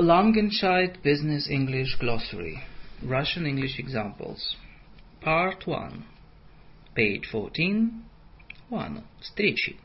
Langenscheidt 0.00 1.02
Business 1.02 1.48
English 1.48 1.96
Glossary. 1.98 2.62
Russian 3.02 3.46
English 3.46 3.78
Examples. 3.78 4.56
Part 5.22 5.66
1. 5.66 6.04
Page 6.94 7.24
14. 7.32 8.02
1. 8.68 9.04
Встречи. 9.20 9.76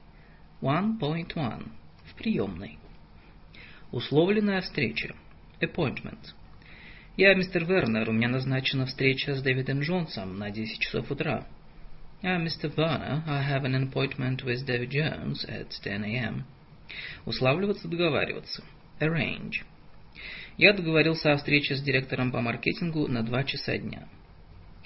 1.1. 0.61 1.69
В 2.05 2.15
приемной. 2.15 2.77
Условленная 3.91 4.61
встреча. 4.61 5.15
Appointment. 5.61 6.33
Я 7.15 7.33
мистер 7.33 7.65
Вернер, 7.65 8.09
у 8.09 8.13
меня 8.13 8.27
назначена 8.27 8.85
встреча 8.85 9.35
с 9.35 9.41
Дэвидом 9.41 9.79
Джонсом 9.79 10.37
на 10.37 10.49
10 10.49 10.79
часов 10.79 11.09
утра. 11.11 11.45
I'm 12.21 12.45
Mr. 12.45 12.69
Werner, 12.75 13.23
I 13.27 13.41
have 13.41 13.63
an 13.63 13.75
appointment 13.75 14.43
with 14.43 14.65
David 14.65 14.91
Jones 14.91 15.45
at 15.45 15.69
10 15.83 16.03
a.m. 16.03 16.43
Уславливаться, 17.25 17.87
договариваться. 17.87 18.63
Arrange. 18.99 19.63
Я 20.58 20.72
договорился 20.72 21.32
о 21.32 21.36
встрече 21.36 21.76
с 21.76 21.82
директором 21.82 22.32
по 22.32 22.40
маркетингу 22.40 23.08
на 23.08 23.22
2 23.22 23.44
часа 23.44 23.76
дня. 23.76 24.08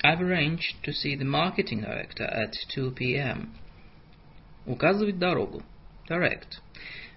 I've 0.02 0.20
arranged 0.20 0.82
to 0.82 0.92
see 0.92 1.16
the 1.16 1.24
marketing 1.24 1.84
director 1.84 2.26
at 2.26 2.54
2 2.74 2.92
p.m. 2.92 3.50
Указывать 4.66 5.18
дорогу. 5.18 5.62
Direct. 6.08 6.58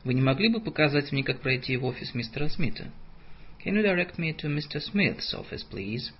Вы 0.04 0.14
не 0.14 0.22
могли 0.22 0.50
бы 0.50 0.62
показать 0.62 1.12
мне, 1.12 1.24
как 1.24 1.40
пройти 1.40 1.78
в 1.78 1.86
офис 1.86 2.14
мистера 2.14 2.48
Смита? 2.48 2.92
Can 3.66 3.74
you 3.74 3.84
direct 3.84 4.18
me 4.18 4.36
to 4.36 4.50
Mr. 4.50 4.80
Smith's 4.80 5.34
office, 5.34 5.66
please? 5.72 6.12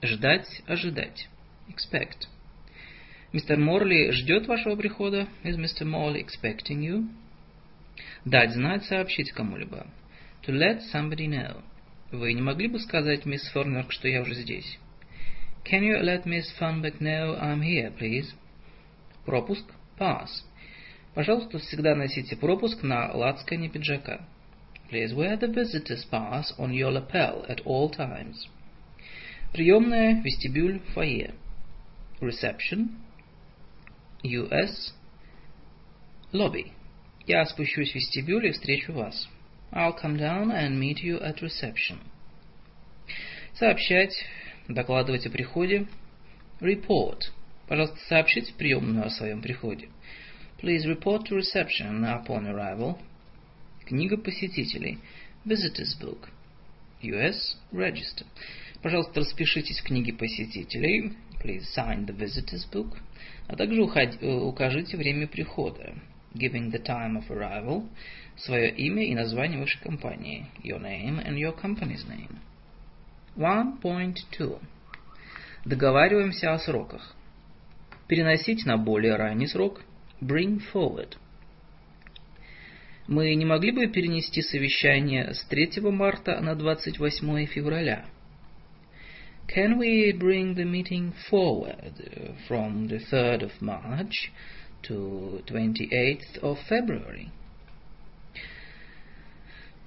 Ждать, 0.00 0.62
ожидать. 0.66 1.28
Expect. 1.68 2.26
Мистер 3.34 3.58
Морли 3.58 4.12
ждет 4.12 4.46
вашего 4.46 4.76
прихода? 4.76 5.28
Is 5.44 5.58
Mr. 5.58 5.82
Morley 5.82 6.24
expecting 6.24 6.80
you? 6.80 7.08
Дать 8.24 8.52
знать, 8.52 8.84
сообщить 8.84 9.32
кому-либо. 9.32 9.86
To 10.44 10.52
let 10.52 10.82
somebody 10.92 11.28
know. 11.28 11.62
Вы 12.12 12.32
не 12.32 12.42
могли 12.42 12.68
бы 12.68 12.78
сказать 12.80 13.26
мисс 13.26 13.46
Фернберг, 13.50 13.92
что 13.92 14.08
я 14.08 14.22
уже 14.22 14.34
здесь? 14.34 14.78
Can 15.64 15.82
you 15.82 16.00
let 16.00 16.24
Miss 16.24 16.50
Fernbeck 16.58 16.98
know 17.00 17.38
I'm 17.38 17.60
here, 17.60 17.92
please? 17.96 18.32
Пропуск. 19.24 19.64
Pass. 19.98 20.44
Пожалуйста, 21.14 21.58
всегда 21.58 21.94
носите 21.94 22.36
пропуск 22.36 22.82
на 22.82 23.12
лацкане 23.12 23.68
пиджака. 23.68 24.26
Please 24.90 25.14
wear 25.14 25.38
the 25.38 25.46
visitor's 25.46 26.04
pass 26.10 26.52
on 26.58 26.72
your 26.72 26.90
lapel 26.90 27.44
at 27.48 27.60
all 27.66 27.90
times. 27.90 28.48
Приемная, 29.52 30.20
вестибюль, 30.22 30.80
фойе. 30.94 31.34
Reception. 32.20 32.96
US. 34.22 34.94
Lobby. 36.32 36.72
Я 37.26 37.44
спущусь 37.44 37.92
в 37.92 37.94
вестибюль 37.94 38.46
и 38.46 38.52
встречу 38.52 38.92
вас. 38.92 39.28
I'll 39.72 39.92
come 39.92 40.16
down 40.16 40.50
and 40.50 40.80
meet 40.80 40.98
you 41.02 41.20
at 41.20 41.40
reception. 41.42 41.98
Сообщать, 43.54 44.12
докладывать 44.68 45.26
о 45.26 45.30
приходе. 45.30 45.86
Report. 46.60 47.20
Пожалуйста, 47.68 47.98
сообщите 48.08 48.52
в 48.52 48.56
приемную 48.56 49.06
о 49.06 49.10
своем 49.10 49.40
приходе. 49.40 49.88
Please 50.60 50.84
report 50.86 51.26
to 51.28 51.36
reception 51.36 52.04
upon 52.04 52.46
arrival. 52.46 52.98
Книга 53.86 54.16
посетителей. 54.16 54.98
Visitors 55.44 55.96
book. 56.00 56.28
US 57.02 57.56
Register. 57.72 58.26
Пожалуйста, 58.82 59.20
распишитесь 59.20 59.80
в 59.80 59.84
книге 59.84 60.12
посетителей. 60.12 61.12
Please 61.42 61.64
sign 61.76 62.06
the 62.06 62.16
visitors 62.16 62.68
book. 62.70 62.96
А 63.46 63.56
также 63.56 63.82
укажите 63.82 64.96
время 64.96 65.28
прихода. 65.28 65.94
Giving 66.34 66.70
the 66.70 66.82
time 66.84 67.16
of 67.16 67.28
arrival 67.30 67.88
свое 68.44 68.70
имя 68.70 69.04
и 69.04 69.14
название 69.14 69.60
вашей 69.60 69.80
компании. 69.80 70.46
Your 70.62 70.80
name 70.80 71.24
and 71.24 71.36
your 71.36 71.54
company's 71.54 72.06
name. 72.08 72.38
1.2. 73.36 74.60
Договариваемся 75.64 76.54
о 76.54 76.58
сроках. 76.58 77.14
Переносить 78.08 78.64
на 78.66 78.76
более 78.76 79.16
ранний 79.16 79.46
срок. 79.46 79.82
Bring 80.20 80.60
forward. 80.72 81.16
Мы 83.06 83.34
не 83.34 83.44
могли 83.44 83.72
бы 83.72 83.88
перенести 83.88 84.40
совещание 84.42 85.34
с 85.34 85.44
3 85.44 85.80
марта 85.90 86.40
на 86.40 86.54
28 86.54 87.46
февраля? 87.46 88.06
Can 89.48 89.78
we 89.78 90.12
bring 90.12 90.54
the 90.54 90.64
meeting 90.64 91.12
forward 91.28 91.94
from 92.46 92.86
the 92.86 93.00
3rd 93.10 93.42
of 93.42 93.60
March 93.60 94.30
to 94.82 95.42
28th 95.46 96.38
of 96.40 96.58
February? 96.68 97.30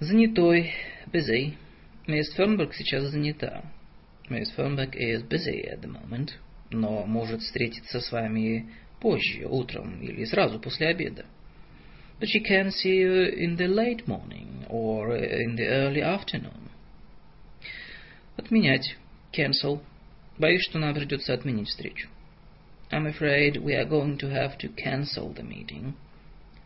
Занятой. 0.04 0.74
Busy. 1.14 1.54
Мисс 2.08 2.34
Фернберг 2.34 2.74
сейчас 2.74 3.06
занята. 3.06 3.64
Мисс 4.30 4.52
Фернберг 4.52 4.96
is 4.98 5.24
busy 5.24 5.66
at 5.66 5.80
the 5.80 5.88
moment, 5.88 6.32
но 6.72 7.06
может 7.06 7.42
встретиться 7.42 8.02
с 8.02 8.12
вами 8.12 8.70
позже, 9.00 9.46
утром 9.46 10.02
или 10.02 10.26
сразу 10.26 10.60
после 10.60 10.88
обеда. 10.88 11.26
But 12.20 12.28
she 12.28 12.44
can 12.44 12.70
see 12.72 12.98
you 12.98 13.34
in 13.34 13.56
the 13.56 13.68
late 13.68 14.06
morning 14.06 14.66
or 14.68 15.16
in 15.16 15.56
the 15.56 15.68
early 15.68 16.02
afternoon. 16.02 16.70
Отменять. 18.36 18.98
Cancel. 19.32 19.82
Боюсь, 20.38 20.64
что 20.64 20.80
нам 20.80 20.94
придется 20.94 21.34
отменить 21.34 21.70
встречу. 21.70 22.10
I'm 22.92 23.08
afraid 23.08 23.56
we 23.56 23.74
are 23.74 23.88
going 23.88 24.18
to 24.18 24.28
have 24.28 24.58
to 24.58 24.68
cancel 24.76 25.34
the 25.34 25.44
meeting. 25.44 25.94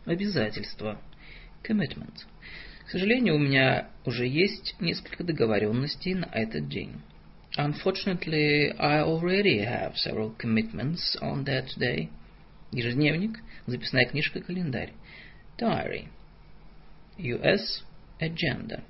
Обязательство. 0.06 1.00
Commitment. 1.62 2.26
К 2.88 2.92
сожалению, 2.92 3.34
у 3.34 3.38
меня 3.38 3.90
уже 4.06 4.26
есть 4.26 4.74
несколько 4.80 5.22
договоренностей 5.22 6.14
на 6.14 6.24
этот 6.32 6.70
день. 6.70 7.02
Unfortunately, 7.58 8.74
I 8.78 9.02
already 9.02 9.58
have 9.58 9.94
several 9.96 10.34
commitments 10.38 11.14
on 11.20 11.44
that 11.44 11.66
day. 11.78 12.08
Ежедневник, 12.72 13.40
записная 13.66 14.06
книжка, 14.06 14.40
календарь. 14.40 14.94
Diary. 15.58 16.06
US 17.18 17.84
Agenda. 18.20 18.82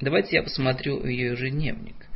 Давайте 0.00 0.36
я 0.36 0.44
посмотрю 0.44 1.04
ее 1.04 1.32
ежедневник. 1.32 2.06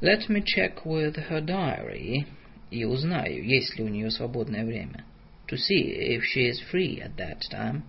Let 0.00 0.28
me 0.28 0.44
check 0.44 0.84
with 0.84 1.16
her 1.28 1.44
diary 1.44 2.26
и 2.70 2.84
узнаю, 2.84 3.44
есть 3.44 3.76
ли 3.76 3.82
у 3.82 3.88
нее 3.88 4.12
свободное 4.12 4.64
время. 4.64 5.04
To 5.48 5.56
see 5.56 6.16
if 6.16 6.22
she 6.22 6.48
is 6.48 6.60
free 6.70 7.00
at 7.00 7.16
that 7.16 7.40
time. 7.50 7.82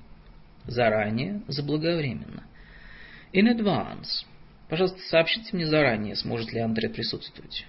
Заранее, 0.68 1.41
заблаговременно. 1.47 2.44
In 3.34 3.47
advance. 3.47 4.25
Пожалуйста, 4.69 5.00
сообщите 5.09 5.56
мне 5.56 5.68
заранее, 5.68 6.16
сможет 6.16 6.51
ли 6.53 6.59
Андре 6.59 6.90
присутствовать. 6.90 7.66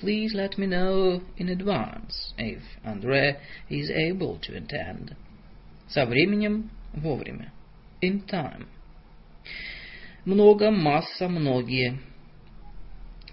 Please 0.00 0.32
let 0.34 0.56
me 0.58 0.66
know 0.66 1.22
in 1.38 1.48
advance 1.48 2.32
if 2.38 2.60
Andre 2.84 3.40
is 3.68 3.90
able 3.90 4.38
to 4.40 4.56
attend. 4.56 5.16
Со 5.88 6.06
временем, 6.06 6.70
вовремя. 6.92 7.52
In 8.00 8.24
time. 8.26 8.66
Много, 10.24 10.70
масса, 10.70 11.28
многие. 11.28 11.98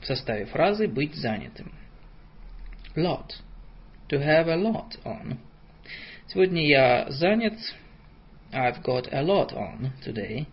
В 0.02 0.06
составе 0.06 0.46
фразы 0.46 0.88
быть 0.88 1.14
занятым. 1.16 1.74
Lot. 2.96 3.32
To 4.10 4.20
have 4.20 4.48
a 4.48 4.56
lot 4.56 4.98
on. 5.04 5.38
Сегодня 6.28 6.66
я 6.68 7.06
занят, 7.10 7.58
I've 8.56 8.82
got 8.84 9.14
a 9.14 9.22
lot 9.22 9.52
on 9.54 9.92
today, 10.02 10.48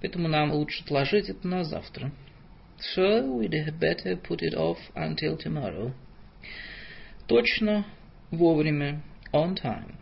поэтому 0.00 0.26
нам 0.26 0.52
лучше 0.52 0.82
отложить 0.84 1.28
это 1.28 1.46
на 1.46 1.64
завтра. 1.64 2.10
So 2.96 3.22
we'd 3.38 3.78
better 3.78 4.16
put 4.16 4.40
it 4.40 4.54
off 4.54 4.78
until 4.94 5.36
tomorrow. 5.36 5.92
Точно, 7.28 7.84
вовремя, 8.30 9.02
on 9.32 9.54
time. 9.54 9.96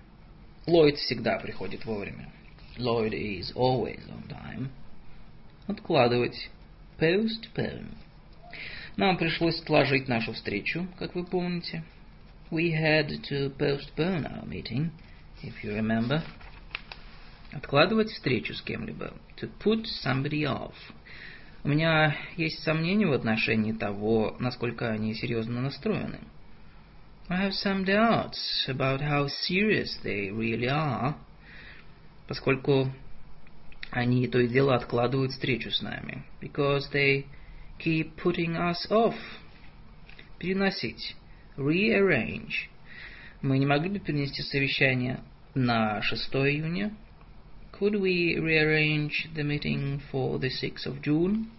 Ллойд 0.66 0.96
всегда 0.98 1.40
приходит 1.40 1.84
вовремя. 1.84 2.30
Lloyd 2.78 3.12
is 3.12 3.52
always 3.56 4.00
on 4.08 4.28
time. 4.28 4.68
Откладывать. 5.66 6.50
Postpone. 6.98 7.94
Нам 8.96 9.16
пришлось 9.16 9.60
отложить 9.60 10.06
нашу 10.06 10.34
встречу, 10.34 10.86
как 10.98 11.16
вы 11.16 11.24
помните. 11.24 11.82
We 12.50 12.72
had 12.72 13.08
to 13.28 13.50
postpone 13.56 14.26
our 14.26 14.46
meeting, 14.46 14.90
if 15.42 15.64
you 15.64 15.74
remember. 15.74 16.22
Откладывать 17.52 18.10
встречу 18.10 18.54
с 18.54 18.62
кем-либо. 18.62 19.12
To 19.40 19.50
put 19.62 19.84
somebody 20.04 20.42
off. 20.42 20.74
У 21.62 21.68
меня 21.68 22.16
есть 22.36 22.62
сомнения 22.62 23.06
в 23.06 23.12
отношении 23.12 23.72
того, 23.72 24.36
насколько 24.38 24.88
они 24.90 25.14
серьезно 25.14 25.60
настроены. 25.60 26.20
I 27.28 27.46
have 27.46 27.52
some 27.52 27.84
doubts 27.84 28.66
about 28.66 29.00
how 29.00 29.28
serious 29.48 29.88
they 30.02 30.30
really 30.30 30.68
are, 30.68 31.14
поскольку 32.26 32.92
они 33.90 34.26
то 34.28 34.38
и 34.38 34.48
дело 34.48 34.74
откладывают 34.74 35.32
встречу 35.32 35.70
с 35.70 35.82
нами. 35.82 36.24
Because 36.40 36.90
they 36.92 37.26
keep 37.78 38.14
putting 38.16 38.56
us 38.56 38.88
off. 38.90 39.16
Переносить. 40.38 41.16
Rearrange. 41.56 42.68
Мы 43.42 43.58
не 43.58 43.66
могли 43.66 43.90
бы 43.90 43.98
перенести 43.98 44.42
совещание 44.42 45.20
на 45.54 46.00
6 46.00 46.34
июня? 46.34 46.94
Could 47.80 47.98
we 47.98 48.38
rearrange 48.38 49.30
the 49.34 49.42
meeting 49.42 50.02
for 50.12 50.38
the 50.38 50.50
6th 50.50 50.84
of 50.84 51.00
June? 51.00 51.50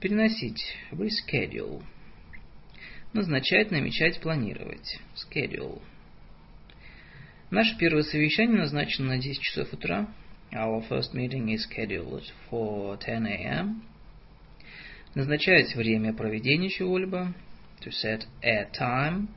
Переносить. 0.00 0.62
Reschedule. 0.90 1.82
Назначать, 3.12 3.70
намечать, 3.70 4.22
планировать. 4.22 4.98
Schedule. 5.14 5.82
Наше 7.50 7.76
первое 7.76 8.04
совещание 8.04 8.56
назначено 8.56 9.08
на 9.08 9.18
10 9.18 9.38
часов 9.42 9.74
утра. 9.74 10.08
Our 10.50 10.88
first 10.88 11.12
meeting 11.12 11.48
is 11.48 11.66
scheduled 11.68 12.24
for 12.50 12.96
10 12.98 13.26
a.m. 13.26 13.82
Назначать 15.14 15.76
время 15.76 16.14
проведения 16.14 16.70
чего-либо. 16.70 17.34
To 17.82 17.90
set 17.90 18.24
a 18.42 18.64
time. 18.72 19.28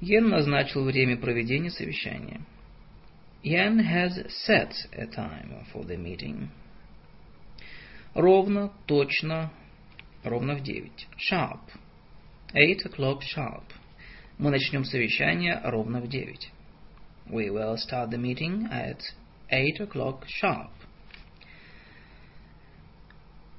Йен 0.00 0.28
назначил 0.28 0.82
время 0.82 1.16
проведения 1.16 1.70
совещания. 1.70 2.40
Jan 3.46 3.78
has 3.78 4.18
set 4.44 4.74
a 4.92 5.06
time 5.06 5.54
for 5.72 5.84
the 5.84 5.96
meeting. 5.96 6.50
Ровно, 8.12 8.72
точно, 8.86 9.52
ровно 10.24 10.56
в 10.56 10.64
девять. 10.64 11.06
Sharp. 11.16 11.60
Eight 12.54 12.84
o'clock 12.84 13.20
sharp. 13.22 13.62
Мы 14.38 14.50
начнем 14.50 14.84
совещание 14.84 15.60
ровно 15.62 16.00
в 16.00 16.08
девять. 16.08 16.50
We 17.26 17.48
will 17.50 17.76
start 17.76 18.10
the 18.10 18.18
meeting 18.18 18.68
at 18.68 19.00
eight 19.52 19.78
o'clock 19.78 20.24
sharp. 20.42 20.72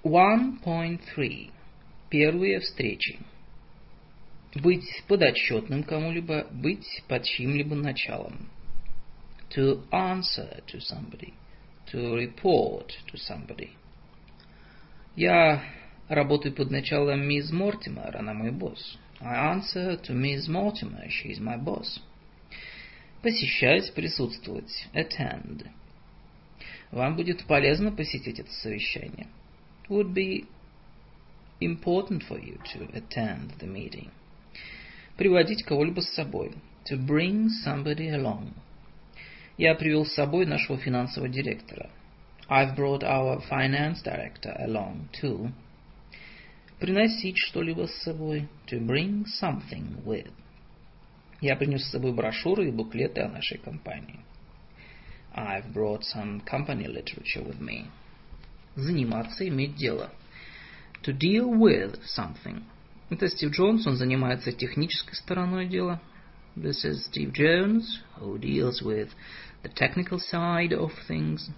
1.3. 0.03 1.51
Первые 2.09 2.59
встречи. 2.59 3.19
Быть 4.53 5.03
подотчетным 5.07 5.83
кому-либо, 5.83 6.45
быть 6.51 7.03
под 7.07 7.23
чьим-либо 7.23 7.75
началом. 7.75 8.49
To 9.56 9.82
answer 9.92 10.62
to 10.66 10.80
somebody. 10.80 11.34
To 11.92 12.14
report 12.14 12.92
to 13.10 13.16
somebody. 13.16 13.70
Я 15.14 15.62
работаю 16.08 16.54
под 16.54 16.70
началом 16.70 17.26
мисс 17.26 17.50
Мортимер, 17.50 18.16
она 18.16 18.32
мой 18.32 18.50
босс. 18.50 18.98
I 19.20 19.54
answer 19.54 19.96
to 20.02 20.14
Miss 20.14 20.48
Mortimer, 20.48 21.08
she 21.08 21.30
is 21.30 21.38
my 21.38 21.56
boss. 21.56 22.00
Посещать, 23.22 23.94
присутствовать. 23.94 24.88
Attend. 24.94 25.64
Вам 26.90 27.14
будет 27.14 27.46
полезно 27.46 27.92
посетить 27.92 28.40
это 28.40 28.50
совещание. 28.50 29.28
Would 29.88 30.12
be 30.12 30.46
important 31.60 32.24
for 32.28 32.36
you 32.36 32.58
to 32.74 32.90
attend 32.92 33.56
the 33.60 33.68
meeting. 33.68 34.10
Приводить 35.16 35.62
кого-либо 35.62 36.00
с 36.00 36.12
собой. 36.14 36.52
To 36.86 36.96
bring 36.98 37.48
somebody 37.64 38.08
along. 38.08 38.54
Я 39.57 39.73
привел 39.73 40.05
с 40.05 40.13
собой 40.13 40.45
нашего 40.45 40.77
финансового 40.77 41.29
директора. 41.29 41.89
I've 42.47 42.75
brought 42.75 43.01
our 43.01 43.41
finance 43.49 44.03
director 44.03 44.55
along 44.59 45.09
too. 45.19 45.51
Приносить 46.79 47.37
что-либо 47.37 47.87
с 47.87 48.03
собой. 48.03 48.47
To 48.67 48.79
bring 48.79 49.25
something 49.41 50.03
with. 50.05 50.31
Я 51.41 51.55
принес 51.55 51.83
с 51.83 51.91
собой 51.91 52.13
брошюры 52.13 52.67
и 52.67 52.71
буклеты 52.71 53.21
о 53.21 53.29
нашей 53.29 53.57
компании. 53.57 54.19
I've 55.35 55.73
brought 55.73 56.03
some 56.03 56.43
company 56.45 56.85
literature 56.85 57.43
with 57.43 57.59
me. 57.59 57.85
Заниматься, 58.75 59.47
иметь 59.47 59.75
дело. 59.75 60.11
To 61.03 61.17
deal 61.17 61.49
with 61.49 61.99
something. 62.15 62.63
Это 63.09 63.27
Стив 63.27 63.51
Джонс, 63.51 63.87
он 63.87 63.95
занимается 63.95 64.51
технической 64.51 65.15
стороной 65.15 65.67
дела. 65.67 65.99
This 66.55 66.83
is 66.83 67.07
Steve 67.07 67.33
Jones, 67.33 68.01
who 68.19 68.39
deals 68.39 68.81
with 68.81 69.09
the 69.66 69.68
technical 69.68 70.18
side 70.18 70.72
of 70.72 70.90
things. 71.08 71.50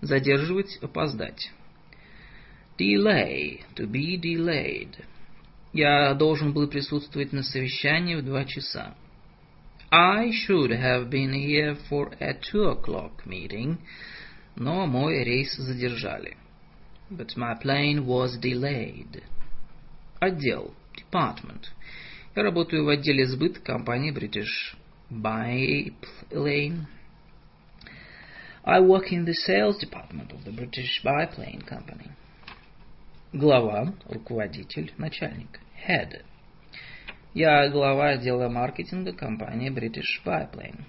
Задерживать, 0.00 0.78
опоздать. 0.82 1.50
Delay, 2.78 3.62
to 3.74 3.86
be 3.86 4.18
delayed. 4.18 5.02
Я 5.72 6.14
должен 6.14 6.52
был 6.52 6.68
присутствовать 6.68 7.32
на 7.32 7.42
совещании 7.42 8.14
в 8.14 8.24
два 8.24 8.44
часа. 8.44 8.94
I 9.90 10.30
should 10.30 10.70
have 10.70 11.10
been 11.10 11.32
here 11.32 11.76
for 11.88 12.12
a 12.20 12.34
two 12.34 12.68
o'clock 12.68 13.24
meeting, 13.24 13.78
но 14.56 14.86
мой 14.86 15.22
рейс 15.22 15.54
задержали. 15.56 16.36
But 17.08 17.36
my 17.36 17.54
plane 17.54 18.04
was 18.04 18.38
delayed. 18.38 19.22
Отдел, 20.20 20.74
department. 20.96 21.66
Я 22.34 22.42
работаю 22.42 22.84
в 22.84 22.88
отделе 22.88 23.26
сбыта 23.26 23.60
компании 23.60 24.12
British 24.12 24.76
Biplane. 25.10 26.86
I 28.63 28.79
work 28.79 29.11
in 29.11 29.25
the 29.25 29.33
sales 29.33 29.79
department 29.79 30.31
of 30.31 30.45
the 30.45 30.51
British 30.51 31.01
Biplane 31.03 31.63
Company. 31.67 32.11
Глава, 33.33 33.93
руководитель, 34.07 34.93
начальник. 34.99 35.59
Head. 35.87 36.21
Я 37.33 37.69
глава 37.69 38.09
отдела 38.09 38.49
маркетинга 38.49 39.13
компании 39.13 39.71
British 39.71 40.21
Biplane. 40.23 40.83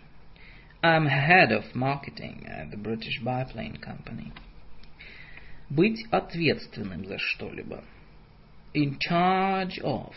I'm 0.83 1.07
head 1.07 1.51
of 1.51 1.75
marketing 1.75 2.45
at 2.47 2.71
the 2.71 2.77
British 2.77 3.23
Biplane 3.25 3.81
Company. 3.81 4.33
Быть 5.71 6.05
ответственным 6.11 7.07
за 7.07 7.17
что-либо. 7.19 7.83
In 8.75 8.99
charge 8.99 9.81
of. 9.83 10.13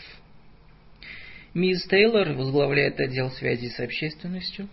Мисс 1.54 1.86
Тейлор 1.86 2.34
возглавляет 2.34 3.00
отдел 3.00 3.30
связи 3.30 3.68
с 3.68 3.80
общественностью. 3.80 4.68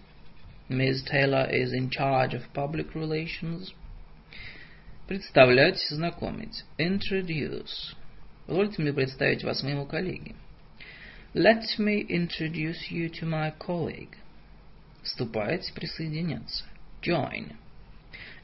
Miss 0.68 1.02
Taylor 1.02 1.48
is 1.50 1.72
in 1.72 1.90
charge 1.90 2.34
of 2.34 2.52
public 2.52 2.94
relations. 2.94 3.72
Представлять, 5.06 5.78
знакомить. 5.90 6.64
Introduce. 6.78 7.94
Позвольте 8.46 8.82
мне 8.82 8.92
представить 8.92 9.44
вас 9.44 9.62
моему 9.62 9.86
коллеге. 9.86 10.34
Let 11.34 11.78
me 11.78 12.06
introduce 12.08 12.90
you 12.90 13.08
to 13.08 13.26
my 13.26 13.50
colleague. 13.58 14.16
Вступать, 15.02 15.72
присоединяться. 15.74 16.64
Join. 17.02 17.54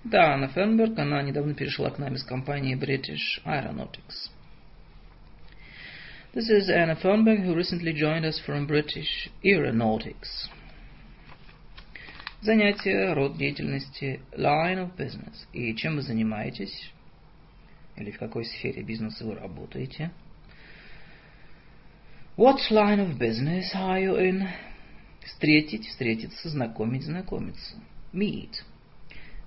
Да, 0.04 0.34
Анна 0.34 0.48
Фенберг, 0.48 0.98
она 0.98 1.22
недавно 1.22 1.54
перешла 1.54 1.90
к 1.90 1.98
нам 1.98 2.14
из 2.14 2.24
компании 2.24 2.76
British 2.76 3.42
Aeronautics. 3.44 4.30
This 6.34 6.50
is 6.50 6.68
Anna 6.68 6.96
Fernberg, 6.96 7.44
who 7.44 7.54
recently 7.54 7.92
joined 7.92 8.24
us 8.24 8.40
from 8.44 8.66
British 8.66 9.30
Aeronautics. 9.44 10.48
Занятие, 12.41 13.11
род 13.11 13.35
деятельности, 13.37 14.21
line 14.31 14.77
of 14.77 14.95
business. 14.95 15.35
И 15.51 15.75
чем 15.75 15.97
вы 15.97 16.03
занимаетесь? 16.03 16.89
Или 17.97 18.11
в 18.11 18.17
какой 18.17 18.45
сфере 18.45 18.81
бизнеса 18.81 19.25
вы 19.25 19.35
работаете? 19.35 20.11
What 22.37 22.59
line 22.71 22.99
of 22.99 23.17
business 23.17 23.75
are 23.75 24.01
you 24.01 24.17
in? 24.17 24.47
Встретить, 25.25 25.85
встретиться, 25.85 26.47
знакомить, 26.47 27.03
знакомиться. 27.03 27.75
Meet. 28.13 28.53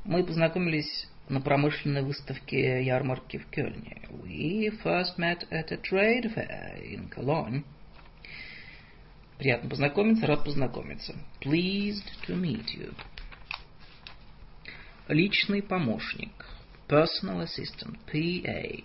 Мы 0.05 0.23
познакомились 0.23 1.09
на 1.31 1.41
промышленной 1.41 2.03
выставке 2.03 2.85
ярмарки 2.85 3.39
в 3.39 3.47
Кёльне. 3.47 4.03
We 4.11 4.69
first 4.85 5.17
met 5.17 5.49
at 5.51 5.73
a 5.73 5.79
trade 5.79 6.31
fair 6.35 6.77
in 6.85 7.09
Cologne. 7.09 7.65
Приятно 9.43 9.69
познакомиться, 9.69 10.25
рад 10.29 10.45
познакомиться. 10.45 11.17
Pleased 11.41 12.07
to 12.29 12.41
meet 12.41 12.65
you. 12.79 12.95
Личный 15.09 15.61
помощник. 15.65 16.31
Personal 16.87 17.43
assistant. 17.43 17.99
PA. 18.07 18.85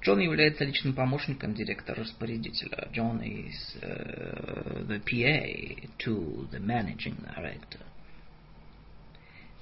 Джон 0.00 0.20
является 0.20 0.64
личным 0.64 0.94
помощником 0.94 1.52
директора-распорядителя. 1.52 2.88
John 2.94 3.20
is 3.20 3.52
uh, 3.82 4.86
the 4.88 5.00
PA 5.00 5.88
to 5.98 6.48
the 6.50 6.60
managing 6.60 7.22
director. 7.36 7.80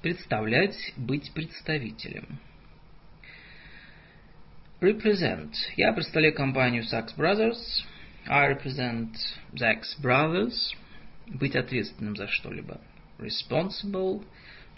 Представлять, 0.01 0.93
быть 0.95 1.33
представителем. 1.33 2.39
Represent. 4.79 5.51
Я 5.75 5.91
представляю 5.91 6.33
компанию 6.33 6.83
Sachs 6.83 7.13
Brothers. 7.17 7.59
I 8.28 8.46
represent 8.46 9.16
Sachs 9.56 9.94
Brothers. 10.00 10.74
Быть 11.26 11.56
ответственным 11.56 12.16
за 12.16 12.28
что-либо. 12.28 12.80
Responsible. 13.18 14.24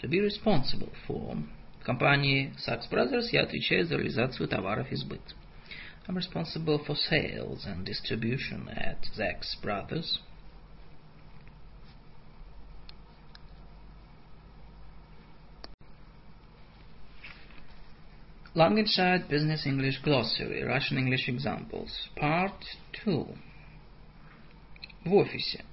To 0.01 0.07
be 0.07 0.19
responsible 0.19 0.91
for. 1.07 1.43
В 1.81 1.83
компании 1.83 2.53
Sachs 2.57 2.89
Brothers 2.89 3.29
я 3.31 3.43
отвечаю 3.43 3.85
за 3.85 3.95
реализацию 3.95 4.47
товаров 4.47 4.91
и 4.91 4.95
сбыт. 4.95 5.21
I'm 6.07 6.15
responsible 6.15 6.79
for 6.85 6.95
sales 6.95 7.65
and 7.65 7.85
distribution 7.85 8.69
at 8.69 9.03
Sachs 9.13 9.55
Brothers. 9.61 10.19
Langenscheid 18.55 19.27
Business 19.27 19.65
English 19.65 20.01
Glossary, 20.01 20.63
Russian 20.63 20.97
English 20.97 21.29
Examples, 21.29 22.09
Part 22.15 22.59
2. 23.05 23.27
В 25.05 25.13
офисе. 25.13 25.63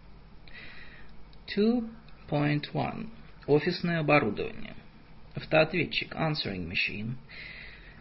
2.1. 1.57 3.09
Офисное 3.47 4.01
оборудование. 4.01 4.75
Автоответчик. 5.35 6.15
Answering 6.15 6.69
machine. 6.69 7.15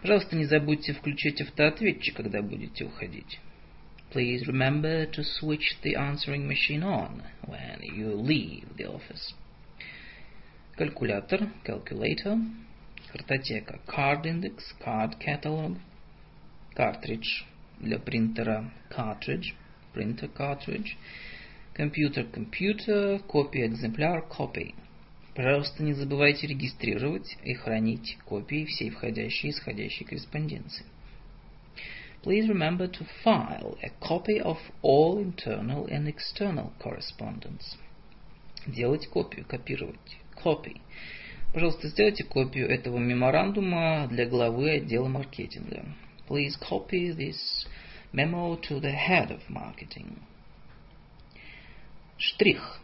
Пожалуйста, 0.02 0.36
не 0.36 0.46
забудьте 0.46 0.94
включить 0.94 1.42
автоответчик, 1.42 2.18
когда 2.18 2.42
будете 2.42 2.84
уходить. 2.84 3.40
Please 4.14 4.46
remember 4.46 5.10
to 5.10 5.24
switch 5.24 5.78
the 5.82 5.96
answering 5.96 6.46
machine 6.46 6.84
on 6.84 7.24
when 7.48 7.82
you 7.82 8.14
leave 8.14 8.68
the 8.78 8.86
office. 8.86 9.34
Калькулятор, 10.78 11.50
calculator. 11.64 12.38
Картотека, 13.13 13.81
card 13.87 14.25
index, 14.25 14.63
card 14.85 15.19
catalog. 15.19 15.79
Картридж 16.75 17.43
для 17.81 17.99
принтера, 17.99 18.71
cartridge, 18.91 19.55
printer 19.95 20.31
cartridge. 20.33 20.97
Компьютер, 21.75 22.27
компьютер, 22.27 23.21
копия, 23.21 23.67
экземпляр, 23.67 24.25
copy. 24.29 24.75
Пожалуйста, 25.35 25.83
не 25.83 25.95
забывайте 25.95 26.47
регистрировать 26.47 27.37
и 27.45 27.55
хранить 27.55 28.19
копии 28.25 28.65
всей 28.65 28.91
входящей 28.91 29.51
и 29.51 29.53
исходящей 29.53 30.05
корреспонденции. 30.05 30.85
please 32.23 32.49
remember 32.49 32.87
to 32.87 33.07
file 33.25 33.79
a 33.83 33.91
copy 34.07 34.41
of 34.41 34.59
all 34.83 35.19
internal 35.19 35.87
and 35.87 36.09
external 36.09 36.73
correspondence. 36.79 37.77
Делать 38.67 39.07
копию, 39.09 39.47
копировать. 39.47 40.19
Copy. 40.37 40.81
Пожалуйста, 41.59 41.89
сделайте 41.89 42.23
копию 42.23 42.69
этого 42.69 42.99
меморандума 42.99 44.07
для 44.07 44.27
главы 44.27 44.77
отдела 44.77 45.09
маркетинга. 45.09 45.87
Please 46.29 46.53
copy 46.57 47.13
this 47.17 47.67
memo 48.13 48.57
to 48.61 48.81
the 48.81 48.95
head 48.95 49.33
of 49.33 49.41
marketing. 49.49 50.21
Штрих. 52.17 52.79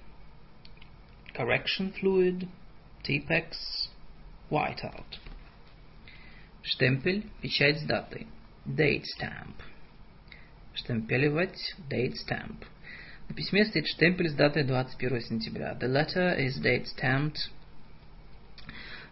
Correction 1.37 1.93
fluid, 1.93 2.49
Tipex, 3.04 3.52
whiteout. 4.50 5.21
Штемпель, 6.64 7.31
печать 7.43 7.78
с 7.78 7.85
датой. 7.85 8.26
date 8.66 9.04
stamp. 9.16 9.54
Штемпеливать 10.75 11.76
date 11.88 12.16
stamp. 12.26 12.64
На 13.28 13.37
письме 13.37 13.66
стоит 13.66 13.87
штемпель 13.87 14.31
с 14.31 14.35
датой 14.35 14.64
21 14.64 15.21
сентября. 15.21 15.78
The 15.81 15.87
letter 15.87 16.37
is 16.37 16.61
date 16.61 16.87
stamped 16.87 17.37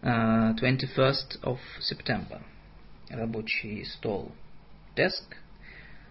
uh, 0.03 0.55
21st 0.55 1.43
of 1.43 1.59
September. 1.81 2.41
Рабочий 3.09 3.85
стол. 3.85 4.33
Desk. 4.97 5.25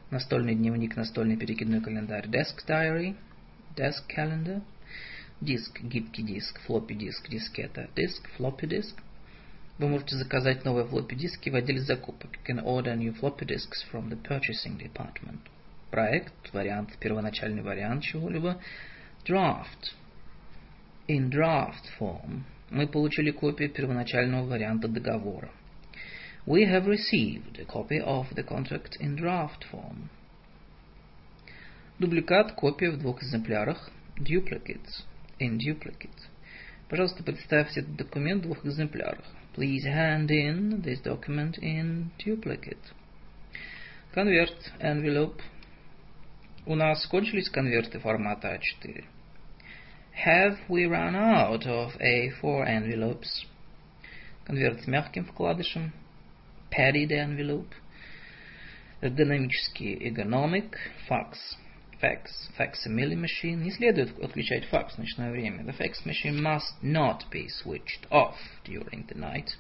Настольный 0.10 0.56
дневник, 0.56 0.96
настольный 0.96 1.38
перекидной 1.38 1.82
календарь. 1.82 2.28
Desk 2.28 2.66
diary. 2.68 3.16
Desk 3.76 4.04
calendar. 4.16 4.62
Диск, 5.42 5.82
гибкий 5.82 6.24
диск, 6.24 6.60
floppy 6.68 6.94
диск, 6.94 7.28
дискета. 7.30 7.90
Диск, 7.96 8.30
floppy 8.38 8.68
disk. 8.68 8.96
Вы 9.80 9.88
можете 9.88 10.16
заказать 10.16 10.64
новые 10.66 10.86
floppy 10.86 11.16
диски 11.16 11.50
в 11.50 11.56
отделе 11.56 11.80
закупок. 11.80 12.38
You 12.38 12.46
can 12.46 12.64
order 12.64 12.96
new 12.96 13.14
floppy 13.20 13.46
disks 13.46 13.84
from 13.92 14.10
the 14.10 14.22
purchasing 14.22 14.78
department. 14.78 15.40
Проект, 15.90 16.54
вариант, 16.54 16.98
первоначальный 17.00 17.64
вариант 17.64 18.04
чего-либо. 18.04 18.62
Draft. 19.26 19.96
In 21.08 21.30
draft 21.30 21.86
form. 22.00 22.44
Мы 22.72 22.88
получили 22.88 23.32
копию 23.32 23.70
первоначального 23.70 24.48
варианта 24.48 24.88
договора. 24.88 25.52
We 26.46 26.64
have 26.64 26.88
received 26.88 27.60
a 27.60 27.66
copy 27.66 28.00
of 28.00 28.34
the 28.34 28.44
contract 28.44 28.98
in 29.02 29.18
draft 29.18 29.66
form. 29.70 30.10
Дубликат, 32.00 32.54
копия 32.54 32.92
в 32.92 32.98
двух 32.98 33.22
экземплярах. 33.22 33.92
Duplicates. 34.18 35.04
In 35.40 35.58
duplicate. 35.58 36.30
Пожалуйста, 36.88 37.24
представьте 37.24 37.82
этот 37.82 37.98
документ 37.98 38.44
в 38.44 38.46
двух 38.46 38.66
экземплярах. 38.66 39.26
Please 39.56 39.86
hand 39.86 40.30
in 40.30 40.82
this 40.82 41.04
document 41.04 41.60
in 41.62 42.10
duplicate. 42.18 42.78
Конверт, 44.14 44.72
envelope. 44.80 45.42
У 46.66 46.76
нас 46.76 47.06
кончились 47.08 47.50
конверты 47.50 48.00
формата 48.00 48.56
А4. 48.56 49.04
Have 50.25 50.59
we 50.69 50.87
run 50.87 51.15
out 51.15 51.67
of 51.67 51.93
A4 52.01 52.69
envelopes? 52.69 53.47
Конверт 54.45 54.83
с 54.83 54.87
мягким 54.87 55.25
вкладышем. 55.25 55.93
Padded 56.71 57.11
envelope. 57.11 57.73
Эргономический 59.01 59.95
ergonomic. 59.95 60.75
Fax. 61.09 61.57
fax, 62.01 62.51
facsimile 62.57 63.15
machine, 63.15 63.63
не 63.63 63.71
следует 63.71 64.19
отключать 64.19 64.65
факс 64.67 64.95
в 64.95 64.99
ночное 64.99 65.31
время. 65.31 65.65
The 65.65 65.77
fax 65.77 66.05
machine 66.05 66.41
must 66.41 66.75
not 66.83 67.25
be 67.31 67.49
switched 67.49 68.07
off 68.11 68.37
during 68.65 69.07
the 69.09 69.17
night. 69.17 69.57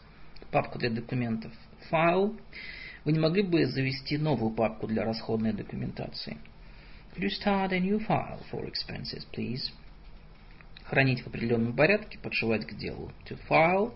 Папку 0.50 0.78
для 0.78 0.90
документов 0.90 1.52
file. 1.90 2.38
Вы 3.04 3.12
не 3.12 3.18
могли 3.18 3.42
бы 3.42 3.64
завести 3.66 4.18
новую 4.18 4.50
папку 4.50 4.87
для 4.87 5.04
расходной 5.04 5.52
документации? 5.52 6.38
Could 7.14 7.23
you 7.23 7.30
start 7.30 7.73
a 7.73 7.80
new 7.80 7.99
file 7.99 8.40
for 8.50 8.66
expenses, 8.66 9.25
please? 9.32 9.70
Хранить 10.91 11.24
в 11.24 11.27
определенном 11.27 11.74
порядке, 11.74 12.19
подшивать 12.19 12.67
к 12.67 12.74
делу. 12.74 13.13
To 13.29 13.39
file. 13.50 13.93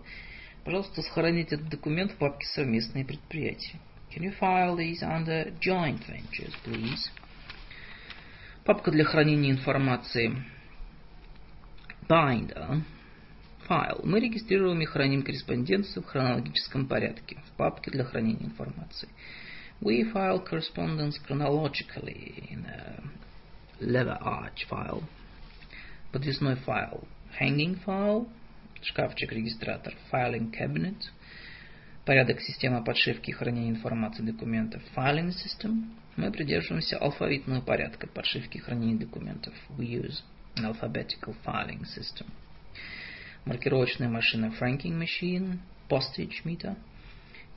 Пожалуйста, 0.64 1.02
сохраните 1.02 1.56
этот 1.56 1.68
документ 1.68 2.14
в 2.14 2.16
папке 2.16 2.48
«Совместные 2.48 3.04
предприятия». 3.04 3.82
Can 4.16 4.24
you 4.24 4.34
file 4.40 4.78
these 4.78 5.02
under 5.02 5.54
joint 5.60 6.00
ventures, 6.08 6.54
please? 6.64 7.12
Папка 8.64 8.92
для 8.92 9.04
хранения 9.04 9.52
информации. 9.52 10.42
Binder. 12.08 12.82
Файл. 13.68 14.00
Мы 14.06 14.22
регистрируем 14.22 14.80
и 14.80 14.86
храним 14.86 15.24
корреспонденцию 15.24 16.02
в 16.02 16.06
хронологическом 16.06 16.88
порядке 16.88 17.44
в 17.50 17.58
папке 17.58 17.92
для 17.92 18.06
хранения 18.06 18.46
информации. 18.46 19.10
We 19.82 20.10
file 20.14 20.42
correspondence 20.50 21.16
chronologically 21.28 22.48
in 22.50 22.66
a 22.66 23.04
lever 23.82 24.18
arch 24.22 24.66
file. 24.70 25.04
Подвесной 26.16 26.56
файл. 26.56 27.06
Hanging 27.42 27.78
file. 27.84 28.26
Шкафчик-регистратор. 28.82 29.94
Filing 30.10 30.50
cabinet. 30.50 30.96
Порядок 32.06 32.40
системы 32.40 32.82
подшивки 32.86 33.32
и 33.32 33.34
хранения 33.34 33.72
информации 33.72 34.24
документов. 34.24 34.82
Filing 34.96 35.32
system. 35.32 35.90
Мы 36.16 36.32
придерживаемся 36.32 36.98
алфавитного 37.00 37.60
порядка 37.60 38.08
подшивки 38.08 38.56
и 38.56 38.62
хранения 38.62 38.98
документов. 38.98 39.54
We 39.78 39.88
use 39.88 40.24
an 40.56 40.64
alphabetical 40.64 41.36
filing 41.46 41.84
system. 41.84 42.28
Маркировочная 43.44 44.08
машина 44.08 44.54
franking 44.58 44.98
machine, 44.98 45.60
postage 45.90 46.46
meter. 46.46 46.78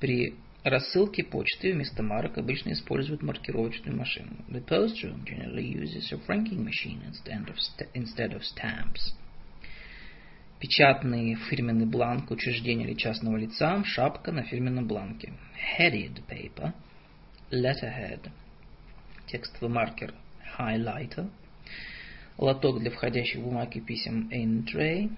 При 0.01 0.35
рассылке 0.65 1.25
почты 1.25 1.73
вместо 1.73 2.03
марок 2.03 2.39
обычно 2.39 2.73
используют 2.73 3.23
маркировочную 3.23 3.97
машину. 3.97 4.37
The 4.49 4.65
post 4.65 5.03
room 5.03 5.25
generally 5.25 5.73
uses 5.73 6.13
a 6.13 6.19
franking 6.27 6.65
machine 6.65 7.01
instead 7.07 7.49
of, 7.49 7.57
instead 7.95 8.33
of 8.33 8.43
stamps. 8.43 9.15
Печатный 10.61 11.35
фирменный 11.35 11.87
бланк 11.87 12.31
учреждения 12.31 12.85
или 12.85 12.95
частного 12.95 13.37
лица, 13.37 13.83
шапка 13.85 14.33
на 14.33 14.43
фирменном 14.43 14.89
бланке. 14.89 15.33
Headed 15.79 16.23
paper, 16.29 16.73
letterhead– 17.51 18.31
текстовый 19.29 19.73
маркер 19.73 20.15
highlighter, 20.59 21.31
лоток 22.37 22.81
для 22.81 22.91
входящих 22.91 23.41
бумаг 23.41 23.77
и 23.77 23.81
писем 23.81 24.29
in 24.33 24.65
tray. 24.65 25.11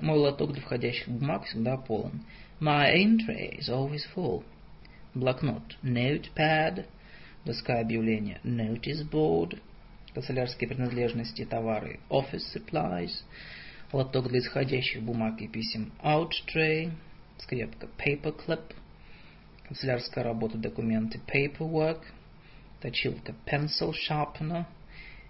Мой 0.00 0.18
лоток 0.18 0.52
для 0.52 0.62
входящих 0.62 1.08
бумаг 1.08 1.44
всегда 1.44 1.76
полон. 1.76 2.22
My 2.60 2.94
in 2.94 3.18
tray 3.18 3.58
is 3.58 3.68
always 3.68 4.04
full. 4.14 4.44
Блокнот. 5.16 5.78
Notepad, 5.82 6.84
доска 7.46 7.80
объявления. 7.80 8.38
Notice 8.44 9.02
board, 9.10 9.58
канцелярские 10.12 10.68
принадлежности 10.68 11.46
товары. 11.46 12.00
Office 12.10 12.42
supplies, 12.54 13.12
лоток 13.92 14.28
для 14.28 14.40
исходящих 14.40 15.02
бумаг 15.02 15.40
и 15.40 15.48
писем. 15.48 15.90
Out 16.04 16.32
tray, 16.54 16.92
скрепка. 17.38 17.88
Paper 17.96 18.36
clip, 18.46 18.74
канцелярская 19.66 20.22
работа 20.22 20.58
документы. 20.58 21.18
Paperwork, 21.26 22.02
точилка. 22.82 23.34
Pencil 23.46 23.94
sharpener, 23.94 24.66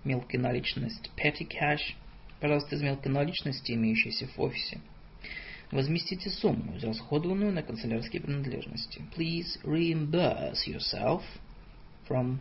мелкая 0.02 0.40
наличность. 0.40 1.12
Petty 1.16 1.46
cash, 1.46 1.94
пожалуйста, 2.40 2.74
из 2.74 2.82
мелкой 2.82 3.12
наличности, 3.12 3.70
имеющейся 3.70 4.26
в 4.26 4.40
офисе. 4.40 4.80
Возместите 5.70 6.30
сумму, 6.30 6.76
израсходованную 6.78 7.52
на 7.52 7.62
канцелярские 7.62 8.22
принадлежности. 8.22 9.02
Please 9.16 9.58
reimburse 9.64 10.66
yourself 10.66 11.22
from 12.08 12.38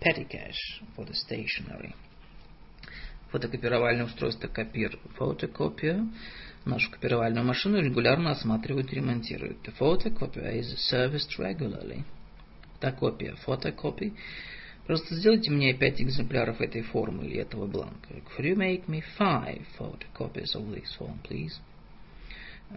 petty 0.00 0.26
cash 0.28 0.82
for 0.96 1.06
the 1.06 1.14
stationery. 1.14 1.94
Фотокопировальное 3.30 4.06
устройство 4.06 4.48
копир 4.48 4.98
фотокопия. 5.16 6.06
Нашу 6.64 6.90
копировальную 6.90 7.44
машину 7.44 7.80
регулярно 7.80 8.32
осматривают 8.32 8.92
и 8.92 8.96
ремонтируют. 8.96 9.58
The 9.66 9.74
photocopier 9.78 10.58
is 10.58 10.76
serviced 10.90 11.38
regularly 11.38 12.04
фотокопия, 12.80 13.34
фотокопий. 13.36 14.14
Просто 14.86 15.14
сделайте 15.14 15.50
мне 15.50 15.74
пять 15.74 16.00
экземпляров 16.00 16.60
этой 16.60 16.82
формы 16.82 17.26
или 17.26 17.38
этого 17.38 17.66
бланка. 17.66 18.14
Could 18.36 18.44
you 18.44 18.56
make 18.56 18.86
me 18.88 19.02
five 19.18 19.62
photocopies 19.78 20.54
of 20.56 20.68
this 20.72 20.96
form, 20.98 21.18
please? 21.22 21.52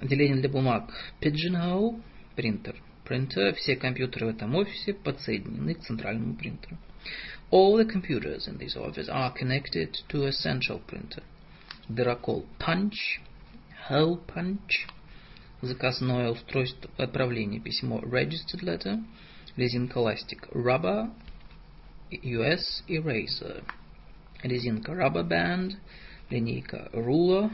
Отделение 0.02 0.38
для 0.38 0.50
бумаг 0.50 0.94
Pigeonhole, 1.22 2.02
принтер. 2.36 2.76
Printer, 3.06 3.54
все 3.56 3.76
компьютеры 3.76 4.28
в 4.28 4.30
этом 4.30 4.56
офисе 4.56 4.94
подсоединены 4.94 5.76
к 5.76 5.82
центральному 5.82 6.36
принтеру. 6.36 6.78
All 7.52 7.76
the 7.78 7.86
computers 7.86 8.48
in 8.48 8.58
this 8.58 8.78
office 8.78 9.10
are 9.10 9.34
connected 9.34 9.98
to 10.08 10.26
a 10.26 10.32
central 10.32 10.82
printer. 10.88 11.22
Дырокол 11.90 12.46
Punch, 12.60 13.20
Hole 13.90 14.20
Punch, 14.26 14.88
заказное 15.62 16.32
устройство 16.32 16.90
отправления 16.98 17.60
письмо 17.60 18.00
Registered 18.00 18.62
Letter, 18.62 19.04
резинка 19.58 19.98
ластик 19.98 20.48
Rubber, 20.54 21.12
US 22.10 22.84
Eraser, 22.88 23.64
резинка 24.42 24.94
Rubber 24.94 25.28
Band, 25.28 25.76
линейка 26.30 26.90
Ruler, 26.94 27.52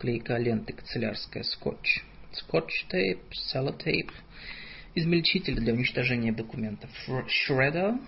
клейка 0.00 0.38
ленты 0.38 0.72
канцелярская 0.72 1.42
скотч, 1.42 2.02
скотч 2.32 2.86
tape, 2.90 3.20
sellotape, 3.52 4.10
измельчитель 4.94 5.56
для 5.56 5.74
уничтожения 5.74 6.32
документов 6.32 6.90
Shredder, 7.06 8.00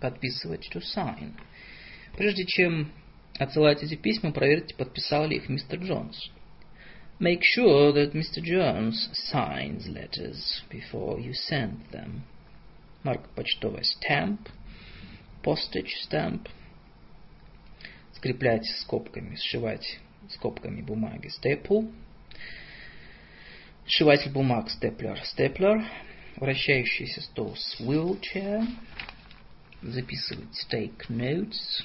подписывать 0.00 0.70
to 0.72 0.82
sign. 0.94 1.32
Прежде 2.16 2.44
чем 2.44 2.92
отсылать 3.38 3.82
эти 3.82 3.94
письма, 3.94 4.32
проверьте, 4.32 4.76
подписал 4.76 5.26
ли 5.26 5.38
их 5.38 5.48
мистер 5.48 5.80
Джонс. 5.80 6.30
Make 7.18 7.40
sure 7.42 7.92
that 7.94 8.12
Mr. 8.12 8.42
Jones 8.42 9.08
signs 9.30 9.86
letters 9.86 10.62
before 10.70 11.18
you 11.18 11.32
send 11.32 11.78
them. 11.90 12.20
Марка 13.02 13.28
почтовая 13.34 13.82
stamp, 13.82 14.40
postage 15.42 15.92
stamp. 16.06 16.48
Скреплять 18.12 18.66
скобками, 18.80 19.36
сшивать 19.36 20.00
скобками 20.32 20.82
бумаги 20.82 21.28
staple. 21.28 21.92
Сшиватель 23.86 24.32
бумаг 24.32 24.68
stapler, 24.68 25.18
stapler. 25.36 25.84
Вращающийся 26.36 27.20
стол 27.22 27.56
swivel 27.56 28.18
chair 28.20 28.66
записывать 29.82 30.66
take 30.70 31.08
notes, 31.08 31.84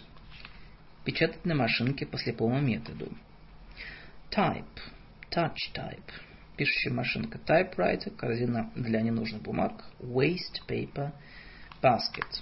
печатать 1.04 1.46
на 1.46 1.56
машинке 1.56 2.06
по 2.06 2.18
слепому 2.18 2.60
методу. 2.60 3.12
Type, 4.32 4.66
touch 5.32 5.72
type, 5.74 6.12
пишущая 6.58 6.94
машинка 6.94 7.38
typewriter, 7.38 8.16
корзина 8.16 8.72
для 8.76 9.02
ненужных 9.02 9.42
бумаг, 9.42 9.84
waste 10.00 10.62
paper, 10.68 11.12
basket. 11.82 12.42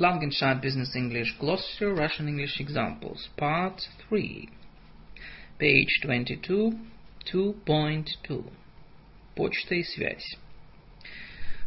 Langenscheid 0.00 0.62
Business 0.62 0.94
English 0.94 1.36
Glossary 1.40 1.92
Russian 1.92 2.28
English 2.28 2.60
Examples 2.60 3.28
Part 3.36 3.82
3 4.08 4.48
Page 5.58 6.00
22 6.02 6.78
2.2 7.32 8.44
Почта 9.34 9.74
и 9.74 9.82
связь 9.82 10.36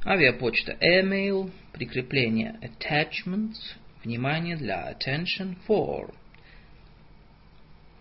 Авиапочта 0.06 0.78
email, 0.82 1.52
прикрепление 1.74 2.58
attachment, 2.62 3.54
внимание 4.02 4.56
для 4.56 4.90
attention 4.92 5.58
for. 5.68 6.14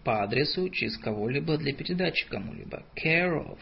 По 0.04 0.22
адресу 0.22 0.70
через 0.70 0.96
кого-либо 0.96 1.58
для 1.58 1.74
передачи 1.74 2.26
кому-либо 2.28 2.84
care 2.94 3.34
of. 3.34 3.58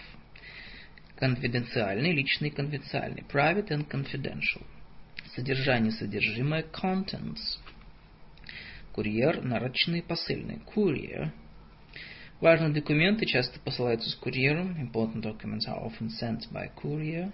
Конфиденциальный, 1.16 2.12
личный, 2.12 2.50
конфиденциальный 2.50 3.24
private 3.28 3.70
and 3.70 3.88
confidential. 3.88 4.62
Содержание, 5.38 5.92
содержимое 5.92 6.64
contents. 6.64 7.60
Курьер, 8.90 9.40
нарочный, 9.44 10.02
посыльный 10.02 10.60
courier. 10.74 11.30
Важные 12.40 12.74
документы 12.74 13.24
часто 13.24 13.60
посылаются 13.60 14.10
с 14.10 14.16
курьером. 14.16 14.76
Important 14.82 15.22
documents 15.22 15.68
are 15.68 15.80
often 15.80 16.08
sent 16.20 16.50
by 16.50 16.68
courier. 16.74 17.30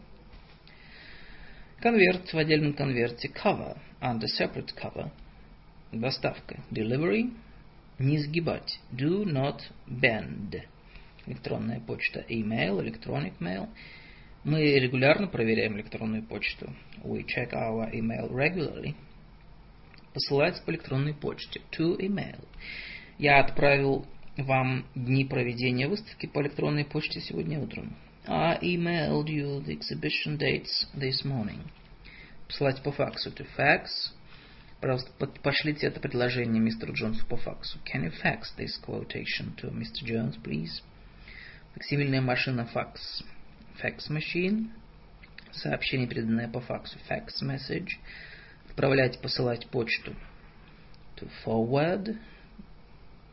Конверт 1.81 2.31
в 2.31 2.37
отдельном 2.37 2.75
конверте 2.75 3.29
cover, 3.29 3.79
under 4.03 4.27
separate 4.39 4.75
cover. 4.77 5.11
Доставка 5.91 6.63
delivery. 6.71 7.35
Не 7.99 8.19
сгибать 8.19 8.81
do 8.93 9.25
not 9.25 9.63
bend. 9.89 10.61
Электронная 11.25 11.81
почта 11.81 12.23
email, 12.29 12.81
electronic 12.85 13.39
mail. 13.41 13.71
Мы 14.45 14.79
регулярно 14.79 15.27
проверяем 15.27 15.77
электронную 15.77 16.23
почту. 16.23 16.71
We 17.03 17.25
check 17.25 17.55
our 17.55 17.91
email 17.93 18.31
regularly. 18.31 18.95
Посылать 20.13 20.63
по 20.67 20.71
электронной 20.71 21.15
почте. 21.15 21.63
To 21.79 21.97
email. 21.99 22.47
Я 23.17 23.41
отправил 23.41 24.07
вам 24.37 24.85
дни 24.95 25.25
проведения 25.25 25.89
выставки 25.89 26.27
по 26.27 26.43
электронной 26.43 26.85
почте 26.85 27.21
сегодня 27.21 27.59
утром. 27.59 27.97
I 28.27 28.59
emailed 28.61 29.29
you 29.29 29.65
the 29.65 29.79
exhibition 29.79 30.37
dates 30.37 30.89
this 30.95 31.25
morning. 31.25 31.61
Послать 32.47 32.83
по 32.83 32.93
факсу 32.93 33.31
to 33.31 33.47
fax. 33.57 33.87
Пожалуйста, 34.79 35.11
пошлите 35.43 35.87
это 35.87 36.01
предложение 36.01 36.61
мистеру 36.63 36.93
Джонсу 36.93 37.25
по 37.27 37.39
факсу. 37.39 37.79
Can 37.91 38.05
you 38.05 38.13
fax 38.23 38.55
this 38.59 38.79
quotation 38.87 39.57
to 39.57 39.71
Mr. 39.71 40.05
Jones, 40.05 40.37
please? 40.43 40.83
Факсимильная 41.73 42.21
машина 42.21 42.67
факс. 42.67 43.25
Fax 43.83 44.09
machine. 44.11 44.71
Сообщение, 45.53 46.07
переданное 46.07 46.49
по 46.49 46.61
факсу. 46.61 46.99
Fax 47.09 47.43
message. 47.43 47.91
Отправлять, 48.69 49.21
посылать 49.21 49.67
почту. 49.69 50.15
To 51.17 51.31
forward. 51.45 52.19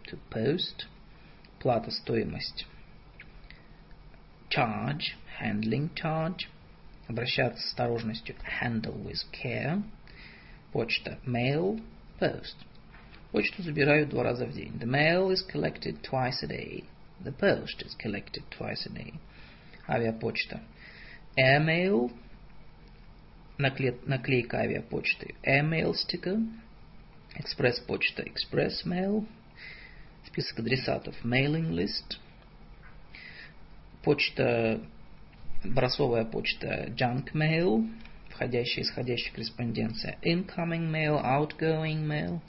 To 0.06 0.19
post. 0.30 0.86
Плата, 1.60 1.91
стоимость 1.91 2.65
charge, 4.51 5.15
handling 5.39 5.89
charge, 5.95 6.47
обращаться 7.08 7.62
с 7.62 7.67
осторожностью, 7.67 8.36
handle 8.62 9.01
with 9.04 9.23
care, 9.32 9.82
почта, 10.71 11.17
mail, 11.25 11.82
post. 12.19 12.56
Почту 13.32 13.63
забираю 13.63 14.08
два 14.08 14.23
раза 14.23 14.45
в 14.45 14.54
день. 14.54 14.77
The 14.77 14.86
mail 14.86 15.32
is 15.32 15.41
collected 15.41 16.01
twice 16.04 16.43
a 16.43 16.47
day. 16.47 16.84
The 17.23 17.32
post 17.32 17.82
is 17.82 17.95
collected 17.97 18.43
twice 18.49 18.86
a 18.86 18.89
day. 18.89 19.13
Авиапочта. 19.88 20.62
Airmail, 21.38 22.12
наклейка 23.58 24.60
авиапочты. 24.60 25.36
Airmail 25.44 25.94
sticker. 25.94 26.38
Экспресс-почта. 27.36 28.24
Express 28.24 28.86
mail. 28.86 29.28
Список 30.28 30.60
адресатов. 30.60 31.15
Mailing 31.24 31.72
list 31.72 32.20
почта, 34.04 34.82
бросовая 35.63 36.26
почта 36.26 36.88
junk 36.98 37.34
mail, 37.34 37.88
входящая 38.30 38.84
и 38.84 38.88
исходящая 38.88 39.34
корреспонденция, 39.34 40.17
incoming 40.24 40.89
mail, 40.91 41.22
outgoing 41.24 42.06
mail, 42.06 42.41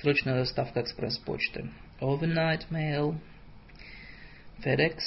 срочная 0.00 0.34
доставка 0.34 0.80
экспресс-почты, 0.82 1.70
overnight 2.00 2.68
mail, 2.70 3.18
FedEx 4.64 4.98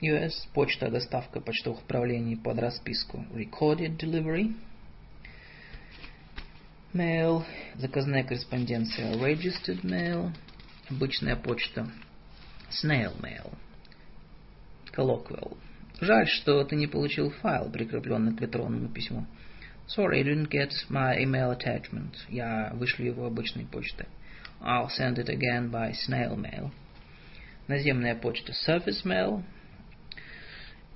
US, 0.00 0.32
почта, 0.54 0.90
доставка 0.90 1.40
почтовых 1.40 1.80
отправлений 1.80 2.36
под 2.36 2.58
расписку, 2.58 3.24
recorded 3.32 3.96
delivery, 3.96 4.54
mail, 6.92 7.44
заказная 7.76 8.24
корреспонденция, 8.24 9.14
registered 9.16 9.82
mail, 9.82 10.32
обычная 10.88 11.36
почта, 11.36 11.90
snail 12.70 13.12
mail– 13.20 13.52
Colloquial. 14.98 15.56
Жаль, 16.00 16.26
что 16.26 16.64
ты 16.64 16.74
не 16.74 16.88
получил 16.88 17.30
файл, 17.30 17.70
прикрепленный 17.70 18.34
к 18.34 18.40
электронному 18.40 18.88
письму. 18.88 19.26
Sorry, 19.86 20.18
I 20.18 20.22
didn't 20.24 20.50
get 20.50 20.70
my 20.90 21.16
email 21.16 21.56
attachment. 21.56 22.14
Я 22.28 22.72
вышлю 22.74 23.06
его 23.06 23.26
обычной 23.26 23.64
почтой. 23.64 24.06
I'll 24.60 24.88
send 24.88 25.18
it 25.18 25.28
again 25.28 25.70
by 25.70 25.92
snail 25.92 26.36
mail. 26.36 26.72
Наземная 27.68 28.16
почта 28.16 28.52
surface 28.66 29.04
mail. 29.04 29.44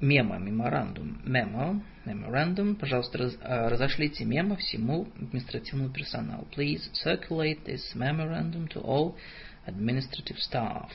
Мемо, 0.03 0.37
меморандум, 0.37 1.23
memo, 1.25 1.81
memorandum. 2.05 2.75
Пожалуйста, 2.75 3.19
раз, 3.19 3.39
разошлите 3.41 4.25
мемо 4.25 4.57
всему 4.57 5.07
административному 5.15 5.91
персоналу. 5.91 6.45
Please 6.57 6.91
circulate 7.05 7.65
this 7.65 7.95
memorandum 7.95 8.67
to 8.67 8.83
all 8.83 9.15
administrative 9.65 10.39
staff. 10.39 10.91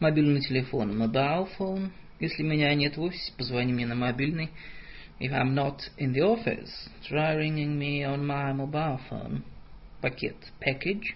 Мобильный 0.00 0.42
телефон. 0.42 0.98
Mobile 1.00 1.48
phone. 1.58 1.90
Если 2.20 2.42
меня 2.42 2.74
нет 2.74 2.98
в 2.98 3.02
офисе, 3.02 3.32
позвони 3.38 3.72
мне 3.72 3.86
на 3.86 3.94
мобильный. 3.94 4.50
If 5.18 5.32
I'm 5.32 5.54
not 5.54 5.78
in 5.96 6.12
the 6.12 6.20
office, 6.20 6.90
try 7.08 7.34
ringing 7.36 7.78
me 7.78 8.02
on 8.04 8.26
my 8.26 8.52
mobile 8.52 9.00
phone. 9.08 9.44
Пакет. 10.02 10.36
Package. 10.60 11.14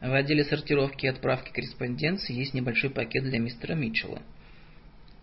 В 0.00 0.12
отделе 0.12 0.44
сортировки 0.44 1.06
и 1.06 1.08
отправки 1.08 1.52
корреспонденции 1.52 2.34
есть 2.34 2.52
небольшой 2.52 2.90
пакет 2.90 3.24
для 3.24 3.38
мистера 3.38 3.74
Митчелла. 3.74 4.20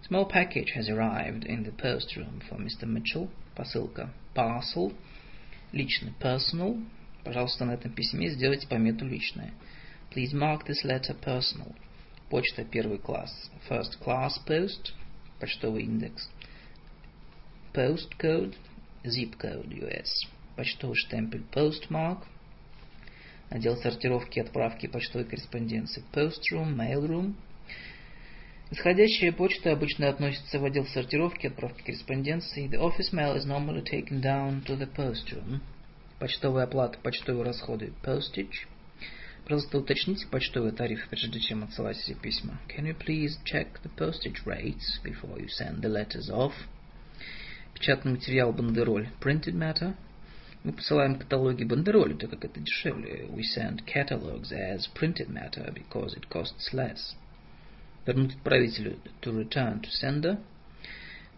Small 0.09 0.29
package 0.29 0.75
has 0.75 0.89
arrived 0.89 1.45
in 1.45 1.63
the 1.63 1.71
post 1.71 2.17
room 2.17 2.41
for 2.49 2.57
Mr. 2.57 2.86
Mitchell. 2.86 3.29
Посылка. 3.55 4.12
Parcel. 4.36 4.93
Личный. 5.71 6.13
Personal. 6.19 6.83
Пожалуйста, 7.23 7.65
на 7.65 7.75
этом 7.75 7.93
письме 7.93 8.29
сделайте 8.29 8.67
помету 8.67 9.05
личное. 9.05 9.53
Please 10.13 10.33
mark 10.33 10.65
this 10.67 10.83
letter 10.83 11.15
personal. 11.23 11.73
Почта 12.29 12.65
первый 12.65 12.97
класс. 12.97 13.31
First 13.69 13.99
class 14.03 14.33
post. 14.45 14.91
Почтовый 15.39 15.83
индекс. 15.83 16.29
Postcode. 17.73 18.55
Zip 19.05 19.38
code 19.38 19.69
US. 19.83 20.09
Почтовый 20.55 20.95
штемпель 20.95 21.43
postmark. 21.53 22.23
Отдел 23.53 23.77
сортировки 23.77 24.39
и 24.39 24.41
отправки 24.41 24.87
почтовой 24.87 25.27
корреспонденции. 25.27 26.03
Post 26.11 26.41
room, 26.51 26.75
mail 26.75 27.07
room. 27.07 27.35
Исходящая 28.71 29.31
почта 29.31 29.71
обычно 29.71 30.09
относится 30.09 30.57
в 30.57 30.65
отдел 30.65 30.87
сортировки 30.87 31.45
и 31.45 31.49
отправки 31.49 31.83
корреспонденции. 31.83 32.67
The 32.67 32.79
office 32.79 33.13
mail 33.13 33.37
is 33.37 33.45
normally 33.45 33.83
taken 33.83 34.21
down 34.23 34.65
to 34.65 34.75
the 34.75 34.91
post 34.91 35.31
room. 35.31 35.59
Почтовая 36.17 36.63
оплата, 36.63 36.97
почтовые 37.03 37.43
расходы. 37.43 37.93
Postage. 38.03 38.65
Просто 39.45 39.77
уточните 39.77 40.25
почтовый 40.25 40.71
тариф, 40.71 41.07
прежде 41.09 41.39
чем 41.39 41.63
отсылать 41.63 41.97
все 41.97 42.15
письма. 42.15 42.59
Can 42.75 42.87
you 42.87 42.97
please 42.97 43.37
check 43.45 43.67
the 43.83 43.91
postage 43.95 44.43
rates 44.47 44.99
before 45.03 45.37
you 45.37 45.47
send 45.49 45.81
the 45.81 45.89
letters 45.89 46.31
off? 46.31 46.53
Печатный 47.75 48.13
материал 48.13 48.51
бандероль. 48.51 49.09
Printed 49.21 49.53
matter. 49.53 49.93
Мы 50.63 50.73
посылаем 50.73 51.19
каталоги 51.19 51.63
бандероли, 51.63 52.13
так 52.13 52.30
как 52.30 52.45
это 52.45 52.60
дешевле. 52.60 53.28
We 53.30 53.43
send 53.43 53.86
catalogs 53.86 54.52
as 54.52 54.88
printed 54.93 55.30
matter 55.30 55.73
because 55.73 56.15
it 56.15 56.28
costs 56.30 56.73
less 56.73 57.15
вернуть 58.06 58.36
отправителю 58.36 58.97
to 59.21 59.32
return 59.32 59.82
to 59.82 59.89
sender, 60.02 60.38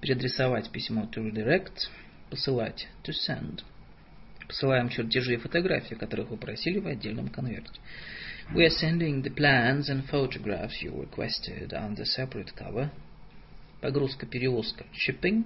переадресовать 0.01 0.71
письмо 0.71 1.07
to 1.11 1.23
redirect, 1.23 1.89
посылать 2.29 2.87
to 3.03 3.13
send. 3.27 3.63
Посылаем 4.47 4.89
чертежи 4.89 5.35
и 5.35 5.37
фотографии, 5.37 5.95
которых 5.95 6.29
вы 6.29 6.37
просили 6.37 6.79
в 6.79 6.87
отдельном 6.87 7.29
конверте. 7.29 7.79
We 8.53 8.63
are 8.63 8.69
sending 8.69 9.23
the 9.23 9.33
plans 9.33 9.89
and 9.89 10.07
photographs 10.07 10.83
you 10.83 10.93
requested 10.93 11.73
on 11.73 11.95
the 11.95 12.05
separate 12.05 12.53
cover. 12.55 12.91
Погрузка, 13.81 14.27
перевозка. 14.27 14.85
Shipping. 14.93 15.45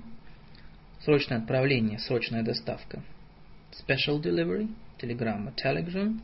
Срочное 1.05 1.37
отправление, 1.37 1.97
срочная 1.99 2.43
доставка. 2.43 3.01
Special 3.72 4.20
delivery. 4.20 4.68
Телеграмма. 4.98 5.52
Telegram. 5.52 6.20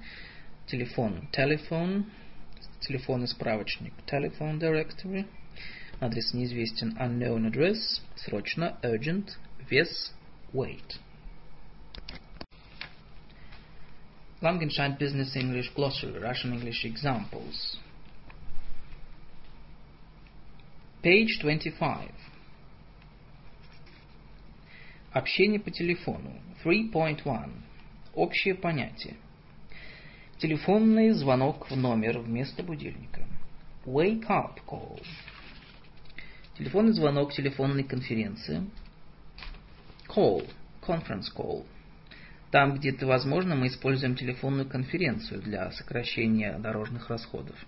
Телефон. 0.67 1.29
Telephone 1.33 2.05
телефонный 2.81 3.29
справочник 3.29 3.93
telephone 4.07 4.59
directory, 4.59 5.27
адрес 6.01 6.33
неизвестен 6.35 6.97
unknown 6.99 7.51
address, 7.51 8.01
срочно 8.17 8.79
urgent, 8.83 9.37
вес 9.69 10.15
wait. 10.53 10.99
Langenscheid 14.41 14.99
Business 14.99 15.37
English 15.37 15.71
Glossary, 15.75 16.19
Russian 16.19 16.55
English 16.55 16.85
Examples. 16.85 17.79
Page 21.03 21.39
25. 21.43 22.11
Общение 25.13 25.61
по 25.61 25.71
телефону. 25.71 26.41
3.1. 26.66 27.52
Общее 28.16 28.56
понятие. 28.56 29.18
Телефонный 30.40 31.12
звонок 31.12 31.70
в 31.70 31.78
номер 31.78 32.18
вместо 32.18 32.64
будильника. 32.64 33.28
Wake 33.86 34.26
up 34.26 34.56
call. 34.66 35.00
Телефонный 36.58 36.94
звонок 36.94 37.34
телефонной 37.34 37.84
конференции. 37.84 38.68
Call. 40.08 40.50
Conference 40.82 41.28
call. 41.36 41.68
Там, 42.50 42.74
где 42.74 42.90
это 42.90 43.06
возможно, 43.06 43.54
мы 43.54 43.68
используем 43.68 44.16
телефонную 44.16 44.68
конференцию 44.68 45.44
для 45.44 45.70
сокращения 45.70 46.58
дорожных 46.58 47.12
расходов. 47.12 47.64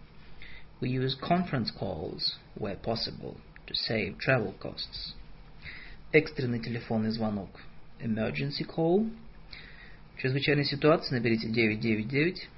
We 0.82 0.90
use 0.90 1.16
conference 1.22 1.70
calls 1.80 2.40
where 2.56 2.82
possible 2.82 3.38
to 3.68 3.76
save 3.76 4.18
travel 4.18 4.58
costs. 4.60 5.14
Экстренный 6.12 6.60
телефонный 6.60 7.12
звонок. 7.12 7.62
Emergency 8.00 8.66
call. 8.66 9.10
В 10.16 10.20
чрезвычайной 10.22 10.66
ситуации 10.66 11.16
наберите 11.16 11.48
999 11.48 12.50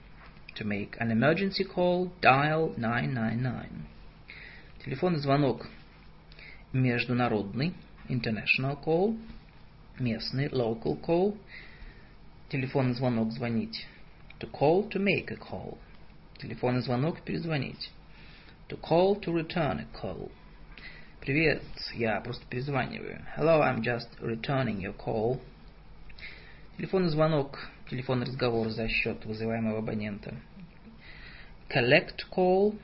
To 0.55 0.65
make 0.65 0.97
an 0.99 1.11
emergency 1.11 1.63
call, 1.63 2.11
dial 2.21 2.73
999. 2.77 3.69
Телефонный 4.83 5.19
звонок 5.19 5.67
международный, 6.73 7.73
international 8.09 8.77
call, 8.83 9.17
местный, 9.99 10.47
local 10.49 10.99
call. 10.99 11.37
Телефонный 12.49 12.93
звонок 12.93 13.31
звонить. 13.31 13.87
To 14.39 14.51
call, 14.51 14.89
to 14.89 14.99
make 14.99 15.31
a 15.31 15.37
call. 15.37 15.77
Телефонный 16.39 16.81
звонок 16.81 17.21
перезвонить. 17.21 17.91
To 18.67 18.77
call, 18.81 19.19
to 19.21 19.31
return 19.31 19.79
a 19.79 19.87
call. 19.93 20.29
Привет, 21.29 21.61
я 21.93 22.19
просто 22.21 22.43
перезваниваю. 22.47 23.23
Hello, 23.37 23.61
I'm 23.61 23.83
just 23.83 24.09
returning 24.19 24.79
your 24.79 24.97
call. 24.97 25.39
Телефонный 26.75 27.09
звонок, 27.09 27.69
телефонный 27.87 28.25
разговор 28.25 28.69
за 28.69 28.87
счет 28.87 29.23
вызываемого 29.25 29.77
абонента. 29.77 30.33
collect 31.69 32.25
call, 32.31 32.75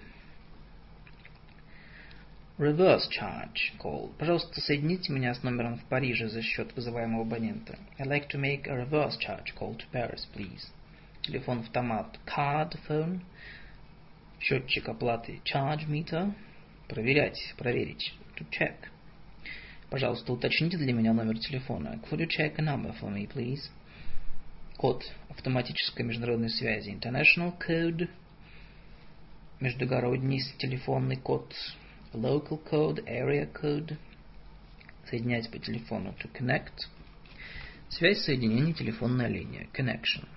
reverse 2.60 3.10
charge 3.10 3.74
call. 3.80 4.14
Пожалуйста, 4.20 4.62
соедините 4.62 5.12
меня 5.12 5.34
с 5.34 5.42
номером 5.42 5.80
в 5.80 5.86
Париже 5.86 6.30
за 6.30 6.44
счет 6.44 6.72
вызываемого 6.76 7.24
абонента. 7.24 7.80
I'd 7.98 8.06
like 8.06 8.30
to 8.30 8.40
make 8.40 8.68
a 8.68 8.76
reverse 8.76 9.18
charge 9.18 9.56
call 9.60 9.76
to 9.76 9.86
Paris, 9.92 10.24
please. 10.36 10.68
Телефон 11.24 11.62
автомат 11.62 12.20
card 12.28 12.78
phone. 12.88 13.22
Счетчик 14.40 14.88
оплаты 14.88 15.42
charge 15.44 15.88
meter. 15.88 16.32
Проверять, 16.88 17.56
проверить. 17.58 18.14
To 18.38 18.46
check. 18.52 18.76
Пожалуйста, 19.90 20.34
уточните 20.34 20.78
для 20.78 20.94
меня 20.94 21.14
номер 21.14 21.38
телефона. 21.40 22.00
Could 22.10 22.20
you 22.20 22.28
check 22.28 22.56
a 22.58 22.62
number 22.62 22.94
for 23.00 23.14
me, 23.14 23.28
please? 23.32 23.70
Код 24.78 25.04
автоматической 25.30 26.06
международной 26.06 26.50
связи. 26.50 26.90
International 26.90 27.54
code 27.58 28.10
междугородний 29.60 30.42
телефонный 30.58 31.16
код, 31.16 31.54
local 32.14 32.62
code, 32.70 33.04
area 33.06 33.50
code, 33.52 33.98
соединять 35.10 35.50
по 35.50 35.60
телефону 35.60 36.14
to 36.22 36.32
connect, 36.32 36.74
связь 37.90 38.20
соединения 38.20 38.74
телефонная 38.74 39.28
линия, 39.28 39.68
connection. 39.74 40.28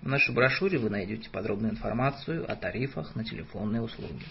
В 0.00 0.08
нашей 0.08 0.32
брошюре 0.34 0.78
вы 0.78 0.90
найдете 0.90 1.28
подробную 1.30 1.72
информацию 1.72 2.50
о 2.50 2.54
тарифах 2.54 3.16
на 3.16 3.24
телефонные 3.24 3.82
услуги. 3.82 4.24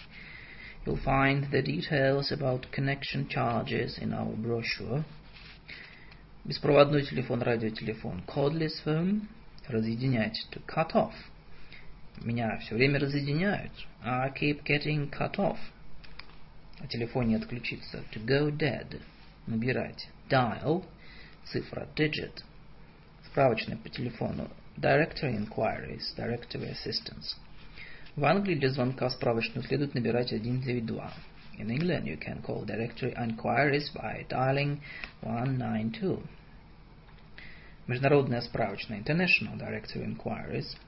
You'll 0.86 1.02
find 1.04 1.50
the 1.50 1.62
details 1.62 2.32
about 2.32 2.70
connection 2.72 3.28
charges 3.28 3.98
in 3.98 4.12
our 4.12 4.34
brochure. 4.36 5.04
Беспроводной 6.44 7.02
телефон, 7.02 7.42
радиотелефон, 7.42 8.24
cordless 8.26 8.82
phone, 8.84 9.28
разъединять, 9.68 10.36
to 10.50 10.60
cut 10.66 10.94
off – 10.94 11.32
меня 12.20 12.56
все 12.58 12.74
время 12.74 13.00
разъединяют. 13.00 13.72
I 14.04 14.30
keep 14.30 14.62
getting 14.64 15.10
cut 15.10 15.36
off. 15.38 15.58
О 16.78 16.86
телефоне 16.86 17.36
отключиться. 17.36 18.04
To 18.12 18.24
go 18.24 18.50
dead. 18.50 19.00
Набирать. 19.46 20.08
Dial. 20.28 20.84
Цифра. 21.46 21.88
Digit. 21.96 22.42
Справочная 23.26 23.76
по 23.76 23.88
телефону. 23.88 24.50
Directory 24.76 25.36
inquiries. 25.36 26.14
Directory 26.16 26.70
assistance. 26.70 27.36
В 28.17 28.25
Англии 28.25 28.55
для 28.55 28.69
звонка 28.69 29.07
в 29.07 29.13
справочную 29.13 29.65
следует 29.65 29.93
набирать 29.93 30.27
192. 30.27 31.13
In 31.59 31.67
England, 31.69 32.03
you 32.03 32.19
can 32.19 32.43
call 32.43 32.65
directory 32.65 33.15
inquiries 33.15 33.89
by 33.95 34.27
dialing 34.27 34.79
192. 35.21 36.19
Международная 37.87 38.41
справочная 38.41 38.99
International 38.99 39.57
Directory 39.57 40.05
Inquiries– 40.05 40.75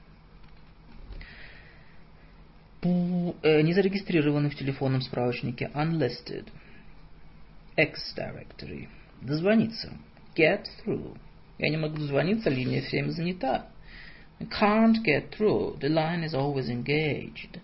Э, 2.82 3.60
не 3.60 3.74
зарегистрированы 3.74 4.48
в 4.48 4.56
телефонном 4.56 5.02
справочнике 5.02 5.70
unlisted. 5.74 6.46
X-directory. 7.76 8.88
Дозвониться. 9.20 9.92
Get 10.34 10.64
through. 10.84 11.18
Я 11.58 11.68
не 11.68 11.76
могу 11.76 11.98
дозвониться, 11.98 12.48
линия 12.48 12.80
все 12.80 12.98
время 12.98 13.10
занята. 13.10 13.66
I 14.40 14.44
can't 14.44 15.02
get 15.04 15.34
through. 15.34 15.76
The 15.80 15.88
line 15.88 16.24
is 16.24 16.34
always 16.34 16.68
engaged. 16.68 17.60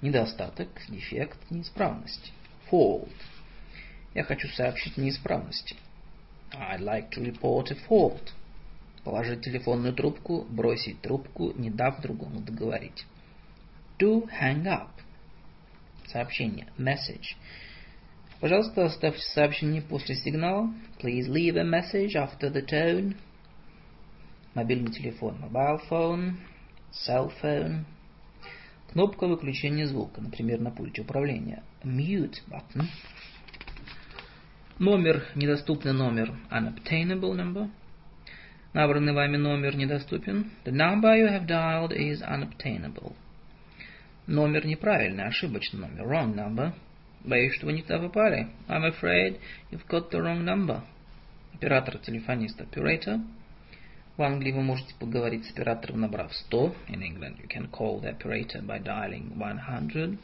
Недостаток, 0.00 0.68
дефект, 0.88 1.38
неисправность. 1.50 2.32
Fault. 2.70 3.10
Я 4.14 4.24
хочу 4.24 4.48
сообщить 4.48 4.96
неисправности. 4.96 5.76
I'd 6.52 6.80
like 6.80 7.10
to 7.10 7.20
report 7.20 7.70
a 7.70 7.76
fault. 7.88 8.32
Положить 9.04 9.42
телефонную 9.42 9.94
трубку, 9.94 10.46
бросить 10.48 11.00
трубку, 11.00 11.52
не 11.56 11.70
дав 11.70 12.00
другому 12.00 12.40
договорить. 12.40 13.04
to 13.98 14.28
hang 14.40 14.66
up. 14.66 14.90
Сообщение. 16.06 16.68
Message. 16.78 17.36
Пожалуйста, 18.40 18.86
оставьте 18.86 19.22
сообщение 19.34 19.82
после 19.82 20.14
сигнала. 20.14 20.72
Please 21.00 21.28
leave 21.28 21.56
a 21.56 21.64
message 21.64 22.14
after 22.14 22.50
the 22.50 22.62
tone. 22.62 23.16
Мобильный 24.58 24.90
телефон. 24.90 25.36
Mobile 25.40 25.80
phone. 25.88 26.32
cell 27.06 27.32
phone. 27.40 27.84
Кнопка 28.90 29.28
выключения 29.28 29.86
звука, 29.86 30.20
например, 30.20 30.58
на 30.58 30.72
пульте 30.72 31.02
управления. 31.02 31.62
Mute 31.84 32.42
button. 32.48 32.86
Номер, 34.80 35.22
недоступный 35.36 35.92
номер. 35.92 36.34
Unobtainable 36.50 37.36
number. 37.36 37.70
Набранный 38.72 39.12
вами 39.12 39.36
номер 39.36 39.76
недоступен. 39.76 40.50
The 40.64 40.72
number 40.72 41.14
you 41.14 41.28
have 41.28 41.46
dialed 41.46 41.92
is 41.92 42.20
unobtainable. 42.20 43.14
Номер 44.26 44.66
неправильный, 44.66 45.26
ошибочный 45.28 45.82
номер. 45.82 46.02
Wrong 46.02 46.34
number. 46.34 46.72
Боюсь, 47.22 47.54
что 47.54 47.66
вы 47.66 47.74
не 47.74 47.82
туда 47.82 48.00
попали. 48.00 48.48
I'm 48.66 48.82
afraid 48.92 49.38
you've 49.70 49.86
got 49.86 50.10
the 50.10 50.18
wrong 50.20 50.42
number. 50.42 50.80
Оператор, 51.54 51.98
телефонист, 51.98 52.60
operator. 52.60 53.20
В 54.18 54.22
Англии 54.24 54.50
вы 54.50 54.62
можете 54.62 54.96
поговорить 54.96 55.46
с 55.46 55.52
оператором, 55.52 56.00
набрав 56.00 56.34
100. 56.34 56.74
In 56.88 57.02
England 57.02 57.40
you 57.40 57.46
can 57.46 57.70
call 57.70 58.00
the 58.00 58.18
operator 58.18 58.60
by 58.60 58.82
dialing 58.82 59.30
100. 59.36 60.18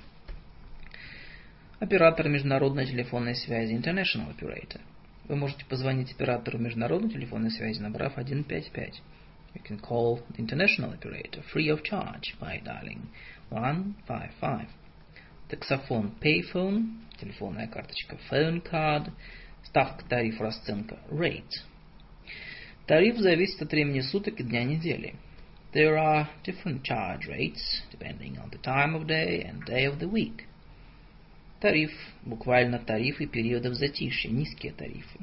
Оператор 1.78 2.28
международной 2.28 2.87
телефонной 2.87 3.37
связи, 3.37 3.72
international 3.72 4.37
operator. 4.37 4.80
Вы 5.28 5.37
можете 5.37 5.64
позвонить 5.66 6.11
оператору 6.11 6.59
международной 6.59 7.09
телефонной 7.09 7.52
связи, 7.52 7.80
набрав 7.80 8.14
155. 8.14 9.00
You 9.54 9.62
can 9.62 9.80
call 9.80 10.20
the 10.30 10.44
international 10.44 10.92
operator 10.92 11.44
free 11.54 11.68
of 11.68 11.85
charge 11.85 12.35
by 12.40 12.61
dialing 12.64 13.02
155. 13.50 14.66
Таксофон 15.48 16.12
payphone, 16.20 16.98
телефонная 17.20 17.68
карточка 17.68 18.18
phone 18.28 18.61
card, 18.61 19.12
ставка 19.62 20.04
тарифа 20.07 20.42
расценка 20.42 20.98
rate. 21.12 21.62
Тариф 22.87 23.16
зависит 23.16 23.62
от 23.62 23.73
времени 23.73 24.01
суток 24.01 24.40
и 24.40 24.42
дня 24.42 24.62
недели. 24.62 25.14
There 25.73 25.97
are 25.97 26.29
different 26.44 26.83
charge 26.83 27.27
rates 27.27 27.83
depending 27.90 28.37
on 28.37 28.51
the 28.51 28.61
time 28.61 28.94
of 28.94 29.07
day 29.07 29.42
and 29.42 29.64
day 29.64 29.87
of 29.87 29.99
the 29.99 30.11
week. 30.11 30.44
Тариф, 31.61 31.90
буквально 32.27 32.79
тарифы 32.79 33.27
периодов 33.27 33.75
затишья, 33.75 34.31
низкие 34.31 34.73
тарифы. 34.73 35.18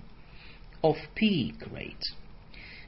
Off-peak 0.81 1.71
rate. 1.71 2.01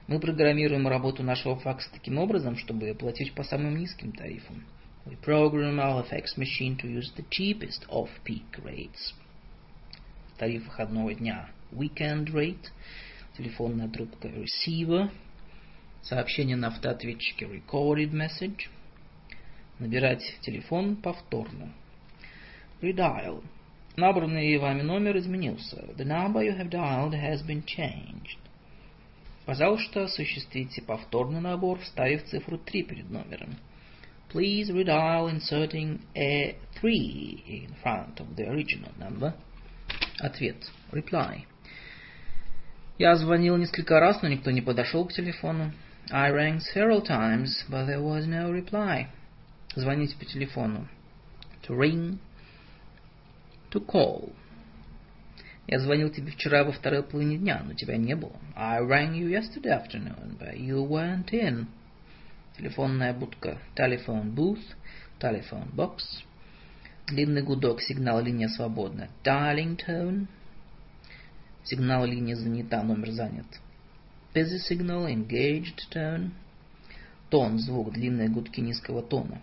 Мы 0.08 0.20
программируем 0.20 0.88
работу 0.88 1.22
нашего 1.22 1.56
факса 1.56 1.92
таким 1.94 2.18
образом, 2.18 2.58
чтобы 2.58 2.96
платить 2.96 3.34
по 3.34 3.44
самым 3.44 3.78
низким 3.78 4.12
тарифам. 4.12 4.66
We 5.06 5.20
program 5.24 5.80
our 5.80 6.04
fax 6.10 6.36
machine 6.36 6.78
to 6.78 6.88
use 6.88 7.14
the 7.16 7.26
cheapest 7.30 7.86
off-peak 7.90 8.64
rates. 8.64 9.14
Тариф 10.40 10.66
выходного 10.66 11.14
дня 11.14 11.48
weekend 11.72 12.34
rate– 12.34 12.72
телефонная 13.38 13.90
трубка 13.90 14.28
receiver, 14.28 15.10
сообщение 16.02 16.56
на 16.56 16.68
автоответчике 16.68 17.46
recorded 17.46 18.12
message, 18.12 18.68
набирать 19.80 20.24
телефон 20.42 20.96
повторно. 20.96 21.74
Redial. 22.82 23.44
Набранный 23.96 24.58
вами 24.58 24.82
номер 24.82 25.18
изменился. 25.18 25.78
The 25.98 26.06
number 26.06 26.42
you 26.42 26.58
have 26.58 26.70
dialed 26.70 27.14
has 27.14 27.46
been 27.46 27.64
changed. 27.64 28.38
Пожалуйста, 29.46 30.06
осуществите 30.06 30.82
повторный 30.82 31.42
набор, 31.42 31.80
вставив 31.80 32.24
цифру 32.26 32.58
3 32.58 32.84
перед 32.84 33.10
номером. 33.10 33.58
Please 34.34 34.70
redial 34.72 35.30
inserting 35.30 36.00
a 36.16 36.56
3 36.82 37.44
in 37.48 37.76
front 37.84 38.16
of 38.18 38.36
the 38.36 38.48
original 38.48 38.92
number. 38.98 39.34
Ответ. 40.20 40.56
Reply. 40.92 41.46
Я 42.98 43.16
звонил 43.16 43.58
несколько 43.58 44.00
раз, 44.00 44.22
но 44.22 44.28
никто 44.28 44.52
не 44.52 44.62
подошел 44.62 45.06
к 45.06 45.14
телефону. 45.14 45.72
I 46.12 46.32
rang 46.32 46.60
several 46.76 47.02
times, 47.02 47.66
but 47.68 47.88
there 47.88 48.02
was 48.02 48.28
no 48.28 48.52
reply. 48.52 49.08
Звонить 49.76 50.16
по 50.18 50.26
телефону. 50.26 50.88
To 51.68 51.76
ring. 51.76 52.20
To 53.72 53.84
call. 53.84 54.32
Я 55.66 55.80
звонил 55.80 56.12
тебе 56.12 56.32
вчера 56.32 56.64
во 56.64 56.72
второй 56.72 57.02
половине 57.04 57.38
дня, 57.38 57.64
но 57.66 57.74
тебя 57.74 57.98
не 57.98 58.16
было. 58.16 58.36
I 58.56 58.82
rang 58.82 59.14
you 59.14 59.28
yesterday 59.30 59.72
afternoon, 59.72 60.38
but 60.38 60.56
you 60.56 60.86
weren't 60.88 61.32
in. 61.32 61.66
Телефонная 62.58 63.14
будка. 63.14 63.58
Telephone 63.76 64.36
booth. 64.36 64.62
Telephone 65.20 65.74
box. 65.74 66.04
Длинный 67.08 67.42
гудок. 67.42 67.82
Сигнал 67.82 68.22
линия 68.22 68.50
свободна. 68.50 69.10
Dialing 69.24 69.80
tone. 69.88 70.28
Сигнал 71.66 72.06
линии 72.06 72.34
занята, 72.34 72.84
номер 72.84 73.12
занят. 73.12 73.46
Busy 74.34 74.58
signal, 74.70 75.08
engaged 75.08 75.80
tone. 75.94 76.32
Тон, 77.30 77.58
звук, 77.58 77.94
длинные 77.94 78.28
гудки 78.28 78.60
низкого 78.60 79.02
тона. 79.02 79.42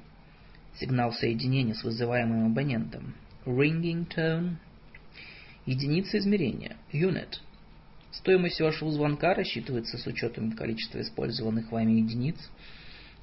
Сигнал 0.78 1.12
соединения 1.12 1.74
с 1.74 1.82
вызываемым 1.82 2.46
абонентом. 2.46 3.14
Ringing 3.46 4.06
tone. 4.06 4.56
Единица 5.64 6.18
измерения. 6.18 6.76
Unit. 6.92 7.38
Стоимость 8.12 8.60
вашего 8.60 8.92
звонка 8.92 9.32
рассчитывается 9.32 9.96
с 9.96 10.06
учетом 10.06 10.52
количества 10.52 11.00
использованных 11.00 11.72
вами 11.72 11.92
единиц. 11.92 12.36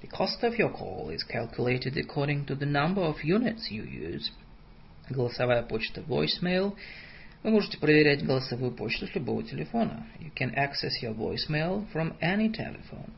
The 0.01 0.10
cost 0.10 0.41
of 0.41 0.57
your 0.57 0.73
call 0.73 1.12
is 1.12 1.23
calculated 1.23 1.97
according 1.97 2.45
to 2.45 2.55
the 2.55 2.65
number 2.65 3.03
of 3.03 3.23
units 3.23 3.69
you 3.69 3.83
use. 3.83 4.31
Голосовая 5.10 5.62
почта 5.62 6.01
voicemail– 6.01 6.75
Вы 7.43 7.52
можете 7.52 7.78
проверять 7.78 8.26
голосовую 8.26 8.71
почту 8.71 9.08
с 9.08 9.15
любого 9.15 9.43
телефона. 9.43 10.06
You 10.19 10.32
can 10.34 10.54
access 10.56 10.91
your 11.02 11.15
voicemail 11.15 11.86
from 11.93 12.17
any 12.19 12.52
telephone. 12.52 13.12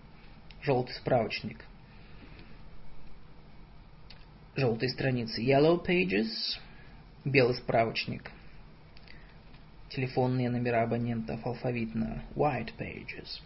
Желтый 0.62 0.93
справочник. 0.95 1.63
Желтые 4.55 4.89
страницы. 4.89 5.41
Yellow 5.41 5.84
pages. 5.86 6.27
Белый 7.23 7.55
справочник. 7.55 8.29
Телефонные 9.89 10.49
номера 10.49 10.84
абонентов 10.84 11.45
алфавитно. 11.45 12.23
White 12.36 12.73
pages. 12.77 13.41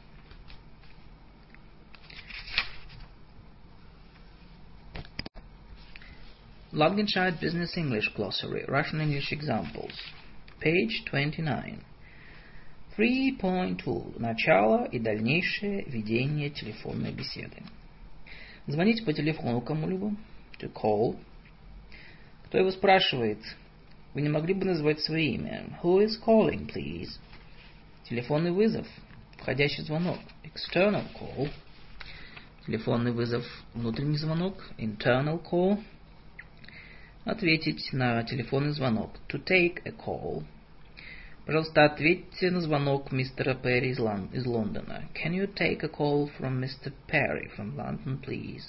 Langenscheid 6.71 7.39
Business 7.39 7.77
English 7.77 8.11
Glossary. 8.15 8.65
Russian 8.67 8.99
English 8.99 9.31
Examples. 9.31 9.93
Page 10.63 11.03
29. 11.11 11.77
3.2. 12.97 14.19
Начало 14.19 14.85
и 14.85 14.97
дальнейшее 14.97 15.83
ведение 15.83 16.49
телефонной 16.51 17.11
беседы. 17.11 17.57
Звонить 18.67 19.03
по 19.03 19.11
телефону 19.11 19.59
кому-либо. 19.59 20.15
To 20.59 20.71
call. 20.71 21.17
Кто 22.45 22.59
его 22.59 22.71
спрашивает? 22.71 23.39
Вы 24.13 24.21
не 24.21 24.29
могли 24.29 24.53
бы 24.53 24.63
назвать 24.65 25.01
свое 25.01 25.33
имя? 25.33 25.65
Who 25.83 26.05
is 26.05 26.11
calling, 26.25 26.71
please? 26.73 27.09
Телефонный 28.07 28.51
вызов. 28.51 28.87
Входящий 29.39 29.83
звонок. 29.83 30.19
External 30.43 31.03
call. 31.19 31.49
Телефонный 32.65 33.11
вызов. 33.11 33.45
Внутренний 33.73 34.17
звонок. 34.17 34.71
Internal 34.77 35.43
call. 35.43 35.83
Ответить 37.25 37.93
на 37.93 38.21
телефонный 38.23 38.71
звонок. 38.71 39.11
To 39.29 39.41
take 39.41 39.81
a 39.85 39.91
call. 39.91 40.43
Пожалуйста, 41.45 41.85
ответьте 41.85 42.51
на 42.51 42.59
звонок 42.59 43.13
мистера 43.13 43.55
Перри 43.55 43.91
из, 43.91 43.99
Лон 43.99 44.25
из 44.33 44.45
Лондона. 44.45 45.05
Can 45.13 45.31
you 45.31 45.47
take 45.53 45.83
a 45.83 45.89
call 45.89 46.29
from 46.37 46.59
Mr. 46.59 46.91
Perry 47.07 47.49
from 47.55 47.77
London, 47.77 48.21
please? 48.21 48.63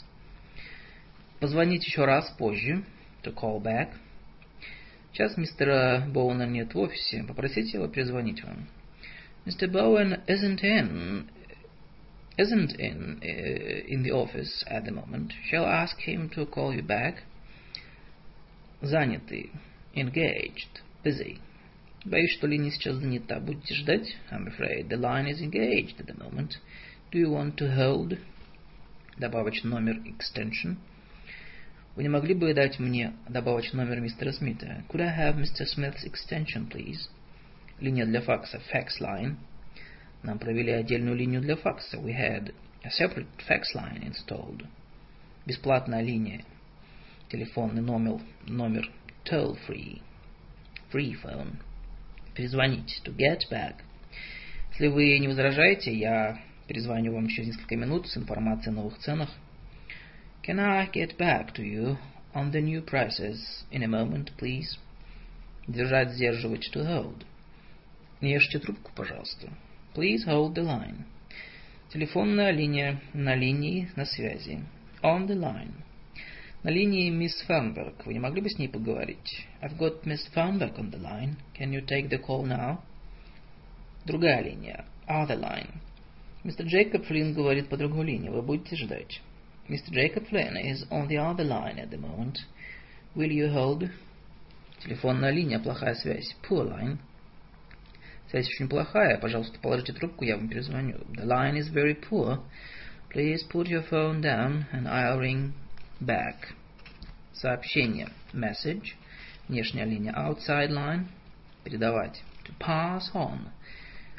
Позвонить 1.40 1.84
еще 1.84 2.04
раз 2.04 2.30
позже. 2.38 2.84
To 3.24 3.34
call 3.34 3.60
back. 3.60 3.88
Сейчас 5.12 5.36
мистера 5.36 6.04
Боуна 6.06 6.46
нет 6.46 6.74
в 6.74 6.78
офисе. 6.78 7.24
Попросите 7.26 7.78
его 7.78 7.88
перезвонить 7.88 8.44
вам. 8.44 8.68
Mr. 9.46 9.68
Bowen 9.68 10.20
isn't 10.28 10.62
in 10.62 11.28
isn't 12.38 12.74
in 12.78 13.20
uh, 13.20 13.86
in 13.88 14.02
the 14.04 14.12
office 14.12 14.64
at 14.68 14.84
the 14.84 14.92
moment. 14.92 15.32
Shall 15.50 15.64
I 15.64 15.82
ask 15.82 15.98
him 15.98 16.30
to 16.30 16.46
call 16.46 16.72
you 16.72 16.82
back? 16.82 17.24
Занятый. 18.84 19.50
Engaged. 19.94 20.82
Busy. 21.02 21.38
Боюсь, 22.04 22.34
что 22.36 22.46
линия 22.46 22.70
сейчас 22.70 22.96
занята. 22.96 23.40
Будете 23.40 23.74
ждать? 23.74 24.14
I'm 24.30 24.46
afraid 24.46 24.88
the 24.88 24.98
line 24.98 25.26
is 25.26 25.40
engaged 25.40 25.98
at 25.98 26.06
the 26.06 26.18
moment. 26.18 26.58
Do 27.10 27.18
you 27.18 27.30
want 27.30 27.56
to 27.56 27.74
hold? 27.74 28.18
Добавочный 29.16 29.70
номер 29.70 30.02
extension. 30.04 30.76
Вы 31.96 32.02
не 32.02 32.10
могли 32.10 32.34
бы 32.34 32.52
дать 32.52 32.78
мне 32.78 33.14
добавочный 33.26 33.84
номер 33.84 34.00
мистера 34.00 34.32
Смита? 34.32 34.84
Could 34.90 35.00
I 35.00 35.16
have 35.16 35.38
Mr. 35.38 35.64
Smith's 35.64 36.04
extension, 36.04 36.68
please? 36.68 37.08
Линия 37.80 38.04
для 38.04 38.20
факса. 38.20 38.60
Fax 38.70 39.00
line. 39.00 39.36
Нам 40.22 40.38
провели 40.38 40.72
отдельную 40.72 41.16
линию 41.16 41.40
для 41.40 41.56
факса. 41.56 41.96
We 41.96 42.12
had 42.12 42.52
a 42.82 42.90
separate 42.90 43.28
fax 43.48 43.74
line 43.74 44.02
installed. 44.02 44.66
Бесплатная 45.46 46.02
линия. 46.02 46.44
Телефонный 47.30 47.82
номер, 47.82 48.20
номер 48.46 48.90
toll 49.24 49.58
free. 49.66 50.00
Free 50.92 51.14
phone 51.22 51.58
перезвонить, 52.34 53.00
to 53.04 53.14
get 53.16 53.40
back. 53.50 53.76
Если 54.72 54.88
вы 54.88 55.18
не 55.18 55.28
возражаете, 55.28 55.94
я 55.94 56.40
перезвоню 56.66 57.14
вам 57.14 57.28
через 57.28 57.48
несколько 57.48 57.76
минут 57.76 58.08
с 58.08 58.16
информацией 58.16 58.74
о 58.74 58.76
новых 58.76 58.98
ценах. 58.98 59.30
Can 60.42 60.58
I 60.58 60.88
get 60.92 61.16
back 61.16 61.54
to 61.54 61.62
you 61.62 61.96
on 62.34 62.50
the 62.50 62.60
new 62.60 62.84
prices 62.84 63.38
in 63.70 63.82
a 63.82 63.86
moment, 63.86 64.32
please? 64.38 64.78
Держать, 65.66 66.12
сдерживать, 66.12 66.70
to 66.74 66.84
hold. 66.84 67.24
Не 68.20 68.32
ешьте 68.34 68.58
трубку, 68.58 68.90
пожалуйста. 68.94 69.48
Please 69.94 70.26
hold 70.26 70.54
the 70.54 70.64
line. 70.64 71.04
Телефонная 71.92 72.50
линия. 72.50 73.00
На 73.12 73.34
линии, 73.34 73.88
на 73.96 74.04
связи. 74.04 74.60
On 75.02 75.26
the 75.26 75.36
line. 75.36 75.72
На 76.64 76.70
линии 76.70 77.10
мисс 77.10 77.38
Фернберг. 77.46 78.06
Вы 78.06 78.14
не 78.14 78.20
могли 78.20 78.40
бы 78.40 78.48
с 78.48 78.58
ней 78.58 78.68
поговорить? 78.68 79.46
I've 79.60 79.76
got 79.76 80.04
Miss 80.04 80.26
Fernberg 80.34 80.78
on 80.78 80.90
the 80.90 80.98
line. 80.98 81.36
Can 81.54 81.74
you 81.74 81.84
take 81.84 82.08
the 82.08 82.18
call 82.18 82.46
now? 82.46 82.78
Другая 84.06 84.42
линия. 84.42 84.86
Other 85.06 85.38
line. 85.38 85.74
Мистер 86.42 86.64
Джейкоб 86.64 87.04
Флинн 87.04 87.34
говорит 87.34 87.68
по 87.68 87.76
другой 87.76 88.06
линии. 88.06 88.30
Вы 88.30 88.40
будете 88.40 88.76
ждать. 88.76 89.20
Mr. 89.68 89.92
Jacob 89.92 90.26
Flynn 90.30 90.56
is 90.56 90.88
on 90.90 91.06
the 91.06 91.18
other 91.18 91.44
line 91.44 91.78
at 91.78 91.90
the 91.90 91.98
moment. 91.98 92.38
Will 93.14 93.30
you 93.30 93.52
hold? 93.52 93.90
Телефонная 94.82 95.32
линия, 95.32 95.58
плохая 95.58 95.94
связь. 95.94 96.34
Poor 96.48 96.66
line. 96.66 96.96
Связь 98.30 98.48
очень 98.48 98.70
плохая. 98.70 99.18
Пожалуйста, 99.18 99.58
положите 99.60 99.92
трубку, 99.92 100.24
я 100.24 100.38
вам 100.38 100.48
перезвоню. 100.48 100.96
The 101.10 101.26
line 101.26 101.58
is 101.58 101.70
very 101.70 101.94
poor. 101.94 102.40
Please 103.12 103.46
put 103.52 103.68
your 103.68 103.86
phone 103.90 104.22
down 104.22 104.64
and 104.72 104.88
I'll 104.88 105.18
ring 105.18 105.52
back. 106.00 106.54
Сообщение. 107.32 108.08
Message. 108.32 108.94
Внешняя 109.48 109.84
линия. 109.84 110.12
Outside 110.12 110.70
line. 110.70 111.06
Передавать. 111.64 112.22
To 112.44 112.52
pass 112.58 113.10
on. 113.14 113.50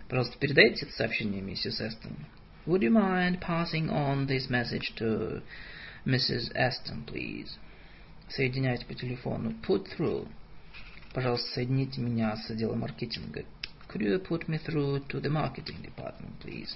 Пожалуйста, 0.07 0.37
передайте 0.37 0.85
это 0.85 0.95
сообщение 0.95 1.41
миссис 1.41 1.81
Эстон. 1.81 2.25
Would 2.67 2.81
you 2.81 2.91
mind 2.91 3.39
passing 3.41 3.89
on 3.89 4.27
this 4.27 4.49
message 4.49 4.93
to 4.97 5.41
Mrs. 6.05 6.51
Aston, 6.55 7.05
please? 7.05 7.57
Соединяйте 8.29 8.85
по 8.85 8.93
телефону. 8.93 9.53
Put 9.67 9.87
through. 9.95 10.27
Пожалуйста, 11.13 11.47
соедините 11.53 12.01
меня 12.01 12.35
с 12.35 12.49
отделом 12.49 12.79
маркетинга. 12.79 13.45
Could 13.87 14.01
you 14.01 14.19
put 14.19 14.47
me 14.47 14.57
through 14.57 15.07
to 15.07 15.21
the 15.21 15.29
marketing 15.29 15.81
department, 15.81 16.39
please? 16.43 16.75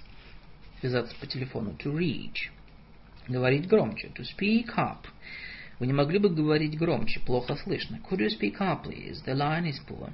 Связаться 0.79 1.15
по 1.19 1.27
телефону. 1.27 1.75
To 1.83 1.91
reach. 1.95 2.51
Говорить 3.29 3.67
громче. 3.67 4.07
To 4.07 4.23
speak 4.23 4.75
up. 4.75 5.05
Вы 5.77 5.85
не 5.85 5.93
могли 5.93 6.17
бы 6.17 6.29
говорить 6.29 6.77
громче? 6.77 7.19
Плохо 7.19 7.55
слышно. 7.55 7.99
Could 8.09 8.19
you 8.21 8.29
speak 8.29 8.57
up, 8.57 8.83
please? 8.83 9.23
The 9.23 9.35
line 9.35 9.69
is 9.69 9.79
poor. 9.87 10.11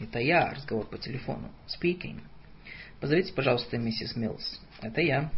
Это 0.00 0.18
я, 0.18 0.50
разговор 0.50 0.86
по 0.86 0.98
телефону. 0.98 1.52
Speaking. 1.68 2.20
Позовите, 3.00 3.32
пожалуйста, 3.32 3.78
миссис 3.78 4.16
Милс. 4.16 4.60
Это 4.80 5.00
я. 5.00 5.30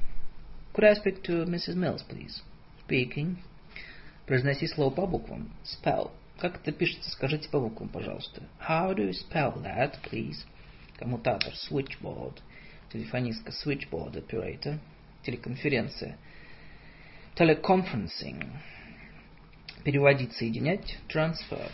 Could 0.73 0.85
I 0.85 0.95
speak 0.95 1.23
to 1.25 1.45
Mrs. 1.45 1.77
Mills, 1.77 2.03
please? 2.09 2.43
Speaking. 2.89 3.37
Произноси 4.27 4.67
слово 4.67 4.95
по 4.95 5.07
буквам. 5.07 5.53
Spell. 5.63 6.11
Как 6.39 6.57
это 6.57 6.73
пишется, 6.73 7.11
скажите 7.11 7.51
по 7.51 7.61
буквам, 7.61 7.91
пожалуйста. 7.91 8.43
How 8.67 8.95
do 8.95 9.07
you 9.07 9.13
spell 9.13 9.63
that, 9.63 9.97
please? 10.11 10.39
Коммутатор. 10.99 11.53
Switchboard. 11.71 12.39
Телефонистка. 12.91 13.53
Switchboard 13.53 14.15
operator. 14.15 14.79
Телеконференция. 15.23 16.17
Teleconferencing. 17.36 18.46
Переводить, 19.84 20.34
соединять. 20.34 20.98
Transfer. 21.08 21.72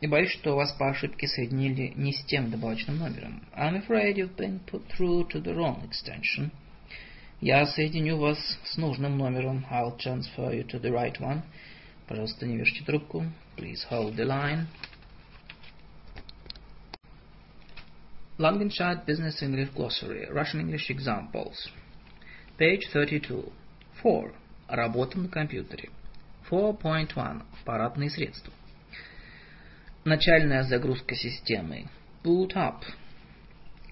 И 0.00 0.06
боюсь, 0.06 0.30
что 0.30 0.54
вас 0.54 0.72
по 0.72 0.90
ошибке 0.90 1.26
соединили 1.26 1.92
не 1.96 2.12
с 2.12 2.24
тем 2.24 2.50
добавочным 2.50 2.98
номером. 2.98 3.42
I'm 3.56 3.84
afraid 3.84 4.16
you've 4.16 4.36
been 4.36 4.60
put 4.60 4.82
through 4.96 5.28
to 5.30 5.42
the 5.42 5.54
wrong 5.54 5.82
extension. 5.88 6.50
Я 7.40 7.66
соединю 7.66 8.16
вас 8.16 8.38
с 8.64 8.76
нужным 8.76 9.18
номером. 9.18 9.66
I'll 9.70 9.96
transfer 9.96 10.52
you 10.52 10.64
to 10.68 10.80
the 10.80 10.90
right 10.90 11.18
one. 11.20 11.42
Пожалуйста, 12.06 12.46
не 12.46 12.56
вешайте 12.56 12.84
трубку. 12.84 13.24
Please 13.56 13.84
hold 13.90 14.14
the 14.14 14.24
line. 14.24 14.66
Langenscheid 18.38 19.04
Business 19.04 19.42
English 19.42 19.72
Glossary. 19.74 20.28
Russian 20.30 20.60
English 20.60 20.90
Examples. 20.90 21.70
Page 22.56 22.88
32. 22.92 23.52
4. 24.00 24.32
Работа 24.73 25.19
на 25.19 25.27
компьютере. 25.29 25.89
4.1. 26.49 27.43
Аппаратные 27.61 28.09
средства. 28.09 28.51
Начальная 30.03 30.63
загрузка 30.63 31.13
системы. 31.13 31.85
Boot 32.23 32.53
up. 32.55 32.81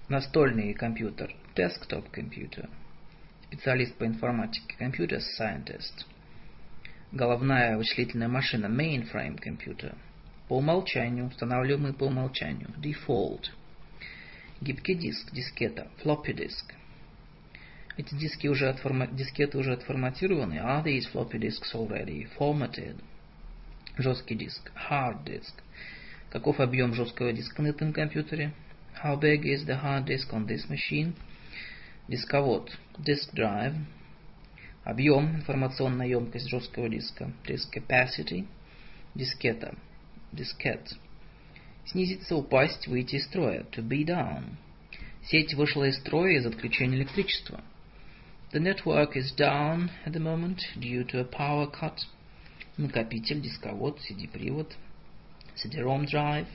Настольный 0.09 0.73
компьютер. 0.73 1.35
Desktop 1.55 2.11
computer 2.11 2.67
специалист 3.45 3.93
по 3.95 4.05
информатике, 4.05 4.75
computer 4.79 5.19
scientist. 5.39 6.07
Головная 7.11 7.77
вычислительная 7.77 8.27
машина, 8.27 8.65
mainframe 8.65 9.37
computer. 9.39 9.95
По 10.47 10.57
умолчанию, 10.57 11.27
устанавливаемый 11.27 11.93
по 11.93 12.05
умолчанию, 12.05 12.69
default. 12.79 13.51
Гибкий 14.61 14.95
диск, 14.95 15.31
дискета, 15.31 15.89
floppy 16.03 16.33
disk. 16.33 16.73
Эти 17.97 18.15
диски 18.15 18.47
уже 18.47 18.69
отформа... 18.69 19.07
дискеты 19.07 19.57
уже 19.57 19.73
отформатированы. 19.73 20.55
Are 20.55 20.83
these 20.83 21.11
floppy 21.11 21.39
disks 21.39 21.73
already 21.73 22.27
formatted? 22.37 23.01
Жесткий 23.97 24.35
диск, 24.35 24.71
hard 24.89 25.25
disk. 25.25 25.53
Каков 26.29 26.61
объем 26.61 26.93
жесткого 26.93 27.33
диска 27.33 27.61
на 27.61 27.67
этом 27.67 27.91
компьютере? 27.91 28.53
How 29.03 29.19
big 29.19 29.43
is 29.43 29.65
the 29.65 29.81
hard 29.81 30.05
disk 30.05 30.31
on 30.31 30.47
this 30.47 30.69
machine? 30.69 31.13
Дисковод. 32.07 32.71
Disk 32.97 33.33
drive. 33.33 33.75
Объем, 34.85 35.35
информационная 35.35 36.07
емкость 36.07 36.49
жесткого 36.49 36.87
диска. 36.87 37.31
Disk 37.45 37.69
capacity. 37.75 38.47
Дискета. 39.13 39.75
Diskette. 40.31 40.93
Снизиться, 41.85 42.37
упасть, 42.37 42.87
выйти 42.87 43.15
из 43.15 43.25
строя. 43.25 43.63
To 43.73 43.85
be 43.85 44.05
down. 44.05 44.55
Сеть 45.25 45.53
вышла 45.53 45.83
из 45.83 45.97
строя 45.97 46.37
из-за 46.37 46.45
отключения 46.45 46.97
электричества. 46.97 47.61
The 48.52 48.60
network 48.60 49.16
is 49.16 49.32
down 49.32 49.90
at 50.04 50.12
the 50.12 50.20
moment 50.20 50.62
due 50.78 51.04
to 51.04 51.20
a 51.20 51.24
power 51.24 51.66
cut. 51.66 52.06
Накопитель, 52.78 53.40
дисковод, 53.40 54.00
CD-привод. 54.00 54.72
CD-ROM 55.56 56.06
drive. 56.06 56.46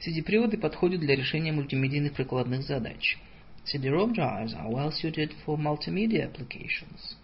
CD-приводы 0.00 0.56
подходят 0.56 1.00
для 1.00 1.16
решения 1.16 1.52
мультимедийных 1.52 2.14
прикладных 2.14 2.62
задач. 2.62 3.18
CD-ROM 3.64 4.12
drives 4.14 4.54
are 4.54 4.70
well 4.70 4.90
suited 4.90 5.34
for 5.44 5.58
multimedia 5.58 6.24
applications. 6.24 7.16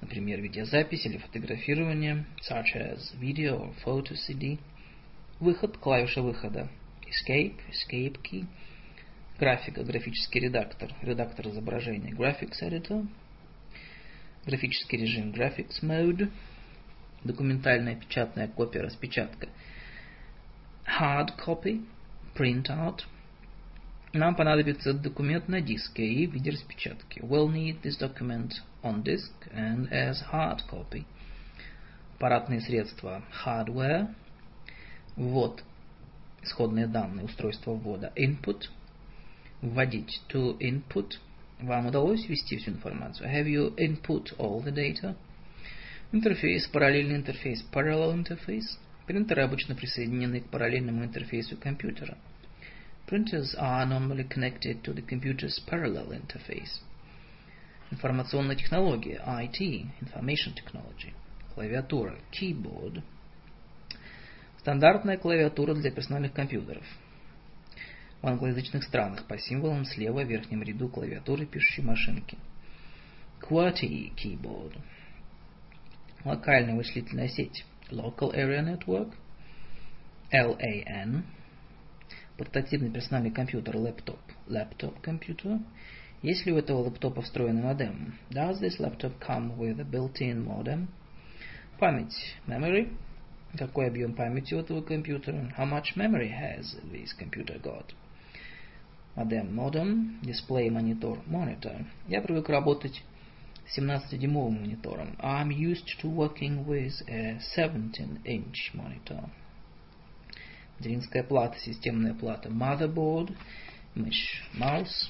Например, 0.00 0.40
видеозапись 0.40 1.06
или 1.06 1.18
фотографирование, 1.18 2.24
such 2.40 2.74
as 2.74 3.12
video 3.18 3.58
or 3.58 3.74
photo 3.84 4.14
CD. 4.14 4.58
Выход, 5.40 5.76
клавиша 5.78 6.22
выхода. 6.22 6.68
Escape, 7.08 7.56
escape 7.70 8.22
key. 8.22 8.46
Графика, 9.41 9.83
графический 9.83 10.39
редактор, 10.39 10.93
редактор 11.01 11.47
изображения, 11.47 12.13
graphics 12.13 12.61
editor. 12.61 13.07
Графический 14.45 14.99
режим, 14.99 15.31
graphics 15.31 15.81
mode. 15.81 16.31
Документальная 17.23 17.95
печатная 17.95 18.47
копия, 18.49 18.81
распечатка. 18.81 19.49
Hard 20.85 21.29
copy, 21.43 21.83
print 22.35 22.67
out. 22.67 22.99
Нам 24.13 24.35
понадобится 24.35 24.93
документ 24.93 25.47
на 25.47 25.59
диске 25.59 26.05
и 26.05 26.27
в 26.27 26.33
виде 26.33 26.51
распечатки. 26.51 27.19
We'll 27.21 27.51
need 27.51 27.81
this 27.81 27.99
document 27.99 28.51
on 28.83 29.01
disk 29.01 29.33
and 29.55 29.91
as 29.91 30.21
hard 30.31 30.59
copy. 30.69 31.03
Аппаратные 32.17 32.61
средства 32.61 33.23
hardware. 33.43 34.13
Ввод. 35.15 35.63
Исходные 36.43 36.85
данные, 36.85 37.25
устройство 37.25 37.71
ввода. 37.71 38.13
Input. 38.15 38.69
Вводить. 39.61 40.21
To 40.29 40.57
input. 40.57 41.13
Вам 41.59 41.85
удалось 41.85 42.27
ввести 42.27 42.57
всю 42.57 42.71
информацию? 42.71 43.29
Have 43.29 43.47
you 43.47 43.75
input 43.75 44.35
all 44.39 44.63
the 44.63 44.73
data? 44.73 45.15
Интерфейс, 46.11 46.67
параллельный 46.67 47.15
интерфейс, 47.15 47.63
parallel 47.71 48.15
interface. 48.15 48.77
Принтеры 49.05 49.43
обычно 49.43 49.75
присоединены 49.75 50.41
к 50.41 50.49
параллельному 50.49 51.05
интерфейсу 51.05 51.57
компьютера. 51.57 52.17
Printers 53.07 53.55
are 53.59 53.85
normally 53.85 54.27
connected 54.27 54.81
to 54.83 54.93
the 54.93 55.05
computer's 55.05 55.59
parallel 55.69 56.11
interface. 56.11 56.81
Информационная 57.91 58.55
технология, 58.55 59.21
IT, 59.27 59.85
Information 60.01 60.55
Technology. 60.55 61.13
Клавиатура, 61.53 62.17
Keyboard. 62.31 63.03
Стандартная 64.59 65.17
клавиатура 65.17 65.75
для 65.75 65.91
персональных 65.91 66.33
компьютеров. 66.33 66.85
В 68.21 68.27
англоязычных 68.27 68.83
странах 68.83 69.25
по 69.25 69.37
символам 69.37 69.83
слева 69.85 70.23
в 70.23 70.27
верхнем 70.27 70.61
ряду 70.61 70.89
клавиатуры 70.89 71.45
пишущей 71.45 71.83
машинки. 71.83 72.37
QWERTY 73.41 74.13
Keyboard. 74.15 74.77
Локальная 76.23 76.75
вычислительная 76.75 77.27
сеть. 77.27 77.65
Local 77.89 78.33
Area 78.33 78.63
Network. 78.63 79.13
LAN 80.31 81.23
портативный 82.37 82.89
персональный 82.89 83.29
компьютер 83.31 83.77
лэптоп, 83.77 84.19
laptop 84.47 84.99
computer. 85.03 85.59
Есть 86.23 86.45
ли 86.45 86.51
у 86.51 86.57
этого 86.57 86.79
лэптопа 86.79 87.21
встроенный 87.21 87.61
модем? 87.61 88.15
Does 88.31 88.59
this 88.59 88.79
laptop 88.79 89.13
come 89.19 89.55
with 89.57 89.79
a 89.79 89.83
built-in 89.83 90.43
modem? 90.43 90.87
память 91.79 92.15
memory, 92.47 92.89
какой 93.57 93.87
объем 93.87 94.13
памяти 94.13 94.53
у 94.53 94.59
этого 94.59 94.81
компьютера, 94.81 95.51
how 95.57 95.65
much 95.65 95.95
memory 95.95 96.31
has 96.31 96.77
this 96.91 97.09
computer 97.17 97.59
got. 97.59 97.93
Modem 99.15 99.53
modem, 99.53 100.19
display 100.23 100.69
monitor 100.69 101.19
monitor. 101.27 101.85
Я 102.07 102.21
привык 102.21 102.47
работать 102.47 103.03
с 103.67 103.77
17-дюймовым 103.77 104.61
монитором. 104.61 105.17
I'm 105.19 105.49
used 105.49 105.99
to 106.01 106.09
working 106.09 106.65
with 106.65 106.93
a 107.09 107.37
17-inch 107.57 108.73
monitor. 108.73 109.29
Материнская 110.79 111.23
плата, 111.23 111.59
системная 111.59 112.13
плата, 112.13 112.47
motherboard, 112.47 113.35
мышь, 113.95 114.43
mouse, 114.57 115.09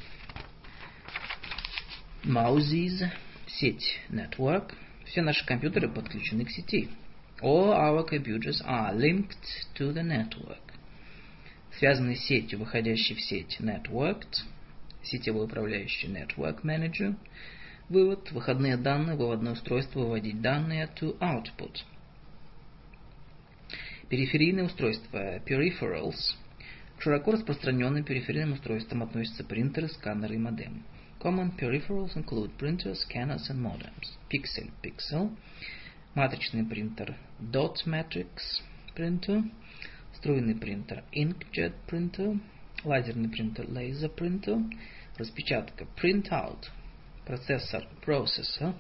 mouses, 2.23 3.03
сеть, 3.47 3.99
network. 4.09 4.73
Все 5.05 5.21
наши 5.21 5.45
компьютеры 5.45 5.87
подключены 5.87 6.45
к 6.45 6.49
сети. 6.49 6.89
All 7.41 7.71
our 7.71 8.03
computers 8.03 8.61
are 8.65 8.93
linked 8.95 9.37
to 9.75 9.93
the 9.93 10.03
network. 10.03 10.70
Связаны 11.81 12.15
с 12.15 12.25
сетью, 12.25 12.59
выходящей 12.59 13.15
в 13.15 13.21
сеть, 13.21 13.57
networked, 13.59 14.43
сетевой 15.01 15.45
управляющий, 15.45 16.09
network 16.09 16.61
manager, 16.61 17.15
вывод, 17.89 18.31
выходные 18.31 18.77
данные, 18.77 19.17
выводное 19.17 19.53
устройство, 19.53 20.01
выводить 20.01 20.41
данные 20.41 20.87
to 21.01 21.17
output. 21.17 21.75
Периферийные 24.09 24.65
устройства, 24.65 25.39
peripherals, 25.39 26.35
к 26.99 27.01
широко 27.01 27.31
распространенным 27.31 28.03
периферийным 28.03 28.53
устройствам 28.53 29.01
относятся 29.01 29.43
принтеры, 29.43 29.87
сканеры 29.87 30.35
и 30.35 30.37
модемы. 30.37 30.83
Common 31.19 31.57
peripherals 31.57 32.15
include 32.15 32.51
printers, 32.59 32.99
scanners 33.09 33.49
and 33.49 33.59
modems. 33.59 34.19
Pixel, 34.29 34.69
pixel, 34.83 35.35
матричный 36.13 36.63
принтер, 36.63 37.17
dot 37.39 37.77
matrix 37.87 38.27
printer, 38.95 39.49
струйный 40.21 40.55
принтер, 40.55 41.03
inkjet 41.11 41.73
printer, 41.87 42.39
лазерный 42.83 43.27
принтер, 43.27 43.65
laser 43.65 44.15
printer, 44.15 44.63
распечатка, 45.17 45.87
printout, 45.99 46.69
процессор, 47.25 47.87
processor, 48.05 48.75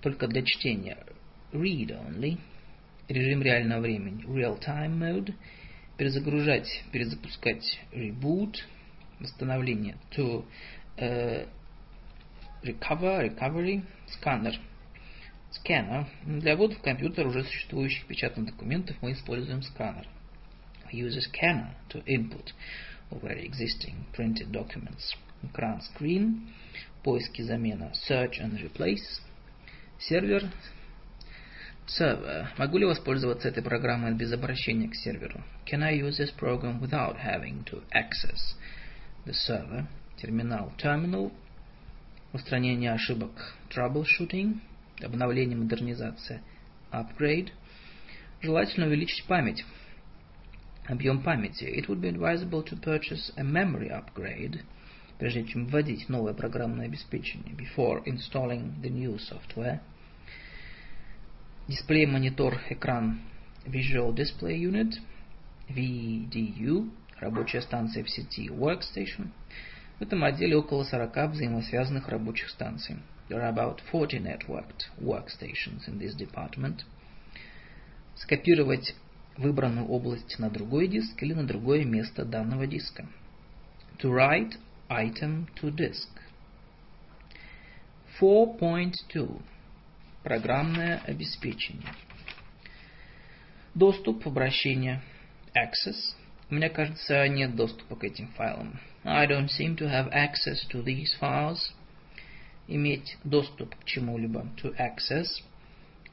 только 0.00 0.28
для 0.28 0.42
чтения, 0.42 0.96
read 1.52 1.90
only, 1.90 2.38
режим 3.08 3.42
реального 3.42 3.80
времени, 3.80 4.24
real-time 4.26 4.96
mode, 4.96 5.34
перезагружать, 5.96 6.84
перезапускать, 6.92 7.80
reboot, 7.92 8.54
восстановление, 9.18 9.96
to 10.16 10.44
uh, 10.98 11.48
recover, 12.62 13.24
recovery, 13.26 13.82
сканер, 14.06 14.54
сканер. 15.50 16.06
Для 16.24 16.54
ввода 16.54 16.76
в 16.76 16.82
компьютер 16.82 17.26
уже 17.26 17.42
существующих 17.42 18.06
печатных 18.06 18.46
документов 18.46 18.96
мы 19.00 19.12
используем 19.12 19.62
сканер. 19.62 20.06
We 20.92 20.98
use 21.00 21.16
a 21.16 21.20
scanner 21.20 21.74
to 21.90 22.04
input 22.06 22.52
already 23.12 23.44
existing 23.44 24.06
printed 24.14 24.52
documents. 24.52 25.14
Экран 25.42 25.80
screen, 25.80 26.48
поиски 27.04 27.42
замена, 27.42 27.92
search 28.08 28.40
and 28.40 28.60
replace, 28.60 29.20
сервер, 29.98 30.50
server. 31.86 32.48
Могу 32.58 32.78
ли 32.78 32.86
воспользоваться 32.86 33.48
этой 33.48 33.62
программой 33.62 34.14
без 34.14 34.32
обращения 34.32 34.88
к 34.88 34.94
серверу? 34.94 35.42
Can 35.66 35.82
I 35.82 35.98
use 35.98 36.18
this 36.18 36.32
program 36.36 36.80
without 36.80 37.16
having 37.18 37.64
to 37.64 37.82
access 37.92 38.56
the 39.26 39.32
server? 39.32 39.86
Терминал 40.16 40.72
terminal. 40.78 41.32
Устранение 42.32 42.92
ошибок 42.92 43.54
troubleshooting. 43.70 44.60
Обновление, 45.00 45.56
модернизация 45.56 46.42
upgrade. 46.92 47.50
Желательно 48.42 48.86
увеличить 48.86 49.24
память. 49.26 49.64
Объем 50.87 51.21
памяти. 51.21 51.63
It 51.63 51.87
would 51.87 52.01
be 52.01 52.09
advisable 52.09 52.63
to 52.63 52.79
purchase 52.79 53.31
a 53.37 53.43
memory 53.43 53.89
upgrade 53.89 54.61
прежде 55.19 55.45
чем 55.45 55.67
вводить 55.67 56.09
новое 56.09 56.33
программное 56.33 56.87
обеспечение 56.87 57.55
before 57.55 58.03
installing 58.05 58.81
the 58.81 58.89
new 58.89 59.17
software – 59.17 59.93
дисплей, 61.67 62.05
монитор, 62.05 62.61
экран 62.69 63.21
Visual 63.65 64.13
Display 64.13 64.57
Unit, 64.57 64.93
VDU, 65.69 66.91
рабочая 67.19 67.61
станция 67.61 68.03
в 68.03 68.09
сети 68.09 68.49
Workstation. 68.49 69.29
В 69.99 70.01
этом 70.01 70.23
отделе 70.23 70.57
около 70.57 70.83
40 70.83 71.31
взаимосвязанных 71.31 72.09
рабочих 72.09 72.49
станций. 72.49 72.97
There 73.29 73.39
are 73.39 73.53
about 73.53 73.79
40 73.91 74.19
networked 74.19 74.89
workstations 74.99 75.87
in 75.87 75.99
this 75.99 76.15
department. 76.15 76.81
Скопировать 78.15 78.93
выбранную 79.38 79.86
область 79.86 80.38
на 80.38 80.50
другой 80.50 80.88
диск 80.88 81.22
или 81.22 81.32
на 81.32 81.46
другое 81.46 81.84
место 81.84 82.24
данного 82.24 82.66
диска. 82.66 83.06
To 83.98 84.12
write 84.12 84.58
item 84.88 85.46
to 85.60 85.74
disk. 85.74 86.08
4.2 88.20 89.42
Программное 90.24 91.00
обеспечение. 91.06 91.94
Доступ, 93.74 94.26
обращение, 94.26 95.02
access. 95.54 95.96
Мне 96.50 96.68
кажется, 96.68 97.28
нет 97.28 97.54
доступа 97.54 97.94
к 97.94 98.04
этим 98.04 98.28
файлам. 98.28 98.80
I 99.04 99.26
don't 99.26 99.48
seem 99.48 99.76
to 99.76 99.88
have 99.88 100.12
access 100.12 100.66
to 100.70 100.82
these 100.82 101.16
files. 101.20 101.72
Иметь 102.66 103.16
доступ 103.22 103.74
к 103.76 103.84
чему-либо, 103.84 104.48
to 104.62 104.74
access. 104.76 105.26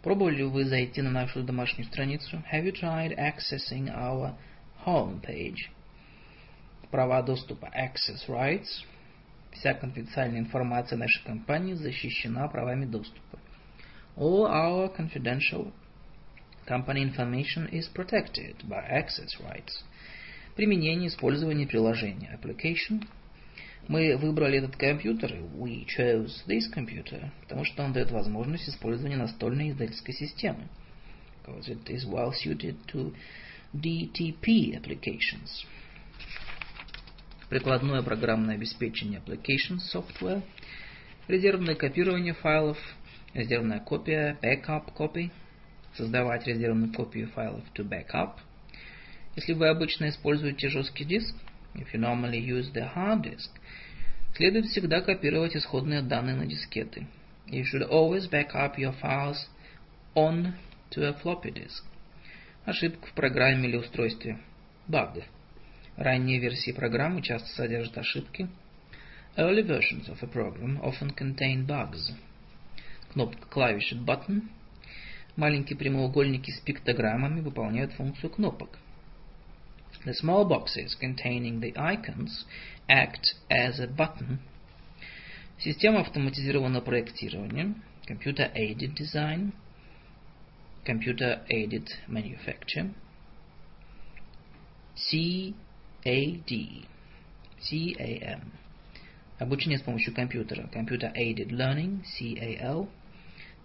Пробовали 0.06 0.44
вы 0.44 0.66
зайти 0.66 1.02
на 1.02 1.10
нашу 1.10 1.42
домашнюю 1.42 1.88
страницу? 1.88 2.40
Have 2.54 2.64
you 2.64 2.72
tried 2.72 3.18
accessing 3.18 3.88
our 3.88 4.36
home 4.86 5.20
page? 5.20 5.72
Права 6.92 7.24
доступа, 7.24 7.72
access 7.76 8.28
rights. 8.28 8.68
Вся 9.52 9.74
конфиденциальная 9.74 10.42
информация 10.42 11.00
нашей 11.00 11.24
компании 11.26 11.74
защищена 11.74 12.48
правами 12.50 12.86
доступа. 12.86 13.40
All 14.16 14.46
our 14.46 14.96
confidential 14.96 15.74
company 16.68 17.02
information 17.02 17.68
is 17.72 17.92
protected 17.92 18.58
by 18.70 18.88
access 18.88 19.40
rights. 19.40 19.84
Применение, 20.56 21.08
использование 21.08 21.66
приложения. 21.66 22.30
Application. 22.40 23.08
Мы 23.88 24.18
выбрали 24.18 24.58
этот 24.58 24.76
компьютер, 24.78 25.34
we 25.54 25.86
chose 25.86 26.44
this 26.48 26.64
computer, 26.74 27.30
потому 27.42 27.66
что 27.66 27.84
он 27.84 27.94
дает 27.94 28.10
возможность 28.10 28.68
использования 28.68 29.18
настольной 29.18 29.70
издательской 29.70 30.14
системы. 30.14 30.68
Because 31.46 31.68
it 31.68 31.88
is 31.90 32.04
well 32.06 32.32
suited 32.32 32.76
to 32.88 33.14
DTP 33.74 34.74
applications. 34.76 35.66
Прикладное 37.50 38.02
программное 38.02 38.56
обеспечение 38.56 39.22
application 39.24 39.78
software. 39.94 40.42
Резервное 41.28 41.76
копирование 41.76 42.34
файлов– 42.34 42.78
резервная 43.36 43.80
копия, 43.80 44.38
backup 44.42 44.96
copy, 44.98 45.30
создавать 45.96 46.48
резервную 46.48 46.92
копию 46.92 47.28
файлов 47.28 47.64
to 47.76 47.88
backup. 47.88 48.38
Если 49.36 49.54
вы 49.54 49.68
обычно 49.68 50.10
используете 50.10 50.70
жесткий 50.70 51.06
диск, 51.06 51.36
if 51.76 51.94
you 51.94 52.00
normally 52.00 52.40
use 52.40 52.72
the 52.74 52.92
hard 52.96 53.24
disk, 53.24 53.52
следует 54.36 54.66
всегда 54.68 55.02
копировать 55.02 55.56
исходные 55.56 56.02
данные 56.02 56.36
на 56.36 56.46
дискеты. 56.46 57.08
You 57.48 57.64
should 57.64 57.90
always 57.90 58.30
back 58.30 58.54
up 58.54 58.78
your 58.78 58.96
files 59.02 59.38
on 60.16 60.54
to 60.92 61.04
a 61.04 61.14
floppy 61.22 61.54
disk. 61.54 61.84
Ошибка 62.66 63.06
в 63.08 63.14
программе 63.14 63.70
или 63.70 63.78
устройстве. 63.78 64.40
Bug. 64.88 65.24
Ранние 65.98 66.40
версии 66.40 66.72
программы 66.72 67.22
часто 67.22 67.48
содержат 67.50 67.98
ошибки. 67.98 68.48
Early 69.38 69.66
versions 69.66 70.08
of 70.10 70.22
a 70.22 70.28
program 70.28 70.82
often 70.82 71.14
contain 71.16 71.66
bugs 71.66 72.14
кнопка 73.16 73.48
клавиши 73.48 73.96
button. 73.96 74.50
Маленькие 75.38 75.78
прямоугольники 75.78 76.52
с 76.52 76.60
пиктограммами 76.60 77.40
выполняют 77.40 77.94
функцию 77.94 78.30
кнопок. 78.30 78.78
The 80.05 80.15
small 80.15 80.47
boxes 80.47 80.95
containing 80.99 81.61
the 81.61 81.77
icons 81.77 82.45
act 82.89 83.35
as 83.51 83.79
a 83.79 83.87
button. 83.87 84.39
Система 85.59 86.01
автоматизированного 86.01 86.81
проектирования. 86.81 87.75
Computer-aided 88.07 88.95
design. 88.95 89.53
Computer-aided 90.87 91.89
manufacture. 92.09 92.95
CAD. 94.97 95.55
CAM. 97.63 98.53
Обучение 99.39 99.79
с 99.79 99.83
помощью 99.83 100.15
компьютера. 100.15 100.69
Computer-aided 100.73 101.51
learning. 101.51 102.03
CAL. 102.19 102.89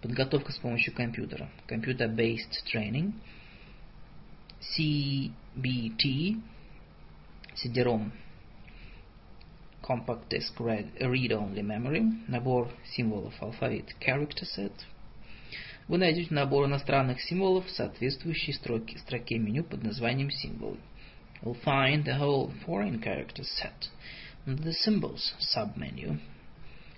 Подготовка 0.02 0.52
с 0.52 0.58
помощью 0.58 0.92
компьютера. 0.92 1.48
Computer-based 1.66 2.62
training. 2.70 3.14
CBT. 5.55 6.41
CD-ROM. 7.55 8.11
Compact 9.81 10.29
Disk 10.29 10.57
Read-Only 10.59 11.61
Memory. 11.61 12.23
Набор 12.27 12.69
символов 12.85 13.33
алфавит. 13.41 13.95
Character 13.99 14.43
Set. 14.43 14.73
вы 15.87 15.97
найдете 15.97 16.33
набор 16.33 16.67
иностранных 16.67 17.19
символов 17.21 17.65
в 17.65 17.71
соответствующей 17.71 18.53
строке, 18.53 18.97
строке 18.99 19.37
меню 19.37 19.63
под 19.63 19.83
названием 19.83 20.31
«Символы». 20.31 20.77
You'll 21.41 21.61
find 21.65 22.05
the 22.05 22.17
whole 22.17 22.53
foreign 22.65 23.01
characters 23.01 23.49
set 23.59 23.89
under 24.45 24.63
the 24.63 24.73
Symbols 24.85 25.33
submenu. 25.53 26.19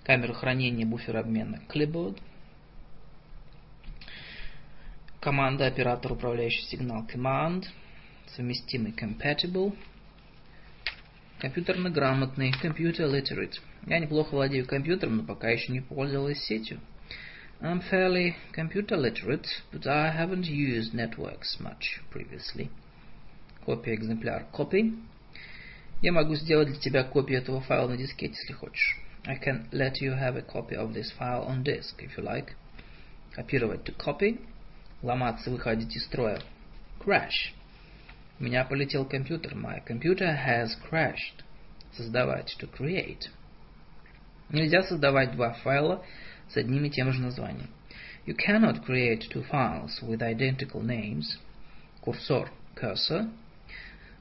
Камеру 0.04 0.34
хранения 0.34 0.86
буфер 0.86 1.18
обмена 1.18 1.62
Clipboard. 1.70 2.20
Команда 5.20 5.66
оператор 5.66 6.12
управляющий 6.12 6.66
сигнал 6.66 7.08
Command. 7.08 7.66
Совместимый 8.36 8.94
Compatible. 8.94 9.78
Компьютерно 11.40 11.92
грамотный 11.92 12.52
Computer 12.52 13.06
Literate. 13.06 13.60
Я 13.86 14.00
неплохо 14.00 14.34
владею 14.34 14.66
компьютером, 14.66 15.18
но 15.18 15.24
пока 15.24 15.50
еще 15.50 15.72
не 15.72 15.82
пользовалась 15.82 16.40
сетью. 16.40 16.80
I'm 17.62 17.82
fairly 17.92 18.34
computer 18.54 18.98
literate, 18.98 19.46
but 19.72 19.86
I 19.86 20.12
haven't 20.12 20.48
used 20.48 20.94
networks 20.94 21.60
much 21.60 22.02
previously. 22.12 22.70
Копия 23.66 23.96
экземпляр 23.96 24.48
copy. 24.52 24.98
Я 26.02 26.12
могу 26.12 26.36
сделать 26.36 26.70
для 26.70 26.80
тебя 26.80 27.04
копию 27.04 27.40
этого 27.40 27.62
файла 27.62 27.90
на 27.90 27.98
дискете, 27.98 28.34
если 28.34 28.54
хочешь. 28.54 28.98
I 29.26 29.38
can 29.38 29.70
let 29.72 30.02
you 30.02 30.12
have 30.12 30.36
a 30.36 30.42
copy 30.42 30.76
of 30.76 30.94
this 30.94 31.12
file 31.18 31.48
on 31.48 31.64
disk, 31.64 31.96
if 32.00 32.18
you 32.18 32.24
like. 32.24 32.50
Копировать 33.32 33.84
to 33.84 33.96
copy. 33.96 34.42
Ломаться, 35.02 35.50
выходить 35.50 35.96
из 35.96 36.04
строя. 36.06 36.42
Crash. 37.00 37.54
У 38.40 38.44
меня 38.44 38.66
полетел 38.66 39.06
компьютер. 39.06 39.54
My 39.56 39.84
computer 39.86 40.36
has 40.36 40.70
crashed. 40.90 41.44
Создавать 41.96 42.56
to 42.60 42.68
create. 42.68 43.30
Нельзя 44.50 44.84
создавать 44.84 45.34
два 45.34 45.54
файла 45.54 46.04
с 46.50 46.58
одним 46.58 46.86
и 46.86 46.90
тем 46.90 47.12
же 47.12 47.22
названием. 47.22 47.70
You 48.26 48.36
cannot 48.36 48.86
create 48.86 49.30
two 49.32 49.46
files 49.50 50.02
with 50.02 50.22
identical 50.22 50.82
names. 50.82 51.38
Курсор– 52.02 52.50
cursor. 52.76 53.30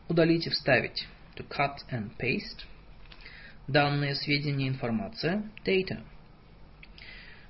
Удалить 0.08 0.46
и 0.46 0.50
вставить– 0.50 1.06
to 1.36 1.46
cut 1.48 1.78
and 1.90 2.10
paste. 2.18 2.66
Данные, 3.66 4.14
сведения, 4.14 4.68
информация– 4.68 5.42
data. 5.64 6.02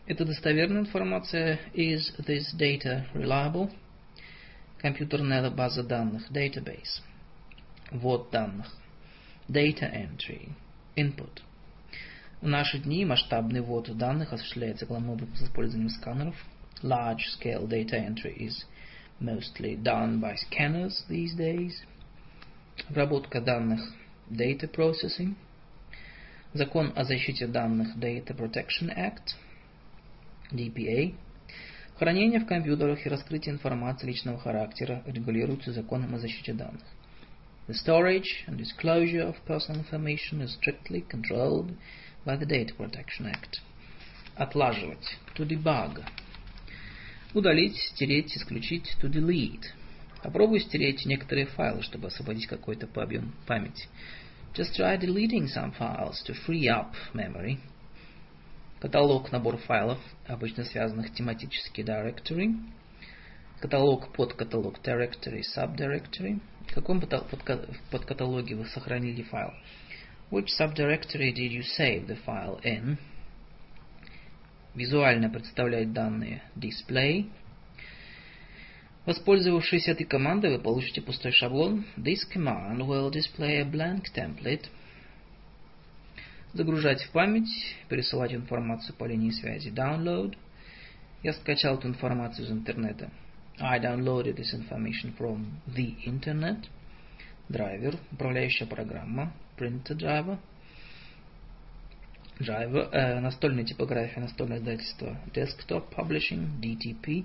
Это 0.07 0.25
достоверная 0.25 0.83
информация. 0.83 1.59
Is 1.75 2.13
this 2.19 2.55
data 2.55 3.07
reliable? 3.15 3.73
Компьютерная 4.83 5.49
база 5.49 5.85
данных– 5.85 6.29
database. 6.33 7.03
Ввод 7.93 8.33
данных. 8.33 8.67
Data 9.49 9.89
entry. 9.89 10.51
Input. 10.97 11.41
В 12.41 12.49
наши 12.49 12.81
дни 12.81 13.05
масштабный 13.05 13.61
ввод 13.61 13.97
данных 13.97 14.33
осуществляется 14.33 14.85
главным 14.87 15.11
образом 15.11 15.37
с 15.37 15.43
использованием 15.45 15.89
сканеров. 15.89 16.35
Large-scale 16.83 17.69
data 17.69 17.95
entry 17.95 18.37
is 18.37 18.65
mostly 19.21 19.81
done 19.81 20.21
by 20.21 20.35
scanners 20.35 21.05
these 21.09 21.37
days. 21.37 21.75
Обработка 22.89 23.41
данных 23.41 23.81
Data 24.29 24.69
Processing. 24.69 25.37
Закон 26.55 26.93
о 26.97 27.05
защите 27.05 27.47
данных 27.47 27.97
Data 27.97 28.37
Protection 28.37 28.93
Act. 28.97 29.37
DPA. 30.51 31.15
Хранение 31.99 32.41
в 32.41 32.47
компьютерах 32.47 33.07
и 33.07 33.09
раскрытие 33.09 33.55
информации 33.55 34.07
личного 34.07 34.39
характера 34.39 35.03
регулируются 35.07 35.73
законом 35.73 36.15
о 36.15 36.19
защите 36.19 36.53
данных. 36.53 36.83
The 37.69 37.75
storage 37.75 38.45
and 38.49 38.59
disclosure 38.59 39.23
of 39.23 39.37
personal 39.47 39.85
information 39.85 40.43
is 40.43 40.55
strictly 40.55 41.05
controlled 41.09 41.77
by 42.25 42.37
the 42.37 42.47
Data 42.47 42.75
Protection 42.75 43.27
Act. 43.27 43.61
Отлаживать. 44.37 45.19
To 45.37 45.47
debug. 45.47 46.03
Удалить, 47.35 47.77
стереть, 47.77 48.37
исключить. 48.37 48.97
To 49.01 49.09
delete. 49.09 49.67
Попробуй 50.23 50.61
стереть 50.61 51.07
некоторые 51.07 51.47
файлы, 51.47 51.83
чтобы 51.83 52.09
освободить 52.09 52.47
какой-то 52.47 52.89
объем 53.01 53.33
памяти. 53.47 53.89
Just 54.55 54.77
try 54.77 54.99
deleting 54.99 55.47
some 55.47 55.73
files 55.79 56.23
to 56.27 56.35
free 56.47 56.67
up 56.69 56.95
memory. 57.15 57.59
Каталог, 58.83 59.31
набор 59.31 59.59
файлов, 59.59 60.01
обычно 60.27 60.65
связанных 60.65 61.15
тематически 61.15 61.83
directory. 61.83 62.53
Каталог, 63.61 64.13
подкаталог 64.13 64.81
directory, 64.83 65.43
subdirectory. 65.57 66.41
В 66.67 66.75
каком 66.75 67.01
подкаталоге 67.01 68.57
вы 68.57 68.65
сохранили 68.65 69.23
файл? 69.23 69.53
Which 70.33 70.49
subdirectory 70.59 71.33
did 71.33 71.53
you 71.53 71.63
save 71.79 72.09
the 72.09 72.19
file 72.27 72.61
in? 72.65 72.97
Визуально 74.75 75.31
представлять 75.31 75.93
данные 75.93 76.43
display. 76.57 77.31
Воспользовавшись 79.07 79.87
этой 79.87 80.07
командой, 80.07 80.57
вы 80.57 80.59
получите 80.61 81.03
пустой 81.03 81.31
шаблон. 81.31 81.85
This 81.97 82.23
command 82.35 82.79
will 82.79 83.13
display 83.13 83.61
a 83.61 83.65
blank 83.65 84.07
template. 84.13 84.65
Загружать 86.55 87.03
в 87.03 87.11
память, 87.13 87.49
пересылать 87.89 88.35
информацию 88.35 88.95
по 88.97 89.05
линии 89.05 89.31
связи. 89.31 89.71
Download. 89.71 90.37
Я 91.23 91.33
скачал 91.33 91.79
эту 91.79 91.89
информацию 91.89 92.47
из 92.47 92.51
интернета. 92.51 93.11
I 93.59 93.79
downloaded 93.81 94.37
this 94.37 94.53
information 94.55 95.17
from 95.17 95.47
the 95.67 95.97
internet. 96.05 96.65
Драйвер, 97.49 97.97
управляющая 98.11 98.67
программа 98.67 99.33
printer 99.57 99.97
driver. 99.97 100.39
Driver, 102.39 102.91
э, 102.93 103.21
настольная 103.21 103.65
типография, 103.65 104.21
настольное 104.21 104.59
издательство 104.59 105.17
Desktop 105.33 105.95
Publishing, 105.97 106.61
DTP. 106.61 107.25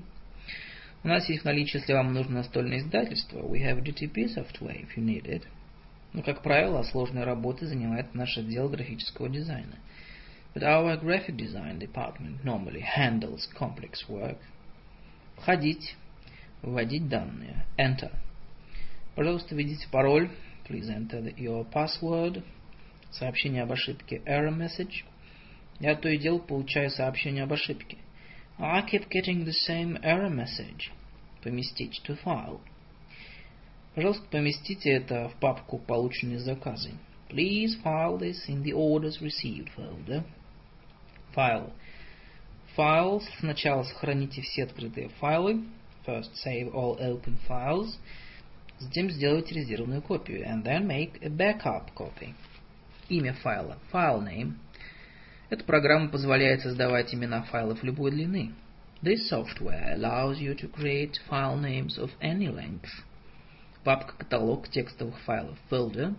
У 1.03 1.07
нас 1.07 1.27
есть 1.27 1.41
в 1.41 1.45
наличии, 1.45 1.77
если 1.77 1.93
вам 1.93 2.13
нужно 2.13 2.35
настольное 2.35 2.79
издательство. 2.79 3.39
We 3.39 3.61
have 3.61 3.83
DTP 3.83 4.27
software 4.35 4.81
if 4.81 4.95
you 4.95 5.03
need 5.03 5.25
it. 5.25 5.43
Но, 6.17 6.23
как 6.23 6.41
правило, 6.41 6.81
сложные 6.81 7.25
работы 7.25 7.67
занимает 7.67 8.15
наш 8.15 8.39
отдел 8.39 8.69
графического 8.69 9.29
дизайна. 9.29 9.77
But 10.55 10.63
our 10.63 10.99
graphic 10.99 11.37
design 11.37 11.77
department 11.77 12.43
normally 12.43 12.81
handles 12.81 13.47
complex 13.55 14.09
work. 14.09 14.39
Входить, 15.35 15.95
вводить 16.63 17.07
данные. 17.07 17.67
Enter. 17.77 18.11
Пожалуйста, 19.13 19.53
введите 19.53 19.87
пароль 19.91 20.31
Please 20.67 20.89
enter 20.89 21.21
your 21.37 21.71
password. 21.71 22.43
Сообщение 23.11 23.61
об 23.61 23.73
ошибке. 23.73 24.23
Error 24.25 24.57
message. 24.57 25.03
Я 25.79 25.95
то 25.95 26.09
и 26.09 26.17
дело 26.17 26.39
получаю 26.39 26.89
сообщение 26.89 27.43
об 27.43 27.53
ошибке. 27.53 27.97
I 28.57 28.81
keep 28.91 29.07
getting 29.09 29.45
the 29.45 29.53
same 29.69 30.01
error 30.01 30.31
message. 30.31 30.89
Поместить 31.43 32.01
to 32.07 32.17
file. 32.23 32.59
Пожалуйста, 33.97 34.27
поместите 34.29 34.91
это 34.91 35.27
в 35.27 35.39
папку 35.39 35.79
«Полученные 35.79 36.37
заказы». 36.37 36.91
Please 37.29 37.81
file 37.83 38.19
this 38.19 38.47
in 38.47 38.61
the 38.61 38.71
orders 38.71 39.19
received 39.19 39.69
folder. 39.75 40.23
Файл. 41.33 41.73
Files. 42.77 43.23
Сначала 43.39 43.81
сохраните 43.81 44.43
все 44.43 44.65
открытые 44.65 45.09
файлы. 45.19 45.63
First 46.05 46.29
save 46.45 46.71
all 46.75 46.99
open 46.99 47.39
files. 47.49 47.97
Затем 48.77 49.09
сделать 49.09 49.51
резервную 49.51 50.03
копию. 50.03 50.45
And 50.47 50.63
then 50.63 50.85
make 50.85 51.19
a 51.23 51.29
backup 51.29 51.91
copy. 51.95 52.35
Имя 53.09 53.33
файла. 53.33 53.79
File 53.91 54.23
name. 54.23 54.59
Эта 55.49 55.63
программа 55.63 56.09
позволяет 56.09 56.61
создавать 56.61 57.15
имена 57.15 57.41
файлов 57.41 57.81
любой 57.81 58.11
длины. 58.11 58.53
This 59.01 59.27
software 59.27 59.95
allows 59.95 60.39
you 60.39 60.53
to 60.53 60.71
create 60.71 61.19
file 61.27 61.59
names 61.59 61.97
of 61.97 62.11
any 62.21 62.47
length. 62.47 62.91
Папка 63.87 64.15
каталог 64.17 64.67
текстовых 64.67 65.17
файлов. 65.21 65.57
Folder. 65.71 66.13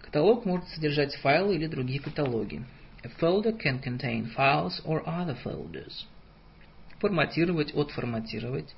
Каталог 0.00 0.44
может 0.44 0.68
содержать 0.68 1.12
файлы 1.16 1.56
или 1.56 1.66
другие 1.66 1.98
каталоги. 1.98 2.64
A 3.02 3.08
folder 3.20 3.58
can 3.58 3.82
contain 3.82 4.32
files 4.36 4.80
or 4.84 5.04
other 5.04 5.36
folders. 5.42 6.06
Форматировать, 7.00 7.74
отформатировать. 7.74 8.72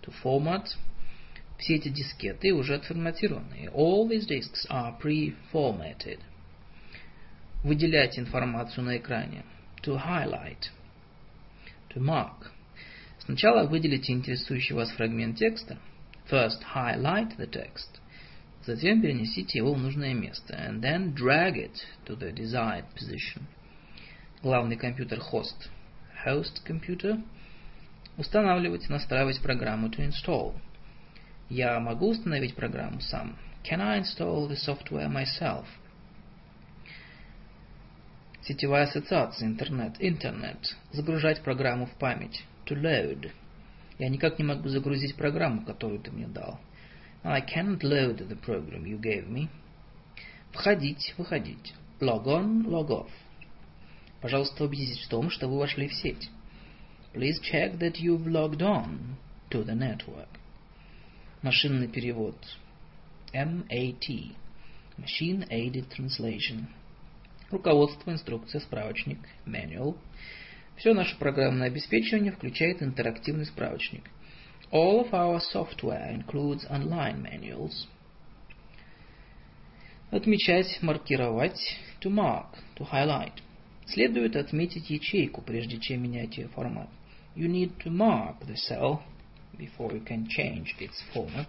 To 0.00 0.14
format. 0.24 0.64
Все 1.58 1.74
эти 1.74 1.90
дискеты 1.90 2.54
уже 2.54 2.76
отформатированы. 2.76 3.68
All 3.74 4.08
these 4.08 4.26
disks 4.26 4.66
are 4.70 4.98
pre-formatted. 4.98 6.20
Выделять 7.62 8.18
информацию 8.18 8.82
на 8.82 8.96
экране. 8.96 9.44
To 9.82 10.02
highlight. 10.02 10.70
To 11.90 12.00
mark. 12.00 12.50
Сначала 13.18 13.68
выделите 13.68 14.10
интересующий 14.14 14.74
вас 14.74 14.90
фрагмент 14.92 15.36
текста. 15.36 15.76
First 16.30 16.62
highlight 16.62 17.36
the 17.38 17.46
text. 17.46 18.00
Затем 18.64 19.02
перенесите 19.02 19.58
его 19.58 19.74
в 19.74 19.78
нужное 19.78 20.14
место. 20.14 20.54
And 20.54 20.80
then 20.80 21.12
drag 21.12 21.56
it 21.56 21.84
to 22.06 22.16
the 22.16 22.32
desired 22.32 22.84
position. 22.94 23.42
Главный 24.42 24.76
компьютер 24.76 25.18
хост. 25.18 25.70
Host 26.24 26.62
computer. 26.64 27.20
Устанавливать, 28.16 28.88
настраивать 28.88 29.40
программу 29.40 29.88
to 29.88 30.06
install. 30.08 30.54
Я 31.48 31.80
могу 31.80 32.10
установить 32.10 32.54
программу 32.54 33.00
сам? 33.00 33.36
Can 33.64 33.80
I 33.80 34.00
install 34.00 34.48
the 34.48 34.56
software 34.56 35.08
myself? 35.08 35.64
Сетевая 38.42 38.84
ассоциация, 38.84 39.48
интернет, 39.48 39.96
интернет. 39.98 40.76
Загружать 40.92 41.42
программу 41.42 41.86
в 41.86 41.92
память. 41.98 42.44
to 42.66 42.76
load. 42.80 43.32
Я 44.00 44.08
никак 44.08 44.38
не 44.38 44.44
могу 44.46 44.66
загрузить 44.70 45.14
программу, 45.14 45.62
которую 45.62 46.00
ты 46.00 46.10
мне 46.10 46.26
дал. 46.26 46.58
I 47.22 47.42
cannot 47.42 47.80
load 47.82 48.26
the 48.26 48.40
program 48.40 48.84
you 48.84 48.98
gave 48.98 49.28
me. 49.28 49.50
Входить, 50.52 51.12
выходить. 51.18 51.74
Log 52.00 52.24
on, 52.24 52.64
log 52.64 52.88
off. 52.88 53.10
Пожалуйста, 54.22 54.64
убедитесь 54.64 55.04
в 55.04 55.08
том, 55.10 55.28
что 55.28 55.48
вы 55.48 55.58
вошли 55.58 55.86
в 55.86 55.92
сеть. 55.92 56.30
Please 57.12 57.38
check 57.42 57.76
that 57.78 57.96
you've 58.00 58.26
logged 58.26 58.62
on 58.62 59.16
to 59.50 59.62
the 59.66 59.74
network. 59.74 60.30
Машинный 61.42 61.88
перевод. 61.88 62.38
MAT. 63.34 64.34
Machine 64.96 65.46
Aided 65.50 65.88
Translation. 65.90 66.68
Руководство, 67.50 68.12
инструкция, 68.12 68.62
справочник. 68.62 69.18
Manual. 69.44 69.98
Все 70.80 70.94
наше 70.94 71.18
программное 71.18 71.66
обеспечение 71.66 72.32
включает 72.32 72.82
интерактивный 72.82 73.44
справочник. 73.44 74.02
All 74.72 75.04
of 75.04 75.10
our 75.10 75.38
software 75.52 76.10
includes 76.10 76.64
online 76.70 77.20
manuals. 77.20 77.86
Отмечать, 80.10 80.78
маркировать, 80.80 81.60
to 82.00 82.08
mark, 82.08 82.46
to 82.76 82.90
highlight. 82.90 83.34
Следует 83.84 84.36
отметить 84.36 84.88
ячейку, 84.88 85.42
прежде 85.42 85.78
чем 85.78 86.02
менять 86.02 86.38
ее 86.38 86.48
формат. 86.48 86.88
You 87.36 87.46
need 87.46 87.76
to 87.84 87.90
mark 87.90 88.38
the 88.46 88.56
cell 88.56 89.02
before 89.58 89.92
you 89.92 90.02
can 90.02 90.26
change 90.28 90.74
its 90.78 91.04
format. 91.14 91.48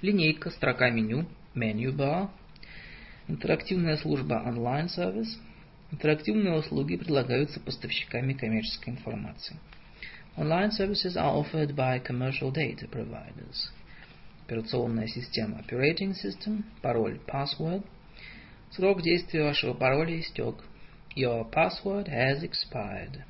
Линейка, 0.00 0.50
строка 0.50 0.90
меню, 0.90 1.26
menu 1.54 1.92
bar. 1.92 2.28
Интерактивная 3.28 3.98
служба 3.98 4.42
online 4.44 4.88
service. 4.88 5.38
Интерактивные 5.92 6.56
услуги 6.56 6.96
предлагаются 6.96 7.60
поставщиками 7.60 8.32
коммерческой 8.32 8.94
информации. 8.94 9.58
Online 10.38 10.70
services 10.70 11.16
are 11.16 11.36
offered 11.36 11.74
by 11.74 12.02
commercial 12.02 12.50
data 12.50 12.88
providers. 12.88 13.70
Операционная 14.46 15.06
система 15.06 15.60
Operating 15.60 16.14
System, 16.14 16.64
пароль 16.80 17.20
Password. 17.26 17.84
Срок 18.70 19.02
действия 19.02 19.44
вашего 19.44 19.74
пароля 19.74 20.18
истек. 20.18 20.64
Your 21.14 21.46
password 21.50 22.08
has 22.08 22.42
expired. 22.42 23.22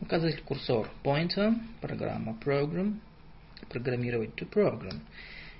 Указатель 0.00 0.42
курсор 0.42 0.88
Pointer, 1.04 1.52
программа 1.82 2.34
Program, 2.42 2.98
программировать 3.68 4.34
to 4.36 4.48
program. 4.48 5.00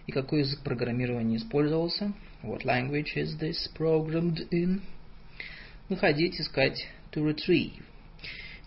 И 0.06 0.12
какой 0.12 0.40
язык 0.40 0.60
программирования 0.60 1.36
использовался? 1.36 2.14
What 2.42 2.64
language 2.64 3.14
is 3.14 3.38
this 3.38 3.68
programmed 3.76 4.48
in? 4.50 4.80
Находить, 5.90 6.40
искать, 6.40 6.88
to 7.12 7.22
retrieve. 7.22 7.82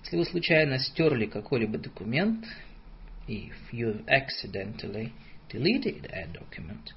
Если 0.04 0.18
вы 0.18 0.26
случайно 0.26 0.78
стерли 0.78 1.26
какой-либо 1.26 1.80
документ, 1.80 2.46
if 3.28 3.56
you 3.72 4.06
accidentally 4.06 5.12
deleted 5.50 6.06
a 6.12 6.28
document, 6.28 6.94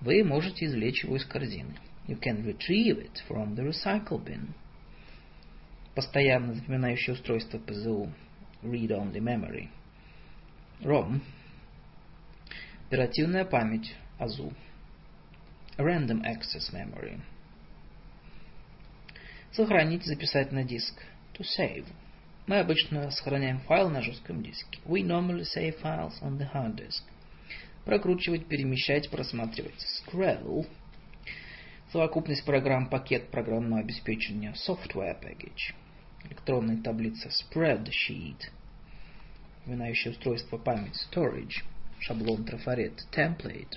вы 0.00 0.24
можете 0.24 0.66
извлечь 0.66 1.04
его 1.04 1.16
из 1.16 1.24
корзины. 1.24 1.76
You 2.08 2.18
can 2.18 2.44
retrieve 2.44 2.98
it 2.98 3.22
from 3.28 3.54
the 3.54 3.64
recycle 3.64 4.22
bin. 4.22 4.48
Постоянно 5.94 6.54
запоминающее 6.54 7.14
устройство 7.14 7.58
ПЗУ. 7.58 8.12
Read-only 8.62 9.20
memory. 9.20 9.68
ROM. 10.80 11.20
Оперативная 12.88 13.44
память. 13.44 13.94
АЗУ. 14.18 14.52
Random 15.78 16.22
access 16.24 16.72
memory. 16.72 17.20
Сохранить, 19.52 20.06
записать 20.06 20.50
на 20.50 20.64
диск. 20.64 20.94
To 21.34 21.44
save. 21.58 21.86
Мы 22.46 22.58
обычно 22.58 23.10
сохраняем 23.10 23.60
файл 23.60 23.90
на 23.90 24.00
жестком 24.00 24.42
диске. 24.42 24.80
We 24.86 25.02
normally 25.02 25.44
save 25.44 25.78
files 25.82 26.14
on 26.22 26.38
the 26.38 26.50
hard 26.50 26.76
disk. 26.76 27.02
Прокручивать, 27.84 28.46
перемещать, 28.46 29.10
просматривать. 29.10 29.74
Scroll. 30.06 30.66
Совокупность 31.92 32.46
программ, 32.46 32.88
пакет 32.88 33.30
программного 33.30 33.82
обеспечения. 33.82 34.54
Software 34.66 35.20
package. 35.20 35.74
Электронная 36.24 36.82
таблица. 36.82 37.28
Spreadsheet. 37.28 38.38
Упоминающее 39.60 40.12
устройство 40.12 40.56
память. 40.56 40.96
Storage. 41.10 41.62
Шаблон 42.00 42.44
трафарет. 42.44 42.94
Template. 43.14 43.76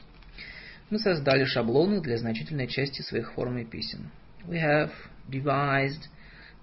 Мы 0.89 0.99
создали 0.99 1.43
шаблоны 1.43 1.99
для 1.99 2.17
значительной 2.17 2.67
части 2.67 3.01
своих 3.01 3.33
форм 3.33 3.57
и 3.57 3.65
писем. 3.65 4.09
We 4.47 4.61
have 4.61 4.91
devised 5.29 6.07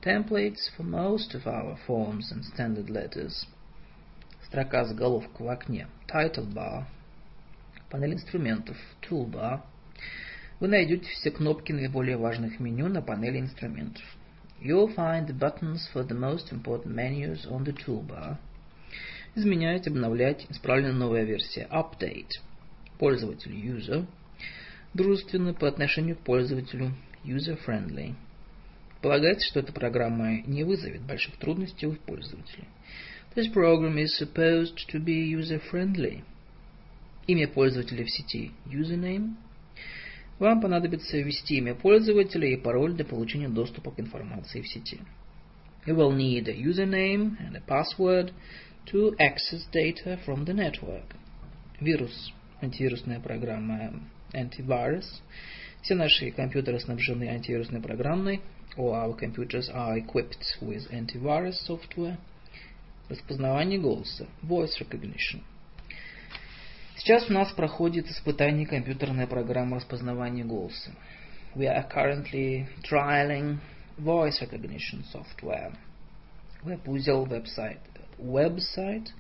templates 0.03 0.69
for 0.77 0.83
most 0.83 1.35
of 1.35 1.47
our 1.47 1.79
forms 1.87 2.33
and 2.33 2.45
standard 2.45 2.91
letters. 2.91 3.47
Строка 4.47 4.85
заголовка 4.85 5.43
в 5.43 5.49
окне. 5.49 5.87
Title 6.07 6.53
bar. 6.53 6.85
Панель 7.91 8.15
инструментов. 8.15 8.77
Toolbar. 9.03 9.61
Вы 10.61 10.69
найдете 10.69 11.09
все 11.11 11.31
кнопки 11.31 11.73
наиболее 11.73 12.17
важных 12.17 12.61
меню 12.61 12.89
на 12.89 13.03
панели 13.03 13.41
инструментов. 13.41 14.05
You'll 14.61 14.95
find 14.95 15.27
the 15.27 15.37
buttons 15.37 15.89
for 15.93 16.07
the 16.07 16.15
most 16.15 16.53
important 16.53 16.95
menus 16.95 17.47
on 17.47 17.65
the 17.65 17.73
toolbar. 17.73 18.39
Изменять, 19.35 19.89
обновлять, 19.89 20.47
исправлена 20.51 20.93
новая 20.93 21.25
версия. 21.25 21.67
Update. 21.71 22.31
Пользователь 22.99 23.53
user. 23.53 24.07
Дружественно 24.95 25.55
по 25.55 25.67
отношению 25.67 26.17
к 26.17 26.21
пользователю. 26.21 26.93
User-friendly. 27.25 28.15
Полагается, 29.03 29.49
что 29.49 29.61
эта 29.61 29.73
программа 29.73 30.43
не 30.43 30.63
вызовет 30.63 31.03
больших 31.03 31.37
трудностей 31.37 31.87
у 31.87 31.95
пользователей. 31.95 32.69
This 33.35 33.53
program 33.53 33.97
is 33.97 34.17
supposed 34.21 34.77
to 34.93 35.05
be 35.05 35.33
user-friendly. 35.33 36.23
Имя 37.27 37.49
пользователя 37.49 38.05
в 38.05 38.11
сети. 38.11 38.53
Username. 38.67 39.35
Вам 40.39 40.61
понадобится 40.61 41.19
ввести 41.19 41.57
имя 41.57 41.75
пользователя 41.75 42.49
и 42.49 42.57
пароль 42.57 42.95
для 42.95 43.05
получения 43.05 43.49
доступа 43.49 43.91
к 43.91 43.99
информации 43.99 44.61
в 44.61 44.69
сети. 44.69 45.01
You 45.85 45.97
will 45.97 46.17
need 46.17 46.49
a 46.49 46.55
username 46.55 47.37
and 47.41 47.57
a 47.57 47.63
password 47.67 48.33
to 48.93 49.17
access 49.19 49.67
data 49.73 50.21
from 50.25 50.45
the 50.45 50.55
network. 50.55 51.17
Вирус. 51.81 52.33
Антивирусная 52.61 53.19
программа 53.19 54.01
antivirus. 54.33 55.07
Все 55.83 55.97
наши 55.97 56.31
компьютеры 56.31 56.79
снабжены 56.79 57.29
антивирусной 57.29 57.81
программой. 57.81 58.41
All 58.77 58.95
our 58.95 59.15
computers 59.15 59.69
are 59.69 59.99
equipped 59.99 60.57
with 60.63 60.91
antivirus 60.91 61.67
software. 61.67 62.17
Распознавание 63.11 63.79
голоса. 63.79 64.27
Voice 64.43 64.81
recognition. 64.81 65.43
Сейчас 66.97 67.29
у 67.29 67.33
нас 67.33 67.53
проходит 67.53 68.09
испытание 68.09 68.67
компьютерной 68.67 69.27
программы 69.27 69.77
распознавания 69.77 70.45
голоса. 70.45 70.93
We 71.55 71.67
are 71.67 71.87
currently 71.87 72.67
trialing 72.83 73.59
voice 73.99 74.41
recognition 74.41 75.05
software. 75.13 75.75
Веб-узел, 76.63 77.27
веб-сайт. 77.27 77.81
Веб-сайт. 78.19 79.13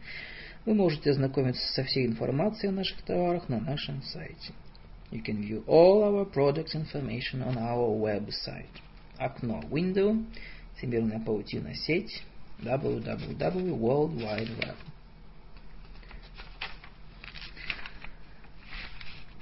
Вы 0.64 0.74
можете 0.74 1.10
ознакомиться 1.10 1.66
со 1.74 1.82
всей 1.84 2.06
информацией 2.06 2.68
о 2.68 2.76
наших 2.76 3.02
товарах 3.02 3.48
на 3.48 3.60
нашем 3.60 4.02
сайте. 4.02 4.52
You 5.10 5.22
can 5.22 5.42
view 5.42 5.62
all 5.66 6.04
our 6.04 6.24
products 6.24 6.74
information 6.74 7.42
on 7.42 7.58
our 7.58 7.90
website. 7.90 8.80
Окно 9.24 9.60
Window, 9.70 10.24
всемирная 10.76 11.20
паутина 11.20 11.74
сеть, 11.74 12.24
www 12.58 13.78
World 13.78 14.16
Wide 14.16 14.56
Web. 14.58 14.76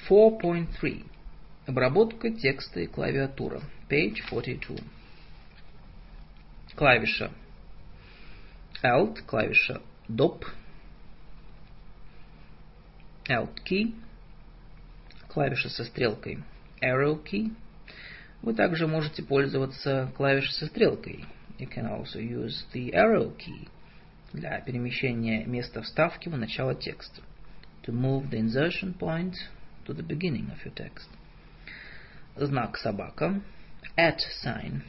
4.3. 0.09 1.07
Обработка 1.66 2.31
текста 2.31 2.81
и 2.81 2.87
клавиатура. 2.87 3.62
Page 3.89 4.16
42. 4.28 4.76
Клавиша 6.74 7.31
Alt, 8.83 9.22
клавиша 9.26 9.81
Doп, 10.09 10.45
Alt 13.28 13.62
key, 13.64 13.95
клавиша 15.28 15.68
со 15.68 15.85
стрелкой 15.85 16.43
Arrow 16.83 17.22
key. 17.22 17.55
Вы 18.43 18.55
также 18.55 18.86
можете 18.86 19.22
пользоваться 19.22 20.11
клавишей 20.16 20.53
со 20.55 20.66
стрелкой. 20.66 21.26
You 21.59 21.68
can 21.68 21.86
also 21.86 22.18
use 22.18 22.64
the 22.72 22.91
arrow 22.93 23.36
key 23.36 23.68
для 24.32 24.61
перемещения 24.61 25.45
места 25.45 25.82
вставки 25.82 26.28
в 26.28 26.36
начало 26.38 26.74
текста. 26.74 27.20
To 27.84 27.93
move 27.93 28.30
the 28.30 28.41
insertion 28.41 28.97
point 28.97 29.34
to 29.86 29.95
the 29.95 30.07
beginning 30.07 30.51
of 30.51 30.64
your 30.64 30.74
text. 30.74 31.09
Знак 32.36 32.78
собака. 32.78 33.43
At 33.97 34.18
sign. 34.45 34.82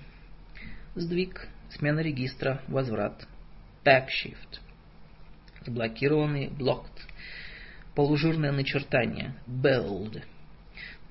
Сдвиг, 0.96 1.48
смена 1.70 2.00
регистра, 2.00 2.62
возврат. 2.68 3.28
Backshift. 3.84 4.60
Заблокированный, 5.66 6.48
blocked. 6.48 7.02
Полужирное 7.96 8.52
начертание. 8.52 9.34
Bold. 9.48 10.24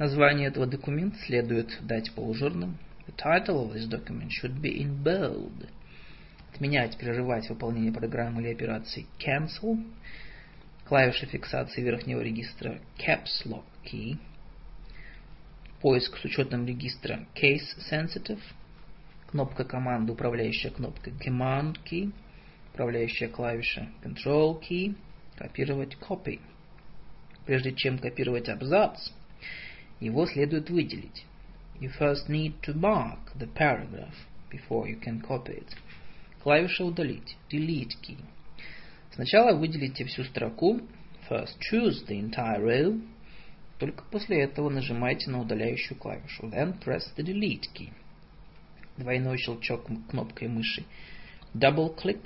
Название 0.01 0.49
этого 0.49 0.67
документа 0.67 1.19
следует 1.27 1.77
дать 1.83 2.11
полужирным. 2.15 2.79
The 3.07 3.15
title 3.17 3.67
of 3.67 3.75
this 3.75 3.87
document 3.87 4.31
should 4.31 4.59
be 4.59 4.81
in 4.81 5.03
bold. 5.03 5.69
отменять, 6.55 6.97
прерывать 6.97 7.51
выполнение 7.51 7.93
программы 7.93 8.41
или 8.41 8.51
операции. 8.51 9.05
Cancel, 9.19 9.77
клавиша 10.87 11.27
фиксации 11.27 11.83
верхнего 11.83 12.23
регистра. 12.23 12.81
Caps 12.97 13.45
Lock 13.45 13.65
Key, 13.85 14.17
поиск 15.83 16.17
с 16.17 16.25
учетом 16.25 16.65
регистра. 16.65 17.27
Case 17.35 17.77
Sensitive, 17.93 18.41
кнопка 19.27 19.65
команды, 19.65 20.15
управляющая 20.15 20.71
кнопка 20.71 21.11
Command 21.11 21.77
Key, 21.85 22.11
управляющая 22.73 23.29
клавиша. 23.29 23.91
Control 24.03 24.63
Key, 24.63 24.97
копировать 25.37 25.99
Copy. 26.01 26.41
Прежде 27.45 27.75
чем 27.75 27.99
копировать 27.99 28.49
абзац, 28.49 29.11
его 30.01 30.27
следует 30.27 30.71
выделить. 30.71 31.25
You 31.81 31.91
first 31.99 32.29
need 32.29 32.55
to 32.63 32.75
mark 32.75 33.19
the 33.39 33.49
paragraph 33.55 34.15
before 34.51 34.87
you 34.87 35.01
can 35.01 35.23
copy 35.23 35.59
it. 35.59 35.69
Клавиша 36.43 36.85
удалить, 36.85 37.37
Delete 37.51 37.95
Key. 38.03 38.19
Сначала 39.13 39.57
выделите 39.57 40.05
всю 40.05 40.25
строку, 40.25 40.81
first 41.29 41.59
choose 41.71 42.07
the 42.07 42.21
entire 42.21 42.61
row, 42.61 43.01
только 43.81 44.05
после 44.11 44.43
этого 44.43 44.69
нажимайте 44.69 45.31
на 45.31 45.41
удаляющую 45.41 45.97
клавишу, 45.97 46.49
then 46.49 46.79
press 46.79 47.03
the 47.17 47.25
delete 47.25 47.65
key. 47.75 47.91
Двойной 48.99 49.39
щелчок 49.39 49.87
кнопкой 50.11 50.49
мыши. 50.49 50.85
Double 51.55 51.97
click. 51.97 52.21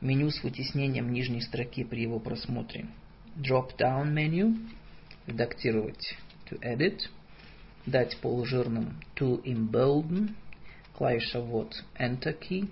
Меню 0.00 0.30
с 0.30 0.42
вытеснением 0.42 1.12
нижней 1.12 1.42
строки 1.42 1.84
при 1.84 2.00
его 2.00 2.20
просмотре. 2.20 2.86
Drop 3.36 3.76
down 3.76 4.14
menu. 4.14 4.56
Редактировать 5.28 6.16
to 6.50 6.58
edit. 6.62 7.02
Дать 7.84 8.16
полужирным 8.22 8.98
to 9.16 9.42
embolden. 9.44 10.34
Клавиша 10.94 11.40
ввод 11.40 11.84
Enter 11.98 12.34
key. 12.40 12.70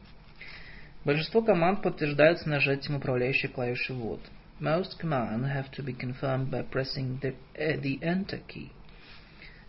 Большинство 1.05 1.43
команд 1.43 1.83
подтверждаются 1.83 2.49
нажатием 2.49 2.97
управляющей 2.97 3.51
клавиши 3.51 3.93
ввод. 3.93 4.21
Most 4.59 4.99
commands 4.99 5.45
have 5.45 5.71
to 5.73 5.85
be 5.85 5.93
confirmed 5.93 6.51
by 6.51 6.63
pressing 6.63 7.21
the, 7.21 7.35
uh, 7.59 7.79
the 7.83 8.01
Enter 8.01 8.41
key. 8.49 8.71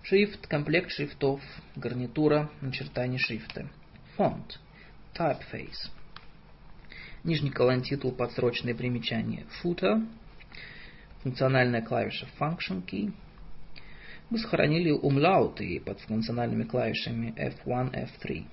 Шрифт, 0.03 0.47
комплект 0.47 0.89
шрифтов, 0.89 1.41
гарнитура, 1.75 2.49
начертание 2.61 3.19
шрифта. 3.19 3.67
Font, 4.17 4.57
typeface. 5.13 5.91
Нижний 7.25 7.51
колонн 7.51 7.81
титул, 7.81 8.13
подстрочное 8.13 8.73
примечание. 8.73 9.45
Footer, 9.61 10.07
функциональная 11.27 11.81
клавиша 11.81 12.25
Function 12.39 12.85
key. 12.85 13.11
Мы 14.29 14.37
сохранили 14.37 14.91
умлауты 14.91 15.81
под 15.85 15.99
функциональными 15.99 16.63
клавишами 16.63 17.33
F1, 17.37 17.93
F3. 17.93 18.45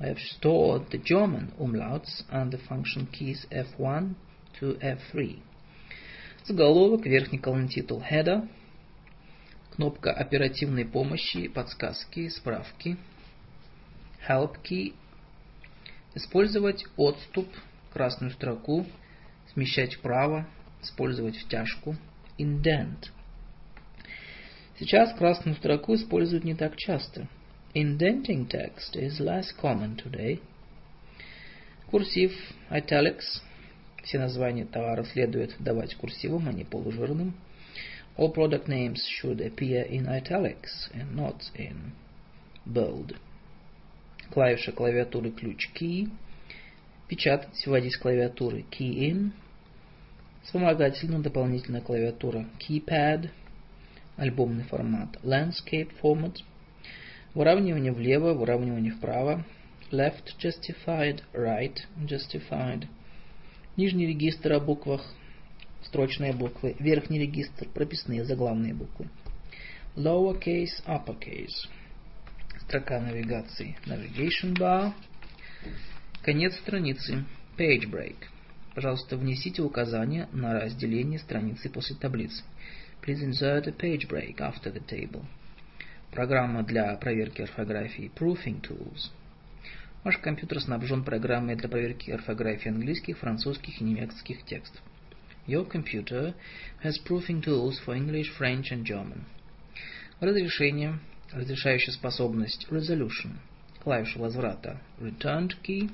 I 0.00 0.08
have 0.08 0.18
stored 0.18 0.90
the 0.90 1.00
German 1.00 1.52
umlauts 1.60 2.24
and 2.30 2.50
the 2.50 2.60
function 2.68 3.06
keys 3.06 3.46
F1 3.52 4.14
to 4.60 4.78
F3. 4.80 5.40
Заголовок, 6.44 7.06
верхний 7.06 7.38
колонн 7.38 7.68
титул 7.68 8.02
Header, 8.02 8.48
кнопка 9.76 10.12
оперативной 10.12 10.86
помощи, 10.86 11.46
подсказки, 11.46 12.28
справки, 12.30 12.96
Help 14.28 14.56
Key, 14.68 14.94
использовать 16.16 16.84
отступ, 16.96 17.48
красную 17.92 18.32
строку, 18.32 18.86
смещать 19.52 19.94
вправо, 19.94 20.48
использовать 20.82 21.36
втяжку, 21.36 21.96
Indent. 22.38 23.10
Сейчас 24.78 25.12
красную 25.16 25.56
строку 25.56 25.94
используют 25.94 26.44
не 26.44 26.54
так 26.54 26.76
часто. 26.76 27.28
Indenting 27.74 28.48
text 28.48 28.94
is 28.94 29.18
less 29.20 29.46
common 29.60 29.96
today. 29.96 30.40
Курсив, 31.90 32.32
italics, 32.70 33.42
все 34.04 34.18
названия 34.18 34.64
товара 34.64 35.04
следует 35.04 35.54
давать 35.58 35.94
курсивом, 35.96 36.48
а 36.48 36.52
не 36.52 36.64
полужирным. 36.64 37.34
All 38.16 38.32
product 38.32 38.66
names 38.68 39.00
should 39.06 39.40
appear 39.40 39.86
in 39.88 40.06
italics 40.06 40.90
and 40.94 41.14
not 41.14 41.40
in 41.54 41.92
bold. 42.64 43.16
Клавиша 44.30 44.72
клавиатуры 44.72 45.30
ключ 45.30 45.70
key. 45.74 46.10
Печатать, 47.08 47.66
вводить 47.66 47.94
с 47.94 47.98
клавиатуры 47.98 48.64
key 48.70 49.10
in. 49.10 49.32
Вспомогательная 50.48 51.20
дополнительная 51.20 51.82
клавиатура 51.82 52.46
keypad. 52.58 53.28
Альбомный 54.16 54.64
формат 54.64 55.18
landscape 55.22 55.92
format. 56.00 56.38
Выравнивание 57.34 57.92
влево, 57.92 58.32
выравнивание 58.32 58.92
вправо. 58.92 59.44
Left 59.90 60.24
justified, 60.42 61.20
right 61.34 61.76
justified. 61.98 62.86
Нижний 63.76 64.06
регистр 64.06 64.54
о 64.54 64.60
буквах, 64.60 65.04
строчные 65.82 66.32
буквы. 66.32 66.76
Верхний 66.78 67.18
регистр, 67.18 67.68
прописные 67.68 68.24
заглавные 68.24 68.72
буквы. 68.72 69.10
Lowercase, 69.96 70.82
uppercase. 70.86 71.68
Строка 72.60 73.00
навигации. 73.00 73.76
Navigation 73.84 74.56
bar. 74.58 74.94
Конец 76.22 76.54
страницы. 76.56 77.26
Page 77.58 77.84
break. 77.90 78.16
Пожалуйста, 78.78 79.16
внесите 79.16 79.60
указание 79.60 80.28
на 80.30 80.60
разделение 80.60 81.18
страницы 81.18 81.68
после 81.68 81.96
таблицы. 81.96 82.44
Please 83.04 83.28
insert 83.28 83.66
a 83.66 83.72
page 83.72 84.08
break 84.08 84.36
after 84.36 84.72
the 84.72 84.80
table. 84.86 85.24
Программа 86.12 86.62
для 86.62 86.94
проверки 86.94 87.42
орфографии 87.42 88.12
Proofing 88.14 88.60
Tools. 88.60 89.10
Ваш 90.04 90.18
компьютер 90.18 90.60
снабжен 90.60 91.02
программой 91.02 91.56
для 91.56 91.68
проверки 91.68 92.12
орфографии 92.12 92.68
английских, 92.68 93.18
французских 93.18 93.80
и 93.80 93.84
немецких 93.84 94.44
текстов. 94.44 94.80
Your 95.48 95.68
computer 95.68 96.34
has 96.84 97.02
proofing 97.04 97.42
tools 97.42 97.80
for 97.84 97.96
English, 97.96 98.30
French 98.38 98.70
and 98.70 98.84
German. 98.84 99.22
Разрешение, 100.20 101.00
разрешающая 101.32 101.92
способность 101.92 102.68
Resolution, 102.70 103.38
клавиша 103.82 104.20
возврата 104.20 104.80
Returned 105.00 105.54
key, 105.66 105.90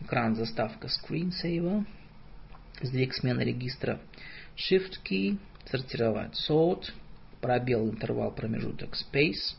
экран 0.00 0.36
заставка 0.36 0.86
Screensaver, 0.86 1.84
сдвиг 2.82 3.14
смены 3.14 3.42
регистра 3.42 4.00
Shift 4.56 5.00
key, 5.04 5.38
сортировать 5.66 6.34
Sort, 6.48 6.92
пробел, 7.40 7.90
интервал, 7.90 8.32
промежуток 8.32 8.94
Space, 8.94 9.56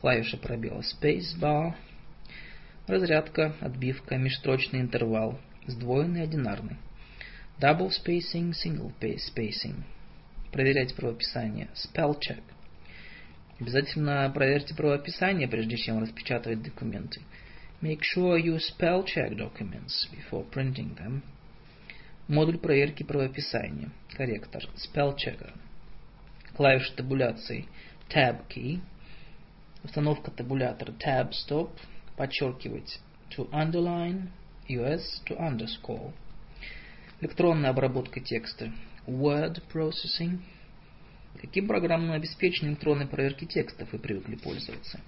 клавиша 0.00 0.36
пробела 0.36 0.80
Space 0.80 1.38
Bar, 1.40 1.74
разрядка, 2.86 3.54
отбивка, 3.60 4.16
межстрочный 4.16 4.80
интервал, 4.80 5.40
сдвоенный, 5.66 6.22
одинарный. 6.22 6.78
Double 7.60 7.90
spacing, 7.90 8.52
single 8.52 8.92
spacing. 9.00 9.84
Проверять 10.50 10.94
правописание. 10.94 11.68
Spell 11.74 12.18
check. 12.18 12.42
Обязательно 13.60 14.30
проверьте 14.34 14.74
правописание, 14.74 15.46
прежде 15.46 15.76
чем 15.76 16.00
распечатывать 16.00 16.62
документы. 16.62 17.20
Make 17.80 18.00
sure 18.00 18.36
you 18.36 18.58
spell 18.58 19.04
check 19.04 19.36
documents 19.36 20.08
before 20.10 20.48
printing 20.50 20.96
them. 20.96 21.22
Модуль 22.32 22.56
проверки 22.56 23.02
правописания. 23.02 23.90
Корректор. 24.16 24.62
Spell 24.76 25.14
checker. 25.14 25.52
Клавиша 26.56 26.94
табуляции. 26.96 27.66
Tab 28.08 28.48
key. 28.48 28.80
Установка 29.84 30.30
табулятора. 30.30 30.92
Tab 30.92 31.32
stop. 31.32 31.72
Подчеркивать. 32.16 33.00
To 33.36 33.50
underline. 33.50 34.30
US 34.68 35.20
to 35.26 35.38
underscore. 35.38 36.14
Электронная 37.20 37.68
обработка 37.68 38.20
текста. 38.20 38.72
Word 39.06 39.62
processing. 39.70 40.38
Каким 41.38 41.68
программным 41.68 42.12
обеспечением 42.12 42.72
электронной 42.72 43.08
проверки 43.08 43.44
текстов 43.44 43.92
вы 43.92 43.98
привыкли 43.98 44.36
пользоваться? 44.36 45.00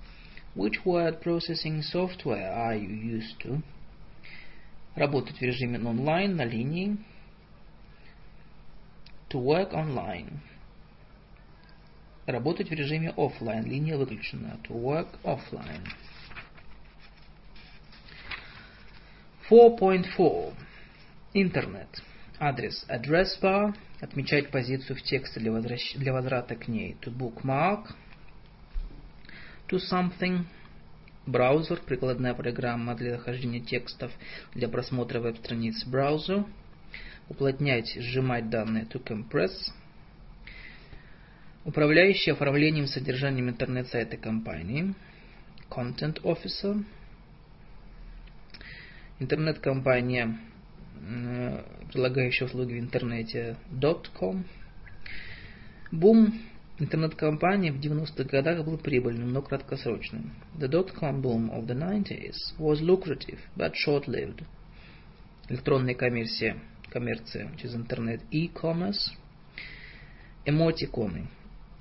Which 0.55 0.85
word 0.85 1.23
processing 1.23 1.81
software 1.91 2.55
are 2.55 2.79
you 2.79 3.19
used 3.19 3.39
to? 3.45 3.63
Работать 4.95 5.39
в 5.39 5.43
режиме 5.43 5.79
онлайн, 5.79 6.37
на 6.37 6.45
линии. 6.45 6.99
To 9.31 9.43
work 9.43 9.73
online. 9.73 10.39
Работать 12.27 12.71
в 12.71 12.73
режиме 12.73 13.13
офлайн, 13.17 13.65
линия 13.65 13.97
выключена. 13.97 14.59
To 14.69 14.81
work 14.81 15.09
offline. 15.23 15.87
4.4. 19.51 20.55
Интернет. 21.35 22.03
Адрес 22.39 22.87
address 22.89 23.39
bar. 23.43 23.75
Отмечать 24.01 24.51
позицию 24.51 24.97
в 24.97 25.03
тексте 25.03 25.41
для, 25.41 25.53
возвращ... 25.53 25.95
для 25.97 26.13
возврата 26.13 26.57
к 26.57 26.67
ней. 26.67 26.97
To 27.03 27.15
bookmark. 27.15 27.95
To 29.69 29.79
something. 29.79 30.45
Браузер. 31.27 31.81
Прикладная 31.81 32.33
программа 32.33 32.95
для 32.95 33.17
захождения 33.17 33.61
текстов 33.61 34.13
для 34.55 34.69
просмотра 34.69 35.21
веб-страниц 35.21 35.85
браузер. 35.85 36.47
Уплотнять, 37.29 37.95
сжимать 37.95 38.51
данные. 38.51 38.85
To 38.85 39.03
compress. 39.03 39.53
Управляющий 41.65 42.33
оформлением 42.33 42.87
содержанием 42.87 43.49
интернет-сайта 43.49 44.17
компании. 44.17 44.95
Content 45.71 46.21
Officer 46.23 46.85
интернет-компания, 49.21 50.39
предлагающая 51.89 52.47
услуги 52.47 52.75
в 52.75 52.79
интернете 52.79 53.57
.com. 54.19 54.45
Бум 55.93 56.35
интернет-компаний 56.79 57.71
в 57.71 57.79
90-х 57.79 58.25
годах 58.25 58.65
был 58.65 58.79
прибыльным, 58.79 59.33
но 59.33 59.43
краткосрочным. 59.43 60.33
The 60.59 60.69
dot-com 60.69 61.23
boom 61.23 61.51
of 61.51 61.67
the 61.67 61.75
90s 61.75 62.35
was 62.59 62.81
lucrative, 62.81 63.39
but 63.57 63.75
short-lived. 63.75 64.43
Электронная 65.49 65.95
коммерция, 65.95 66.57
коммерция 66.95 67.51
через 67.57 67.75
интернет, 67.75 68.23
e-commerce, 68.31 69.11
эмотиконы, 70.47 71.27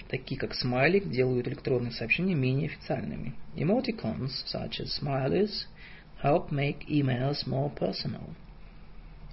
такие 0.09 0.39
как 0.39 0.55
смайлик, 0.55 1.07
делают 1.07 1.47
электронные 1.47 1.91
сообщения 1.91 2.34
менее 2.34 2.70
официальными. 2.70 3.36
Emoticons, 3.55 4.32
such 4.51 4.82
as 4.82 4.99
smileys, 4.99 5.68
help 6.24 6.49
make 6.49 6.88
emails 6.88 7.45
more 7.45 7.72
personal. 7.78 8.34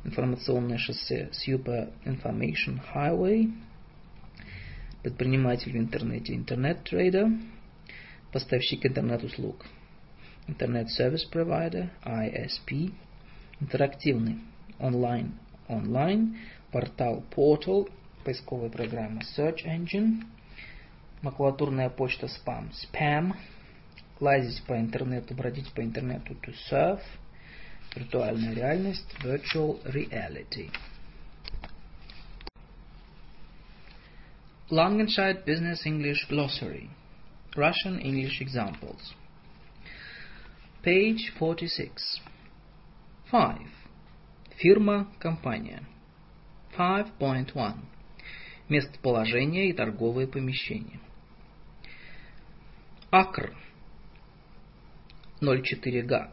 Информационное 0.05 0.77
шоссе 0.77 1.31
Super 1.33 1.91
Information 2.05 2.79
Highway– 2.95 3.51
предприниматель 5.03 5.73
в 5.73 5.77
интернете, 5.77 6.35
интернет-трейдер, 6.35 7.29
поставщик 8.33 8.85
интернет-услуг, 8.85 9.65
интернет-сервис 10.47 11.25
провайдер, 11.25 11.91
ISP, 12.05 12.93
интерактивный, 13.61 14.41
онлайн, 14.79 15.33
онлайн, 15.71 16.37
портал 16.71 17.25
Portal, 17.35 17.91
поисковая 18.25 18.71
программа 18.71 19.23
Search 19.37 19.65
Engine, 19.65 20.25
макулатурная 21.23 21.91
почта 21.91 22.29
спам, 22.29 22.71
spam, 22.73 23.35
лазить 24.21 24.63
по 24.65 24.79
интернету, 24.79 25.35
бродить 25.35 25.73
по 25.73 25.83
интернету 25.83 26.35
to 26.35 26.55
surf, 26.71 27.01
виртуальная 27.95 28.55
реальность, 28.55 29.15
virtual 29.23 29.83
reality. 29.85 30.71
Langenscheidt 34.71 35.45
Business 35.45 35.85
English 35.85 36.29
Glossary 36.29 36.89
Russian 37.57 37.99
English 37.99 38.41
Examples 38.41 39.15
Page 40.85 41.33
46 41.39 42.23
5. 43.33 43.80
Фирма, 44.61 45.09
компания 45.19 45.83
5.1 46.77 47.75
Местоположение 48.69 49.71
и 49.71 49.73
торговые 49.73 50.29
помещения 50.29 51.01
Акр 53.11 53.57
04 55.41 56.03
га 56.03 56.33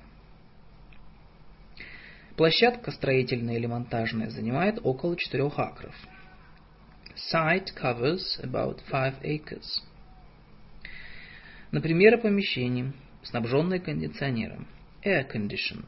Площадка 2.35 2.91
строительная 2.91 3.55
или 3.55 3.65
монтажная 3.65 4.29
занимает 4.29 4.79
около 4.83 5.17
4 5.17 5.47
акров– 5.47 5.95
Site 7.17 7.73
covers 7.75 8.39
about 8.43 8.79
five 8.91 9.15
acres. 9.23 9.81
Например, 11.71 12.19
помещение, 12.21 12.93
снабженное 13.23 13.79
кондиционером. 13.79 14.67
Air 15.03 15.27
conditioned. 15.27 15.87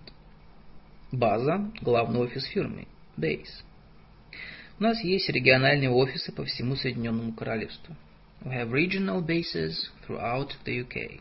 База– 1.11 1.71
главный 1.81 2.19
офис 2.19 2.45
фирмы. 2.45 2.87
Base. 3.17 3.63
У 4.79 4.83
нас 4.83 5.03
есть 5.03 5.27
региональные 5.29 5.89
офисы 5.89 6.31
по 6.31 6.45
всему 6.45 6.75
Соединенному 6.75 7.33
Королевству. 7.33 7.95
We 8.41 8.53
have 8.53 8.71
regional 8.71 9.25
bases 9.25 9.89
throughout 10.07 10.51
the 10.65 10.85
UK. 10.85 11.19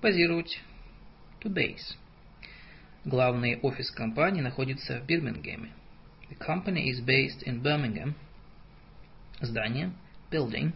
Базировать. 0.00 0.60
To 1.42 1.52
base. 1.52 1.96
Главный 3.04 3.58
офис 3.60 3.90
компании 3.90 4.40
находится 4.40 5.00
в 5.00 5.06
Бирмингеме. 5.06 5.70
The 6.30 6.38
company 6.38 6.90
is 6.90 7.04
based 7.04 7.42
in 7.44 7.62
Birmingham– 7.62 8.14
Здание. 9.40 9.92
Building. 10.30 10.72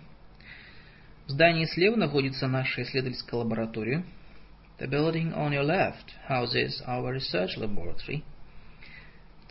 В 1.26 1.30
здании 1.30 1.64
слева 1.64 1.96
находится 1.96 2.46
наша 2.46 2.82
исследовательская 2.82 3.40
лаборатория. 3.40 4.04
The 4.80 4.88
building 4.88 5.34
on 5.34 5.52
your 5.52 5.62
left 5.62 6.12
houses 6.26 6.82
our 6.86 7.12
research 7.12 7.58
laboratory. 7.58 8.24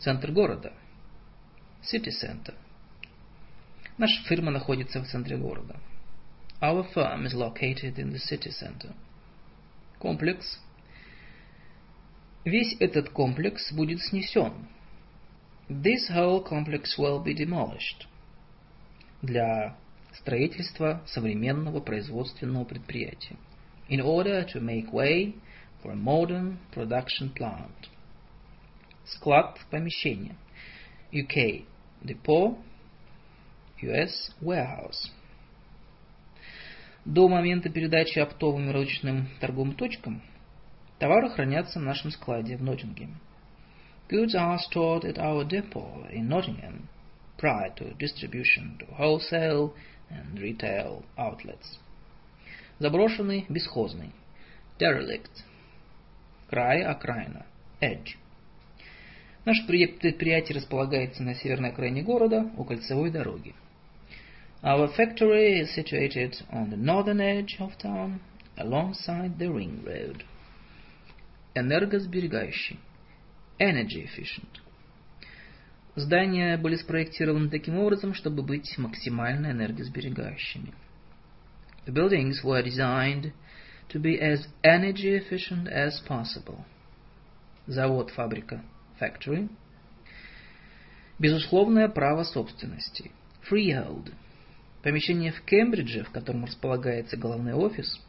Центр 0.00 0.32
города. 0.32 0.72
City 1.82 2.10
center. 2.10 2.54
Наша 3.96 4.24
фирма 4.24 4.50
находится 4.50 5.00
в 5.00 5.06
центре 5.06 5.36
города. 5.36 5.78
Our 6.60 6.82
firm 6.92 7.26
is 7.26 7.34
located 7.34 7.96
in 7.98 8.10
the 8.10 8.18
city 8.18 8.50
center. 8.50 8.92
Комплекс. 10.00 10.58
Весь 12.44 12.74
этот 12.80 13.10
комплекс 13.10 13.70
будет 13.72 14.00
снесен. 14.00 14.66
This 15.68 16.10
whole 16.10 16.42
complex 16.42 16.98
will 16.98 17.22
be 17.22 17.34
demolished 17.34 18.08
для 19.22 19.76
строительства 20.12 21.02
современного 21.06 21.78
производственного 21.78 22.64
предприятия. 22.64 23.36
In 23.89 24.01
order 24.01 24.43
to 24.43 24.59
make 24.59 24.91
way 24.91 25.35
for 25.81 25.91
a 25.91 25.95
modern 25.95 26.59
production 26.71 27.29
plant. 27.29 27.89
Склад 29.05 29.59
помещения. 29.69 30.35
UK 31.13 31.65
depot, 32.03 32.57
US 33.81 34.31
warehouse. 34.41 35.11
До 37.05 37.27
момента 37.27 37.69
передачи 37.69 38.17
оптовым 38.17 38.69
и 38.69 38.73
розничным 38.73 39.29
торговым 39.39 39.75
точкам 39.75 40.23
товары 40.97 41.29
хранятся 41.29 41.79
в 41.79 41.83
нашем 41.83 42.09
складе 42.09 42.57
в 42.57 42.63
Ноттингеме. 42.63 43.15
Goods 44.09 44.35
are 44.35 44.57
stored 44.59 45.03
at 45.03 45.17
our 45.17 45.43
depot 45.43 46.07
in 46.11 46.27
Nottingham 46.27 46.89
prior 47.37 47.69
to 47.75 47.93
distribution 47.95 48.77
to 48.79 48.85
wholesale 48.95 49.73
and 50.09 50.39
retail 50.39 51.03
outlets. 51.17 51.79
Заброшенный, 52.80 53.44
бесхозный. 53.50 54.10
Derelict. 54.78 55.44
Край, 56.48 56.82
окраина. 56.82 57.44
Edge. 57.82 58.16
Наше 59.44 59.66
предприятие 59.66 60.56
располагается 60.56 61.22
на 61.22 61.34
северной 61.34 61.70
окраине 61.70 62.02
города, 62.02 62.50
у 62.56 62.64
кольцевой 62.64 63.10
дороги. 63.10 63.54
Our 64.62 64.90
factory 64.96 65.60
is 65.60 65.74
situated 65.76 66.34
on 66.50 66.70
the 66.70 66.76
northern 66.76 67.20
edge 67.20 67.58
of 67.58 67.72
town, 67.82 68.20
alongside 68.56 69.36
the 69.36 69.48
ring 69.48 69.84
road. 69.84 70.22
Энергосберегающий. 71.54 72.78
Energy 73.58 74.06
efficient. 74.06 74.60
Здания 75.96 76.56
были 76.56 76.76
спроектированы 76.76 77.50
таким 77.50 77.78
образом, 77.78 78.14
чтобы 78.14 78.42
быть 78.42 78.78
максимально 78.78 79.50
энергосберегающими. 79.50 80.72
The 81.86 81.92
buildings 81.92 82.42
were 82.44 82.62
designed 82.62 83.32
to 83.88 83.98
be 83.98 84.20
as 84.20 84.46
energy 84.62 85.14
efficient 85.14 85.68
as 85.68 86.00
possible. 86.06 86.64
Завод, 87.66 88.10
фабрика, 88.10 88.62
factory. 88.98 89.48
Безусловное 91.18 91.88
право 91.88 92.24
собственности. 92.24 93.10
Freehold. 93.50 94.12
Помещение 94.82 95.32
в 95.32 95.42
Кембридже, 95.42 96.04
в 96.04 96.10
котором 96.10 96.44
располагается 96.44 97.16
головной 97.16 97.52
офис, 97.52 98.00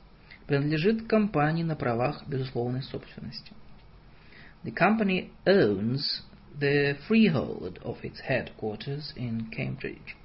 принадлежит 0.48 1.08
компании 1.08 1.64
на 1.64 1.76
правах 1.76 2.28
безусловной 2.28 2.84
собственности. 2.84 3.54
The 4.64 4.74
company 4.74 5.32
owns 5.46 6.22
the 6.58 6.98
freehold 7.08 7.80
of 7.84 8.04
its 8.04 8.20
headquarters 8.22 9.14
in 9.16 9.50
Cambridge. 9.50 10.16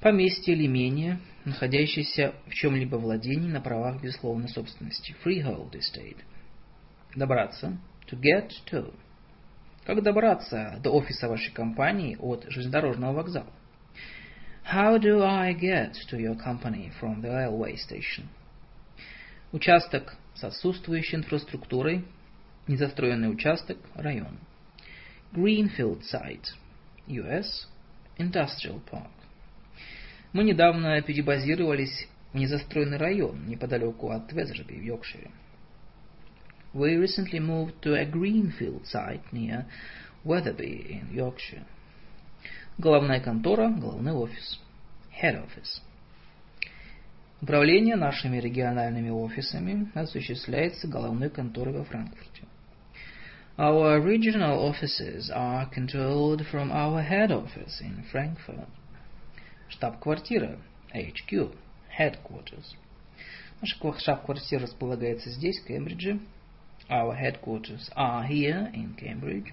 Поместье 0.00 0.54
или 0.54 0.66
имение, 0.66 1.18
находящееся 1.44 2.34
в 2.46 2.54
чем-либо 2.54 2.96
владении 2.96 3.48
на 3.48 3.60
правах 3.60 4.02
безусловной 4.02 4.48
собственности. 4.48 5.14
Freehold 5.24 5.72
estate. 5.72 6.18
Добраться. 7.14 7.78
To 8.10 8.20
get 8.20 8.50
to. 8.70 8.94
Как 9.84 10.02
добраться 10.02 10.78
до 10.82 10.90
офиса 10.90 11.28
вашей 11.28 11.52
компании 11.52 12.16
от 12.20 12.44
железнодорожного 12.48 13.12
вокзала? 13.12 13.52
How 14.72 14.98
do 14.98 15.22
I 15.22 15.54
get 15.54 15.92
to 16.10 16.18
your 16.18 16.36
company 16.36 16.92
from 17.00 17.20
the 17.22 17.30
railway 17.30 17.76
station? 17.76 18.26
Участок 19.52 20.16
с 20.34 20.44
отсутствующей 20.44 21.18
инфраструктурой 21.18 22.04
Незастроенный 22.66 23.30
участок, 23.30 23.78
район. 23.94 24.38
Greenfield 25.32 26.02
Site, 26.12 26.46
US, 27.06 27.68
Industrial 28.18 28.80
Park. 28.90 29.15
Мы 30.32 30.44
недавно 30.44 31.00
перебазировались 31.02 32.08
в 32.32 32.36
незастроенный 32.36 32.98
район 32.98 33.46
неподалеку 33.46 34.10
от 34.10 34.32
Везерби 34.32 34.74
в 34.74 34.82
Йоркшире. 34.82 35.30
We 36.74 36.96
recently 36.96 37.38
moved 37.40 37.80
to 37.82 37.94
a 37.94 38.04
greenfield 38.04 38.84
site 38.86 39.32
near 39.32 39.64
Weatherby 40.24 40.86
in 40.90 41.14
Yorkshire. 41.14 41.64
Головная 42.78 43.20
контора, 43.20 43.70
головной 43.70 44.12
офис. 44.12 44.60
Head 45.22 45.42
office. 45.42 45.80
Управление 47.40 47.96
нашими 47.96 48.38
региональными 48.38 49.08
офисами 49.08 49.90
осуществляется 49.94 50.88
головной 50.88 51.30
конторой 51.30 51.74
во 51.74 51.84
Франкфурте. 51.84 52.42
Our 53.56 54.02
regional 54.02 54.58
offices 54.58 55.30
are 55.30 55.70
controlled 55.70 56.44
from 56.50 56.70
our 56.70 57.02
head 57.02 57.30
office 57.30 57.80
in 57.80 58.04
Frankfurt. 58.12 58.68
Штаб-квартира 59.68 60.58
HQ, 60.94 61.54
headquarters. 61.98 62.76
Наша 63.60 63.98
штаб-квартира 63.98 64.62
располагается 64.62 65.30
здесь, 65.30 65.60
в 65.60 65.66
Кембридже. 65.66 66.20
Our 66.88 67.16
headquarters 67.18 67.90
are 67.96 68.28
here 68.28 68.72
in 68.72 68.96
Cambridge. 68.96 69.52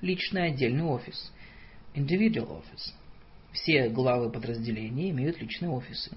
Личный 0.00 0.48
отдельный 0.48 0.84
офис. 0.84 1.32
Individual 1.94 2.62
office. 2.62 2.92
Все 3.52 3.88
главы 3.88 4.30
подразделений 4.30 5.10
имеют 5.10 5.40
личные 5.40 5.70
офисы. 5.70 6.16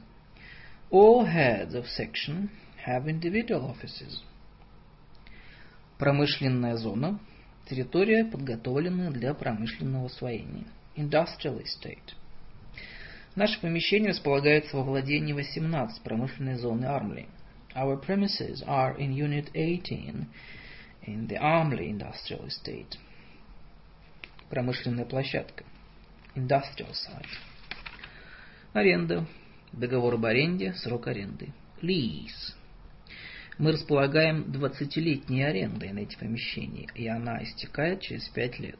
All 0.91 1.25
heads 1.25 1.73
of 1.73 1.85
section 1.97 2.49
have 2.85 3.05
individual 3.05 3.71
offices. 3.71 4.21
Промышленная 5.97 6.75
зона– 6.75 7.19
территория, 7.69 8.25
подготовленная 8.25 9.11
для 9.11 9.33
промышленного 9.33 10.07
освоения. 10.07 10.65
Industrial 10.95 11.63
estate. 11.63 12.13
Наше 13.35 13.59
помещение 13.61 14.09
располагается 14.09 14.75
во 14.75 14.83
владении 14.83 15.33
18 15.33 16.01
промышленной 16.01 16.55
зоны 16.55 16.85
Армли. 16.85 17.27
Our 17.75 18.03
premises 18.03 18.63
are 18.65 18.97
in 18.97 19.13
Unit 19.13 19.49
18 19.53 20.27
in 21.05 21.27
the 21.27 21.37
Armley 21.39 21.89
Industrial 21.89 22.45
Estate. 22.47 22.97
Промышленная 24.49 25.05
площадка. 25.05 25.63
Industrial 26.35 26.91
site. 26.91 27.27
Аренда. 28.73 29.25
Договор 29.71 30.15
об 30.15 30.25
аренде, 30.25 30.73
срок 30.73 31.07
аренды. 31.07 31.53
Lease. 31.81 32.55
Мы 33.59 33.73
располагаем 33.73 34.45
20-летней 34.45 35.43
арендой 35.43 35.91
на 35.91 35.99
эти 35.99 36.17
помещения, 36.17 36.87
и 36.95 37.07
она 37.07 37.43
истекает 37.43 38.01
через 38.01 38.27
5 38.29 38.59
лет. 38.59 38.79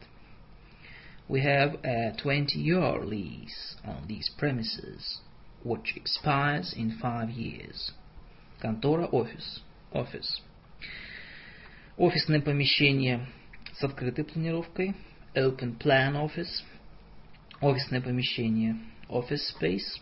We 1.28 1.40
have 1.42 1.76
a 1.84 2.12
20-year 2.22 3.04
lease 3.04 3.76
on 3.84 4.06
these 4.06 4.30
premises, 4.36 5.20
which 5.62 5.94
expires 5.96 6.74
in 6.76 6.98
5 7.00 7.30
years. 7.30 7.92
Контора, 8.60 9.06
офис. 9.06 9.62
Office. 9.92 10.42
Офисное 11.96 12.40
помещение 12.40 13.26
с 13.72 13.82
открытой 13.84 14.24
планировкой. 14.24 14.94
Open 15.34 15.78
plan 15.78 16.14
office. 16.14 16.62
Офисное 17.60 18.00
помещение. 18.00 18.76
Office 19.08 19.52
space. 19.58 20.00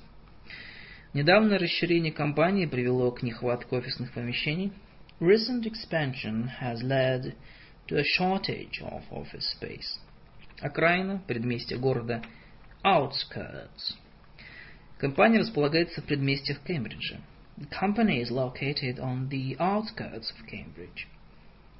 Недавнее 1.14 1.58
расширение 1.58 2.12
компании 2.12 2.66
привело 2.66 3.10
к 3.12 3.22
нехватке 3.22 3.76
офисных 3.76 4.12
помещений. 4.12 4.72
Recent 5.20 5.66
expansion 5.66 6.50
has 6.60 6.82
led 6.82 7.36
to 7.86 7.98
a 7.98 8.02
shortage 8.02 8.80
of 8.80 9.02
office 9.10 9.46
space. 9.54 10.00
Окраина, 10.59 11.21
предместье 11.27 11.77
города, 11.77 12.23
outskirts. 12.83 13.95
Компания 14.97 15.39
располагается 15.39 16.01
в 16.01 16.05
предместьях 16.05 16.59
Кембриджа. 16.63 17.19
The 17.57 17.69
company 17.69 18.21
is 18.21 18.31
located 18.31 18.99
on 18.99 19.29
the 19.29 19.55
outskirts 19.57 20.31
of 20.31 20.47
Cambridge. 20.47 21.07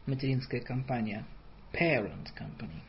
Материнская 0.05 0.61
компания, 0.61 1.25
parent 1.73 2.27
company. 2.35 2.81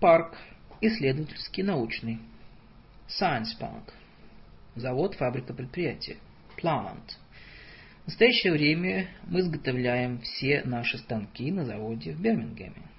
Парк, 0.00 0.36
исследовательский, 0.80 1.62
научный. 1.62 2.20
Science 3.08 3.58
Park. 3.60 3.92
Завод, 4.76 5.14
фабрика, 5.14 5.54
предприятие. 5.54 6.18
Plant. 6.56 7.16
В 8.04 8.08
настоящее 8.08 8.52
время 8.52 9.08
мы 9.26 9.40
изготовляем 9.40 10.20
все 10.20 10.62
наши 10.64 10.98
станки 10.98 11.50
на 11.50 11.64
заводе 11.64 12.12
в 12.12 12.20
Бирмингеме. 12.20 12.93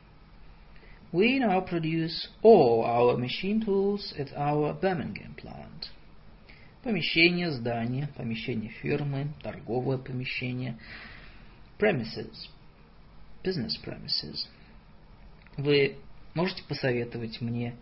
We 1.14 1.40
now 1.40 1.60
produce 1.60 2.28
all 2.42 2.84
our 2.84 3.16
machine 3.16 3.64
tools 3.64 4.14
at 4.16 4.32
our 4.36 4.72
Birmingham 4.74 5.34
plant. 5.36 5.90
Помещение, 6.84 7.50
здание, 7.50 8.08
помещение 8.16 8.70
фирмы, 8.70 9.34
торговое 9.42 9.98
помещение. 9.98 10.78
Premises. 11.78 12.48
Business 13.42 13.76
premises. 13.84 14.46
Вы 15.56 15.96
можете 16.34 16.62
посоветовать 16.64 17.40
мне 17.40 17.74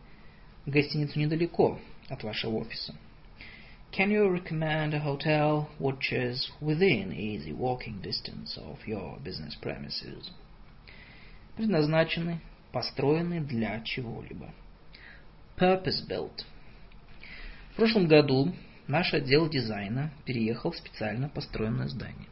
гостиницу 0.67 1.19
недалеко 1.19 1.79
от 2.09 2.23
вашего 2.23 2.57
офиса? 2.57 2.95
Can 3.93 4.11
you 4.11 4.29
recommend 4.31 4.95
a 4.95 5.01
hotel 5.01 5.69
which 5.79 6.13
is 6.13 6.51
within 6.61 7.13
easy 7.13 7.53
walking 7.53 8.01
distance 8.03 8.57
of 8.59 8.79
your 8.87 9.19
business 9.23 9.55
premises? 9.61 10.31
Предназначены 11.57 12.41
построены 12.74 13.40
для 13.40 13.80
чего-либо. 13.82 14.54
Purpose-built. 15.56 16.44
В 17.72 17.76
прошлом 17.76 18.08
году 18.08 18.54
наш 18.88 19.14
отдел 19.14 19.48
дизайна 19.48 20.12
переехал 20.26 20.72
в 20.72 20.78
специально 20.78 21.30
построенное 21.30 21.88
здание. 21.88 22.28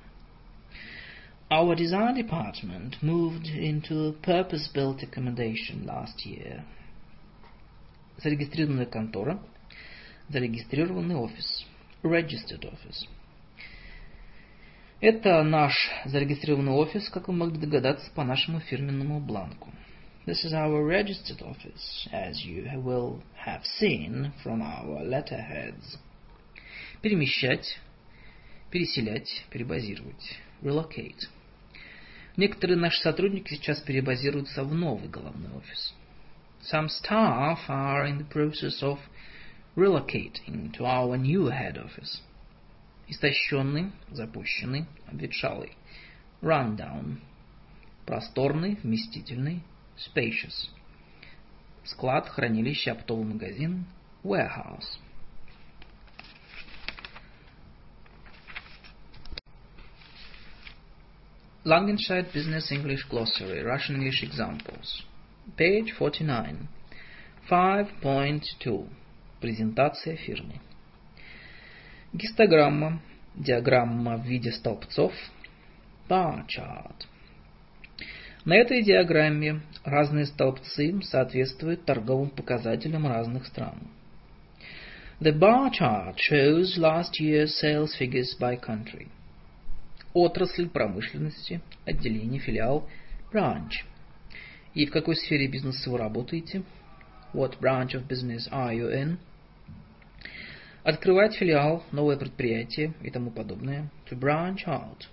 Our 1.50 1.76
design 1.76 2.16
department 2.16 2.96
moved 3.02 3.46
into 3.46 4.20
purpose-built 4.22 5.04
accommodation 5.04 5.86
last 5.86 6.26
year. 6.26 6.64
Зарегистрированная 8.18 8.86
контора. 8.88 9.40
Зарегистрированный 10.30 11.16
офис. 11.16 11.66
Registered 12.04 12.64
office. 12.64 13.08
Это 15.02 15.44
наш 15.44 15.74
зарегистрированный 16.06 16.72
офис, 16.72 17.10
как 17.10 17.28
вы 17.28 17.34
могли 17.34 17.60
догадаться 17.60 18.10
по 18.12 18.24
нашему 18.24 18.60
фирменному 18.60 19.20
бланку. 19.20 19.72
This 20.24 20.44
is 20.44 20.54
our 20.54 20.86
registered 20.86 21.42
office, 21.42 22.08
as 22.14 22.46
you 22.46 22.70
will 22.76 23.24
have 23.38 23.66
seen 23.66 24.32
from 24.44 24.62
our 24.62 25.04
letterheads. 25.04 25.98
Перемещать, 27.02 27.66
переселять, 28.70 29.28
перебазировать. 29.50 30.38
Relocate. 30.62 31.28
Некоторые 32.38 32.78
наши 32.78 33.02
сотрудники 33.02 33.56
сейчас 33.56 33.80
перебазируются 33.80 34.64
в 34.64 34.72
новый 34.76 35.10
головной 35.10 35.54
офис. 35.58 35.92
Some 36.72 36.88
staff 36.88 37.68
are 37.68 38.06
in 38.06 38.20
the 38.20 38.30
process 38.30 38.84
of 38.84 39.00
relocating 39.76 40.72
to 40.78 40.86
our 40.86 41.18
new 41.18 41.46
head 41.48 41.84
office. 41.84 42.22
Истощенный, 43.08 43.92
запущенный, 44.12 44.86
обветшалый. 45.08 45.76
Rundown. 46.44 47.22
Просторный, 48.06 48.78
вместительный, 48.84 49.64
spacious. 50.06 50.70
Склад, 51.84 52.28
хранилище, 52.30 52.92
оптовый 52.92 53.26
магазин, 53.26 53.86
warehouse. 54.24 55.00
Langenscheidt 61.64 62.34
Business 62.34 62.72
English 62.72 63.08
Glossary, 63.10 63.62
Russian 63.64 63.96
English 63.96 64.24
Examples. 64.24 65.04
Page 65.56 65.92
49. 65.98 66.68
5.2. 67.50 68.88
Презентация 69.40 70.16
фирмы. 70.16 70.60
Гистограмма, 72.14 73.02
диаграмма 73.36 74.18
в 74.18 74.26
виде 74.26 74.52
столбцов, 74.52 75.14
bar 76.10 76.46
chart. 76.48 77.06
На 78.44 78.56
этой 78.56 78.82
диаграмме 78.82 79.62
разные 79.84 80.26
столбцы 80.26 81.00
соответствуют 81.04 81.86
торговым 81.86 82.32
показателям 82.32 83.06
разных 83.06 83.46
стран. 83.46 83.78
The 85.20 85.38
bar 85.38 85.70
chart 85.70 86.16
shows 86.18 86.76
last 86.76 87.20
year's 87.20 87.54
sales 87.62 87.96
figures 88.00 88.36
by 88.40 88.60
country. 88.60 89.10
Отрасль 90.14 90.68
промышленности, 90.70 91.62
отделение, 91.86 92.40
филиал, 92.40 92.90
branch. 93.32 93.86
И 94.74 94.88
в 94.88 94.92
какой 94.92 95.16
сфере 95.18 95.48
бизнеса 95.48 95.92
вы 95.92 96.00
работаете? 96.00 96.64
What 97.36 97.60
branch 97.60 97.94
of 97.94 98.08
business 98.08 98.50
are 98.52 98.76
you 98.76 98.92
in? 98.92 99.18
Открывать 100.84 101.36
филиал, 101.36 101.84
новое 101.92 102.18
предприятие 102.18 102.96
и 103.04 103.12
тому 103.12 103.30
подобное. 103.30 103.92
To 104.10 104.18
branch 104.18 104.66
out. 104.66 105.06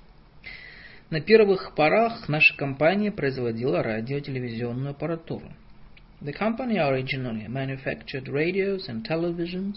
На 1.10 1.22
первых 1.22 1.74
порах 1.74 2.28
наша 2.28 2.54
компания 2.54 3.10
производила 3.10 3.82
радио-телевизионную 3.82 4.90
аппаратуру. 4.90 5.50
The 6.20 6.34
company 6.38 6.76
originally 6.76 7.48
manufactured 7.48 8.26
radios 8.26 8.90
and 8.90 9.02
televisions, 9.08 9.76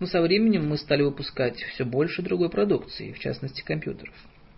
но 0.00 0.06
со 0.06 0.20
временем 0.20 0.68
мы 0.68 0.78
стали 0.78 1.02
выпускать 1.02 1.62
все 1.62 1.84
больше 1.84 2.22
другой 2.22 2.50
продукции, 2.50 3.12
в 3.12 3.20
частности 3.20 3.62
компьютеров. 3.62 4.14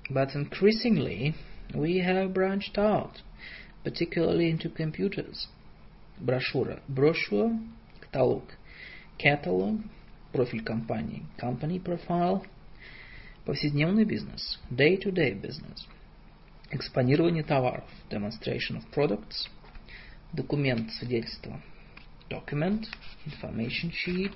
But 0.09 0.31
increasingly 0.35 1.35
we 1.75 1.99
have 1.99 2.33
branched 2.33 2.79
out, 2.79 3.21
particularly 3.83 4.51
into 4.51 4.75
computers. 4.75 5.49
Брошюра, 6.19 6.81
brochure, 6.89 7.59
каталог, 8.01 8.45
catalog, 9.19 9.83
профиль 10.33 10.65
компании. 10.65 11.27
Company 11.39 11.79
profile. 11.79 12.43
Повседневный 13.45 14.07
бизнес. 14.07 14.59
Day-to-day 14.71 15.39
business. 15.39 15.87
Экспонирование 16.71 17.45
товаров. 17.45 17.85
Demonstration 18.09 18.79
of 18.79 18.85
products. 18.95 19.51
Документ, 20.33 20.91
свидетельство. 20.93 21.61
Document. 22.31 22.87
Information 23.27 23.93
sheet. 23.93 24.33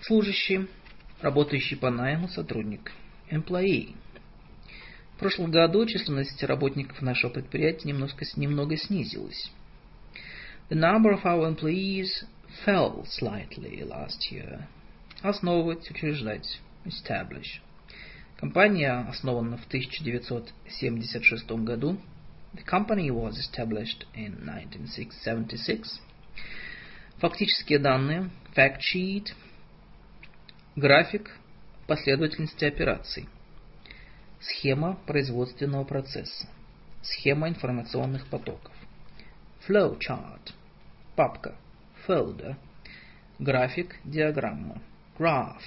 Служащий. 0.00 0.66
Работающий 1.20 1.76
по 1.76 1.90
найму 1.90 2.28
сотрудник. 2.28 2.90
Employee. 3.30 3.94
В 5.16 5.18
прошлом 5.18 5.50
году 5.50 5.84
численность 5.84 6.42
работников 6.42 7.02
нашего 7.02 7.30
предприятия 7.30 7.88
немножко, 7.88 8.24
немного 8.36 8.78
снизилась. 8.78 9.52
The 10.70 10.78
number 10.78 11.12
of 11.12 11.22
our 11.24 11.54
employees 11.54 12.24
fell 12.64 13.04
slightly 13.04 13.82
last 13.82 14.32
year. 14.32 14.66
Основывать, 15.20 15.90
учреждать, 15.90 16.60
establish. 16.86 17.60
Компания 18.44 18.92
основана 19.08 19.56
в 19.56 19.66
1976 19.68 21.50
году. 21.64 21.98
The 22.52 22.62
company 22.62 23.08
was 23.08 23.38
established 23.38 24.06
in 24.14 24.36
1976. 24.42 26.02
Фактические 27.20 27.78
данные, 27.78 28.28
fact 28.54 28.80
sheet, 28.80 29.28
график 30.76 31.30
последовательности 31.86 32.66
операций, 32.66 33.30
схема 34.40 34.96
производственного 35.06 35.84
процесса, 35.84 36.46
схема 37.00 37.48
информационных 37.48 38.26
потоков, 38.26 38.74
flow 39.66 39.98
chart, 39.98 40.52
папка, 41.16 41.56
folder, 42.06 42.56
график, 43.38 43.96
диаграмма, 44.04 44.82
graph. 45.18 45.62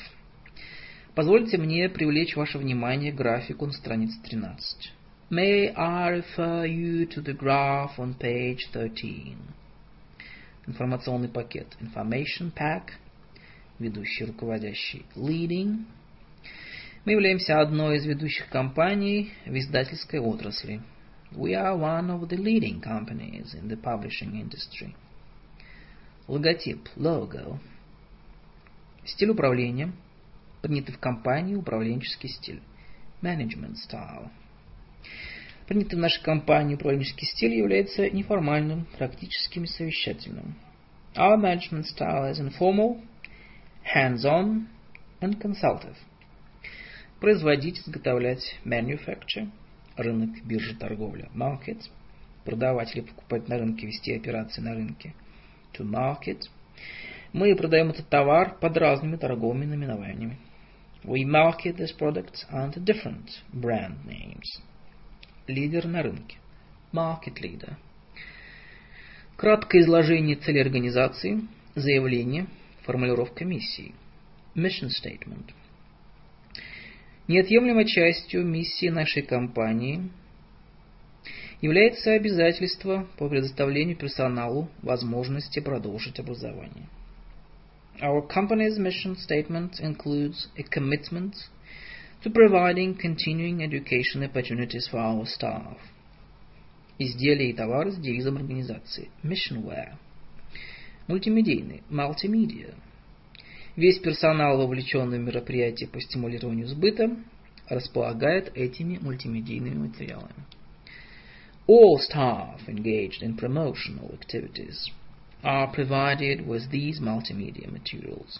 Позвольте 1.18 1.58
мне 1.58 1.90
привлечь 1.90 2.36
ваше 2.36 2.60
внимание 2.60 3.12
к 3.12 3.16
графику 3.16 3.66
на 3.66 3.74
странице 3.74 4.22
13. 4.22 4.94
May 5.32 5.74
I 5.76 6.20
refer 6.20 6.64
you 6.64 7.08
to 7.08 7.24
the 7.24 7.36
graph 7.36 7.98
on 7.98 8.16
page 8.16 8.60
13? 8.72 9.36
Информационный 10.68 11.28
пакет. 11.28 11.76
Information 11.82 12.54
pack. 12.54 12.92
Ведущий, 13.80 14.26
руководящий. 14.26 15.08
Leading. 15.16 15.86
Мы 17.04 17.14
являемся 17.14 17.62
одной 17.62 17.98
из 17.98 18.06
ведущих 18.06 18.48
компаний 18.50 19.32
в 19.48 19.58
издательской 19.58 20.20
отрасли. 20.20 20.84
We 21.32 21.56
are 21.56 21.76
one 21.76 22.12
of 22.12 22.30
the 22.30 22.38
leading 22.38 22.80
companies 22.80 23.56
in 23.56 23.68
the 23.68 23.82
publishing 23.82 24.40
industry. 24.40 24.94
Логотип, 26.28 26.88
logo. 26.96 27.58
Стиль 29.04 29.32
управления. 29.32 29.92
Принятый 30.62 30.94
в 30.94 31.00
компании 31.00 31.56
управленческий 31.56 32.30
стиль. 32.30 32.62
Management 33.22 33.76
style. 33.88 34.30
Принятый 35.68 35.96
в 35.96 36.00
нашей 36.00 36.24
компании 36.24 36.76
управленческий 36.76 37.28
стиль 37.28 37.56
является 37.56 38.10
неформальным, 38.10 38.88
практическим 38.98 39.66
и 39.66 39.68
совещательным. 39.68 40.56
Our 41.16 41.38
management 41.38 41.86
style 41.86 42.32
is 42.32 42.40
informal, 42.40 43.02
hands-on 43.96 44.68
and 45.20 45.42
consultative. 45.42 45.98
Производить, 47.20 47.80
изготовлять, 47.80 48.60
manufacture– 48.64 49.50
рынок, 49.98 50.30
биржа, 50.46 50.78
торговля, 50.78 51.30
market, 51.34 51.82
продавать 52.46 52.96
или 52.96 53.04
покупать 53.04 53.48
на 53.50 53.58
рынке, 53.58 53.88
вести 53.88 54.16
операции 54.16 54.62
на 54.62 54.74
рынке, 54.74 55.14
to 55.74 55.84
market. 55.84 56.44
Мы 57.34 57.56
продаем 57.56 57.90
этот 57.90 58.08
товар 58.08 58.58
под 58.60 58.78
разными 58.78 59.18
торговыми 59.18 59.66
наименованиями. 59.66 60.38
We 61.04 61.26
market 61.26 61.78
this 61.78 61.92
product 61.92 62.46
under 62.52 62.80
different 62.80 63.30
brand 63.54 64.06
names. 64.06 64.62
Лидер 65.48 65.86
на 65.88 66.04
рынке. 66.04 66.38
Market 66.92 67.42
leader. 67.42 67.76
Краткое 69.36 69.82
изложение 69.82 70.36
цели 70.36 70.60
организации, 70.60 71.42
заявление, 71.76 72.48
формулировка 72.84 73.46
миссии. 73.46 73.94
Mission 74.56 74.90
statement. 74.90 75.52
Неотъемлемой 77.28 77.86
частью 77.86 78.46
миссии 78.46 78.88
нашей 78.88 79.22
компании 79.22 80.10
является 81.62 82.14
обязательство 82.14 83.08
по 83.18 83.28
предоставлению 83.28 83.98
персоналу 83.98 84.70
возможности 84.82 85.60
продолжить 85.60 86.20
образование. 86.20 86.88
Our 88.00 88.22
company's 88.22 88.78
mission 88.78 89.16
statement 89.16 89.80
includes 89.80 90.50
a 90.56 90.62
commitment 90.62 91.36
to 92.22 92.30
providing 92.30 92.96
continuing 92.96 93.64
education 93.64 94.24
opportunities 94.24 94.88
for 94.88 95.00
our 95.00 95.26
staff. 95.26 95.78
Изделия 97.00 97.50
и 97.50 97.54
товары 97.54 97.92
с 97.92 97.98
девизом 97.98 98.38
организации. 98.38 99.10
Missionware. 99.24 99.96
Мультимедийный. 101.08 101.82
Multimedia. 101.90 102.76
Весь 103.76 103.98
персонал, 103.98 104.58
вовлеченный 104.58 105.18
в 105.18 105.24
мероприятия 105.24 105.88
по 105.88 106.00
стимулированию 106.00 106.68
сбыта, 106.68 107.18
располагает 107.68 108.56
этими 108.56 109.00
мультимедийными 109.00 109.88
материалами. 109.88 110.46
All 111.68 111.98
staff 111.98 112.60
engaged 112.68 113.24
in 113.24 113.36
promotional 113.38 114.14
activities 114.14 114.92
are 115.44 115.72
provided 115.72 116.48
with 116.48 116.70
these 116.72 117.00
multimedia 117.00 117.72
materials. 117.72 118.40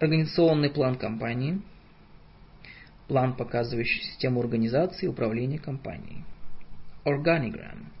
Организационный 0.00 0.70
план 0.70 0.96
компании. 0.96 1.60
План, 3.08 3.36
показывающий 3.36 4.02
систему 4.02 4.40
организации 4.40 5.06
и 5.06 5.08
управления 5.08 5.58
компанией. 5.58 6.24
Organigram– 7.04 7.86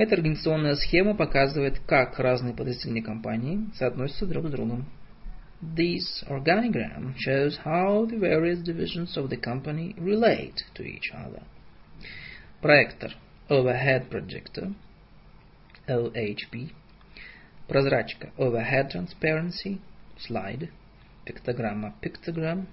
эта 0.00 0.14
организационная 0.14 0.76
схема 0.76 1.14
показывает, 1.14 1.78
как 1.80 2.18
разные 2.18 2.54
подразделения 2.54 3.02
компании 3.02 3.66
соотносятся 3.74 4.24
друг 4.24 4.46
с 4.46 4.50
другом. 4.50 4.86
This 5.60 6.24
organigram 6.26 7.14
shows 7.18 7.58
how 7.62 8.06
the 8.06 8.18
various 8.18 8.62
divisions 8.62 9.14
of 9.18 9.28
the 9.28 9.36
company 9.36 9.94
relate 9.98 10.64
to 10.74 10.84
each 10.84 11.12
other. 11.12 11.42
Проектор 12.62 13.12
Overhead 13.50 14.08
Projector 14.08 14.72
OHP 15.90 16.70
Прозрачка 17.66 18.32
Overhead 18.38 18.92
Transparency 18.94 19.80
Slide 20.28 20.70
Пиктограмма 21.24 21.94
Pictogram 22.00 22.66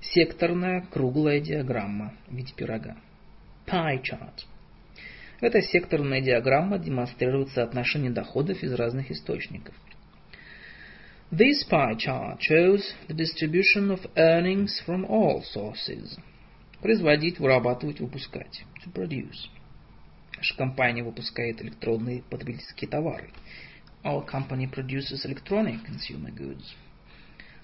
Секторная 0.00 0.80
круглая 0.90 1.40
диаграмма 1.40 2.14
в 2.26 2.34
виде 2.34 2.54
пирога 2.56 2.96
Pie 3.66 4.00
Chart 4.02 4.46
эта 5.40 5.60
секторная 5.60 6.22
диаграмма 6.22 6.78
демонстрирует 6.78 7.50
соотношение 7.50 8.10
доходов 8.10 8.62
из 8.62 8.72
разных 8.72 9.10
источников. 9.10 9.74
This 11.30 11.68
pie 11.68 11.96
chart 11.96 12.38
shows 12.38 12.82
the 13.08 13.14
distribution 13.14 13.90
of 13.90 14.00
earnings 14.16 14.80
from 14.86 15.04
all 15.06 15.42
sources. 15.54 16.16
Производить, 16.80 17.38
вырабатывать, 17.38 18.00
выпускать. 18.00 18.64
To 18.84 18.92
produce. 18.92 19.50
Наша 20.36 20.56
компания 20.56 21.02
выпускает 21.02 21.62
электронные 21.62 22.22
потребительские 22.22 22.90
товары. 22.90 23.30
Our 24.04 24.26
company 24.26 24.70
produces 24.70 25.24
electronic 25.24 25.80
consumer 25.84 26.32
goods. 26.32 26.64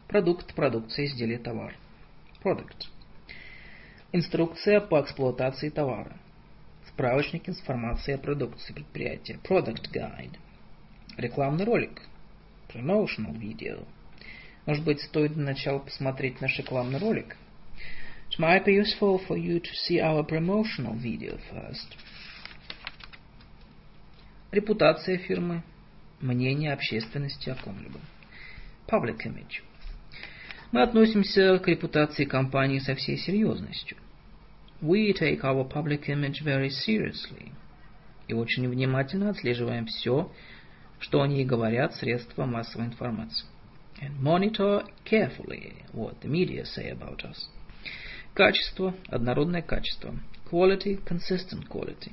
Продукт, 0.08 0.54
продукция, 0.54 1.06
изделие, 1.06 1.38
товар. 1.38 1.74
Product. 2.42 2.86
Инструкция 4.12 4.80
по 4.80 5.00
эксплуатации 5.00 5.68
товара. 5.68 6.16
Справочник 6.88 7.48
информации 7.48 8.14
о 8.14 8.18
продукции 8.18 8.72
предприятия. 8.72 9.38
Product 9.42 9.92
Guide. 9.92 10.36
Рекламный 11.16 11.64
ролик. 11.64 12.02
Promotional 12.68 13.38
video. 13.38 13.86
Может 14.66 14.84
быть, 14.84 15.00
стоит 15.00 15.34
для 15.34 15.44
начала 15.44 15.78
посмотреть 15.78 16.40
наш 16.40 16.58
рекламный 16.58 16.98
ролик? 16.98 17.36
It 18.30 18.38
might 18.38 18.64
be 18.64 18.74
useful 18.74 19.20
for 19.28 19.36
you 19.36 19.60
to 19.60 19.70
see 19.86 20.00
our 20.00 20.26
promotional 20.26 20.94
video 20.94 21.38
first. 21.50 21.96
Репутация 24.52 25.18
фирмы. 25.18 25.64
Мнение 26.20 26.72
общественности 26.72 27.50
о 27.50 27.56
ком-либо. 27.56 27.98
Public 28.86 29.18
image. 29.26 29.62
Мы 30.70 30.82
относимся 30.82 31.58
к 31.58 31.66
репутации 31.66 32.24
компании 32.24 32.78
со 32.78 32.94
всей 32.94 33.16
серьезностью– 33.16 33.96
We 34.82 35.12
take 35.12 35.44
our 35.44 35.62
public 35.62 36.08
image 36.08 36.42
very 36.42 36.68
seriously. 36.68 37.52
И 38.26 38.34
очень 38.34 38.68
внимательно 38.68 39.30
отслеживаем 39.30 39.86
все, 39.86 40.32
что 40.98 41.22
они 41.22 41.44
говорят 41.44 41.94
средства 41.94 42.46
массовой 42.46 42.86
информации. 42.86 43.46
And 44.00 44.20
monitor 44.20 44.84
carefully 45.04 45.84
what 45.92 46.20
the 46.20 46.28
media 46.28 46.64
say 46.64 46.90
about 46.90 47.22
us. 47.22 47.48
Качество, 48.34 48.92
однородное 49.06 49.62
качество. 49.62 50.16
Quality, 50.50 51.00
consistent 51.04 51.68
quality. 51.68 52.10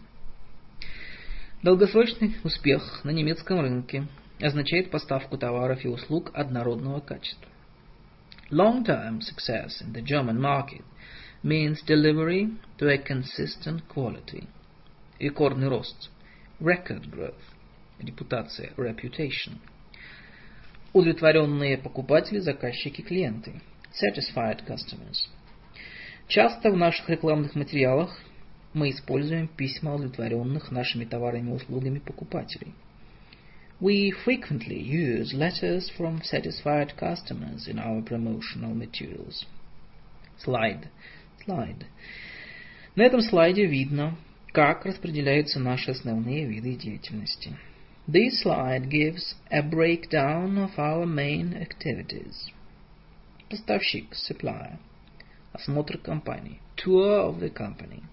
Долгосрочный 1.61 2.37
успех 2.45 3.03
на 3.03 3.09
немецком 3.09 3.59
рынке. 3.59 4.07
означает 4.41 4.91
поставку 4.91 5.37
товаров 5.37 5.83
и 5.83 5.89
услуг 5.89 6.31
однородного 6.33 7.01
качества. 7.01 7.49
Long-term 8.49 9.19
success 9.19 9.81
in 9.81 9.91
the 9.91 10.01
German 10.01 10.39
market 10.39 10.85
means 11.43 11.83
delivery 11.85 12.57
to 12.77 12.87
a 12.87 12.97
consistent 12.97 13.81
quality. 13.93 14.47
Рекордный 15.19 15.67
рост. 15.67 16.09
Record 16.61 17.11
growth. 17.11 17.35
Репутация. 17.99 18.71
Reputation. 18.77 19.57
Удовлетворенные 20.93 21.77
покупатели, 21.77 22.39
заказчики, 22.39 23.01
клиенты. 23.01 23.61
Satisfied 23.91 24.65
customers. 24.65 25.27
Часто 26.29 26.71
в 26.71 26.77
наших 26.77 27.09
рекламных 27.09 27.55
материалах 27.55 28.17
мы 28.73 28.91
используем 28.91 29.47
письма 29.47 29.95
удовлетворенных 29.95 30.71
нашими 30.71 31.05
товарами 31.05 31.49
и 31.49 31.53
услугами 31.53 31.99
покупателей. 31.99 32.73
We 33.81 34.11
frequently 34.25 34.77
use 34.77 35.33
letters 35.33 35.89
from 35.97 36.21
satisfied 36.21 36.97
customers 36.97 37.67
in 37.67 37.79
our 37.79 38.01
promotional 38.03 38.75
materials. 38.75 39.45
Slide. 40.43 40.89
Slide. 41.45 41.85
На 42.95 43.03
этом 43.03 43.21
слайде 43.21 43.65
видно, 43.65 44.17
как 44.51 44.85
распределяются 44.85 45.59
наши 45.59 45.91
основные 45.91 46.45
виды 46.45 46.75
деятельности. 46.75 47.55
This 48.07 48.43
slide 48.43 48.89
gives 48.89 49.35
a 49.49 49.61
breakdown 49.61 50.57
of 50.57 50.77
our 50.77 51.05
main 51.05 51.53
activities. 51.53 52.51
Поставщик, 53.49 54.13
supplier. 54.13 54.77
Осмотр 55.53 55.97
компании, 55.97 56.59
tour 56.75 57.29
of 57.29 57.39
the 57.39 57.49
company. 57.49 58.03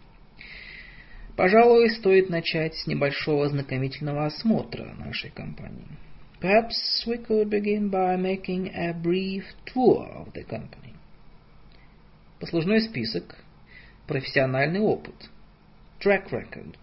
Пожалуй, 1.36 1.90
стоит 1.90 2.30
начать 2.30 2.74
с 2.74 2.86
небольшого 2.86 3.44
ознакомительного 3.44 4.24
осмотра 4.24 4.94
нашей 4.94 5.30
компании. 5.30 5.86
Perhaps 6.40 7.06
we 7.06 7.18
could 7.18 7.50
begin 7.50 7.90
by 7.90 8.16
making 8.16 8.70
a 8.74 8.94
brief 8.94 9.44
tour 9.66 10.06
of 10.16 10.32
the 10.32 10.44
company. 10.48 10.94
Послужной 12.40 12.80
список, 12.80 13.36
профессиональный 14.06 14.80
опыт, 14.80 15.14
track 16.00 16.30
record. 16.30 16.74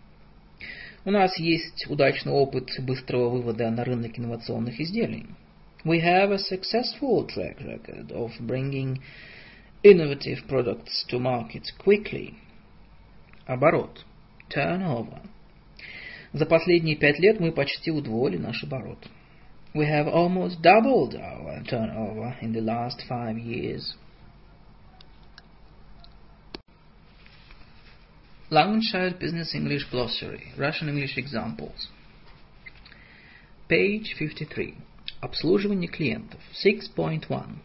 У 1.06 1.12
нас 1.12 1.38
есть 1.40 1.88
удачный 1.90 2.32
опыт 2.32 2.70
быстрого 2.80 3.30
вывода 3.30 3.72
на 3.72 3.84
рынок 3.84 4.20
инновационных 4.20 4.80
изделий. 4.80 5.26
We 5.84 6.00
have 6.00 6.32
a 6.32 6.38
successful 6.38 7.28
track 7.28 7.60
record 7.60 8.12
of 8.12 8.32
bringing 8.40 9.00
innovative 9.84 10.48
products 10.48 11.06
to 11.10 11.20
market 11.20 11.64
quickly. 11.84 12.36
Оборот. 13.48 14.06
Turnover. 14.54 15.22
За 16.34 16.46
последние 16.46 16.96
пять 16.96 17.20
лет 17.20 17.40
мы 17.40 17.52
почти 17.52 17.92
удвоили 17.92 18.38
наш 18.38 18.64
оборот. 18.64 19.08
We 19.74 19.86
have 19.86 20.08
almost 20.08 20.62
doubled 20.62 21.16
our 21.16 21.64
turnover 21.64 22.36
in 22.42 22.54
the 22.54 22.62
last 22.62 23.02
five 23.08 23.38
years. 23.38 23.96
Langenscheid 28.52 29.20
Business 29.20 29.56
English 29.56 29.90
Glossary. 29.90 30.54
Russian 30.58 30.90
English 30.90 31.18
Examples. 31.18 31.90
Page 33.68 34.14
53. 34.16 34.76
Обслуживание 35.22 35.90
клиентов. 35.90 36.40
6.1. 36.64 37.58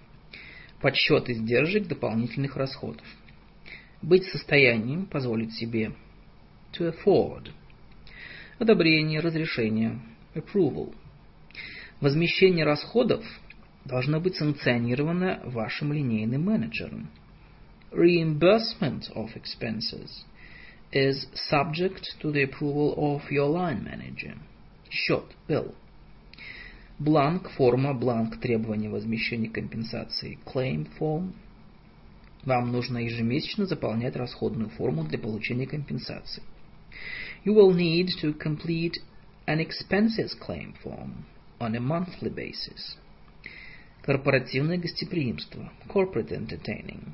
Подсчет 0.80 1.28
издержек 1.28 1.86
дополнительных 1.86 2.56
расходов. 2.56 3.04
Быть 4.00 4.24
в 4.24 4.32
состоянии 4.32 5.04
позволить 5.04 5.52
себе 5.54 5.92
to 6.78 6.92
afford. 6.92 7.50
Одобрение, 8.58 9.20
разрешение, 9.20 10.00
approval. 10.34 10.94
Возмещение 12.00 12.64
расходов 12.64 13.24
должно 13.84 14.20
быть 14.20 14.36
санкционировано 14.36 15.40
вашим 15.44 15.92
линейным 15.92 16.44
менеджером. 16.44 17.10
Reimbursement 17.90 19.10
of 19.14 19.30
expenses 19.34 20.24
is 20.92 21.26
subject 21.50 22.04
to 22.20 22.30
the 22.30 22.44
approval 22.44 22.94
of 22.96 23.22
your 23.30 23.48
line 23.48 23.82
manager. 23.82 24.36
Счет, 24.90 25.24
bill. 25.48 25.74
Бланк, 26.98 27.48
форма, 27.50 27.94
бланк 27.94 28.40
требования 28.40 28.88
возмещения 28.88 29.50
компенсации, 29.50 30.38
claim 30.44 30.88
form. 30.98 31.32
Вам 32.44 32.72
нужно 32.72 32.98
ежемесячно 32.98 33.66
заполнять 33.66 34.16
расходную 34.16 34.70
форму 34.70 35.04
для 35.04 35.18
получения 35.18 35.66
компенсации. 35.66 36.42
You 37.43 37.53
will 37.53 37.73
need 37.73 38.09
to 38.21 38.33
complete 38.33 38.99
an 39.47 39.59
expenses 39.59 40.33
claim 40.33 40.73
form 40.81 41.25
on 41.59 41.75
a 41.75 41.79
monthly 41.79 42.29
basis. 42.29 42.97
Корпоративное 44.01 44.77
гостеприимство, 44.77 45.71
corporate 45.87 46.31
entertaining. 46.31 47.13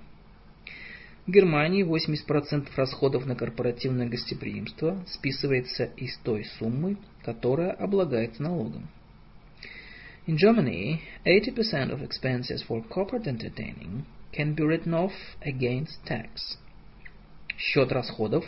В 1.26 1.31
Германии 1.31 1.84
80% 1.84 2.69
расходов 2.76 3.27
на 3.27 3.35
корпоративное 3.35 4.07
гостеприимство 4.07 5.03
списывается 5.07 5.85
из 5.95 6.18
той 6.23 6.45
суммы, 6.57 6.97
которая 7.23 7.72
облагается 7.72 8.41
налогом. 8.41 8.89
In 10.26 10.38
Germany, 10.38 11.01
80% 11.26 11.91
of 11.91 12.01
expenses 12.01 12.64
for 12.68 12.84
corporate 12.88 13.27
entertaining 13.27 14.06
can 14.31 14.56
be 14.56 14.64
written 14.64 14.93
off 14.93 15.14
against 15.41 16.03
tax. 16.06 16.57
Счет 17.57 17.91
расходов, 17.91 18.45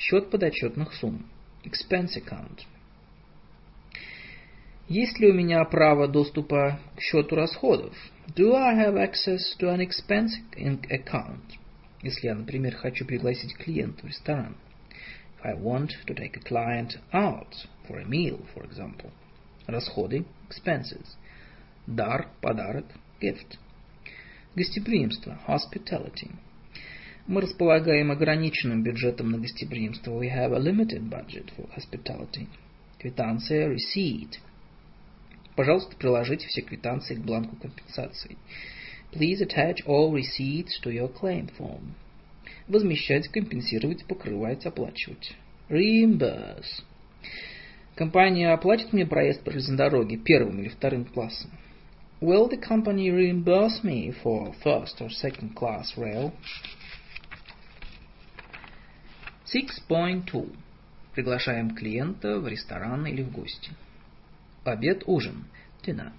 счет 0.00 0.30
подотчетных 0.30 0.94
сумм, 0.94 1.26
expense 1.62 2.16
account. 2.16 2.62
Есть 4.88 5.20
ли 5.20 5.30
у 5.30 5.34
меня 5.34 5.62
право 5.64 6.08
доступа 6.08 6.80
к 6.96 7.00
счету 7.00 7.36
расходов? 7.36 7.94
Do 8.34 8.54
I 8.54 8.74
have 8.76 8.94
access 8.94 9.38
to 9.58 9.68
an 9.68 9.80
expense 9.80 10.32
account? 10.56 11.58
Если 12.02 12.26
я, 12.26 12.34
например, 12.34 12.74
хочу 12.76 13.04
пригласить 13.04 13.54
клиента 13.56 14.02
в 14.02 14.08
ресторан. 14.08 14.56
If 15.38 15.44
I 15.44 15.54
want 15.54 15.90
to 16.06 16.14
take 16.14 16.36
a 16.36 16.40
client 16.40 16.98
out 17.12 17.54
for 17.86 17.98
a 17.98 18.04
meal, 18.04 18.44
for 18.54 18.64
example. 18.64 19.10
Расходы, 19.66 20.24
expenses. 20.48 21.16
Дар, 21.86 22.28
подарок, 22.40 22.86
gift. 23.20 23.58
Гостеприимство, 24.56 25.38
hospitality. 25.46 26.30
Мы 27.30 27.42
располагаем 27.42 28.10
ограниченным 28.10 28.82
бюджетом 28.82 29.30
на 29.30 29.38
гостеприимство. 29.38 30.10
We 30.20 30.28
have 30.34 30.52
a 30.52 30.58
limited 30.58 31.08
budget 31.08 31.52
for 31.56 31.70
hospitality. 31.76 32.48
Квитанция, 32.98 33.68
receipt. 33.68 34.40
Пожалуйста, 35.54 35.94
приложите 35.96 36.48
все 36.48 36.62
квитанции 36.62 37.14
к 37.14 37.20
бланку 37.20 37.54
компенсации. 37.54 38.36
Please 39.12 39.40
attach 39.42 39.76
all 39.86 40.12
receipts 40.12 40.82
to 40.82 40.90
your 40.90 41.08
claim 41.08 41.48
form. 41.56 41.92
Возмещать, 42.66 43.28
компенсировать, 43.28 44.04
покрывать, 44.06 44.66
оплачивать. 44.66 45.36
Reimburse. 45.68 46.82
Компания 47.94 48.52
оплатит 48.52 48.92
мне 48.92 49.06
проезд 49.06 49.44
по 49.44 49.52
железной 49.52 49.76
дороге 49.76 50.16
первым 50.16 50.62
или 50.62 50.68
вторым 50.68 51.04
классом. 51.04 51.52
Will 52.20 52.50
the 52.50 52.60
company 52.60 53.08
reimburse 53.08 53.84
me 53.84 54.12
for 54.24 54.52
first 54.64 55.00
or 55.00 55.08
second 55.10 55.54
class 55.54 55.96
rail? 55.96 56.32
6.2. 59.52 60.48
Приглашаем 61.14 61.74
клиента 61.74 62.38
в 62.38 62.46
ресторан 62.46 63.06
или 63.06 63.22
в 63.22 63.32
гости. 63.32 63.72
Обед, 64.64 65.02
ужин. 65.06 65.44
Dinner. 65.84 66.12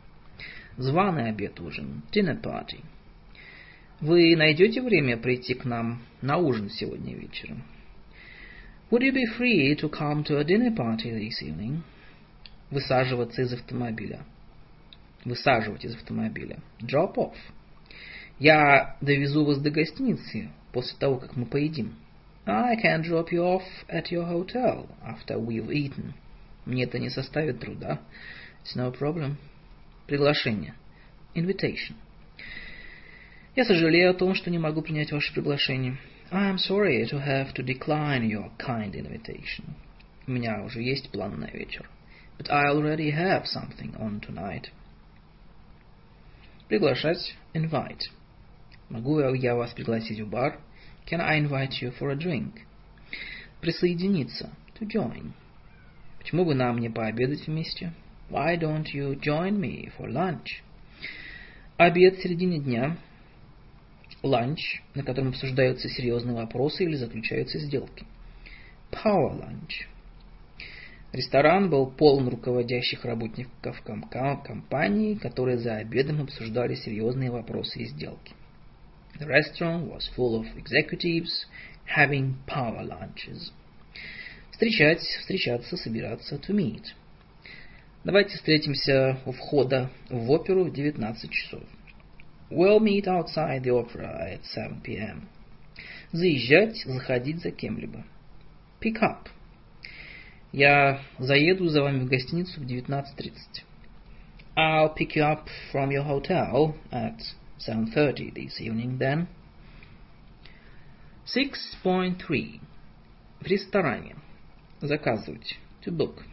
Званый 0.78 1.30
обед, 1.30 1.60
ужин. 1.60 2.02
Dinner 2.12 2.42
party. 2.42 2.84
Вы 4.02 4.36
найдете 4.36 4.82
время 4.82 5.18
прийти 5.18 5.54
к 5.54 5.64
нам 5.64 6.02
на 6.22 6.38
ужин 6.38 6.70
сегодня 6.70 7.16
вечером? 7.16 7.64
Would 8.90 9.04
you 9.04 9.14
be 9.14 9.26
free 9.38 9.76
to 9.76 9.90
come 9.90 10.26
to 10.26 10.38
a 10.40 10.44
dinner 10.44 10.76
party 10.76 11.12
this 11.12 11.42
evening? 11.42 11.84
Высаживаться 12.70 13.44
из 13.44 13.54
автомобиля. 13.54 14.26
Высаживать 15.24 15.86
из 15.86 15.96
автомобиля. 15.96 16.60
Drop 16.82 17.16
off. 17.16 17.36
Я 18.40 18.98
довезу 19.00 19.46
вас 19.46 19.60
до 19.60 19.70
гостиницы 19.70 20.50
после 20.74 20.98
того, 20.98 21.18
как 21.18 21.38
мы 21.38 21.46
поедим. 21.46 21.96
I 22.48 22.76
can 22.76 23.04
drop 23.04 23.32
you 23.32 23.44
off 23.44 23.86
at 23.88 24.12
your 24.12 24.26
hotel 24.26 24.90
after 25.06 25.38
we've 25.38 25.72
eaten. 25.72 26.14
Мне 26.66 26.86
это 26.86 27.00
не 27.00 27.10
составит 27.10 27.60
труда. 27.60 28.00
It's 28.64 28.76
no 28.76 28.92
problem. 28.92 29.38
Приглашение. 30.08 30.74
Invitation. 31.36 31.96
Я 33.56 33.66
сожалею 33.66 34.12
о 34.12 34.14
том, 34.14 34.34
что 34.34 34.50
не 34.50 34.58
могу 34.58 34.82
принять 34.82 35.12
ваше 35.12 35.34
приглашение. 35.34 35.98
I 36.32 36.50
am 36.50 36.58
sorry 36.58 37.06
to 37.10 37.20
have 37.20 37.54
to 37.54 37.64
decline 37.64 38.24
your 38.28 38.50
kind 38.58 38.94
invitation. 38.94 39.76
У 40.26 40.32
меня 40.32 40.64
уже 40.64 40.82
есть 40.82 41.12
план 41.12 41.40
на 41.40 41.46
вечер. 41.46 41.90
But 42.40 42.50
I 42.50 42.70
already 42.70 43.12
have 43.12 43.46
something 43.46 43.96
on 44.00 44.20
tonight. 44.22 44.70
Приглашать. 46.70 47.36
Invite. 47.54 48.10
Могу 48.90 49.20
я 49.20 49.56
вас 49.56 49.74
пригласить 49.74 50.22
в 50.22 50.30
бар? 50.30 50.60
Can 51.06 51.20
I 51.20 51.38
invite 51.38 51.82
you 51.82 51.92
for 51.98 52.12
a 52.12 52.16
drink? 52.16 52.66
Присоединиться. 53.62 54.50
To 54.80 54.88
join. 54.88 55.34
Почему 56.20 56.46
бы 56.46 56.56
нам 56.56 56.80
не 56.80 56.90
пообедать 56.90 57.48
вместе? 57.48 57.94
Why 58.30 58.58
don't 58.58 58.86
you 58.94 59.20
join 59.20 59.60
me 59.60 59.92
for 59.98 60.08
lunch? 60.08 60.64
Обед 61.78 62.18
в 62.18 62.24
середине 62.24 62.60
дня. 62.60 62.98
Ланч, 64.24 64.82
на 64.94 65.04
котором 65.04 65.30
обсуждаются 65.30 65.90
серьезные 65.90 66.36
вопросы 66.36 66.84
или 66.84 66.96
заключаются 66.96 67.60
сделки. 67.60 68.06
Power 68.92 69.34
lunch. 69.34 69.88
Ресторан 71.12 71.70
был 71.70 71.88
полон 71.88 72.30
руководящих 72.30 73.04
работников 73.04 73.82
компании, 73.82 75.16
которые 75.16 75.58
за 75.58 75.76
обедом 75.78 76.22
обсуждали 76.22 76.76
серьезные 76.76 77.32
вопросы 77.32 77.82
и 77.82 77.86
сделки. 77.86 78.34
The 79.22 79.28
restaurant 79.28 79.86
was 79.86 80.10
full 80.16 80.36
of 80.36 80.48
executives 80.58 81.46
having 81.86 82.40
power 82.48 82.84
lunches. 82.84 83.52
Встречать, 84.50 85.02
встречаться, 85.02 85.78
собираться, 85.78 86.38
to 86.38 86.56
meet. 86.56 86.86
Давайте 88.04 88.38
встретимся 88.38 89.20
у 89.28 89.32
входа 89.32 89.92
в 90.10 90.32
оперу 90.32 90.64
в 90.64 90.74
19 90.74 91.30
часов. 91.30 91.62
We'll 92.50 92.80
meet 92.80 93.06
outside 93.06 93.62
the 93.62 93.70
opera 93.70 94.34
at 94.34 94.44
7 94.44 94.82
p.m. 94.82 95.28
Заезжать, 96.12 96.84
заходить 96.84 97.44
за 97.44 97.52
кем-либо. 97.52 98.04
Pick 98.80 99.04
up. 99.04 99.28
Я 100.52 101.00
заеду 101.20 101.68
за 101.68 101.84
вами 101.84 102.06
в 102.06 102.08
гостиницу 102.08 102.60
в 102.60 102.66
19.30. 102.66 103.34
I'll 104.58 104.96
pick 104.96 105.16
you 105.16 105.22
up 105.22 105.48
from 105.72 105.92
your 105.92 106.04
hotel 106.04 106.74
at 106.92 107.20
7.30 107.68 108.34
this 108.34 108.60
evening 108.60 108.98
then. 108.98 109.28
6.3. 111.26 112.60
В 113.40 113.46
ресторане. 113.46 114.16
Заказывать. 114.82 115.58
To 115.86 115.92
book. 115.92 116.24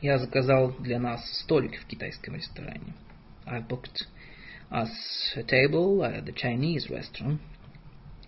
Я 0.00 0.18
заказал 0.18 0.72
для 0.78 0.98
нас 0.98 1.24
столик 1.40 1.80
в 1.80 1.86
китайском 1.86 2.34
ресторане. 2.36 2.94
I 3.46 3.60
booked 3.60 4.06
us 4.70 4.90
a 5.36 5.42
table 5.42 6.02
at 6.02 6.24
the 6.24 6.34
Chinese 6.34 6.88
restaurant. 6.88 7.38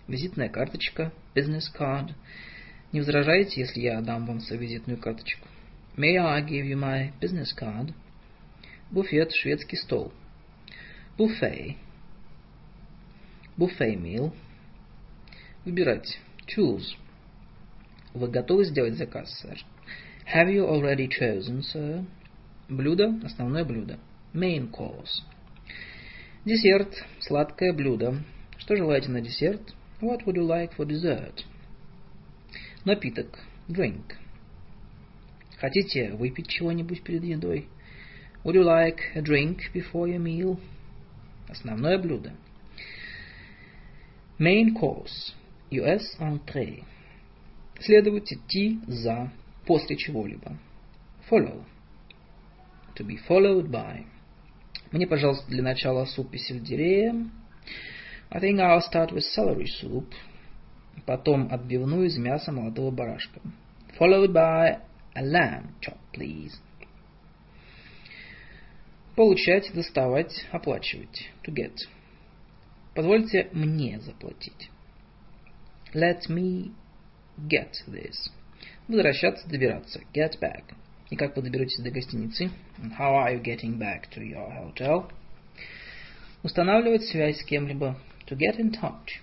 Визитная 0.07 0.49
карточка. 0.49 1.11
Business 1.35 1.65
card. 1.77 2.13
Не 2.91 3.01
возражаете, 3.01 3.61
если 3.61 3.81
я 3.81 4.01
дам 4.01 4.25
вам 4.25 4.39
свою 4.39 4.61
визитную 4.61 4.99
карточку? 4.99 5.47
May 5.97 6.17
I 6.17 6.41
give 6.41 6.65
you 6.65 6.77
my 6.77 7.11
business 7.19 7.53
card? 7.57 7.93
Буфет, 8.91 9.31
шведский 9.33 9.77
стол. 9.77 10.13
Buffet. 11.17 11.75
Buffet 13.57 13.95
meal. 13.95 14.33
Выбирать. 15.65 16.19
Choose. 16.47 16.95
Вы 18.13 18.27
готовы 18.29 18.65
сделать 18.65 18.95
заказ, 18.95 19.31
сэр? 19.39 19.57
Have 20.33 20.49
you 20.49 20.67
already 20.67 21.07
chosen, 21.07 21.61
sir? 21.61 22.05
Блюдо, 22.69 23.19
основное 23.23 23.65
блюдо. 23.65 23.97
Main 24.33 24.69
course. 24.71 25.23
Десерт, 26.45 26.93
сладкое 27.19 27.73
блюдо. 27.73 28.23
Что 28.57 28.75
желаете 28.75 29.09
на 29.09 29.21
десерт? 29.21 29.73
What 30.01 30.25
would 30.25 30.35
you 30.35 30.47
like 30.47 30.75
for 30.77 30.85
dessert? 30.85 31.43
Напиток. 32.85 33.39
Drink. 33.67 34.13
Хотите 35.59 36.11
выпить 36.11 36.47
чего-нибудь 36.47 37.03
перед 37.03 37.23
едой? 37.23 37.67
Would 38.43 38.55
you 38.55 38.63
like 38.63 38.99
a 39.15 39.21
drink 39.21 39.73
before 39.73 40.07
your 40.07 40.19
meal? 40.19 40.59
Основное 41.49 41.97
блюдо. 41.97 42.33
Main 44.39 44.75
course. 44.75 45.33
US 45.71 46.03
entree. 46.19 46.83
Следовать 47.79 48.31
идти 48.31 48.79
за, 48.87 49.31
после 49.65 49.95
чего-либо. 49.95 50.57
Follow. 51.29 51.63
To 52.95 53.05
be 53.05 53.17
followed 53.27 53.69
by. 53.69 54.05
Мне, 54.91 55.05
пожалуйста, 55.05 55.47
для 55.49 55.61
начала 55.61 56.05
суп 56.05 56.33
из 56.33 56.45
сельдерея. 56.45 57.29
I 58.29 58.39
think 58.39 58.59
I'll 58.59 58.81
start 58.81 59.11
with 59.11 59.23
celery 59.35 59.67
soup 59.81 60.13
потом 61.07 61.47
отбивную 61.51 62.05
из 62.07 62.17
мяса 62.17 62.51
молодого 62.51 62.91
барашка. 62.91 63.39
Followed 63.97 64.31
by 64.31 64.79
a 65.15 65.23
lamb 65.23 65.73
chop, 65.81 65.97
please. 66.13 66.53
Получать, 69.15 69.71
доставать, 69.73 70.45
оплачивать. 70.51 71.31
To 71.45 71.53
get. 71.53 71.73
Позвольте 72.97 73.47
мне 73.51 73.99
заплатить. 73.99 74.71
Let 75.93 76.27
me 76.29 76.73
get 77.37 77.73
this. 77.87 78.31
Возвращаться, 78.87 79.47
добираться. 79.47 80.01
Get 80.15 80.39
back. 80.41 80.63
И 81.11 81.15
как 81.15 81.35
вы 81.35 81.43
доберетесь 81.43 81.83
до 81.83 81.91
гостиницы? 81.91 82.49
How 82.97 83.23
are 83.23 83.35
you 83.35 83.43
getting 83.43 83.77
back 83.77 84.09
to 84.15 84.23
your 84.23 84.49
hotel? 84.49 85.11
Устанавливать 86.41 87.03
связь 87.03 87.39
с 87.39 87.43
кем-либо. 87.43 87.99
To 88.29 88.35
get 88.35 88.57
in 88.57 88.71
touch. 88.71 89.21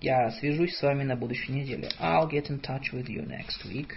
Я 0.00 0.28
свяжусь 0.32 0.74
с 0.74 0.82
вами 0.82 1.04
на 1.04 1.14
будущей 1.14 1.52
неделе. 1.52 1.90
I'll 2.00 2.28
get 2.28 2.48
in 2.48 2.60
touch 2.60 2.92
with 2.92 3.06
you 3.06 3.24
next 3.24 3.64
week. 3.66 3.92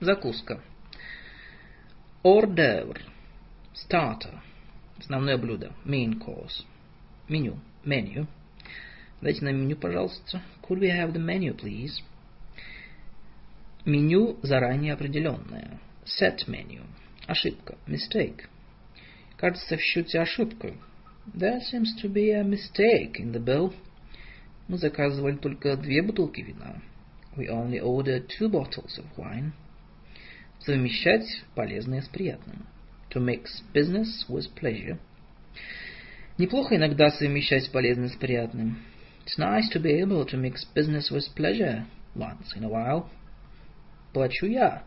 Закуска. 0.00 0.60
D'oeuvre. 2.22 3.00
Starter. 3.72 4.42
Основное 4.98 5.38
блюдо. 5.38 5.72
Main 5.86 6.20
course. 6.20 6.66
Меню. 7.28 7.58
Menu. 7.84 8.26
Дайте 9.20 9.44
нам 9.44 9.56
меню, 9.56 9.76
пожалуйста. 9.76 10.42
Could 10.62 10.80
we 10.80 10.90
have 10.90 11.12
the 11.12 11.20
menu, 11.20 11.54
please? 11.56 12.02
Меню 13.84 14.38
заранее 14.42 14.92
определенное. 14.92 15.80
Set 16.04 16.46
menu. 16.46 16.84
Ошибка. 17.26 17.76
Mistake. 17.86 18.42
Кажется, 19.36 19.76
в 19.76 19.80
счете 19.80 20.20
ошибка. 20.20 20.74
There 21.34 21.60
seems 21.60 21.94
to 22.02 22.08
be 22.08 22.30
a 22.30 22.44
mistake 22.44 23.18
in 23.18 23.32
the 23.32 23.42
bill. 23.42 23.74
Мы 24.68 24.78
заказывали 24.78 25.36
только 25.36 25.76
две 25.76 26.02
бутылки 26.02 26.40
вина. 26.40 26.80
We 27.36 27.48
only 27.48 27.80
ordered 27.80 28.28
two 28.28 28.48
bottles 28.48 28.98
of 28.98 29.06
wine. 29.16 29.52
Совмещать 30.60 31.26
полезное 31.54 32.02
с 32.02 32.08
приятным. 32.08 32.66
To 33.10 33.20
mix 33.20 33.62
business 33.74 34.24
with 34.28 34.52
pleasure. 34.54 34.98
Неплохо 36.38 36.76
иногда 36.76 37.10
совмещать 37.10 37.70
полезное 37.70 38.08
с 38.08 38.16
приятным. 38.16 38.78
It's 39.24 39.38
nice 39.38 39.70
to 39.72 39.80
be 39.80 40.00
able 40.00 40.24
to 40.26 40.40
mix 40.40 40.64
business 40.74 41.10
with 41.10 41.24
pleasure 41.34 41.84
once 42.14 42.54
in 42.54 42.64
a 42.64 42.68
while. 42.68 43.08
Плачу 44.12 44.46
я. 44.46 44.82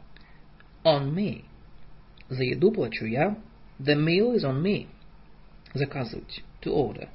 On 0.84 1.14
me. 1.14 1.44
За 2.30 2.44
еду 2.44 2.72
плачу 2.72 3.06
я. 3.06 3.38
The 3.80 3.96
meal 3.96 4.36
is 4.36 4.44
on 4.44 4.62
me. 4.62 4.88
Заказывать. 5.74 6.44
To 6.62 6.72
order. 6.72 7.10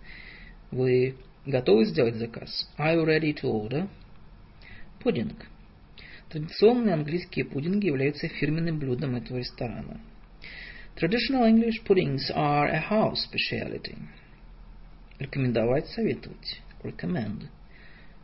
Вы 0.70 1.16
Готовы 1.47 1.85
сделать 1.85 2.15
заказ? 2.15 2.70
Are 2.78 2.94
you 2.94 3.05
ready 3.05 3.35
to 3.35 3.51
order? 3.51 3.86
Пудинг. 5.01 5.47
Традиционные 6.31 6.94
английские 6.94 7.44
пудинги 7.44 7.86
являются 7.86 8.28
фирменным 8.28 8.78
блюдом 8.78 9.15
этого 9.15 9.39
ресторана. 9.39 10.01
Traditional 10.97 11.47
English 11.47 11.85
puddings 11.86 12.31
are 12.35 12.66
a 12.69 12.81
house 12.89 13.27
speciality. 13.28 13.98
Рекомендовать, 15.19 15.86
советовать. 15.89 16.61
Recommend. 16.82 17.47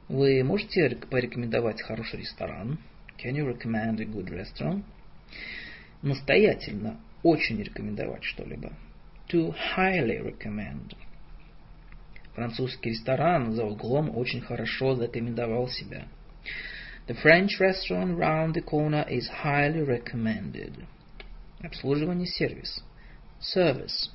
Вы 0.09 0.43
можете 0.43 0.97
порекомендовать 1.09 1.81
хороший 1.83 2.21
ресторан? 2.21 2.79
Can 3.17 3.35
you 3.35 3.47
recommend 3.47 4.01
a 4.01 4.05
good 4.05 4.29
restaurant? 4.29 4.83
Настоятельно, 6.03 7.01
очень 7.23 7.63
рекомендовать 7.63 8.25
что-либо. 8.25 8.73
To 9.29 9.55
highly 9.77 10.21
recommend. 10.21 10.97
Французский 12.35 12.91
ресторан 12.91 13.53
за 13.53 13.65
углом 13.65 14.17
очень 14.17 14.41
хорошо 14.41 14.97
зарекомендовал 14.97 15.69
себя. 15.69 16.09
The 17.07 17.17
French 17.23 17.61
restaurant 17.61 18.17
round 18.17 18.55
the 18.55 18.65
corner 18.65 19.07
is 19.09 19.29
highly 19.45 19.85
recommended. 19.85 20.73
Обслуживание 21.61 22.27
сервис. 22.27 22.83
Service. 23.41 24.11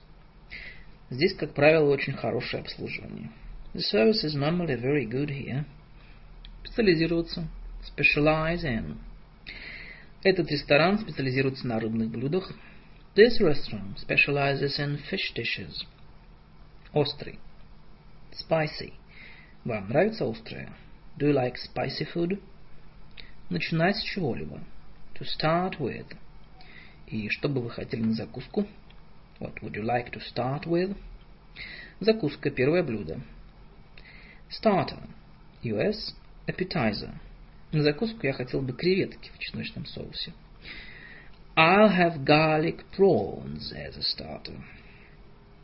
Здесь, 1.10 1.36
как 1.36 1.54
правило, 1.54 1.92
очень 1.92 2.14
хорошее 2.14 2.62
обслуживание. 2.62 3.32
The 3.74 3.82
service 3.82 4.24
is 4.24 4.36
normally 4.36 4.76
very 4.76 5.06
good 5.06 5.30
here. 5.30 5.66
Специализироваться. 6.64 7.48
Specialize 7.84 8.64
in. 8.64 8.98
Этот 10.24 10.50
ресторан 10.50 10.98
специализируется 10.98 11.68
на 11.68 11.80
рыбных 11.80 12.10
блюдах. 12.10 12.52
This 13.16 13.40
restaurant 13.40 13.98
specializes 13.98 14.80
in 14.80 15.00
fish 15.10 15.34
dishes. 15.36 15.86
Острый. 16.94 17.38
Spicy. 18.32 18.94
Вам 19.64 19.88
нравится 19.90 20.28
острое? 20.30 20.74
Do 21.18 21.28
you 21.28 21.34
like 21.34 21.56
spicy 21.56 22.08
food? 22.14 22.42
Начинать 23.50 23.98
с 23.98 24.04
чего-либо. 24.04 24.60
To 25.20 25.26
start 25.26 25.78
with. 25.78 26.18
И 27.08 27.30
что 27.30 27.48
бы 27.48 27.62
вы 27.62 27.70
хотели 27.70 28.02
на 28.02 28.14
закуску? 28.14 28.68
What 29.40 29.62
would 29.62 29.76
you 29.76 29.84
like 29.84 30.12
to 30.14 30.20
start 30.22 30.66
with? 30.66 30.96
Закуска, 32.00 32.50
первое 32.50 32.84
блюдо. 32.84 33.22
Starter. 34.50 35.08
US. 35.64 36.14
Appetizer. 36.48 37.16
На 37.72 37.84
закуску 37.84 38.26
я 38.26 38.34
хотел 38.34 38.62
бы 38.62 38.74
креветки 38.74 39.32
в 39.34 39.40
чесночном 39.40 39.86
соусе. 39.86 40.32
I'll 41.58 41.90
have 41.90 42.24
garlic 42.24 42.84
prawns 42.96 43.74
as 43.74 43.98
a 43.98 44.04
starter. 44.04 44.62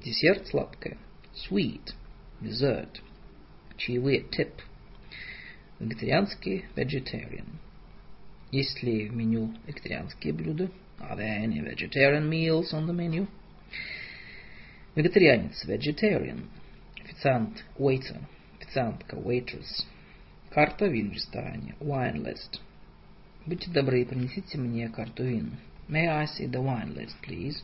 Десерт 0.04 0.48
сладкое. 0.48 0.98
Sweet. 1.34 1.94
Dessert. 2.42 3.02
Чаевые 3.78 4.26
tip. 4.30 4.52
Вегетарианский 5.80 6.66
vegetarian. 6.76 7.60
Есть 8.52 8.84
ли 8.84 9.08
в 9.08 9.16
меню 9.16 9.54
вегетарианские 9.66 10.34
блюда? 10.34 10.70
Are 11.00 11.16
there 11.16 11.40
any 11.40 11.62
vegetarian 11.62 12.30
meals 12.30 12.74
on 12.74 12.86
the 12.86 12.94
menu? 12.94 13.28
Вегетарианец 14.96 15.66
vegetarian. 15.66 16.50
Официант 17.04 17.64
waiter. 17.78 18.22
Официантка 18.60 19.16
waitress. 19.16 19.86
Карта 20.50 20.88
вин 20.88 21.12
в 21.12 21.14
ресторане. 21.14 21.76
Wine 21.80 22.24
list. 22.24 22.60
Будьте 23.46 23.72
добры, 23.72 24.06
принесите 24.06 24.58
мне 24.58 24.90
карту 24.90 25.24
вин. 25.24 25.58
May 25.88 26.08
I 26.08 26.26
see 26.26 26.48
the 26.48 26.62
wine 26.62 26.94
list, 26.96 27.16
please? 27.26 27.64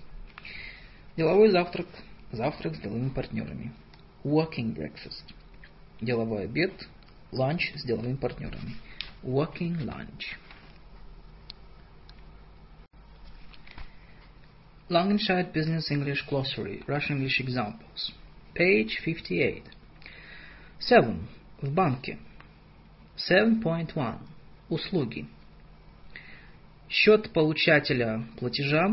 Деловой 1.18 1.50
завтрак. 1.50 1.88
Завтрак 2.32 2.76
с 2.76 2.80
деловыми 2.80 3.10
партнерами. 3.10 3.74
Working 4.24 4.76
breakfast. 4.76 5.24
Деловой 6.02 6.46
обед. 6.46 6.88
Ланч 7.32 7.74
с 7.76 7.86
деловыми 7.86 8.16
партнерами. 8.16 8.76
Working 9.24 9.78
lunch. 9.86 10.38
Langenscheid 14.90 15.52
Business 15.52 15.92
English 15.92 16.26
Glossary. 16.30 16.82
Russian 16.88 17.18
English 17.18 17.42
examples. 17.42 18.14
Page 18.56 19.02
58. 19.04 19.64
7. 20.80 21.28
В 21.62 21.74
банке. 21.74 22.18
7.1. 23.18 24.20
Услуги. 24.70 25.28
Счет 26.88 27.34
получателя 27.34 28.24
платежа 28.40 28.90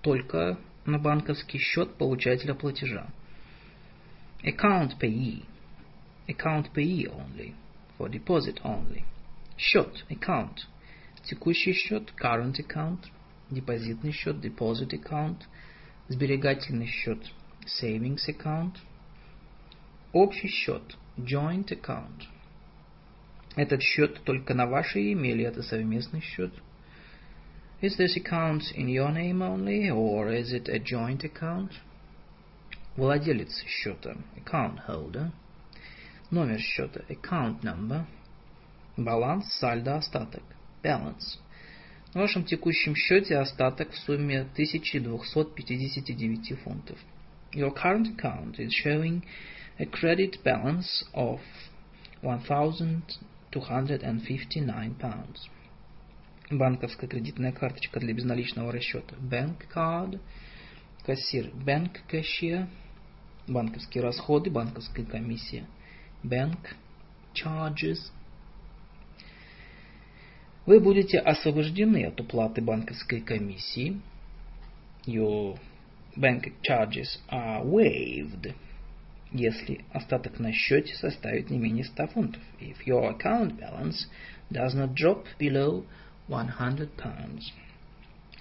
только 0.00 0.58
на 0.86 0.98
банковский 0.98 1.58
счет 1.58 1.96
получателя 1.96 2.54
платежа. 2.54 3.06
Account 4.42 4.98
payee. 4.98 5.44
Account 6.26 6.72
payee 6.72 7.06
only. 7.06 7.52
For 7.98 8.08
deposit 8.08 8.62
only. 8.64 9.04
Счет. 9.58 10.06
Account. 10.08 10.64
Текущий 11.24 11.74
счет. 11.74 12.14
Current 12.18 12.54
account. 12.60 13.10
Депозитный 13.50 14.12
счет. 14.12 14.36
Deposit 14.36 14.90
account. 14.90 15.42
Сберегательный 16.08 16.86
счет. 16.86 17.18
Savings 17.80 18.28
account. 18.28 18.76
Общий 20.12 20.48
счет. 20.48 20.96
Joint 21.16 21.68
account. 21.68 22.26
Этот 23.56 23.82
счет 23.82 24.22
только 24.24 24.54
на 24.54 24.66
ваше 24.66 25.00
имя 25.00 25.30
или 25.30 25.44
это 25.44 25.62
совместный 25.62 26.20
счет? 26.20 26.52
Is 27.82 27.96
this 27.98 28.16
account 28.16 28.62
in 28.76 28.86
your 28.86 29.12
name 29.12 29.40
only, 29.42 29.90
or 29.90 30.28
is 30.28 30.52
it 30.52 30.68
a 30.68 30.78
joint 30.78 31.24
account? 31.24 31.72
Владелец 32.96 33.64
счета, 33.66 34.16
account 34.36 34.86
holder. 34.86 35.32
Номер 36.30 36.60
счета, 36.60 37.00
account 37.08 37.62
number. 37.62 38.04
Баланс, 38.96 39.46
сальдо, 39.54 39.96
остаток, 39.96 40.42
balance. 40.82 41.38
В 42.12 42.16
вашем 42.16 42.44
текущем 42.44 42.96
счете 42.96 43.38
остаток 43.38 43.92
в 43.92 43.98
сумме 43.98 44.40
1259 44.40 46.58
фунтов. 46.58 46.98
Your 47.52 47.72
current 47.72 48.16
account 48.16 48.58
is 48.58 48.72
showing 48.84 49.22
a 49.78 49.84
credit 49.84 50.42
balance 50.42 51.04
of 51.14 51.38
1259 52.22 54.98
pounds. 54.98 55.48
банковская 56.50 57.06
кредитная 57.06 57.52
карточка 57.52 58.00
для 58.00 58.12
безналичного 58.12 58.72
расчета, 58.72 59.14
bank 59.16 59.68
card, 59.72 60.18
кассир, 61.06 61.52
bank 61.64 62.00
cashier, 62.10 62.66
банковские 63.46 64.02
расходы, 64.02 64.50
банковская 64.50 65.04
комиссия, 65.04 65.64
bank 66.24 66.58
charges. 67.34 68.10
Вы 70.66 70.78
будете 70.78 71.18
освобождены 71.18 72.04
от 72.04 72.20
уплаты 72.20 72.60
банковской 72.60 73.20
комиссии. 73.20 74.00
Your 75.06 75.58
bank 76.16 76.52
charges 76.62 77.18
are 77.30 77.64
waived, 77.64 78.54
если 79.32 79.84
остаток 79.92 80.38
на 80.38 80.52
счете 80.52 80.94
составит 80.94 81.48
не 81.50 81.58
менее 81.58 81.84
100 81.84 82.06
фунтов. 82.08 82.42
If 82.60 82.84
your 82.86 83.16
account 83.16 83.58
balance 83.58 84.06
does 84.50 84.74
not 84.74 84.94
drop 84.94 85.24
below 85.38 85.86
100 86.28 86.90
pounds. 86.96 87.52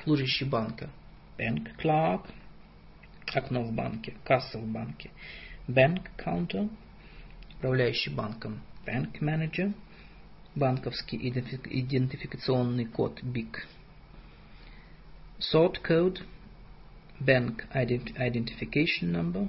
Служащий 0.04 0.46
банка. 0.46 0.90
Bank 1.38 1.70
clerk. 1.78 2.30
Окно 3.34 3.64
в 3.64 3.72
банке. 3.72 4.14
Касса 4.26 4.58
в 4.58 4.68
банке. 4.68 5.10
Bank 5.68 6.02
counter. 6.18 6.70
Управляющий 7.58 8.10
банком. 8.10 8.60
Bank 8.86 9.22
manager. 9.22 9.74
Банковский 10.56 11.18
идентификационный 11.18 12.86
код. 12.86 13.22
BIC. 13.24 13.58
Sort 15.40 15.82
code. 15.88 16.20
Bank 17.20 17.64
identification 17.74 19.12
number. 19.12 19.48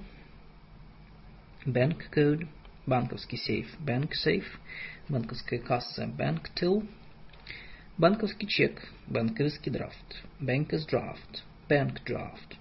Bank 1.67 2.11
code. 2.15 2.47
Банковский 2.87 3.37
сейф. 3.37 3.67
Bank 3.81 4.13
safe. 4.25 4.47
Банковская 5.09 5.59
касса. 5.59 6.07
Bank 6.07 6.51
till 6.55 6.87
банковский 8.01 8.47
чек, 8.47 8.81
банковский 9.09 9.69
драфт, 9.69 10.23
bankers 10.41 10.87
draft, 10.91 11.43
bank 11.69 12.03
draft. 12.07 12.57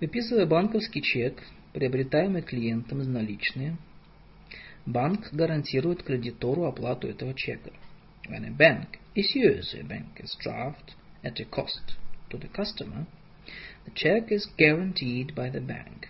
Выписывая 0.00 0.46
банковский 0.46 1.02
чек, 1.02 1.42
приобретаемый 1.72 2.42
клиентом 2.42 3.00
из 3.00 3.08
наличные, 3.08 3.76
банк 4.92 5.32
гарантирует 5.32 6.02
кредитору 6.02 6.64
оплату 6.64 7.08
этого 7.08 7.34
чека. 7.34 7.70
When 8.28 8.44
a 8.44 8.50
bank 8.50 8.98
issues 9.14 9.74
a 9.74 9.82
banker's 9.82 10.36
draft 10.42 10.94
at 11.22 11.38
a 11.40 11.44
cost 11.44 11.96
to 12.30 12.38
the 12.38 12.48
customer, 12.48 13.06
the 13.84 13.92
check 13.94 14.30
is 14.30 14.46
guaranteed 14.56 15.34
by 15.34 15.50
the 15.50 15.64
bank. 15.64 16.08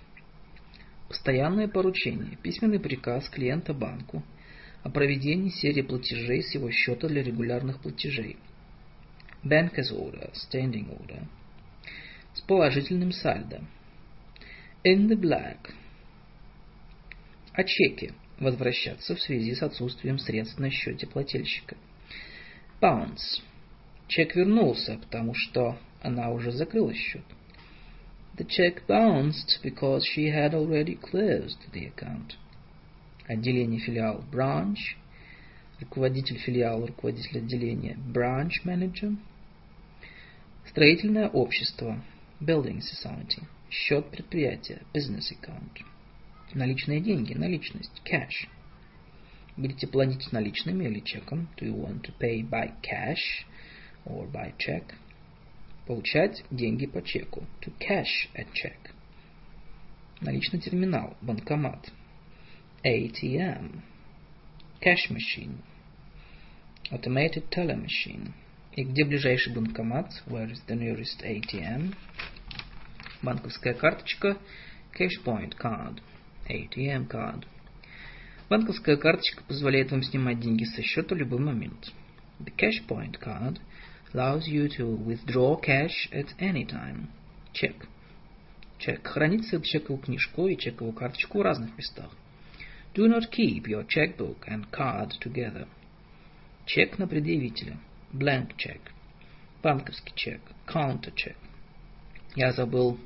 Постоянное 1.09 1.68
поручение, 1.68 2.36
письменный 2.42 2.80
приказ 2.80 3.28
клиента 3.28 3.72
банку– 3.74 4.22
о 4.82 4.90
проведении 4.90 5.50
серии 5.50 5.82
платежей 5.82 6.42
с 6.42 6.55
его 6.55 6.70
счета 6.70 7.09
для 7.09 7.22
регулярных 7.22 7.80
платежей. 7.80 8.36
Banker's 9.44 9.92
order, 9.92 10.32
standing 10.32 10.88
order. 10.88 11.26
С 12.34 12.40
положительным 12.42 13.12
сальдо. 13.12 13.62
In 14.84 15.09
the 15.09 15.16
black. 15.16 15.72
О 17.52 17.64
чеке. 17.64 18.14
Возвращаться 18.39 19.16
в 19.16 19.20
связи 19.20 19.55
с 19.55 19.62
отсутствием 19.62 20.19
средств 20.19 20.59
на 20.59 20.70
счете 20.70 21.06
плательщика. 21.06 21.77
Bounce. 22.81 23.43
Чек 24.06 24.36
вернулся, 24.36 24.98
потому 24.98 25.35
что 25.35 25.77
она 26.02 26.31
уже 26.31 26.52
закрыла 26.52 26.94
счет. 26.94 27.24
The 28.36 28.47
check 28.47 28.86
bounced 28.86 29.60
because 29.65 30.02
she 30.05 30.31
had 30.31 30.55
already 30.55 30.97
closed 30.97 31.59
the 31.73 31.93
account. 31.93 32.36
Отделение 33.27 33.81
филиал 33.81 34.24
branch, 34.32 34.97
руководитель 35.81 36.39
филиала, 36.39 36.86
руководитель 36.86 37.39
отделения 37.39 37.98
branch 38.15 38.65
manager, 38.65 39.16
строительное 40.69 41.28
общество. 41.28 42.02
Building 42.40 42.78
society, 42.78 43.43
счет 43.69 44.09
предприятия. 44.12 44.82
Business 44.94 45.32
account, 45.32 45.82
наличные 46.54 47.00
деньги, 47.00 47.34
наличность 47.34 48.02
cash. 48.04 48.48
Будете 49.56 49.86
платить 49.86 50.30
наличными 50.32 50.84
или 50.84 51.00
чеком? 51.00 51.48
Do 51.56 51.66
you 51.66 51.74
want 51.74 52.02
to 52.02 52.14
pay 52.18 52.48
by 52.48 52.72
cash 52.82 53.44
or 54.04 54.30
by 54.30 54.54
check? 54.56 54.84
Получать 55.86 56.44
деньги 56.50 56.86
по 56.86 57.02
чеку. 57.02 57.44
To 57.62 57.72
cash 57.78 58.28
a 58.34 58.44
check. 58.54 58.92
Наличный 60.20 60.60
терминал, 60.60 61.16
банкомат. 61.20 61.92
ATM, 62.84 63.82
cash 64.80 65.10
machine, 65.10 65.58
automated 66.92 67.50
teller 67.50 67.76
machine. 67.76 68.32
И 68.72 68.84
где 68.84 69.04
ближайший 69.04 69.52
банкомат? 69.52 70.12
Where 70.26 70.48
is 70.48 70.62
the 70.68 70.76
nearest 70.76 71.20
ATM? 71.24 71.94
Банковская 73.22 73.74
карточка, 73.74 74.38
cash 74.96 75.20
point 75.24 75.56
card, 75.58 76.00
ATM 76.48 77.08
card. 77.08 77.44
Банковская 78.48 78.96
карточка 78.96 79.42
позволяет 79.44 79.90
вам 79.90 80.02
снимать 80.02 80.40
деньги 80.40 80.64
со 80.64 80.82
счета 80.82 81.14
в 81.14 81.18
любой 81.18 81.38
момент. 81.38 81.92
The 82.40 82.52
cash 82.56 82.86
point 82.86 83.18
card 83.20 83.58
allows 84.12 84.46
you 84.46 84.68
to 84.78 84.96
withdraw 84.96 85.60
cash 85.60 86.08
at 86.12 86.28
any 86.38 86.64
time. 86.66 87.08
Чек. 87.52 87.86
Чек. 88.78 89.06
Хранится 89.06 89.60
чековую 89.60 90.02
книжку 90.02 90.48
и 90.48 90.56
чековую 90.56 90.94
карточку 90.94 91.38
в 91.38 91.42
разных 91.42 91.76
местах. 91.76 92.10
Do 92.94 93.06
not 93.06 93.30
keep 93.30 93.64
your 93.66 93.86
checkbook 93.86 94.48
and 94.48 94.70
card 94.70 95.12
together. 95.20 95.68
Чек 96.64 96.98
на 96.98 97.06
предъявителя. 97.06 97.76
Blank 98.12 98.56
check. 98.56 98.80
Банковский 99.62 100.12
чек. 100.14 100.40
Counter 100.66 101.12
check. 101.12 101.36
Я 102.34 102.52
забыл 102.52 102.98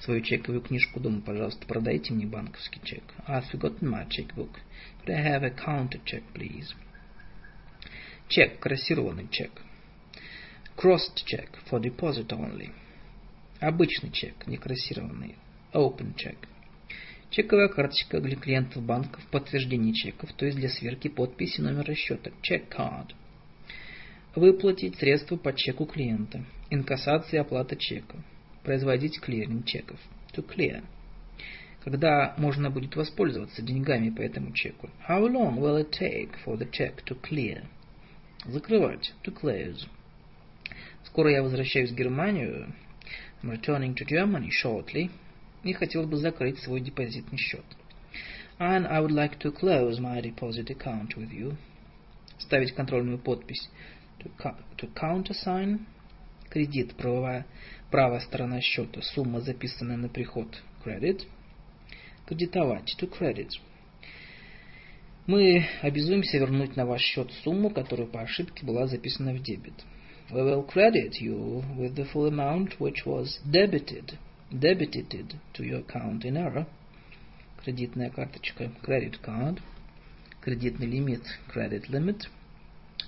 свою 0.00 0.20
чековую 0.20 0.62
книжку 0.62 1.00
дома. 1.00 1.20
Пожалуйста, 1.20 1.66
продайте 1.66 2.12
мне 2.12 2.26
банковский 2.26 2.80
чек. 2.84 3.02
I've 3.26 3.50
forgotten 3.52 3.88
my 3.88 4.06
checkbook. 4.08 4.50
Could 5.04 5.10
I 5.10 5.22
have 5.22 5.42
a 5.42 5.50
counter 5.50 6.00
check, 6.04 6.22
please? 6.34 6.74
Чек. 8.28 8.58
Крассированный 8.58 9.28
чек. 9.30 9.50
Crossed 10.76 11.24
check 11.24 11.48
for 11.70 11.80
deposit 11.80 12.28
only. 12.28 12.70
Обычный 13.60 14.10
чек, 14.10 14.46
не 14.46 14.58
крассированный. 14.58 15.36
Open 15.72 16.14
check. 16.14 16.36
Чековая 17.30 17.68
карточка 17.68 18.20
для 18.20 18.36
клиентов 18.36 18.82
банков, 18.82 19.24
подтверждение 19.30 19.94
чеков, 19.94 20.32
то 20.34 20.46
есть 20.46 20.58
для 20.58 20.68
сверки 20.68 21.08
подписи 21.08 21.60
номера 21.60 21.94
счета. 21.94 22.30
Check 22.42 22.68
card. 22.68 23.14
Выплатить 24.34 24.98
средства 24.98 25.36
по 25.36 25.54
чеку 25.54 25.86
клиента. 25.86 26.44
Инкассация 26.68 27.40
оплата 27.40 27.76
чека. 27.76 28.22
Производить 28.66 29.20
клиринг 29.20 29.64
чеков. 29.64 29.96
To 30.32 30.44
clear. 30.44 30.82
Когда 31.84 32.34
можно 32.36 32.68
будет 32.68 32.96
воспользоваться 32.96 33.62
деньгами 33.62 34.10
по 34.10 34.20
этому 34.22 34.50
чеку. 34.50 34.90
How 35.08 35.24
long 35.24 35.60
will 35.60 35.78
it 35.78 35.92
take 35.92 36.32
for 36.44 36.58
the 36.58 36.68
check 36.68 37.04
to 37.04 37.16
clear? 37.22 37.64
Закрывать. 38.44 39.14
To 39.22 39.32
close. 39.32 39.86
Скоро 41.04 41.30
я 41.30 41.44
возвращаюсь 41.44 41.92
в 41.92 41.94
Германию. 41.94 42.74
I'm 43.40 43.52
returning 43.52 43.94
to 43.94 44.04
Germany 44.04 44.50
shortly. 44.50 45.12
И 45.62 45.72
хотел 45.72 46.08
бы 46.08 46.16
закрыть 46.16 46.58
свой 46.58 46.80
депозитный 46.80 47.38
счет. 47.38 47.64
And 48.58 48.88
I 48.88 49.00
would 49.00 49.12
like 49.12 49.38
to 49.42 49.52
close 49.52 50.00
my 50.00 50.20
deposit 50.20 50.70
account 50.70 51.16
with 51.16 51.30
you. 51.30 51.54
Ставить 52.38 52.74
контрольную 52.74 53.18
подпись. 53.18 53.70
To, 54.24 54.56
to 54.78 54.92
countersign. 54.92 55.86
Кредит. 56.50 56.96
Правовая, 56.96 57.46
правая 57.90 58.20
сторона 58.20 58.60
счета. 58.60 59.00
Сумма, 59.02 59.40
записанная 59.40 59.96
на 59.96 60.08
приход. 60.08 60.48
Credit. 60.84 61.22
Кредитовать. 62.26 62.96
To 63.00 63.10
credit. 63.10 63.50
Мы 65.26 65.66
обязуемся 65.82 66.38
вернуть 66.38 66.76
на 66.76 66.86
ваш 66.86 67.00
счет 67.00 67.32
сумму, 67.42 67.70
которая 67.70 68.06
по 68.06 68.20
ошибке 68.20 68.64
была 68.64 68.86
записана 68.86 69.32
в 69.32 69.42
дебет. 69.42 69.74
We 70.30 70.42
will 70.42 70.66
credit 70.66 71.20
you 71.20 71.64
with 71.76 71.94
the 71.94 72.06
full 72.12 72.28
amount 72.28 72.78
which 72.78 73.04
was 73.04 73.40
debited, 73.44 74.18
debited 74.52 75.34
to 75.54 75.62
your 75.64 75.84
account 75.84 76.24
in 76.24 76.36
error. 76.36 76.66
Кредитная 77.64 78.10
карточка, 78.10 78.70
credit 78.82 79.20
card. 79.20 79.60
Кредитный 80.40 80.86
лимит, 80.86 81.22
credit 81.52 81.88
limit. 81.90 82.22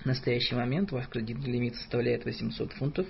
В 0.03 0.07
настоящий 0.07 0.55
момент 0.55 0.91
ваш 0.91 1.09
кредитный 1.09 1.53
лимит 1.53 1.77
составляет 1.77 2.25
800 2.25 2.73
фунтов. 2.73 3.07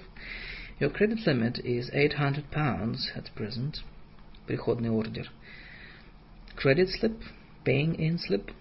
Your 0.80 0.90
credit 0.90 1.26
limit 1.26 1.59
is 1.64 1.90
800 1.92 2.52
pounds 2.52 3.10
at 3.16 3.34
present. 3.34 3.78
Приходный 4.46 4.90
ордер. 4.90 5.26
Credit 6.56 6.88
slip, 6.88 7.20
paying 7.64 7.96
in 7.96 8.16
slip. 8.18 8.52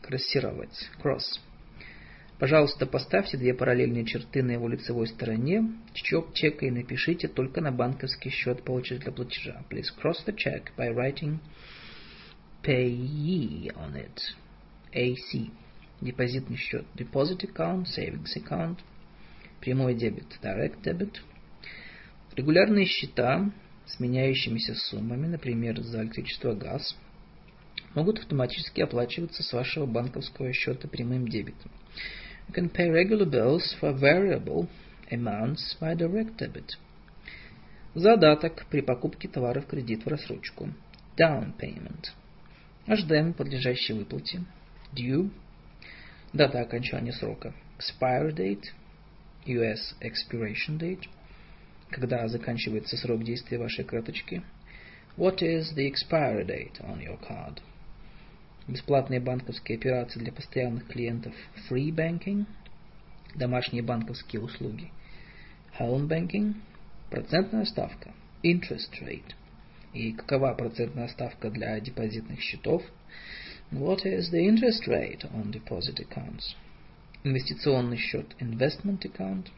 Кроссировать, 0.00 0.88
cross. 1.02 1.40
Пожалуйста, 2.38 2.86
поставьте 2.86 3.36
две 3.36 3.52
параллельные 3.52 4.06
черты 4.06 4.42
на 4.42 4.52
его 4.52 4.66
лицевой 4.66 5.06
стороне 5.06 5.62
чек 5.92 6.32
чека 6.32 6.64
и 6.64 6.70
напишите 6.70 7.28
только 7.28 7.60
на 7.60 7.70
банковский 7.70 8.30
счет 8.30 8.64
получателя 8.64 9.12
платежа. 9.12 9.62
Please 9.68 9.90
cross 10.02 10.24
the 10.26 10.34
check 10.34 10.74
by 10.78 10.88
writing 10.88 11.38
payee 12.62 13.70
on 13.76 13.94
it. 13.94 14.18
AC. 14.94 15.50
Депозитный 16.00 16.56
счет. 16.56 16.86
Deposit 16.96 17.44
account, 17.44 17.84
savings 17.84 18.34
account. 18.36 18.78
Прямой 19.60 19.94
дебет. 19.94 20.38
Direct 20.42 20.82
debit. 20.82 21.20
Регулярные 22.34 22.86
счета 22.86 23.50
с 23.84 24.00
меняющимися 24.00 24.74
суммами, 24.74 25.26
например, 25.26 25.80
за 25.82 26.02
электричество, 26.02 26.54
газ, 26.54 26.96
могут 27.94 28.20
автоматически 28.20 28.80
оплачиваться 28.80 29.42
с 29.42 29.52
вашего 29.52 29.84
банковского 29.84 30.52
счета 30.52 30.88
прямым 30.88 31.28
дебетом. 31.28 31.70
You 32.48 32.54
can 32.54 32.72
pay 32.72 32.90
regular 32.90 33.26
bills 33.26 33.76
for 33.80 33.92
variable 33.92 34.66
amounts 35.10 35.76
by 35.78 35.94
direct 35.94 36.36
debit. 36.38 36.78
Задаток 37.94 38.64
при 38.70 38.80
покупке 38.80 39.28
товара 39.28 39.60
в 39.60 39.66
кредит 39.66 40.06
в 40.06 40.08
рассрочку. 40.08 40.70
Down 41.18 41.52
payment. 41.60 42.06
Ожидаемый 42.86 43.34
подлежащий 43.34 43.92
выплате. 43.92 44.42
Due. 44.94 45.30
Дата 46.32 46.60
окончания 46.60 47.12
срока. 47.12 47.52
Expire 47.78 48.34
date. 48.34 48.64
US 49.44 49.94
expiration 50.00 50.78
date. 50.78 51.02
Когда 51.92 52.26
заканчивается 52.26 52.96
срок 52.96 53.22
действия 53.22 53.58
вашей 53.58 53.84
карточки. 53.84 54.42
What 55.18 55.42
is 55.42 55.74
the 55.76 55.86
expiry 55.86 56.46
date 56.46 56.80
on 56.80 57.00
your 57.00 57.20
card? 57.20 57.60
Бесплатные 58.66 59.20
банковские 59.20 59.76
операции 59.76 60.18
для 60.18 60.32
постоянных 60.32 60.86
клиентов. 60.86 61.34
Free 61.68 61.90
banking. 61.90 62.46
Домашние 63.34 63.82
банковские 63.82 64.40
услуги. 64.40 64.90
Home 65.78 66.08
banking. 66.08 66.54
Процентная 67.10 67.66
ставка. 67.66 68.14
Interest 68.42 68.90
rate. 69.02 69.34
И 69.92 70.12
какова 70.12 70.54
процентная 70.54 71.08
ставка 71.08 71.50
для 71.50 71.78
депозитных 71.78 72.40
счетов? 72.40 72.82
What 73.70 74.06
is 74.06 74.30
the 74.32 74.40
interest 74.40 74.86
rate 74.88 75.30
on 75.34 75.52
deposit 75.52 76.00
accounts? 76.00 76.56
Инвестиционный 77.22 77.98
счет. 77.98 78.34
Investment 78.40 79.00
account. 79.02 79.48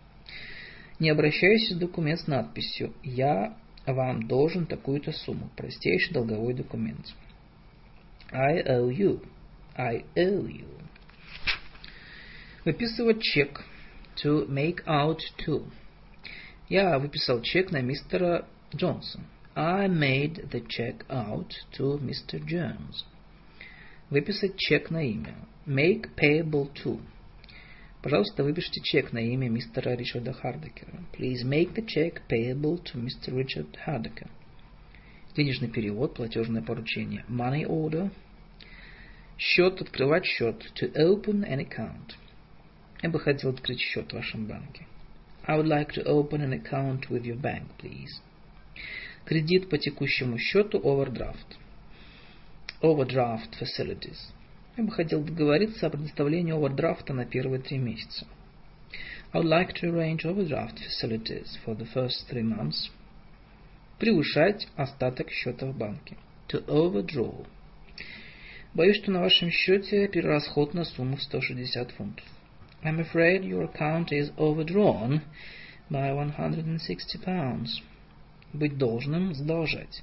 Не 1.00 1.10
обращайся 1.10 1.74
в 1.74 1.78
документ 1.78 2.20
с 2.20 2.26
надписью 2.26 2.94
«Я 3.02 3.56
вам 3.86 4.28
должен 4.28 4.66
такую-то 4.66 5.12
сумму». 5.12 5.50
Простейший 5.56 6.14
долговой 6.14 6.54
документ. 6.54 7.14
I 8.30 8.62
owe 8.62 8.90
you. 8.90 9.20
I 9.76 10.04
owe 10.16 10.46
you. 10.46 10.68
Выписывать 12.64 13.22
чек. 13.22 13.64
To 14.22 14.46
make 14.48 14.84
out 14.86 15.18
to. 15.44 15.66
Я 16.68 16.98
выписал 16.98 17.42
чек 17.42 17.72
на 17.72 17.82
мистера 17.82 18.46
Джонса. 18.74 19.20
I 19.56 19.88
made 19.88 20.48
the 20.50 20.64
check 20.66 21.04
out 21.08 21.50
to 21.76 21.98
Mr. 22.00 22.40
Jones. 22.40 23.04
Выписать 24.10 24.56
чек 24.56 24.90
на 24.90 25.02
имя. 25.02 25.34
Make 25.66 26.14
payable 26.16 26.72
to. 26.84 27.00
Пожалуйста, 28.04 28.44
выпишите 28.44 28.82
чек 28.82 29.14
на 29.14 29.18
имя 29.18 29.48
мистера 29.48 29.96
Ричарда 29.96 30.34
Хардекера. 30.34 30.92
Please 31.14 31.42
make 31.42 31.72
the 31.72 31.86
check 31.86 32.20
payable 32.28 32.78
to 32.84 33.02
Mr. 33.02 33.32
Richard 33.32 33.78
Hardeker. 33.86 34.28
Денежный 35.34 35.70
перевод, 35.70 36.12
платежное 36.12 36.60
поручение. 36.60 37.24
Money 37.30 37.64
order. 37.66 38.10
Счет, 39.38 39.80
открывать 39.80 40.26
счет. 40.26 40.70
To 40.82 40.92
open 40.96 41.48
an 41.48 41.66
account. 41.66 42.14
Я 43.00 43.08
бы 43.08 43.18
хотел 43.18 43.48
открыть 43.48 43.80
счет 43.80 44.10
в 44.10 44.16
вашем 44.16 44.44
банке. 44.44 44.86
I 45.46 45.56
would 45.56 45.66
like 45.66 45.94
to 45.94 46.04
open 46.04 46.42
an 46.42 46.52
account 46.52 47.08
with 47.08 47.24
your 47.24 47.40
bank, 47.40 47.64
please. 47.78 48.20
Кредит 49.24 49.70
по 49.70 49.78
текущему 49.78 50.36
счету, 50.36 50.78
overdraft. 50.78 51.56
Overdraft 52.82 53.58
facilities. 53.58 54.33
Я 54.76 54.82
бы 54.82 54.90
хотел 54.90 55.22
договориться 55.22 55.86
о 55.86 55.90
предоставлении 55.90 56.52
овердрафта 56.52 57.12
на 57.12 57.24
первые 57.24 57.60
три 57.60 57.78
месяца. 57.78 58.26
I 59.32 59.40
would 59.40 59.48
like 59.48 59.72
to 59.74 59.88
arrange 59.88 60.24
overdraft 60.24 60.78
facilities 60.78 61.56
for 61.64 61.76
the 61.76 61.86
first 61.92 62.28
three 62.28 62.42
months. 62.42 62.90
Превышать 63.98 64.66
остаток 64.74 65.30
счета 65.30 65.66
в 65.66 65.76
банке. 65.76 66.16
To 66.48 66.66
overdraw. 66.66 67.46
Боюсь, 68.74 68.96
что 68.96 69.12
на 69.12 69.20
вашем 69.20 69.50
счете 69.50 70.08
перерасход 70.08 70.74
на 70.74 70.84
сумму 70.84 71.16
в 71.16 71.22
160 71.22 71.92
фунтов. 71.92 72.26
I'm 72.82 72.98
afraid 72.98 73.44
your 73.44 73.62
account 73.62 74.10
is 74.10 74.32
overdrawn 74.36 75.22
by 75.88 76.12
160 76.12 77.24
pounds. 77.24 77.80
Быть 78.52 78.76
должным, 78.76 79.34
задолжать. 79.34 80.02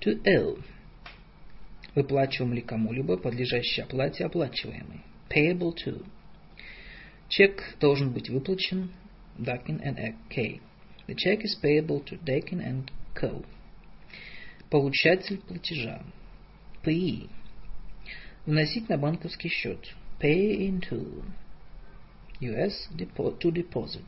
To 0.00 0.20
owe. 0.24 0.60
Выплачиваем 1.94 2.54
ли 2.54 2.60
кому-либо 2.60 3.16
подлежащий 3.16 3.82
оплате 3.82 4.24
оплачиваемый. 4.24 5.00
Payable 5.28 5.74
to. 5.74 6.06
Чек 7.28 7.76
должен 7.80 8.12
быть 8.12 8.28
выплачен 8.28 8.90
Dakin 9.38 9.80
and 9.82 10.16
K. 10.28 10.60
The 11.06 11.14
check 11.14 11.42
is 11.42 11.56
payable 11.60 12.04
to 12.04 12.22
Dakin 12.22 12.60
and 12.60 12.90
Co. 13.14 13.44
Получатель 14.70 15.38
платежа. 15.38 16.02
Payee. 16.84 17.28
Вносить 18.46 18.88
на 18.88 18.96
банковский 18.96 19.48
счет. 19.48 19.94
Pay 20.20 20.68
into. 20.68 21.24
US 22.40 22.88
to 22.96 23.52
deposit. 23.52 24.04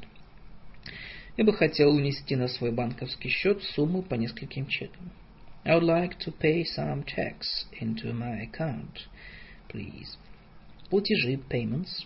Я 1.36 1.44
бы 1.44 1.52
хотел 1.52 1.96
внести 1.96 2.36
на 2.36 2.48
свой 2.48 2.70
банковский 2.70 3.28
счет 3.28 3.62
сумму 3.62 4.02
по 4.02 4.14
нескольким 4.14 4.66
чекам. 4.66 5.10
I 5.65 5.73
would 5.73 5.84
like 5.84 6.19
to 6.19 6.31
pay 6.31 6.63
some 6.63 7.03
checks 7.03 7.65
into 7.79 8.13
my 8.13 8.41
account, 8.41 9.07
please. 9.69 10.17
Платежи, 10.89 11.38
payments. 11.49 12.05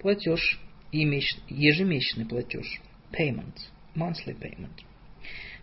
Платеж, 0.00 0.58
ежемесячный 0.92 2.26
платеж. 2.26 2.80
payment, 3.12 3.68
monthly 3.94 4.34
payment. 4.34 4.82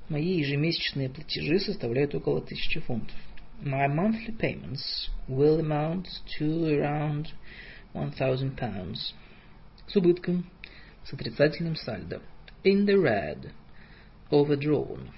Мои 0.09 0.41
ежемесячные 0.41 1.09
платежи 1.09 1.59
составляют 1.59 2.15
около 2.15 2.41
тысячи 2.41 2.80
фунтов. 2.80 3.15
My 3.61 3.88
monthly 3.88 4.35
payments 4.38 5.09
will 5.27 5.59
amount 5.59 6.07
to 6.38 6.65
around 6.65 7.27
1000 7.93 8.57
pounds. 8.57 9.13
С 9.88 9.95
убытком, 9.95 10.49
с 11.03 11.13
отрицательным 11.13 11.76
сальдо. 11.76 12.22
In 12.63 12.85
the 12.85 12.95
red, 12.95 13.51
overdrawn. 14.31 15.11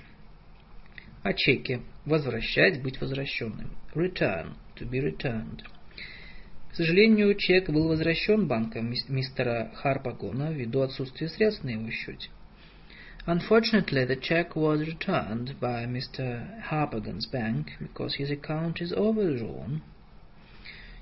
О 1.29 1.35
чеке. 1.35 1.83
Возвращать, 2.07 2.83
быть 2.83 3.03
возвращенным. 3.03 3.77
Return, 3.95 4.55
to 4.77 4.89
be 4.89 4.99
returned. 4.99 5.61
К 6.71 6.75
сожалению, 6.75 7.35
чек 7.35 7.69
был 7.69 7.87
возвращен 7.89 8.49
банком 8.49 8.95
мистера 9.09 9.71
Харпагона 9.75 10.51
ввиду 10.51 10.81
отсутствия 10.81 11.29
средств 11.29 11.65
на 11.65 11.69
его 11.69 11.91
счете. 11.91 12.31
Unfortunately, 13.27 14.07
the 14.07 14.19
check 14.19 14.57
was 14.57 14.81
returned 14.81 15.61
by 15.61 15.85
Mr. 15.85 16.63
Harpagon's 16.71 17.27
bank 17.27 17.73
because 17.79 18.15
his 18.15 18.31
account 18.31 18.81
is 18.81 18.91
overdrawn. 18.95 19.83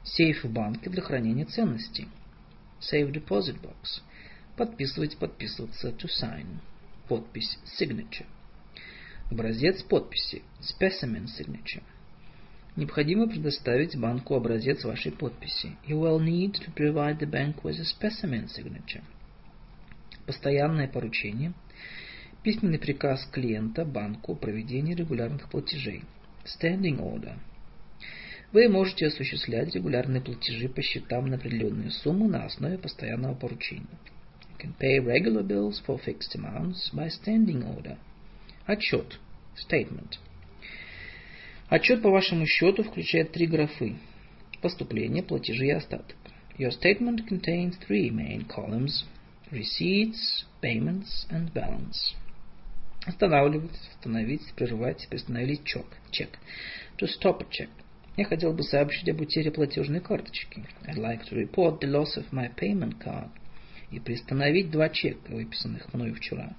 Сейф 0.02 0.42
в 0.42 0.50
банке 0.50 0.90
для 0.90 1.02
хранения 1.02 1.44
ценностей. 1.44 2.08
Safe 2.80 3.12
deposit 3.12 3.60
box. 3.60 4.02
Подписывать, 4.56 5.18
подписываться. 5.18 5.90
To 5.90 6.08
sign. 6.08 6.58
Подпись. 7.06 7.60
Signature. 7.78 8.26
Образец 9.30 9.82
подписи. 9.82 10.42
Specimen 10.60 11.26
signature. 11.26 11.82
Необходимо 12.76 13.28
предоставить 13.28 13.96
банку 13.96 14.34
образец 14.34 14.84
вашей 14.84 15.12
подписи. 15.12 15.76
You 15.86 16.00
will 16.00 16.20
need 16.20 16.52
to 16.54 16.74
provide 16.74 17.18
the 17.18 17.30
bank 17.30 17.62
with 17.62 17.78
a 17.80 17.84
specimen 17.84 18.48
signature. 18.48 19.02
Постоянное 20.26 20.88
поручение– 20.88 21.52
Письменный 22.46 22.78
приказ 22.78 23.26
клиента 23.32 23.84
банку 23.84 24.34
о 24.34 24.36
проведении 24.36 24.94
регулярных 24.94 25.50
платежей. 25.50 26.04
Standing 26.44 27.00
order. 27.00 27.40
Вы 28.52 28.68
можете 28.68 29.08
осуществлять 29.08 29.74
регулярные 29.74 30.22
платежи 30.22 30.68
по 30.68 30.80
счетам 30.80 31.26
на 31.26 31.38
определенную 31.38 31.90
сумму 31.90 32.28
на 32.28 32.44
основе 32.44 32.78
постоянного 32.78 33.34
поручения. 33.34 33.98
You 34.48 34.60
can 34.60 34.74
pay 34.78 35.00
regular 35.00 35.42
bills 35.42 35.82
for 35.84 35.98
fixed 35.98 36.36
amounts 36.36 36.92
by 36.92 37.08
standing 37.08 37.64
order. 37.64 37.98
Отчет. 38.66 39.18
Statement. 39.56 40.18
Отчет 41.68 42.02
по 42.02 42.10
вашему 42.10 42.46
счету 42.46 42.82
включает 42.82 43.30
три 43.30 43.46
графы. 43.46 43.96
Поступление, 44.60 45.22
платежи 45.22 45.66
и 45.66 45.70
остаток. 45.70 46.16
Your 46.58 46.70
statement 46.70 47.28
contains 47.28 47.76
three 47.88 48.10
main 48.10 48.46
columns. 48.48 49.04
Receipts, 49.52 50.44
payments 50.60 51.28
and 51.30 51.52
balance. 51.52 52.14
Останавливать, 53.04 53.70
остановить, 53.94 54.52
прерывать, 54.56 55.06
приостановить 55.08 55.64
чек. 55.64 55.86
Чек. 56.10 56.30
To 56.98 57.06
stop 57.06 57.42
a 57.42 57.46
check. 57.48 57.68
Я 58.16 58.24
хотел 58.24 58.52
бы 58.52 58.64
сообщить 58.64 59.08
об 59.08 59.20
утере 59.20 59.52
платежной 59.52 60.00
карточки. 60.00 60.64
I'd 60.86 60.96
like 60.96 61.22
to 61.30 61.36
report 61.36 61.80
the 61.80 61.88
loss 61.88 62.16
of 62.16 62.32
my 62.32 62.52
payment 62.56 62.98
card. 62.98 63.30
И 63.92 64.00
приостановить 64.00 64.72
два 64.72 64.88
чека, 64.88 65.30
выписанных 65.30 65.92
мною 65.94 66.16
вчера. 66.16 66.56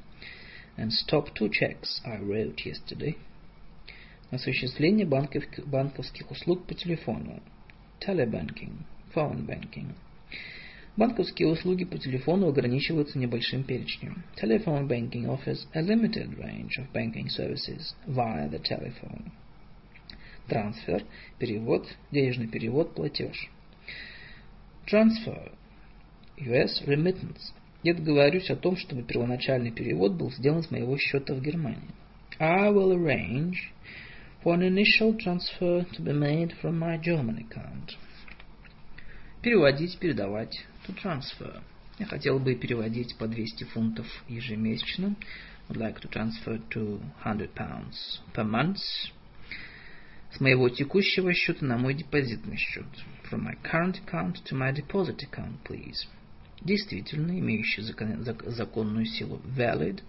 And 0.77 0.91
stop 0.91 1.35
two 1.35 1.49
checks 1.51 2.01
I 2.05 2.19
wrote 2.19 2.65
yesterday. 2.65 3.17
Осуществление 4.31 5.07
банковских 5.07 6.31
услуг 6.31 6.67
по 6.67 6.75
телефону. 6.75 7.43
Telebanking. 8.01 8.85
Phone 9.15 9.47
banking. 9.47 9.95
Банковские 10.97 11.49
услуги 11.49 11.85
по 11.85 11.99
телефону 11.99 12.49
ограничиваются 12.49 13.19
небольшим 13.19 13.65
перечнем. 13.65 14.25
Telephone 14.43 14.87
banking 14.87 15.27
offers 15.27 15.67
a 15.75 15.81
limited 15.81 16.39
range 16.39 16.79
of 16.79 16.93
banking 16.93 17.29
services 17.29 17.95
via 18.07 18.49
the 18.49 18.61
telephone. 18.63 19.31
Трансфер, 20.49 21.05
перевод, 21.39 21.87
денежный 22.11 22.47
перевод, 22.47 22.95
платеж. 22.95 23.51
Transfer, 24.87 25.53
US 26.39 26.83
remittance. 26.87 27.53
Я 27.88 27.94
договорюсь 27.94 28.50
о 28.50 28.58
том, 28.58 28.76
чтобы 28.76 29.04
первоначальный 29.04 29.72
перевод 29.72 30.12
был 30.12 30.30
сделан 30.30 30.62
с 30.62 30.70
моего 30.70 30.98
счета 30.98 31.34
в 31.34 31.42
Германии. 31.42 31.96
I 32.38 32.70
will 32.70 32.92
arrange 32.92 33.56
for 34.44 34.54
an 34.56 34.62
initial 34.62 35.18
transfer 35.18 35.86
to 35.94 36.04
be 36.04 36.12
made 36.12 36.54
from 36.62 36.80
my 36.80 37.02
German 37.02 37.38
account. 37.38 37.96
Переводить, 39.42 39.98
передавать, 40.00 40.54
to 40.86 41.02
transfer. 41.02 41.62
Я 41.98 42.08
хотел 42.08 42.40
бы 42.40 42.56
переводить 42.56 43.16
по 43.18 43.26
200 43.26 43.64
фунтов 43.64 44.06
ежемесячно. 44.28 45.16
Would 45.70 45.78
like 45.78 46.02
to 46.02 46.10
transfer 46.10 46.60
200 46.70 47.54
pounds 47.56 48.20
per 48.36 48.44
month. 48.44 48.82
С 50.34 50.42
моего 50.42 50.68
текущего 50.68 51.34
счета 51.34 51.66
на 51.66 51.78
мой 51.78 51.94
депозитный 51.94 52.58
счет. 52.58 52.86
From 53.32 53.46
my 53.46 53.56
current 53.64 54.02
account 54.06 54.44
to 54.44 54.58
my 54.58 54.74
deposit 54.74 55.20
account, 55.24 55.64
please. 55.64 56.06
Действительно, 56.62 57.40
имеющий 57.40 57.82
закон, 57.82 58.24
законную 58.24 59.06
силу. 59.06 59.42
Valid. 59.56 60.02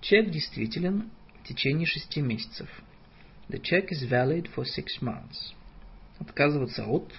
Чек 0.00 0.30
действителен 0.30 1.10
в 1.42 1.48
течение 1.48 1.86
шести 1.86 2.20
месяцев. 2.20 2.68
The 3.48 3.60
check 3.60 3.88
is 3.90 4.08
valid 4.08 4.48
for 4.54 4.64
six 4.64 5.00
months. 5.00 5.54
Отказываться 6.18 6.84
от 6.86 7.12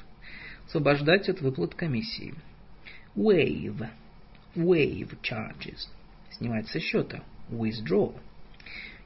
освобождать 0.68 1.28
от 1.30 1.42
выплат 1.42 1.74
комиссии. 1.74 2.36
Waive. 3.16 3.90
Waive 4.56 5.18
charges. 5.24 5.88
Снимать 6.32 6.68
со 6.68 6.80
счета. 6.80 7.24
Withdraw. 7.50 8.16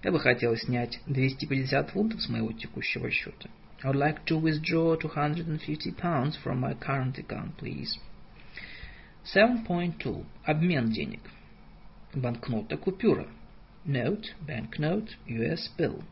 Я 0.04 0.12
бы 0.12 0.20
хотел 0.20 0.56
снять 0.58 1.00
250 1.08 1.92
фунтов 1.92 2.22
с 2.22 2.28
моего 2.28 2.52
текущего 2.52 3.10
счета. 3.10 3.50
I 3.82 3.90
would 3.90 3.96
like 3.96 4.26
to 4.26 4.38
withdraw 4.38 4.98
250 4.98 5.92
pounds 5.92 6.38
from 6.44 6.60
my 6.60 6.74
current 6.74 7.18
account, 7.18 7.56
please. 7.58 7.98
7.2. 9.24 10.26
Обмен 10.44 10.92
денег. 10.92 11.22
Банкнота 12.14 12.78
купюра. 12.78 13.28
Note, 13.86 14.26
banknote, 14.48 15.10
US 15.28 15.70
bill. 15.78 16.04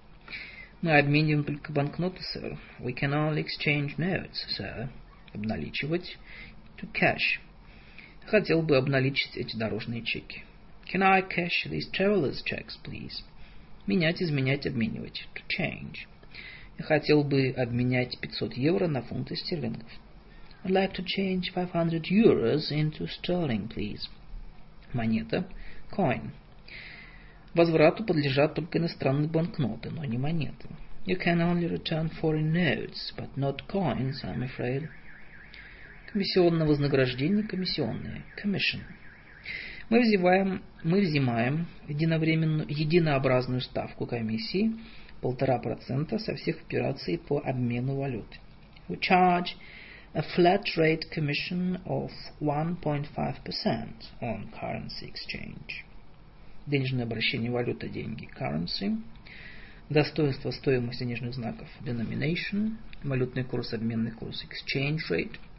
Мы 0.81 0.97
обмениваем 0.97 1.43
только 1.43 1.71
банкноты, 1.71 2.21
сэр. 2.21 2.57
We 2.79 2.93
can 2.93 3.11
only 3.11 3.45
exchange 3.45 3.97
notes, 3.97 4.35
sir 4.57 4.89
обналичивать, 5.33 6.17
to 6.77 6.87
cash. 6.93 7.39
Хотел 8.25 8.61
бы 8.61 8.77
обналичить 8.77 9.35
эти 9.35 9.55
дорожные 9.55 10.03
чеки. 10.03 10.43
Can 10.91 11.03
I 11.03 11.21
cash 11.21 11.69
these 11.69 11.89
traveler's 11.91 12.43
checks, 12.43 12.77
please? 12.83 13.23
Менять, 13.87 14.21
изменять, 14.21 14.65
обменивать. 14.65 15.27
To 15.35 15.41
change. 15.57 16.07
Я 16.77 16.85
хотел 16.85 17.23
бы 17.23 17.49
обменять 17.57 18.19
500 18.19 18.53
евро 18.53 18.87
на 18.87 19.01
фунты 19.01 19.35
стерлингов. 19.35 19.89
I'd 20.63 20.71
like 20.71 20.93
to 20.93 21.03
change 21.03 21.51
500 21.53 22.03
euros 22.11 22.71
into 22.71 23.07
sterling, 23.07 23.67
please. 23.67 24.07
Монета. 24.93 25.45
Coin. 25.91 26.31
Возврату 27.53 28.05
подлежат 28.05 28.55
только 28.55 28.77
иностранные 28.77 29.27
банкноты, 29.27 29.89
но 29.89 30.05
не 30.05 30.17
монеты. 30.17 30.69
You 31.05 31.17
can 31.17 31.39
only 31.39 31.67
return 31.67 32.11
foreign 32.21 32.53
notes, 32.53 33.11
but 33.17 33.35
not 33.35 33.67
coins, 33.67 34.23
I'm 34.23 34.43
afraid. 34.43 34.87
Комиссионное 36.13 36.67
вознаграждение, 36.67 37.43
комиссионное, 37.43 38.23
commission. 38.41 38.81
Мы 39.89 40.01
взимаем, 40.01 40.61
мы 40.83 41.01
взимаем 41.01 41.67
единовременную, 41.87 42.67
единообразную 42.69 43.61
ставку 43.61 44.05
комиссии 44.05 44.75
полтора 45.21 45.59
процента 45.59 46.19
со 46.19 46.35
всех 46.35 46.61
операций 46.61 47.17
по 47.17 47.39
обмену 47.39 47.95
валют. 47.95 48.27
We 48.87 48.99
charge 48.99 49.49
a 50.13 50.23
flat 50.35 50.65
rate 50.77 51.09
commission 51.11 51.81
of 51.85 52.11
1.5% 52.41 53.07
on 54.21 54.51
currency 54.59 55.05
exchange. 55.05 55.85
Денежное 56.67 57.03
обращение 57.03 57.51
валюты, 57.51 57.89
деньги, 57.89 58.29
currency. 58.37 59.01
Достоинство, 59.89 60.51
стоимость 60.51 60.99
денежных 60.99 61.33
знаков, 61.33 61.67
denomination. 61.81 62.77
Валютный 63.03 63.43
курс, 63.43 63.73
обменный 63.73 64.11
курс, 64.11 64.45
exchange 64.45 64.99
rate– 65.09 65.37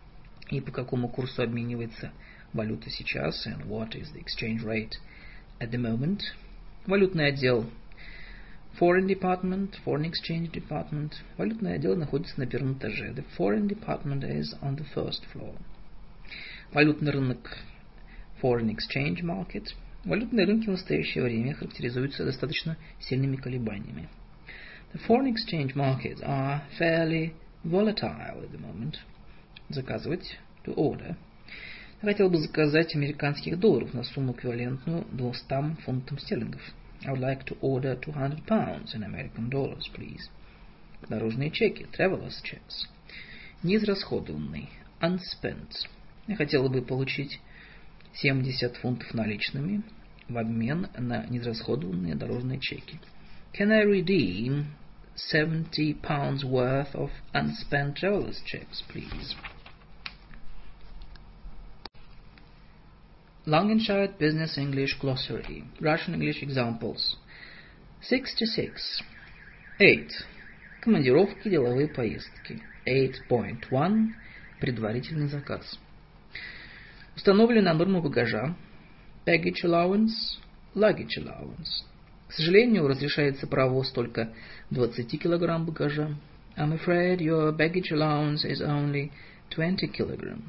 и 0.52 0.60
по 0.60 0.70
какому 0.70 1.08
курсу 1.08 1.42
обменивается 1.42 2.12
валюта 2.52 2.90
сейчас, 2.90 3.46
and 3.46 3.66
what 3.66 3.94
is 3.94 4.12
the 4.12 4.20
exchange 4.20 4.62
rate 4.62 4.92
at 5.60 5.70
the 5.70 5.78
moment. 5.78 6.20
Валютный 6.86 7.28
отдел 7.28 7.70
Foreign 8.78 9.06
Department, 9.06 9.76
Foreign 9.84 10.10
Exchange 10.10 10.50
Department. 10.50 11.12
Валютный 11.36 11.74
отдел 11.74 11.96
находится 11.96 12.38
на 12.40 12.46
первом 12.46 12.78
этаже. 12.78 13.12
The 13.12 13.24
Foreign 13.38 13.68
Department 13.68 14.22
is 14.22 14.46
on 14.62 14.76
the 14.76 14.86
first 14.94 15.22
floor. 15.32 15.56
Валютный 16.72 17.12
рынок 17.12 17.58
Foreign 18.42 18.74
Exchange 18.74 19.22
Market. 19.22 19.66
Валютные 20.04 20.46
рынки 20.46 20.66
в 20.66 20.70
настоящее 20.70 21.22
время 21.22 21.54
характеризуются 21.54 22.24
достаточно 22.24 22.76
сильными 22.98 23.36
колебаниями. 23.36 24.08
The 24.94 25.00
foreign 25.06 25.32
exchange 25.32 25.74
markets 25.74 26.20
are 26.22 26.62
fairly 26.78 27.34
volatile 27.64 28.42
at 28.42 28.50
the 28.50 28.60
moment. 28.60 28.96
заказывать, 29.68 30.38
to 30.64 30.74
order. 30.74 31.16
Я 32.02 32.08
хотел 32.08 32.28
бы 32.28 32.38
заказать 32.38 32.94
американских 32.94 33.58
долларов 33.58 33.94
на 33.94 34.02
сумму 34.02 34.32
эквивалентную 34.32 35.06
200 35.12 35.82
фунтам 35.84 36.18
стерлингов. 36.18 36.62
I 37.05 37.11
would 37.11 37.21
like 37.21 37.45
to 37.45 37.57
order 37.61 37.95
200 37.95 38.45
pounds 38.47 38.93
in 38.93 39.03
American 39.03 39.49
dollars, 39.49 39.89
please. 39.93 40.29
Дорожные 41.07 41.51
чеки, 41.51 41.85
traveler's 41.91 42.41
checks. 42.43 42.87
Неизрасходованный, 43.63 44.69
unspent. 44.99 45.71
Я 46.27 46.35
хотела 46.35 46.67
бы 46.67 46.81
получить 46.81 47.39
70 48.15 48.77
фунтов 48.77 49.13
наличными 49.13 49.83
в 50.27 50.37
обмен 50.37 50.87
на 50.97 51.25
неизрасходованные 51.27 52.15
дорожные 52.15 52.59
чеки. 52.59 52.99
Can 53.53 53.71
I 53.71 53.83
redeem 53.83 54.65
70 55.15 56.01
pounds 56.01 56.43
worth 56.43 56.93
of 56.93 57.09
unspent 57.33 57.95
traveler's 57.97 58.41
checks, 58.45 58.83
please? 58.87 59.35
Langenscheid 63.44 64.18
Business 64.18 64.56
English 64.56 65.00
Glossary 65.00 65.64
Russian 65.80 66.14
English 66.14 66.44
Examples 66.44 67.16
66 68.02 69.02
8. 69.80 70.10
Командировки, 70.80 71.48
деловые 71.48 71.88
поездки 71.88 72.62
8.1. 72.86 74.10
Предварительный 74.60 75.26
заказ 75.26 75.76
Установлена 77.16 77.74
норма 77.74 78.00
багажа 78.00 78.54
Baggage 79.26 79.64
allowance 79.64 80.38
Luggage 80.76 81.18
allowance 81.18 81.82
К 82.28 82.34
сожалению, 82.34 82.86
разрешается 82.86 83.48
провоз 83.48 83.90
только 83.90 84.32
20 84.70 85.20
килограмм 85.20 85.66
багажа. 85.66 86.14
I'm 86.56 86.78
afraid 86.78 87.18
your 87.18 87.50
baggage 87.50 87.90
allowance 87.90 88.44
is 88.44 88.60
only 88.60 89.10
20 89.50 89.88
kilogram. 89.88 90.44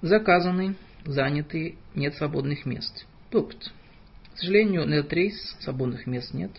Заказанный, 0.00 0.76
занятый, 1.04 1.76
нет 1.96 2.14
свободных 2.14 2.66
мест. 2.66 3.04
Booked. 3.32 3.70
К 4.34 4.38
сожалению, 4.38 4.86
на 4.86 4.94
этот 4.94 5.12
рейс 5.12 5.56
свободных 5.58 6.06
мест 6.06 6.32
нет. 6.32 6.52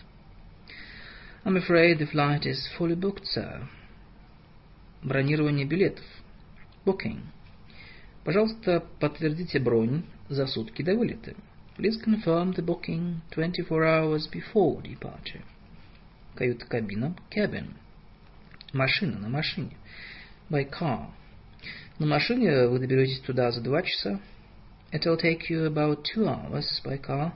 I'm 1.44 1.56
afraid 1.56 1.98
the 1.98 2.10
flight 2.10 2.42
is 2.42 2.58
fully 2.78 2.94
booked, 2.94 3.24
sir. 3.34 3.66
Бронирование 5.02 5.64
билетов. 5.64 6.04
Booking. 6.84 7.20
Пожалуйста, 8.24 8.84
подтвердите 8.98 9.58
бронь 9.58 10.02
за 10.28 10.46
сутки 10.46 10.82
до 10.82 10.94
вылета. 10.94 11.34
Please 11.78 11.98
confirm 12.04 12.54
the 12.54 12.62
booking 12.62 13.22
24 13.30 13.84
hours 13.86 14.28
before 14.30 14.82
departure. 14.82 15.42
Каюта-кабина. 16.34 17.16
Cabin. 17.30 17.68
Машина 18.74 19.18
на 19.18 19.30
машине. 19.30 19.78
By 20.50 20.68
car. 20.68 21.08
На 22.00 22.06
машине 22.06 22.66
вы 22.66 22.78
доберетесь 22.78 23.20
туда 23.20 23.50
за 23.50 23.60
два 23.60 23.82
часа. 23.82 24.18
It'll 24.90 25.20
take 25.20 25.50
you 25.50 25.66
about 25.66 26.02
two 26.02 26.24
hours 26.24 26.64
by 26.82 26.98
car. 26.98 27.32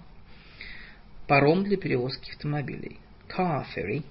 Паром 1.28 1.65
для 1.65 1.77
перевозки 1.77 2.31
автомобилей. 2.31 2.99
Car 3.28 3.66
ferry. 3.77 4.05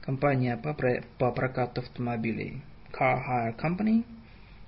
Компания 0.00 0.56
по, 0.56 0.72
по 1.18 1.32
прокату 1.32 1.82
автомобилей. 1.82 2.62
Car 2.98 3.22
Hire 3.28 3.60
Company. 3.60 4.06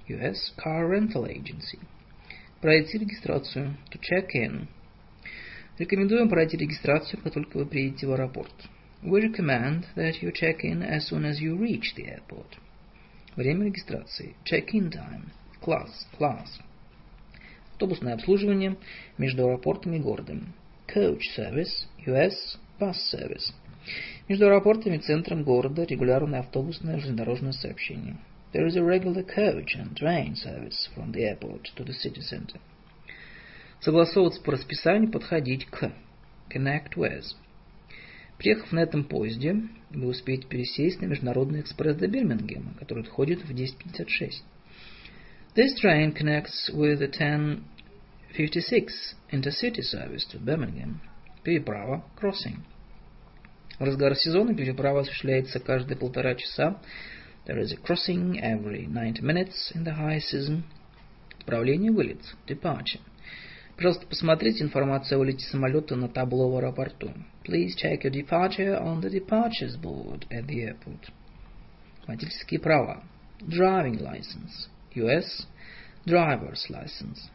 US 0.08 0.36
Car 0.58 0.86
Rental 0.90 1.26
Agency. 1.26 1.78
Пройти 2.60 2.98
регистрацию. 2.98 3.78
To 3.92 3.98
check 3.98 4.28
in. 4.34 4.66
Рекомендуем 5.78 6.28
пройти 6.28 6.58
регистрацию, 6.58 7.22
как 7.22 7.32
только 7.32 7.56
вы 7.56 7.64
приедете 7.64 8.06
в 8.06 8.12
аэропорт. 8.12 8.52
We 9.02 9.22
recommend 9.22 9.86
that 9.96 10.20
you 10.20 10.30
check 10.30 10.58
in 10.62 10.82
as 10.82 11.08
soon 11.08 11.24
as 11.24 11.40
you 11.40 11.56
reach 11.56 11.94
the 11.96 12.04
airport. 12.04 12.58
Время 13.36 13.66
регистрации. 13.66 14.34
Check-in 14.44 14.90
time. 14.90 15.28
Класс. 15.60 16.08
Класс. 16.18 16.60
Автобусное 17.72 18.14
обслуживание 18.14 18.76
между 19.18 19.46
аэропортом 19.46 19.94
и 19.94 19.98
городом. 19.98 20.52
Coach 20.86 21.22
service. 21.36 21.86
US. 22.06 22.34
Bus 22.78 22.96
service. 23.12 23.52
Между 24.28 24.46
аэропортом 24.46 24.94
и 24.94 24.98
центром 24.98 25.44
города 25.44 25.84
регулярное 25.84 26.40
автобусное 26.40 26.98
железнодорожное 26.98 27.52
сообщение. 27.52 28.16
There 28.52 28.66
is 28.66 28.76
a 28.76 28.82
regular 28.82 29.24
coach 29.24 29.76
and 29.76 29.94
train 29.94 30.34
service 30.34 30.88
from 30.94 31.12
the 31.12 31.22
airport 31.22 31.68
to 31.76 31.84
the 31.84 31.92
city 31.92 32.20
center. 32.20 32.60
Согласовываться 33.80 34.42
по 34.42 34.52
расписанию, 34.52 35.10
подходить 35.10 35.66
к. 35.66 35.92
Connect 36.50 36.96
with. 36.96 37.24
Приехав 38.40 38.72
на 38.72 38.80
этом 38.80 39.04
поезде, 39.04 39.54
вы 39.90 40.06
успеете 40.06 40.46
пересесть 40.48 41.02
на 41.02 41.04
Международный 41.04 41.60
экспресс 41.60 41.94
до 41.96 42.08
Бирмингема, 42.08 42.72
который 42.78 43.02
отходит 43.02 43.42
в 43.44 43.50
10.56. 43.50 44.30
This 45.54 45.74
train 45.78 46.14
connects 46.14 46.70
with 46.72 47.00
the 47.00 47.10
10.56 47.10 48.88
intercity 49.30 49.82
service 49.82 50.24
to 50.32 50.38
Birmingham. 50.42 51.00
Переправа, 51.44 52.02
crossing. 52.18 52.60
В 53.78 53.84
разгар 53.84 54.16
сезона 54.16 54.54
переправа 54.54 55.00
осуществляется 55.00 55.60
каждые 55.60 55.98
полтора 55.98 56.34
часа. 56.34 56.80
There 57.46 57.60
is 57.60 57.74
a 57.74 57.76
crossing 57.76 58.40
every 58.40 58.86
90 58.86 59.20
minutes 59.20 59.70
in 59.74 59.84
the 59.84 59.94
high 59.94 60.20
season. 60.20 60.62
Отправление, 61.38 61.92
вылет, 61.92 62.22
departure. 62.48 63.00
Пожалуйста, 63.80 64.06
посмотрите 64.06 64.62
информацию 64.62 65.16
о 65.16 65.20
вылете 65.20 65.46
самолета 65.46 65.96
на 65.96 66.06
табло 66.06 66.50
в 66.50 66.56
аэропорту. 66.58 67.14
Please 67.46 67.70
check 67.82 68.02
your 68.02 68.12
departure 68.12 68.78
on 68.78 69.00
the 69.00 69.08
departures 69.08 69.80
board 69.80 70.26
at 70.28 70.44
the 70.44 70.68
airport. 70.68 71.08
Водительские 72.06 72.60
права. 72.60 73.02
Driving 73.40 73.98
license. 73.98 74.68
US. 74.96 75.46
Driver's 76.04 76.68
license. 76.68 77.30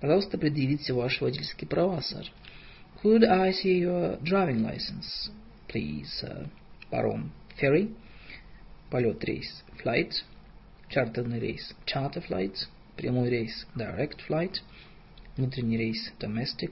Пожалуйста, 0.00 0.38
предъявите 0.38 0.92
ваши 0.92 1.24
водительские 1.24 1.66
права, 1.66 2.00
сэр. 2.00 2.30
Could 3.02 3.24
I 3.24 3.50
see 3.50 3.80
your 3.80 4.22
driving 4.22 4.62
license, 4.62 5.32
please, 5.66 6.06
sir? 6.22 6.48
Паром. 6.92 7.32
Ferry. 7.60 7.92
Полет, 8.92 9.24
рейс. 9.24 9.64
Flight. 9.82 10.12
Чартерный 10.88 11.40
рейс. 11.40 11.74
Charter 11.84 12.22
flight. 12.28 12.54
Прямой 12.96 13.28
рейс. 13.28 13.66
Direct 13.74 14.20
flight 14.28 14.60
внутренний 15.40 15.78
рейс 15.78 16.12
domestic 16.20 16.70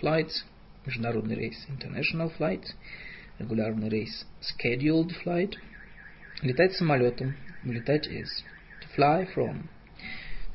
flights, 0.00 0.32
международный 0.86 1.36
рейс 1.36 1.66
international 1.68 2.32
flight, 2.38 2.64
регулярный 3.38 3.90
рейс 3.90 4.26
scheduled 4.40 5.12
flight, 5.22 5.52
летать 6.40 6.72
самолетом, 6.76 7.36
вылетать 7.62 8.06
из, 8.06 8.42
to 8.80 8.96
fly 8.96 9.28
from. 9.34 9.66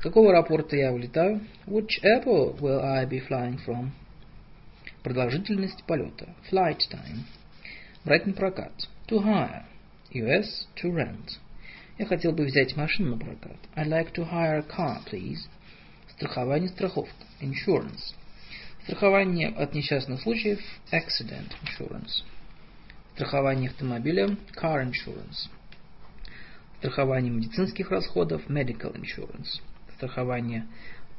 С 0.00 0.02
какого 0.02 0.32
аэропорта 0.32 0.74
я 0.74 0.90
вылетаю? 0.90 1.46
Which 1.66 2.02
airport 2.02 2.60
will 2.60 2.80
I 2.82 3.06
be 3.06 3.20
flying 3.28 3.60
from? 3.64 3.90
Продолжительность 5.04 5.84
полета. 5.84 6.34
Flight 6.50 6.80
time. 6.90 7.20
Брать 8.04 8.26
на 8.26 8.32
прокат. 8.32 8.72
To 9.06 9.22
hire. 9.22 9.66
US 10.14 10.66
to 10.82 10.90
rent. 10.92 11.38
Я 11.96 12.06
хотел 12.06 12.32
бы 12.32 12.44
взять 12.44 12.74
машину 12.74 13.14
на 13.14 13.18
прокат. 13.18 13.58
I'd 13.76 13.86
like 13.86 14.12
to 14.14 14.28
hire 14.28 14.58
a 14.58 14.62
car, 14.64 14.98
please. 15.08 15.46
Страхование, 16.22 16.68
страховка. 16.68 17.12
Insurance. 17.40 18.14
Страхование 18.84 19.48
от 19.48 19.74
несчастных 19.74 20.22
случаев. 20.22 20.60
Accident 20.92 21.50
insurance. 21.64 22.22
Страхование 23.16 23.70
автомобиля. 23.70 24.36
Car 24.54 24.88
insurance. 24.88 25.50
Страхование 26.78 27.32
медицинских 27.32 27.90
расходов. 27.90 28.48
Medical 28.48 28.94
insurance. 28.94 29.60
Страхование 29.96 30.68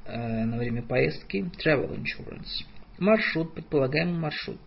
э, 0.06 0.46
на 0.46 0.58
время 0.58 0.82
поездки. 0.82 1.52
Travel 1.62 2.02
insurance. 2.02 2.64
Маршрут, 2.98 3.56
предполагаемый 3.56 4.18
маршрут. 4.18 4.62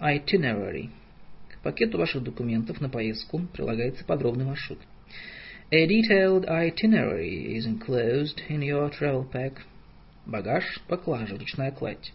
Itinerary. 0.00 0.88
К 1.50 1.58
пакету 1.58 1.98
ваших 1.98 2.22
документов 2.22 2.80
на 2.80 2.88
поездку 2.88 3.40
прилагается 3.52 4.06
подробный 4.06 4.46
маршрут. 4.46 4.78
A 5.73 5.85
detailed 5.87 6.45
itinerary 6.47 7.55
is 7.55 7.65
enclosed 7.65 8.41
in 8.49 8.61
your 8.61 8.89
travel 8.89 9.23
pack. 9.23 9.53
Багаж, 10.25 10.63
поклажа, 10.87 11.37
ручная 11.37 11.71
кладь. 11.71 12.11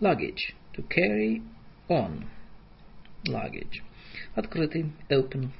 Luggage, 0.00 0.54
to 0.74 0.82
carry 0.88 1.42
on. 1.88 2.26
Luggage. 3.26 3.82
Открытый, 4.34 4.92
open. 5.08 5.50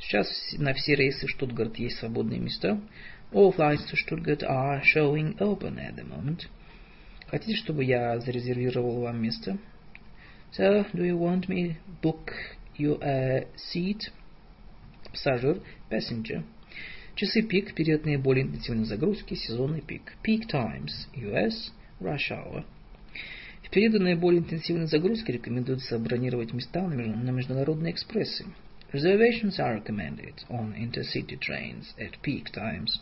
Сейчас 0.00 0.26
на 0.58 0.72
все 0.74 0.94
рейсы 0.94 1.26
Штутгарт 1.26 1.76
есть 1.76 1.98
свободные 1.98 2.40
места. 2.40 2.80
All 3.32 3.54
flights 3.54 3.84
to 3.90 3.96
Stuttgart 3.96 4.42
are 4.42 4.82
showing 4.82 5.36
open 5.38 5.78
at 5.78 5.96
the 5.96 6.04
moment. 6.04 6.48
Хотите, 7.28 7.56
чтобы 7.56 7.84
я 7.84 8.18
зарезервировал 8.20 9.00
вам 9.00 9.20
место? 9.20 9.58
Sir, 10.52 10.86
do 10.94 11.04
you 11.04 11.18
want 11.18 11.48
me 11.48 11.76
book 12.02 12.32
you 12.78 12.98
a 13.02 13.46
seat? 13.56 14.10
Пассажир, 15.10 15.60
passenger. 15.90 16.44
Часы 17.21 17.43
пик, 17.43 17.75
период 17.75 18.03
наиболее 18.03 18.45
интенсивной 18.45 18.85
загрузки, 18.85 19.35
сезонный 19.35 19.81
пик. 19.81 20.17
Peak 20.23 20.47
times, 20.51 21.07
US, 21.13 21.71
rush 21.99 22.31
hour. 22.31 22.65
В 23.61 23.69
периоды 23.69 23.99
наиболее 23.99 24.39
интенсивной 24.39 24.87
загрузки 24.87 25.29
рекомендуется 25.29 25.99
бронировать 25.99 26.51
места 26.51 26.81
на 26.81 27.29
международные 27.29 27.93
экспрессы. 27.93 28.47
Reservations 28.91 29.59
are 29.59 29.79
recommended 29.79 30.33
on 30.49 30.73
intercity 30.75 31.37
trains 31.37 31.93
at 31.99 32.19
peak 32.23 32.45
times. 32.51 32.99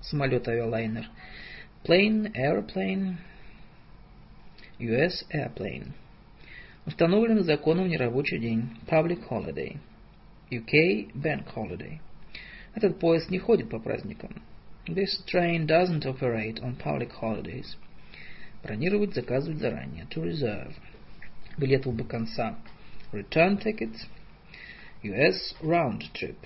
самолет 0.00 0.48
авиалайнер. 0.48 1.06
Plane, 1.84 2.32
airplane, 2.32 3.16
US 4.78 5.26
airplane. 5.30 5.88
Установлен 6.86 7.44
законом 7.44 7.88
нерабочий 7.88 8.38
день. 8.38 8.70
Public 8.86 9.28
holiday. 9.28 9.76
UK 10.50 11.12
bank 11.12 11.44
holiday. 11.54 12.00
Этот 12.74 12.98
поезд 12.98 13.30
не 13.30 13.38
ходит 13.38 13.70
по 13.70 13.78
праздникам. 13.78 14.42
This 14.86 15.22
train 15.26 15.66
doesn't 15.66 16.04
operate 16.04 16.60
on 16.62 16.76
public 16.76 17.10
holidays. 17.20 17.76
Бронировать, 18.62 19.14
заказывать 19.14 19.58
заранее. 19.58 20.06
To 20.10 20.22
reserve. 20.22 20.74
Билет 21.58 21.86
оба 21.86 22.04
конца. 22.04 22.58
Return 23.12 23.62
ticket. 23.62 23.94
US 25.02 25.54
round 25.62 26.02
trip. 26.14 26.36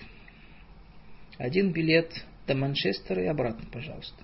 Один 1.38 1.72
билет 1.72 2.24
до 2.46 2.54
Манчестера 2.54 3.22
и 3.22 3.26
обратно, 3.26 3.66
пожалуйста. 3.70 4.22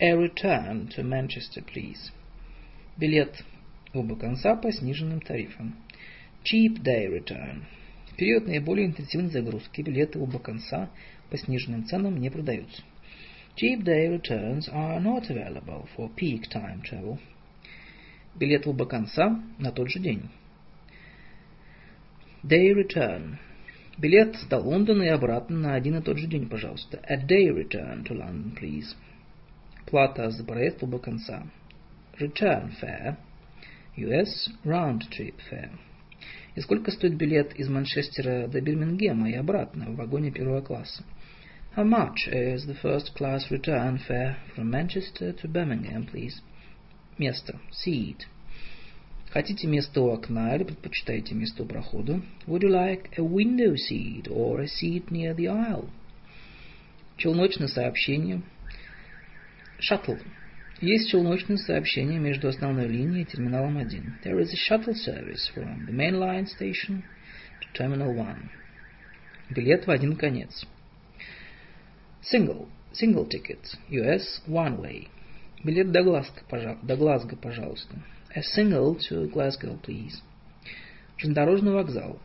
A 0.00 0.12
return 0.12 0.88
to 0.94 1.02
Manchester, 1.02 1.64
please. 1.64 2.12
Билет 2.96 3.44
оба 3.92 4.16
конца 4.16 4.56
по 4.56 4.72
сниженным 4.72 5.20
тарифам. 5.20 5.76
Cheap 6.44 6.82
day 6.82 7.06
return. 7.08 7.64
Период 8.16 8.46
наиболее 8.46 8.86
интенсивной 8.86 9.30
загрузки 9.30 9.82
билеты 9.82 10.18
оба 10.18 10.38
конца 10.38 10.90
по 11.30 11.36
сниженным 11.36 11.84
ценам 11.86 12.18
не 12.18 12.30
продаются. 12.30 12.82
Cheap 13.56 13.82
day 13.82 14.08
returns 14.08 14.68
are 14.68 15.00
not 15.00 15.28
available 15.28 15.88
for 15.96 16.10
peak 16.14 16.48
time 16.48 16.80
travel. 16.82 17.18
Билет 18.36 18.66
в 18.66 18.70
оба 18.70 18.86
конца 18.86 19.42
на 19.58 19.72
тот 19.72 19.90
же 19.90 19.98
день. 19.98 20.30
Day 22.44 22.72
return. 22.72 23.36
Билет 23.98 24.36
до 24.48 24.58
Лондона 24.58 25.02
и 25.02 25.08
обратно 25.08 25.58
на 25.58 25.74
один 25.74 25.96
и 25.96 26.02
тот 26.02 26.18
же 26.18 26.28
день, 26.28 26.48
пожалуйста. 26.48 27.00
A 27.08 27.16
day 27.16 27.48
return 27.48 28.04
to 28.04 28.12
London, 28.12 28.56
please. 28.56 28.94
Плата 29.86 30.30
за 30.30 30.44
проезд 30.44 30.80
в 30.80 30.84
оба 30.84 31.00
конца. 31.00 31.44
Return 32.20 32.70
fare. 32.80 33.16
US 33.96 34.50
round 34.64 35.00
trip 35.10 35.34
fare. 35.50 35.70
И 36.54 36.60
сколько 36.60 36.92
стоит 36.92 37.16
билет 37.16 37.54
из 37.58 37.68
Манчестера 37.68 38.46
до 38.46 38.60
Бирмингема 38.60 39.30
и 39.30 39.34
обратно 39.34 39.90
в 39.90 39.96
вагоне 39.96 40.30
первого 40.30 40.60
класса? 40.60 41.04
How 41.78 41.84
much 41.84 42.26
is 42.26 42.66
the 42.66 42.74
first 42.74 43.14
class 43.14 43.52
return 43.52 43.98
fare 44.04 44.38
from 44.52 44.68
Manchester 44.68 45.32
to 45.32 45.46
Birmingham, 45.46 46.06
please? 46.06 46.40
Место. 47.20 47.60
Seat. 47.70 48.26
Хотите 49.30 49.68
место 49.68 50.00
у 50.00 50.08
окна 50.08 50.56
или 50.56 50.64
предпочитаете 50.64 51.36
место 51.36 51.62
у 51.62 51.66
прохода? 51.66 52.20
Would 52.48 52.64
you 52.64 52.68
like 52.68 53.16
a 53.16 53.22
window 53.22 53.76
seat 53.76 54.26
or 54.28 54.60
a 54.60 54.66
seat 54.66 55.12
near 55.12 55.34
the 55.34 55.46
aisle? 55.46 55.88
Челночное 57.16 57.68
сообщение. 57.68 58.42
Shuttle. 59.78 60.20
Есть 60.80 61.10
челночное 61.10 61.58
сообщение 61.58 62.18
между 62.18 62.48
основной 62.48 62.88
линией 62.88 63.22
и 63.22 63.24
терминалом 63.24 63.78
1. 63.78 64.18
There 64.24 64.40
is 64.40 64.52
a 64.52 64.56
shuttle 64.56 64.96
service 64.96 65.48
from 65.54 65.86
the 65.86 65.92
main 65.92 66.18
line 66.18 66.46
station 66.46 67.04
to 67.60 67.72
terminal 67.72 68.12
1. 68.12 68.50
Билет 69.50 69.86
в 69.86 69.90
один 69.92 70.16
конец. 70.16 70.66
Single. 72.30 72.68
Single 72.92 73.26
ticket. 73.26 73.58
US 73.90 74.40
one 74.46 74.80
way. 74.80 75.08
Билет 75.64 75.92
до 75.92 76.02
Глазго, 76.02 76.42
пожалуйста. 76.48 76.86
До 76.86 76.96
Глазго, 76.96 77.36
пожалуйста. 77.36 77.96
A 78.34 78.40
single 78.40 78.98
to 79.08 79.30
Glasgow, 79.32 79.80
please. 79.82 80.20
Железнодорожный 81.16 81.72
вокзал. 81.72 82.20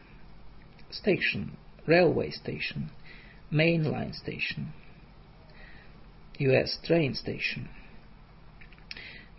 Station. 0.92 1.52
Railway 1.88 2.32
station. 2.32 2.90
Main 3.50 3.84
line 3.84 4.12
station. 4.14 4.68
US 6.40 6.80
train 6.84 7.14
station. 7.14 7.68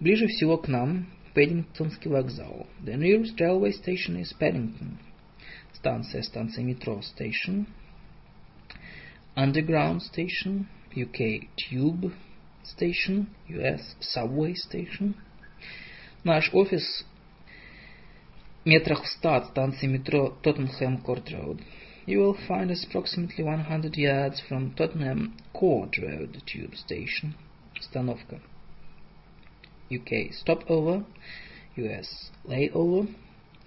Ближе 0.01 0.27
всего 0.28 0.57
к 0.57 0.69
нам 0.69 1.09
Пэддингтонский 1.35 2.11
вокзал. 2.11 2.66
The 2.82 2.97
nearest 2.97 3.39
railway 3.39 3.73
station 3.73 4.16
is 4.20 4.32
Paddington. 4.39 4.97
Станция, 5.74 6.23
станция 6.23 6.65
метро, 6.65 7.01
station. 7.01 7.66
Underground 9.36 10.02
station, 10.02 10.68
UK 10.95 11.48
tube 11.57 12.11
station, 12.64 13.27
US 13.48 13.95
subway 14.02 14.53
station. 14.53 15.15
Наш 16.23 16.49
офис 16.53 17.06
метрах 18.65 19.03
в 19.03 19.07
ста 19.07 19.38
от 19.38 19.48
станции 19.48 19.88
метро 19.88 20.38
Тоттенхэм 20.44 21.02
Корт 21.02 21.30
Роуд. 21.30 21.61
You 22.06 22.19
will 22.19 22.38
find 22.48 22.72
us 22.72 22.86
approximately 22.86 23.44
100 23.44 23.95
yards 23.95 24.41
from 24.48 24.73
Tottenham 24.76 25.34
Court 25.53 25.98
Road 25.98 26.41
tube 26.45 26.76
station. 26.76 27.36
Остановка. 27.80 28.40
UK 29.90 30.31
stopover, 30.31 31.06
US 31.76 32.31
layover. 32.45 33.07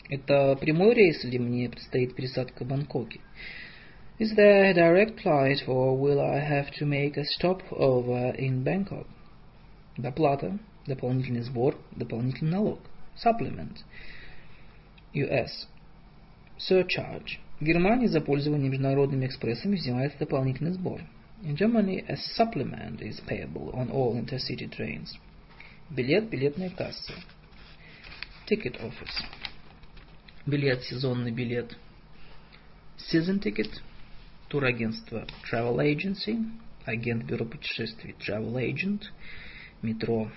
Это 0.09 0.57
прямой 0.57 0.95
рейс 0.95 1.25
или 1.25 1.39
мне 1.39 1.69
предстоит 1.69 2.15
пересадка 2.15 2.65
в 2.65 2.69
Бангкоке? 2.69 3.21
Is 4.20 4.36
there 4.36 4.66
a 4.66 4.74
direct 4.74 5.20
flight 5.22 5.62
or 5.68 5.96
will 5.96 6.20
I 6.20 6.40
have 6.40 6.72
to 6.80 6.86
make 6.88 7.18
a 7.18 7.24
stopover 7.24 8.34
in 8.36 8.64
Bangkok? 8.64 9.06
Доплата, 9.96 10.58
дополнительный 10.88 11.44
сбор, 11.44 11.76
дополнительный 11.96 12.54
налог. 12.54 12.80
Supplement. 13.24 13.84
US. 15.14 15.68
Surcharge. 16.58 17.38
В 17.60 17.64
Германии 17.64 18.08
за 18.08 18.20
пользование 18.20 18.70
международными 18.70 19.28
экспрессами 19.28 19.76
взимается 19.76 20.18
дополнительный 20.18 20.72
сбор. 20.72 21.02
In 21.44 21.56
Germany, 21.56 22.04
a 22.08 22.16
supplement 22.16 23.00
is 23.00 23.20
payable 23.28 23.72
on 23.76 23.92
all 23.92 24.16
intercity 24.16 24.68
trains. 24.68 25.16
Билет, 25.92 26.28
билетная 26.28 26.72
касса. 26.72 27.14
Ticket 28.48 28.82
office. 28.82 29.24
Билет, 30.48 30.82
сезонный 30.82 31.32
билет. 31.32 31.78
Season 32.98 33.40
ticket. 33.40 33.70
Турагентство 34.49 35.27
Travel 35.51 35.79
Agency. 35.79 36.39
Агент 36.85 37.25
бюро 37.25 37.45
путешествий 37.45 38.15
Travel 38.19 38.55
Agent. 38.55 39.05
Метро 39.83 40.31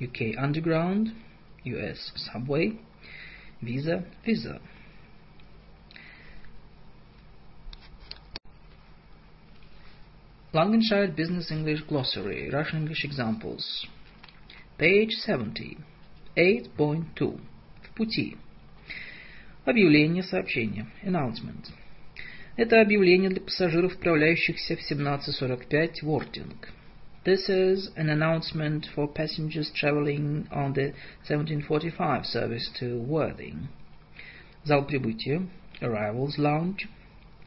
UK 0.00 0.36
Underground. 0.36 1.12
US 1.64 2.12
Subway. 2.16 2.78
Visa. 3.60 4.04
Visa. 4.24 4.60
Langenscheid 10.52 11.16
Business 11.16 11.50
English 11.50 11.82
Glossary. 11.88 12.48
Russian 12.48 12.82
English 12.82 13.04
Examples. 13.04 13.86
Page 14.78 15.10
70. 15.26 15.78
8.2. 16.36 17.40
В 17.82 17.94
пути. 17.94 18.36
Объявление, 19.64 20.22
сообщение. 20.22 20.86
Announcement. 21.02 21.77
Это 22.59 22.81
объявление 22.81 23.29
для 23.29 23.39
пассажиров, 23.39 23.93
отправляющихся 23.93 24.75
в 24.75 24.81
17.45 24.81 26.01
в 26.01 26.09
Ортинг. 26.09 26.73
This 27.23 27.47
is 27.47 27.89
an 27.95 28.09
announcement 28.09 28.83
for 28.93 29.07
passengers 29.07 29.71
traveling 29.73 30.45
on 30.51 30.73
the 30.73 30.93
1745 31.23 32.25
service 32.25 32.69
to 32.77 33.01
Worthing. 33.07 33.69
Зал 34.65 34.85
прибытия. 34.85 35.47
Arrivals 35.79 36.37
Lounge. 36.37 36.89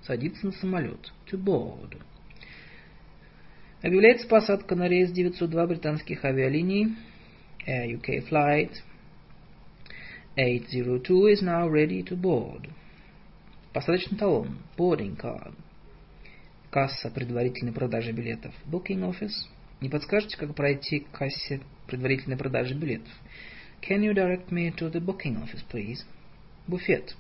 Садиться 0.02 0.46
на 0.46 0.52
самолет. 0.52 1.12
To 1.30 1.36
board. 1.36 2.00
Объявляется 3.82 4.26
посадка 4.26 4.74
на 4.76 4.88
рейс 4.88 5.10
902 5.10 5.66
британских 5.66 6.24
авиалиний. 6.24 6.96
Air 7.66 8.00
UK 8.00 8.26
flight 8.30 8.70
802 10.38 11.26
is 11.28 11.42
now 11.42 11.68
ready 11.68 12.02
to 12.02 12.16
board. 12.16 12.70
Посадочный 13.72 14.18
талон. 14.18 14.58
Boarding 14.76 15.16
card. 15.16 15.54
Касса 16.70 17.10
предварительной 17.10 17.72
продажи 17.72 18.12
билетов. 18.12 18.54
Booking 18.66 19.00
office. 19.00 19.48
Не 19.80 19.88
подскажете, 19.88 20.36
как 20.36 20.54
пройти 20.54 21.00
к 21.00 21.10
кассе 21.10 21.62
предварительной 21.86 22.36
продажи 22.36 22.74
билетов? 22.74 23.10
Can 23.80 24.00
you 24.00 24.12
direct 24.14 24.50
me 24.50 24.70
to 24.76 24.92
the 24.92 25.00
booking 25.00 25.42
office, 25.42 25.64
please? 25.72 26.04
Буфет. 26.66 27.16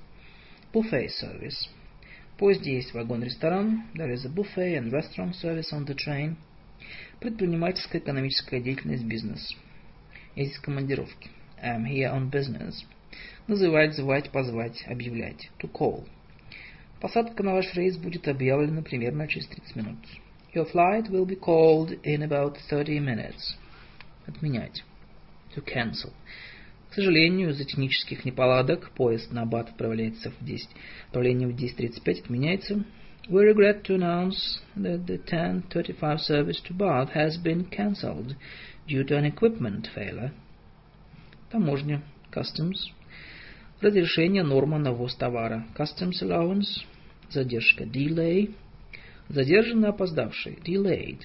Buffet 0.74 1.08
service. 1.22 1.70
Поезде 2.36 2.74
есть 2.74 2.92
вагон-ресторан. 2.92 3.84
There 3.94 4.12
is 4.12 4.26
a 4.26 4.28
buffet 4.28 4.76
and 4.76 4.90
restaurant 4.90 5.34
service 5.34 5.72
on 5.72 5.86
the 5.86 5.96
train. 5.96 6.36
Предпринимательская 7.18 8.02
экономическая 8.02 8.60
деятельность 8.60 9.04
бизнес. 9.04 9.56
Есть 10.36 10.58
командировки. 10.58 11.30
I'm 11.62 11.84
here 11.86 12.12
on 12.12 12.30
business. 12.30 12.74
Называть, 13.46 13.94
звать, 13.94 14.30
позвать, 14.30 14.84
объявлять. 14.86 15.50
To 15.60 15.70
call. 15.72 16.06
Посадка 17.02 17.42
на 17.42 17.54
ваш 17.54 17.74
рейс 17.74 17.96
будет 17.98 18.28
объявлена 18.28 18.80
примерно 18.80 19.26
через 19.26 19.48
30 19.48 19.74
минут. 19.74 19.98
Your 20.54 20.72
flight 20.72 21.10
will 21.10 21.26
be 21.26 21.36
called 21.36 22.00
in 22.04 22.22
about 22.22 22.56
30 22.70 23.00
minutes. 23.00 23.56
Отменять. 24.24 24.84
To 25.56 25.64
cancel. 25.64 26.12
К 26.90 26.94
сожалению, 26.94 27.50
из-за 27.50 27.64
технических 27.64 28.24
неполадок 28.24 28.90
поезд 28.90 29.32
на 29.32 29.44
Бат 29.44 29.70
отправляется 29.70 30.30
в 30.30 30.44
10, 30.44 30.68
отправление 31.06 31.48
в 31.48 31.56
10.35 31.56 32.20
отменяется. 32.20 32.84
We 33.28 33.52
regret 33.52 33.82
to 33.86 33.96
announce 33.96 34.60
that 34.76 35.04
the 35.04 35.18
1035 35.18 36.20
service 36.20 36.60
to 36.68 36.72
Bath 36.72 37.10
has 37.14 37.36
been 37.36 37.64
cancelled 37.64 38.36
due 38.86 39.02
to 39.02 39.16
an 39.16 39.24
equipment 39.24 39.88
failure. 39.92 40.30
Таможня. 41.50 42.00
Customs. 42.30 42.92
Разрешение 43.80 44.44
норма 44.44 44.78
на 44.78 44.92
ввоз 44.92 45.16
товара. 45.16 45.66
Customs 45.76 46.22
allowance. 46.22 46.84
Задержка. 47.32 47.84
Delay. 47.84 48.54
Задержанный 49.28 49.88
опоздавший. 49.88 50.58
Delayed. 50.64 51.22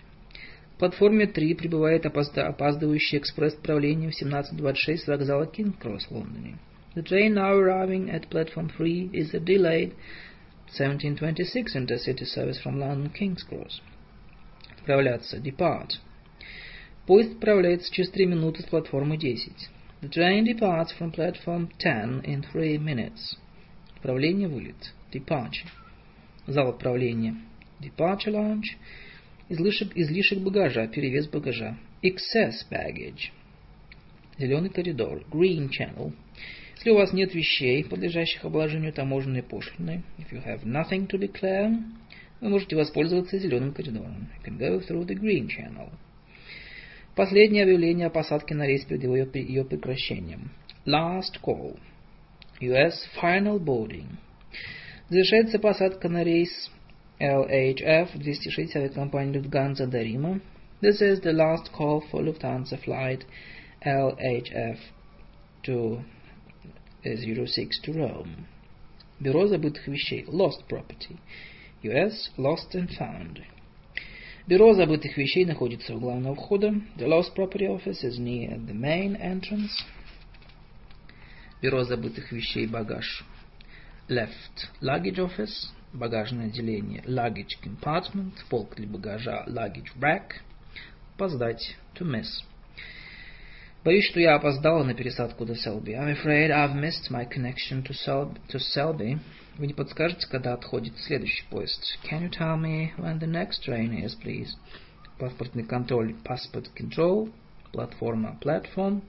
В 0.76 0.80
платформе 0.80 1.28
3 1.28 1.56
прибывает 1.56 2.06
опаздывающий 2.06 3.18
экспресс-правление 3.18 4.12
в 4.12 4.22
17.26 4.22 4.98
с 4.98 5.08
вокзала 5.08 5.48
Кинг-Кросс 5.48 6.06
в 6.06 6.12
Лондоне. 6.12 6.58
The 6.96 7.04
train 7.04 7.34
now 7.34 7.54
arriving 7.54 8.10
at 8.10 8.30
platform 8.30 8.70
3 8.76 9.10
is 9.14 9.32
delayed 9.32 9.94
1726 10.68 11.76
intercity 11.76 12.26
service 12.26 12.60
from 12.60 12.80
London 12.80 13.12
King's 13.12 13.44
Cross. 13.44 13.82
Отправляться. 14.78 15.38
Depart. 15.38 16.00
Поезд 17.06 17.34
отправляется 17.34 17.92
через 17.92 18.12
3 18.12 18.26
минуты 18.28 18.62
с 18.62 18.66
платформы 18.66 19.18
10. 19.18 19.52
The 20.02 20.10
train 20.10 20.46
departs 20.46 20.90
from 20.98 21.12
platform 21.12 21.70
10 21.80 22.22
in 22.24 22.44
3 22.52 22.78
minutes. 22.78 23.38
Отправление, 23.96 24.48
вылет. 24.48 24.94
Departure. 25.12 25.68
Зал 26.48 26.70
отправления. 26.70 27.36
Departure 27.82 28.32
lounge. 28.32 28.78
Излишек, 29.50 29.92
излишек 29.96 30.40
багажа, 30.40 30.88
перевес 30.88 31.28
багажа. 31.28 31.78
Excess 32.02 32.54
baggage. 32.72 33.32
Зеленый 34.38 34.70
коридор. 34.70 35.24
Green 35.30 35.70
channel. 35.70 36.14
Если 36.78 36.92
у 36.92 36.96
вас 36.96 37.12
нет 37.12 37.34
вещей, 37.36 37.84
подлежащих 37.84 38.46
обложению 38.46 38.94
таможенной 38.94 39.44
пошлиной, 39.44 40.04
if 40.18 40.32
you 40.32 40.42
have 40.46 40.64
nothing 40.64 41.08
to 41.08 41.20
declare, 41.20 41.76
вы 42.40 42.50
можете 42.50 42.76
воспользоваться 42.76 43.38
зеленым 43.40 43.74
коридором. 43.74 44.30
You 44.38 44.46
can 44.46 44.58
go 44.58 44.80
through 44.80 45.06
the 45.06 45.16
green 45.16 45.48
channel. 45.48 45.90
Последнее 47.16 47.64
объявление 47.64 48.08
о 48.08 48.12
посадке 48.12 48.56
на 48.56 48.68
рейс 48.68 48.86
перед 48.86 49.04
ее, 49.04 49.28
ее 49.34 49.66
прекращением. 49.66 50.52
Last 50.86 51.42
call. 51.44 51.78
US 52.62 52.94
final 53.22 53.60
boarding. 53.60 54.18
Завершается 55.09 55.59
посадка 55.59 56.09
на 56.09 56.25
рейс 56.25 56.71
LHF 57.21 58.19
260 58.19 58.95
компании 58.95 59.41
Lufthansa 59.41 59.87
до 59.87 60.03
Рима. 60.03 60.41
This 60.81 61.01
is 61.01 61.21
the 61.23 61.33
last 61.33 61.71
call 61.73 62.03
for 62.11 62.23
Lufthansa 62.23 62.83
flight 62.83 63.25
LHF 63.85 64.79
to 65.65 66.03
06 67.05 67.81
to 67.85 67.93
Rome. 67.93 68.47
Бюро 69.21 69.47
забытых 69.47 69.87
вещей. 69.87 70.25
Lost 70.25 70.67
property. 70.69 71.17
US 71.83 72.31
Lost 72.37 72.75
and 72.75 72.89
Found. 72.99 73.43
Бюро 74.47 74.75
забытых 74.75 75.17
вещей 75.17 75.45
находится 75.45 75.95
у 75.95 76.01
главного 76.01 76.35
входа. 76.35 76.75
The 76.97 77.07
Lost 77.07 77.35
Property 77.37 77.69
Office 77.69 78.03
is 78.03 78.19
near 78.19 78.59
the 78.59 78.75
main 78.75 79.17
entrance. 79.21 79.71
Бюро 81.61 81.85
забытых 81.85 82.33
вещей 82.33 82.67
багаж. 82.67 83.25
Left 84.10 84.70
Luggage 84.82 85.20
Office. 85.20 85.68
Багажное 85.92 86.46
отделение. 86.46 87.02
Luggage 87.06 87.58
Compartment. 87.62 88.34
Полк 88.50 88.76
для 88.76 88.88
багажа. 88.88 89.44
Luggage 89.48 89.90
Rack. 90.00 90.36
Опоздать. 91.16 91.76
To 91.96 92.06
miss. 92.06 92.28
Боюсь, 93.84 94.06
что 94.06 94.22
я 94.22 94.36
опоздала 94.36 94.84
на 94.86 94.94
пересадку 94.94 95.46
до 95.46 95.56
Селби. 95.56 95.92
I'm 95.92 96.16
afraid 96.16 96.52
I've 96.52 96.74
missed 96.74 97.12
my 97.12 97.26
connection 97.26 97.84
to, 97.84 97.94
Sel 97.94 98.38
to 98.48 98.60
Selby. 98.76 99.20
Вы 99.58 99.68
не 99.68 99.74
подскажете, 99.74 100.26
когда 100.28 100.54
отходит 100.54 100.98
следующий 101.00 101.44
поезд? 101.50 101.82
Can 102.10 102.22
you 102.22 102.30
tell 102.30 102.58
me 102.58 102.94
when 102.98 103.20
the 103.20 103.28
next 103.28 103.66
train 103.68 103.92
is, 104.04 104.16
please? 104.24 104.56
Паспортный 105.20 105.64
контроль, 105.64 106.16
passport 106.24 106.70
control, 106.76 107.34
платформа, 107.74 108.38
platform. 108.42 109.02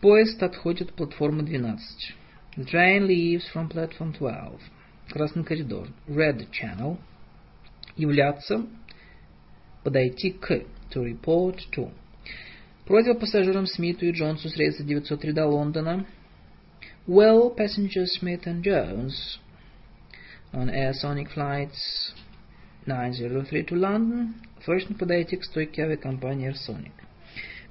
Поезд 0.00 0.42
отходит 0.42 0.90
от 0.90 0.94
платформы 0.96 1.42
12. 1.42 2.14
The 2.59 2.65
train 2.65 3.07
leaves 3.07 3.45
from 3.51 3.69
platform 3.69 4.13
12. 4.13 4.61
Красный 5.09 5.43
коридор, 5.43 5.87
red 6.07 6.47
channel. 6.51 6.97
Являться, 7.97 8.65
подойти 9.83 10.31
к, 10.31 10.63
to 10.91 11.03
report 11.03 11.59
to. 11.73 11.91
Просьба 12.85 13.15
пассажирам 13.15 13.67
Смиту 13.67 14.05
и 14.05 14.11
Джонсу 14.11 14.47
с 14.49 14.55
рейса 14.55 14.83
903 14.83 15.33
до 15.33 15.47
Лондона. 15.47 16.05
Well, 17.07 17.55
passengers 17.55 18.17
Smith 18.19 18.45
and 18.45 18.63
Jones 18.63 19.39
on 20.53 20.69
Air 20.69 20.93
Sonic 20.93 21.29
flights 21.31 22.13
903 22.85 23.63
to 23.63 23.75
London, 23.75 24.33
срочно 24.63 24.95
подойти 24.95 25.37
к 25.37 25.43
стойке 25.43 25.83
авиакомпании 25.83 26.49
Air 26.49 26.55
Sonic. 26.55 26.93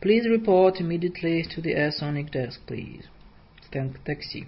Please 0.01 0.27
report 0.27 0.81
immediately 0.81 1.43
to 1.45 1.63
the 1.63 1.73
Air 1.73 1.91
Sonic 1.91 2.31
desk, 2.31 2.61
please. 2.67 3.05
Stand 3.67 3.99
taxi. 4.05 4.47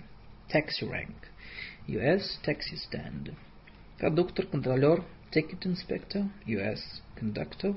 Taxi 0.52 0.86
rank. 0.86 1.16
US 1.88 2.38
taxi 2.44 2.76
stand. 2.76 3.34
Кондуктор, 3.98 4.46
контролер, 4.48 5.04
ticket 5.32 5.66
inspector, 5.66 6.30
US 6.46 6.82
conductor. 7.16 7.76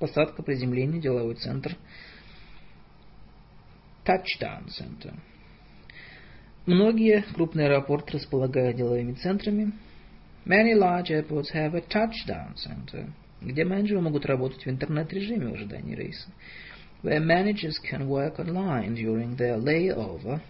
Посадка, 0.00 0.42
приземление, 0.42 1.00
деловой 1.00 1.36
центр. 1.36 1.76
Touchdown 4.04 4.66
Center. 4.68 5.14
Многие 6.66 7.22
крупные 7.34 7.68
аэропорты 7.68 8.14
располагают 8.14 8.76
деловыми 8.76 9.12
центрами. 9.12 9.72
Many 10.44 10.74
large 10.74 11.10
airports 11.10 11.52
have 11.54 11.74
a 11.74 11.80
touchdown 11.80 12.54
center, 12.54 13.10
где 13.40 13.64
менеджеры 13.64 14.00
могут 14.00 14.26
работать 14.26 14.64
в 14.64 14.68
интернет-режиме 14.68 15.48
в 15.48 15.54
ожидании 15.54 15.94
рейса. 15.94 16.28
Where 17.02 17.20
managers 17.20 17.76
can 17.88 18.08
work 18.08 18.38
online 18.38 18.94
during 18.94 19.36
their 19.36 19.56
layover. 19.58 20.40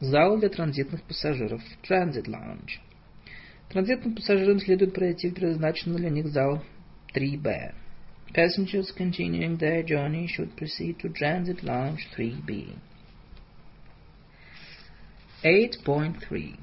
Зал 0.00 0.38
для 0.38 0.48
транзитных 0.48 1.02
пассажиров. 1.04 1.62
Transit 1.82 2.26
lounge. 2.26 2.80
Транзитным 3.68 4.14
пассажирам 4.14 4.60
следует 4.60 4.94
пройти 4.94 5.30
в 5.30 5.34
предназначенный 5.34 5.98
для 5.98 6.10
них 6.10 6.28
зал 6.28 6.62
3B. 7.14 7.74
Passengers 8.34 8.92
continuing 8.96 9.56
their 9.58 9.82
journey 9.84 10.26
should 10.26 10.56
proceed 10.56 10.98
to 10.98 11.08
Transit 11.12 11.62
Lounge 11.62 12.06
3B. 12.16 12.76
8.3 15.44 16.56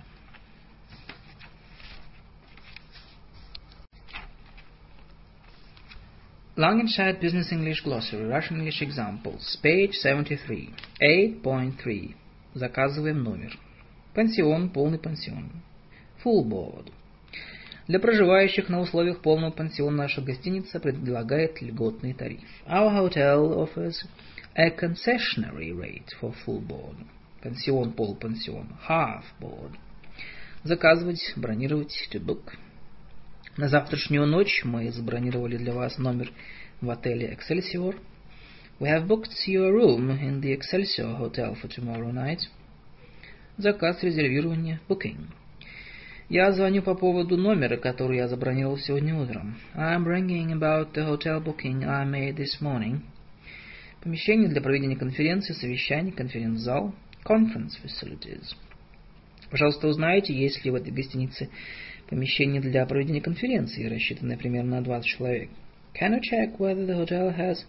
Langenscheid 6.57 7.21
Business 7.21 7.51
English 7.51 7.81
Glossary, 7.81 8.27
Russian 8.27 8.57
English 8.57 8.81
Examples, 8.81 9.57
page 9.63 9.93
73. 9.93 10.73
8.3. 11.01 12.13
Заказываем 12.56 13.22
номер. 13.22 13.54
Пансион, 14.14 14.70
полный 14.70 14.98
пансион. 14.98 15.50
Full 16.24 16.42
board. 16.48 16.90
Для 17.86 18.00
проживающих 18.00 18.70
на 18.70 18.80
условиях 18.80 19.20
полного 19.20 19.50
пансиона 19.50 19.94
наша 19.94 20.22
гостиница 20.22 20.80
предлагает 20.80 21.60
льготный 21.60 22.14
тариф. 22.14 22.40
Our 22.66 23.10
hotel 23.10 23.58
offers 23.58 23.96
a 24.54 24.70
concessionary 24.70 25.70
rate 25.72 26.08
for 26.18 26.34
full 26.46 26.66
board. 26.66 26.96
Пансион, 27.42 27.92
полупансион, 27.92 28.68
half 28.88 29.24
board. 29.38 29.76
Заказывать, 30.64 31.34
бронировать, 31.36 32.08
to 32.10 32.18
book. 32.24 32.54
На 33.58 33.68
завтрашнюю 33.68 34.24
ночь 34.24 34.62
мы 34.64 34.90
забронировали 34.90 35.58
для 35.58 35.74
вас 35.74 35.98
номер 35.98 36.32
в 36.80 36.88
отеле 36.88 37.36
Excelsior. 37.36 37.96
We 38.78 38.88
have 38.88 39.08
booked 39.08 39.32
your 39.46 39.72
room 39.72 40.10
in 40.10 40.42
the 40.42 40.52
Excelsior 40.52 41.14
Hotel 41.14 41.54
for 41.54 41.66
tomorrow 41.66 42.12
night. 42.12 42.40
Заказ 43.56 44.02
резервирования, 44.02 44.80
booking. 44.86 45.28
Я 46.28 46.52
звоню 46.52 46.82
по 46.82 46.94
поводу 46.94 47.38
номера, 47.38 47.78
который 47.78 48.18
я 48.18 48.28
забронировал 48.28 48.76
сегодня 48.76 49.14
утром. 49.16 49.56
I'm 49.74 50.04
ringing 50.04 50.52
about 50.52 50.92
the 50.92 51.06
hotel 51.06 51.42
booking 51.42 51.84
I 51.84 52.04
made 52.04 52.36
this 52.36 52.60
morning. 52.60 53.00
Помещение 54.02 54.50
для 54.50 54.60
проведения 54.60 54.96
конференции, 54.96 55.54
совещаний, 55.54 56.12
конференц-зал, 56.12 56.94
conference 57.24 57.78
facilities. 57.82 58.44
Пожалуйста, 59.50 59.88
узнайте, 59.88 60.34
есть 60.34 60.62
ли 60.66 60.70
в 60.70 60.74
этой 60.74 60.92
гостинице 60.92 61.48
помещение 62.10 62.60
для 62.60 62.84
проведения 62.84 63.22
конференции, 63.22 63.86
рассчитанное 63.86 64.36
примерно 64.36 64.76
на 64.76 64.82
20 64.82 65.06
человек. 65.06 65.48
Can 65.98 66.12
you 66.12 66.20
check 66.20 66.58
whether 66.58 66.84
the 66.84 66.94
hotel 66.94 67.34
has 67.34 67.64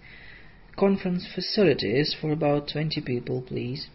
conference 0.77 1.25
facilities 1.33 2.15
for 2.21 2.31
about 2.31 2.67
20 2.67 3.03
people, 3.03 3.41
please? 3.41 3.89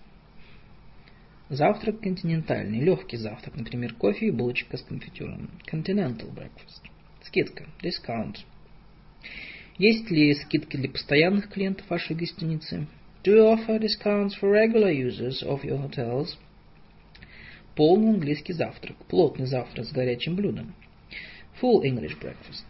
Завтрак 1.48 2.00
континентальный, 2.00 2.80
легкий 2.80 3.16
завтрак, 3.16 3.56
например, 3.56 3.94
кофе 3.94 4.26
и 4.26 4.30
булочка 4.30 4.76
с 4.76 4.82
конфитюром. 4.82 5.50
Continental 5.70 6.34
breakfast. 6.34 6.82
Скидка, 7.22 7.66
discount. 7.82 8.38
Есть 9.78 10.10
ли 10.10 10.34
скидки 10.34 10.76
для 10.76 10.90
постоянных 10.90 11.50
клиентов 11.50 11.88
вашей 11.88 12.16
гостиницы? 12.16 12.86
Do 13.22 13.36
you 13.36 13.54
offer 13.54 13.78
discounts 13.78 14.34
for 14.40 14.50
regular 14.50 14.90
users 14.90 15.42
of 15.42 15.62
your 15.62 15.78
hotels? 15.78 16.36
Полный 17.76 18.10
английский 18.10 18.54
завтрак. 18.54 18.96
Плотный 19.06 19.46
завтрак 19.46 19.86
с 19.86 19.92
горячим 19.92 20.34
блюдом. 20.34 20.74
Full 21.60 21.82
English 21.84 22.18
breakfast. 22.20 22.64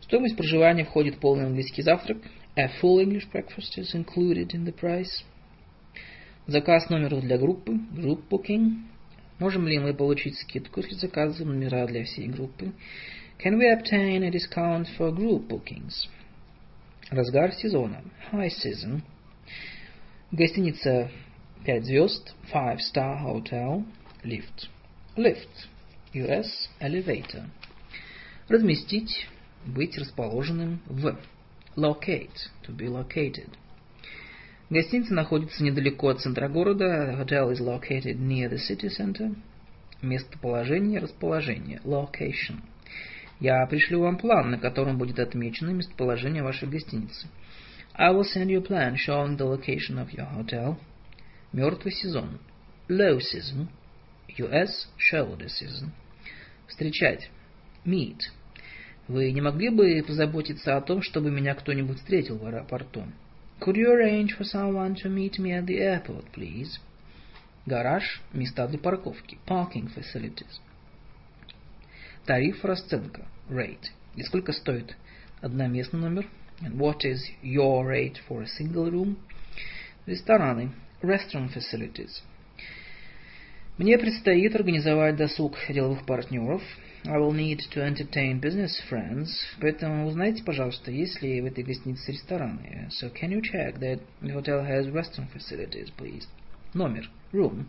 Стоимость 0.00 0.36
проживания 0.36 0.84
входит 0.84 1.16
в 1.16 1.18
полный 1.18 1.46
английский 1.46 1.82
завтрак. 1.82 2.18
A 2.56 2.68
full 2.80 3.00
English 3.00 3.26
breakfast 3.32 3.76
is 3.76 3.94
included 3.94 4.54
in 4.54 4.64
the 4.64 4.72
price. 4.72 5.24
Заказ 6.46 6.88
номеров 6.88 7.22
для 7.22 7.36
группы. 7.36 7.72
Group 7.72 8.28
booking. 8.28 8.84
Можем 9.40 9.66
ли 9.66 9.80
мы 9.80 9.92
получить 9.92 10.38
скидку, 10.38 10.80
если 10.80 10.94
заказываем 10.94 11.58
номера 11.58 11.84
для 11.86 12.04
всей 12.04 12.28
группы? 12.28 12.72
Can 13.44 13.58
we 13.58 13.68
obtain 13.72 14.22
a 14.22 14.30
discount 14.30 14.86
for 14.96 15.12
group 15.12 15.48
bookings? 15.48 16.08
Разгар 17.10 17.52
сезона. 17.54 18.04
High 18.30 18.50
season. 18.50 19.02
Гостиница 20.30 21.10
5 21.64 21.84
звезд. 21.84 22.34
Five 22.52 22.78
star 22.78 23.18
hotel. 23.20 23.84
Lift. 24.22 24.68
Lift. 25.16 25.48
US 26.12 26.70
elevator. 26.78 27.48
Разместить. 28.48 29.26
Быть 29.66 29.98
расположенным 29.98 30.80
в. 30.86 31.18
Locate. 31.76 32.50
To 32.66 32.72
be 32.72 32.86
located. 32.86 33.50
Гостиница 34.70 35.12
находится 35.12 35.62
недалеко 35.62 36.08
от 36.08 36.20
центра 36.20 36.48
города. 36.48 36.84
The 36.84 37.24
hotel 37.24 37.50
is 37.52 37.60
located 37.60 38.18
near 38.18 38.48
the 38.48 38.58
city 38.58 38.88
center. 38.88 39.34
Местоположение, 40.00 41.00
расположение. 41.00 41.80
Location. 41.84 42.60
Я 43.40 43.66
пришлю 43.66 44.00
вам 44.00 44.18
план, 44.18 44.52
на 44.52 44.58
котором 44.58 44.98
будет 44.98 45.18
отмечено 45.18 45.70
местоположение 45.70 46.42
вашей 46.42 46.68
гостиницы. 46.68 47.26
I 47.94 48.12
will 48.12 48.24
send 48.24 48.48
you 48.48 48.58
a 48.58 48.62
plan 48.62 48.96
showing 48.96 49.36
the 49.36 49.44
location 49.44 49.98
of 49.98 50.12
your 50.12 50.28
hotel. 50.32 50.78
Мертвый 51.52 51.92
сезон. 51.92 52.38
Low 52.88 53.18
season. 53.18 53.68
US 54.38 54.88
shoulder 54.98 55.48
season. 55.48 55.90
Встречать. 56.68 57.30
Meet. 57.84 58.20
Вы 59.06 59.32
не 59.32 59.42
могли 59.42 59.68
бы 59.68 60.02
позаботиться 60.06 60.76
о 60.76 60.80
том, 60.80 61.02
чтобы 61.02 61.30
меня 61.30 61.54
кто-нибудь 61.54 61.98
встретил 61.98 62.38
в 62.38 62.46
аэропорту? 62.46 63.04
Could 63.60 63.76
you 63.76 63.92
arrange 63.92 64.36
for 64.38 64.44
someone 64.44 64.94
to 64.96 65.08
meet 65.08 65.38
me 65.38 65.52
at 65.52 65.66
the 65.66 65.78
airport, 65.78 66.24
please? 66.34 66.78
Гараж. 67.66 68.22
Места 68.32 68.66
для 68.66 68.78
парковки. 68.78 69.38
Parking 69.46 69.90
facilities. 69.94 70.60
Тариф, 72.24 72.64
расценка. 72.64 73.26
Rate. 73.50 73.90
И 74.16 74.22
сколько 74.22 74.52
стоит 74.52 74.96
одноместный 75.40 76.00
номер? 76.00 76.26
And 76.62 76.76
what 76.76 77.04
is 77.04 77.20
your 77.42 77.86
rate 77.86 78.16
for 78.28 78.42
a 78.42 78.46
single 78.46 78.90
room? 78.90 79.16
Рестораны. 80.06 80.70
Restaurant 81.02 81.52
facilities. 81.54 82.22
Мне 83.76 83.98
предстоит 83.98 84.54
организовать 84.54 85.16
досуг 85.16 85.56
деловых 85.68 86.06
партнеров. 86.06 86.62
I 87.06 87.18
will 87.18 87.34
need 87.34 87.60
to 87.72 87.82
entertain 87.82 88.40
business 88.40 88.80
friends. 88.88 89.28
Поэтому 89.60 90.06
узнайте, 90.06 90.42
пожалуйста, 90.42 90.90
есть 90.90 91.20
ли 91.20 91.42
в 91.42 91.44
этой 91.44 91.62
гостинице 91.62 92.12
рестораны. 92.12 92.88
So 92.88 93.12
can 93.12 93.30
you 93.30 93.42
check 93.42 93.78
that 93.80 94.00
the 94.22 94.32
hotel 94.32 94.64
has 94.64 94.88
restaurant 94.90 95.30
facilities, 95.30 95.90
please? 95.98 96.26
Номер. 96.72 97.10
Room. 97.30 97.66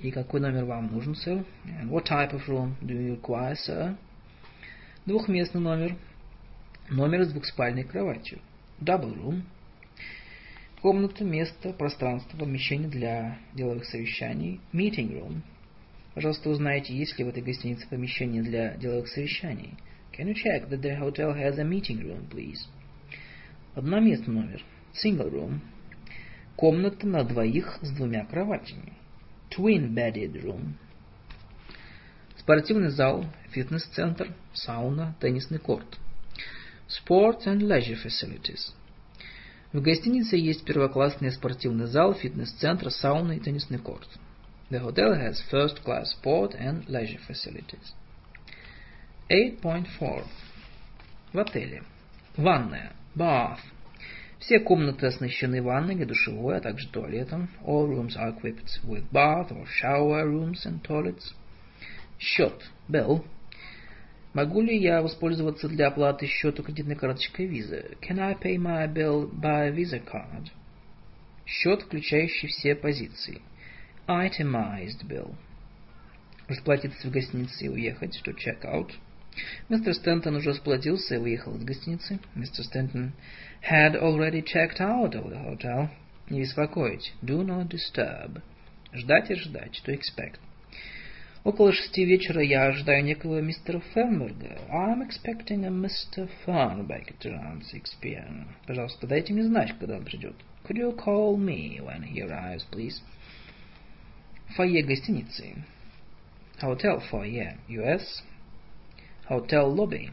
И 0.00 0.10
какой 0.10 0.40
номер 0.40 0.64
вам 0.64 0.90
нужен, 0.90 1.14
sir? 1.14 1.44
And 1.66 1.90
what 1.90 2.06
type 2.06 2.32
of 2.32 2.48
room 2.48 2.76
do 2.80 2.94
you 2.94 3.20
require, 3.20 3.54
sir? 3.54 3.96
Двухместный 5.04 5.60
номер. 5.60 5.96
Номер 6.88 7.24
с 7.24 7.32
двухспальной 7.32 7.84
кроватью. 7.84 8.40
Double 8.80 9.14
room. 9.14 9.42
Комната, 10.80 11.22
место, 11.22 11.74
пространство, 11.74 12.38
помещение 12.38 12.88
для 12.88 13.38
деловых 13.52 13.84
совещаний. 13.84 14.60
Meeting 14.72 15.12
room. 15.12 15.42
Пожалуйста, 16.18 16.50
узнайте, 16.50 16.96
есть 16.96 17.16
ли 17.16 17.24
в 17.24 17.28
этой 17.28 17.44
гостинице 17.44 17.86
помещение 17.88 18.42
для 18.42 18.74
деловых 18.74 19.06
совещаний. 19.06 19.74
Can 20.12 20.26
you 20.26 20.34
check 20.34 20.68
that 20.68 20.80
the 20.80 20.98
hotel 20.98 21.32
has 21.32 21.60
a 21.60 21.62
meeting 21.62 22.00
room, 22.00 22.28
please? 22.28 22.58
Одноместный 23.76 24.34
номер. 24.34 24.64
Single 24.92 25.30
room. 25.30 25.60
Комната 26.56 27.06
на 27.06 27.22
двоих 27.22 27.78
с 27.82 27.90
двумя 27.92 28.26
кроватями. 28.26 28.94
Twin-bedded 29.56 30.42
room. 30.42 30.72
Спортивный 32.36 32.90
зал, 32.90 33.24
фитнес-центр, 33.52 34.34
сауна, 34.52 35.14
теннисный 35.20 35.60
корт. 35.60 36.00
Sport 36.88 37.44
and 37.46 37.60
leisure 37.60 37.96
facilities. 38.04 38.72
В 39.72 39.80
гостинице 39.80 40.34
есть 40.34 40.64
первоклассный 40.64 41.30
спортивный 41.30 41.86
зал, 41.86 42.12
фитнес-центр, 42.12 42.90
сауна 42.90 43.34
и 43.34 43.38
теннисный 43.38 43.78
корт. 43.78 44.08
The 44.70 44.80
hotel 44.80 45.14
has 45.14 45.42
first-class 45.50 46.10
sport 46.10 46.54
and 46.54 46.86
leisure 46.88 47.18
facilities. 47.26 47.94
8.4. 49.30 50.24
В 51.32 51.38
отеле. 51.38 51.82
Ванная. 52.36 52.92
Bath. 53.14 53.60
Все 54.38 54.60
комнаты 54.60 55.06
оснащены 55.06 55.62
ванной 55.62 55.94
или 55.94 56.04
душевой, 56.04 56.58
а 56.58 56.60
также 56.60 56.88
туалетом. 56.88 57.48
All 57.64 57.88
rooms 57.88 58.16
are 58.16 58.38
equipped 58.38 58.78
with 58.84 59.10
bath 59.10 59.50
or 59.50 59.66
shower 59.66 60.26
rooms 60.26 60.64
and 60.66 60.82
toilets. 60.82 61.34
Счет. 62.18 62.70
Bill. 62.88 63.24
Могу 64.34 64.60
ли 64.60 64.76
я 64.76 65.00
воспользоваться 65.00 65.68
для 65.68 65.88
оплаты 65.88 66.26
счета 66.26 66.62
кредитной 66.62 66.94
карточкой 66.94 67.46
Visa? 67.46 67.96
Can 68.02 68.20
I 68.20 68.34
pay 68.34 68.56
my 68.56 68.86
bill 68.86 69.30
by 69.32 69.74
Visa 69.74 69.98
card? 70.04 70.50
Счет, 71.46 71.82
включающий 71.82 72.48
все 72.48 72.74
позиции. 72.74 73.40
Itemized 74.08 75.06
bill. 75.06 75.34
Расплатиться 76.48 77.06
в 77.06 77.10
гостинице 77.10 77.66
и 77.66 77.68
уехать. 77.68 78.18
To 78.24 78.34
check 78.34 78.64
out. 78.64 78.90
Мистер 79.68 79.92
Стентон 79.92 80.36
уже 80.36 80.48
расплатился 80.48 81.16
и 81.16 81.18
выехал 81.18 81.54
из 81.56 81.62
гостиницы. 81.62 82.18
Мистер 82.34 82.64
Стентон 82.64 83.12
had 83.70 83.94
already 83.94 84.42
checked 84.42 84.80
out 84.80 85.12
of 85.12 85.28
the 85.28 85.44
hotel. 85.44 85.90
Не 86.30 86.40
беспокоить. 86.40 87.12
Do 87.22 87.44
not 87.44 87.68
disturb. 87.68 88.40
Ждать 88.94 89.30
и 89.30 89.34
ждать. 89.34 89.82
To 89.84 89.94
expect. 89.94 90.38
Около 91.44 91.74
шести 91.74 92.06
вечера 92.06 92.42
я 92.42 92.64
ожидаю 92.68 93.04
некого 93.04 93.42
мистера 93.42 93.80
Фернберга. 93.94 94.58
I'm 94.70 95.06
expecting 95.06 95.66
a 95.66 95.70
Mr. 95.70 96.30
Fernberg 96.46 97.10
at 97.10 97.26
around 97.26 97.62
6 97.70 97.96
p.m. 98.00 98.48
Пожалуйста, 98.66 99.06
дайте 99.06 99.34
мне 99.34 99.44
знать, 99.44 99.74
когда 99.78 99.96
он 99.96 100.04
придет. 100.04 100.34
Could 100.64 100.78
you 100.78 100.96
call 100.96 101.36
me 101.36 101.78
when 101.80 102.02
he 102.02 102.22
arrives, 102.22 102.64
please? 102.70 103.02
Фойе 104.56 104.82
гостиницы. 104.82 105.54
Hotel 106.60 107.00
foyer, 107.10 107.56
US. 107.68 108.22
Hotel 109.28 109.74
lobby. 109.74 110.10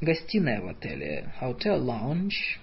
Гостиная 0.00 0.60
в 0.60 0.68
отеле. 0.68 1.32
Hotel 1.40 1.80
lounge. 1.80 2.58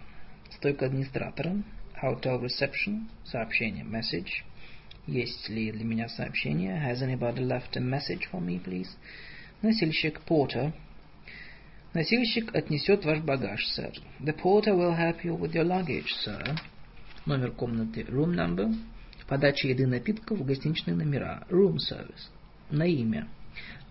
Стойка 0.52 0.86
администратора. 0.86 1.62
Hotel 2.02 2.42
reception. 2.42 3.08
Сообщение. 3.26 3.84
Message. 3.84 4.44
Есть 5.06 5.50
ли 5.50 5.72
для 5.72 5.84
меня 5.86 6.08
сообщение? 6.10 6.82
Has 6.82 7.02
anybody 7.02 7.40
left 7.40 7.76
a 7.76 7.82
message 7.82 8.28
for 8.32 8.42
me, 8.42 8.64
please? 8.64 8.90
Носильщик. 9.62 10.22
Porter. 10.26 10.72
Носильщик 11.94 12.56
отнесет 12.56 13.06
ваш 13.06 13.20
багаж, 13.20 13.66
сэр. 13.68 13.92
The 14.22 14.34
porter 14.34 14.74
will 14.74 14.96
help 14.96 15.24
you 15.24 15.36
with 15.36 15.54
your 15.54 15.66
luggage, 15.66 16.12
sir. 16.24 16.58
Номер 17.26 17.52
комнаты. 17.52 18.04
Room 18.04 18.34
number. 18.34 18.74
Подача 19.28 19.68
еды 19.68 19.84
и 19.84 19.86
напитков 19.86 20.40
в 20.40 20.46
гостиничные 20.46 20.96
номера. 20.96 21.46
Room 21.50 21.76
service. 21.76 22.30
На 22.72 22.84
имя. 22.84 23.28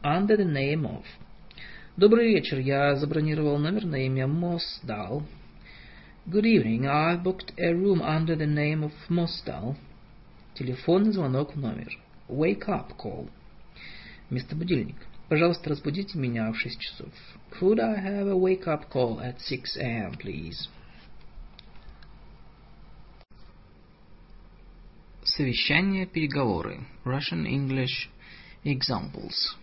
Under 0.02 0.36
the 0.38 0.46
name 0.46 0.82
of. 0.82 1.04
Добрый 1.96 2.28
вечер. 2.28 2.58
Я 2.58 2.96
забронировал 2.96 3.58
номер 3.58 3.84
на 3.84 4.06
имя 4.06 4.26
Мосдал. 4.26 5.22
Good 6.26 6.44
evening. 6.44 6.86
I've 6.86 7.22
booked 7.22 7.52
a 7.58 7.72
room 7.72 8.00
under 8.00 8.34
the 8.34 8.46
name 8.46 8.82
of 8.82 8.92
Mosdal. 9.08 9.76
Телефонный 10.54 11.12
звонок 11.12 11.54
в 11.54 11.58
номер. 11.60 11.98
Wake 12.28 12.66
up 12.66 12.96
call. 12.96 13.28
Место 14.30 14.56
будильник. 14.56 14.96
Пожалуйста, 15.28 15.70
разбудите 15.70 16.18
меня 16.18 16.50
в 16.50 16.56
шесть 16.56 16.80
часов. 16.80 17.12
Could 17.60 17.78
I 17.78 17.96
have 18.02 18.28
a 18.28 18.34
wake 18.34 18.66
up 18.66 18.90
call 18.90 19.20
at 19.20 19.40
6 19.40 19.76
a.m., 19.76 20.14
please? 20.18 20.68
Совещание, 25.36 26.06
переговоры. 26.06 26.86
Russian 27.04 27.44
English 27.44 28.08
examples. 28.64 29.54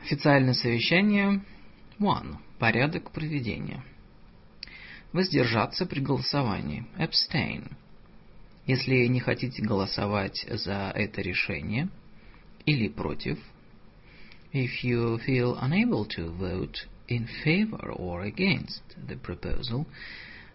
Официальное 0.00 0.54
совещание. 0.54 1.42
One. 1.98 2.36
Порядок 2.60 3.10
проведения. 3.10 3.82
Воздержаться 5.12 5.84
при 5.84 5.98
голосовании. 5.98 6.86
Abstain. 6.96 7.72
Если 8.66 9.06
не 9.06 9.18
хотите 9.18 9.62
голосовать 9.62 10.46
за 10.48 10.92
это 10.94 11.20
решение 11.20 11.88
или 12.64 12.86
против, 12.86 13.40
if 14.52 14.84
you 14.84 15.18
feel 15.26 15.58
unable 15.60 16.06
to 16.06 16.30
vote 16.38 16.86
in 17.08 17.26
favor 17.44 17.90
or 17.96 18.22
against 18.22 18.84
the 19.08 19.20
proposal, 19.20 19.86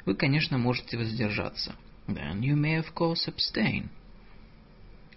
вы, 0.06 0.16
конечно, 0.16 0.58
можете 0.58 0.98
воздержаться. 0.98 1.76
Then 2.08 2.42
you 2.42 2.56
may, 2.56 2.76
of 2.76 2.94
course, 2.94 3.28
abstain. 3.28 3.90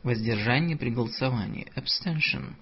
Воздержание 0.02 0.76
при 0.76 0.90
голосовании. 0.90 1.66
Abstention. 1.76 2.54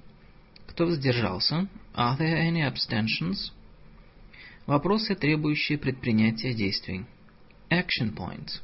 Кто 0.66 0.86
воздержался? 0.86 1.68
Are 1.94 2.18
there 2.18 2.36
any 2.36 2.62
abstentions? 2.62 3.52
Вопросы, 4.66 5.14
требующие 5.14 5.78
предпринятия 5.78 6.52
действий. 6.52 7.06
Action 7.70 8.14
points. 8.14 8.60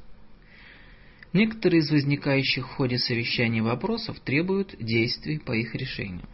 Некоторые 1.32 1.80
из 1.80 1.90
возникающих 1.90 2.68
в 2.68 2.74
ходе 2.74 2.98
совещания 2.98 3.62
вопросов 3.62 4.20
требуют 4.20 4.76
действий 4.78 5.38
по 5.38 5.52
их 5.52 5.74
решению. 5.74 6.28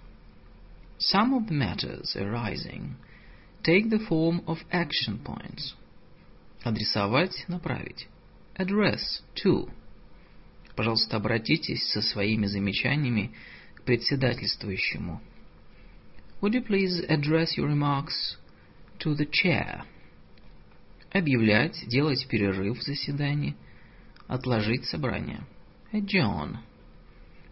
Some 0.99 1.33
of 1.33 1.49
the 1.49 1.57
matters 1.57 2.15
arising 2.17 2.97
take 3.63 3.89
the 3.89 4.07
form 4.09 4.45
of 4.47 4.59
action 4.71 5.23
points. 5.25 5.75
Адресовать, 6.63 7.45
направить. 7.49 8.09
Address 8.57 9.23
to. 9.45 9.71
Пожалуйста, 10.77 11.17
обратитесь 11.17 11.91
со 11.91 12.03
своими 12.03 12.47
замечаниями 12.47 13.33
к 13.75 13.83
председательствующему. 13.83 15.21
Would 16.41 16.55
you 16.55 16.67
please 16.67 17.05
address 17.09 17.57
your 17.57 17.69
remarks 17.69 18.37
to 19.01 19.15
the 19.15 19.29
chair? 19.31 19.83
Объявлять, 21.13 21.87
делать 21.87 22.27
перерыв 22.29 22.79
в 22.79 22.83
заседании, 22.83 23.57
отложить 24.27 24.85
собрание. 24.87 25.41
Adjourn. 25.93 26.57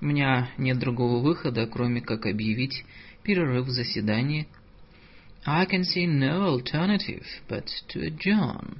У 0.01 0.05
меня 0.07 0.51
нет 0.59 0.79
другого 0.79 1.23
выхода, 1.23 1.66
кроме 1.66 2.01
как 2.01 2.25
объявить 2.25 2.85
перерыв 3.25 3.66
в 3.66 3.70
заседании. 3.70 4.47
I 5.45 5.66
can 5.66 5.83
see 5.83 6.07
no 6.07 6.57
alternative 6.57 7.27
but 7.49 7.66
to 7.89 8.01
adjourn. 8.01 8.79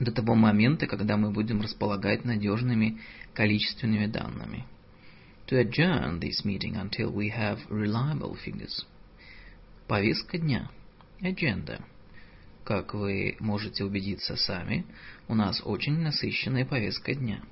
До 0.00 0.10
того 0.10 0.34
момента, 0.34 0.86
когда 0.86 1.16
мы 1.16 1.30
будем 1.30 1.60
располагать 1.60 2.24
надежными 2.24 3.00
количественными 3.34 4.06
данными. 4.06 4.64
To 5.48 5.58
adjourn 5.60 6.18
this 6.18 6.44
meeting 6.44 6.76
until 6.76 7.12
we 7.12 7.30
have 7.30 7.58
reliable 7.68 8.36
figures. 8.44 8.86
Повестка 9.86 10.38
дня. 10.38 10.70
Agenda. 11.20 11.82
Как 12.64 12.94
вы 12.94 13.36
можете 13.40 13.84
убедиться 13.84 14.36
сами, 14.36 14.86
у 15.28 15.34
нас 15.34 15.60
очень 15.64 15.98
насыщенная 15.98 16.64
повестка 16.64 17.14
дня. 17.14 17.42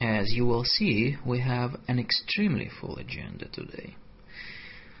As 0.00 0.26
you 0.36 0.46
will 0.46 0.64
see, 0.64 1.16
we 1.24 1.38
have 1.38 1.80
an 1.86 1.98
extremely 1.98 2.70
full 2.80 2.98
agenda 2.98 3.48
today. 3.50 3.94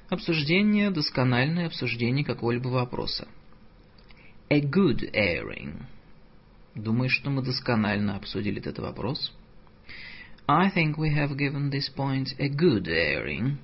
Обсуждение, 0.08 0.90
доскональное 0.90 1.66
обсуждение 1.66 2.24
какого-либо 2.24 2.68
вопроса. 2.68 3.28
A 4.48 4.60
good 4.60 5.12
airing. 5.12 5.82
Думаю, 6.76 7.08
что 7.10 7.30
мы 7.30 7.42
досконально 7.42 8.16
обсудили 8.16 8.60
этот 8.60 8.78
вопрос. 8.78 9.32
I 10.46 10.70
think 10.70 10.96
we 10.96 11.12
have 11.12 11.36
given 11.36 11.70
this 11.70 11.92
point 11.92 12.28
a 12.38 12.48
good 12.48 12.86
airing. 12.86 13.56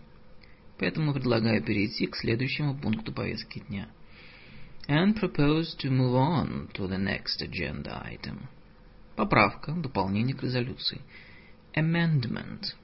Поэтому 0.78 1.14
предлагаю 1.14 1.62
перейти 1.62 2.06
к 2.06 2.16
следующему 2.16 2.76
пункту 2.76 3.12
повестки 3.12 3.60
дня– 3.60 3.88
and 4.88 5.14
propose 5.16 5.74
to 5.78 5.90
move 5.90 6.14
on 6.14 6.68
to 6.74 6.88
the 6.88 6.98
next 6.98 7.40
agenda 7.40 8.02
item. 8.04 8.48
Поправка, 9.16 9.72
дополнение 9.72 10.34
к 10.34 10.42
резолюции. 10.42 11.00
Amendment. 11.76 12.74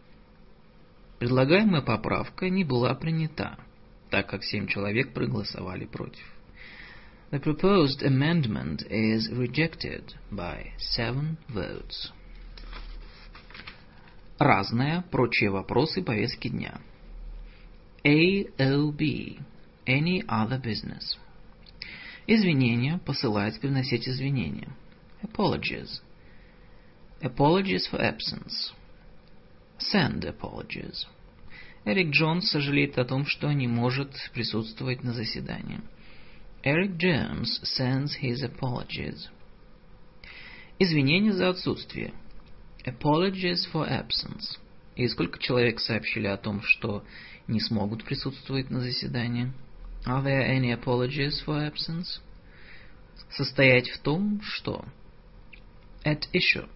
Предлагаемая 1.19 1.83
поправка 1.83 2.49
не 2.49 2.65
была 2.65 2.95
принята, 2.95 3.59
так 4.11 4.29
как 4.29 4.45
семь 4.45 4.67
человек 4.67 5.13
проголосовали 5.13 5.87
против. 5.87 6.25
The 7.31 7.41
proposed 7.41 8.03
amendment 8.03 8.85
is 8.89 9.29
rejected 9.31 10.15
by 10.33 10.73
seven 10.79 11.37
votes. 11.53 12.11
Разное, 14.39 15.05
прочие 15.11 15.51
вопросы 15.51 16.03
повестки 16.03 16.49
дня. 16.49 16.81
AOB. 18.03 19.43
Any 19.87 20.23
other 20.27 20.59
business. 20.59 21.19
Извинения, 22.27 22.99
посылать, 23.05 23.61
приносить 23.61 24.09
извинения. 24.09 24.75
Apologies. 25.23 26.01
Apologies 27.21 27.87
for 27.91 28.01
absence. 28.01 28.73
Send 29.79 30.25
apologies. 30.25 31.05
Эрик 31.85 32.11
Джонс 32.11 32.49
сожалеет 32.51 32.99
о 32.99 33.05
том, 33.05 33.27
что 33.27 33.53
не 33.53 33.67
может 33.67 34.13
присутствовать 34.33 35.03
на 35.03 35.13
заседании. 35.13 35.81
Eric 36.69 36.99
Jones 36.99 37.61
sends 37.63 38.17
his 38.17 38.43
apologies. 38.43 39.31
Извинения 40.79 41.33
за 41.33 41.49
отсутствие. 41.49 42.13
Apologies 42.85 43.67
for 43.73 43.89
absence. 43.89 44.59
И 44.95 45.09
сколько 45.09 45.39
человек 45.39 45.81
сообщили 45.81 46.27
о 46.27 46.37
том, 46.37 46.61
что 46.61 47.05
не 47.47 47.59
смогут 47.59 48.05
присутствовать 48.05 48.69
на 48.69 48.81
заседании? 48.81 49.51
Are 50.05 50.23
there 50.23 50.47
any 50.47 50.71
apologies 50.71 51.43
for 51.47 51.57
absence? 51.57 52.21
Состоять 53.31 53.89
в 53.89 54.01
том, 54.01 54.43
что... 54.43 54.85
At 56.05 56.25
issue. 56.35 56.69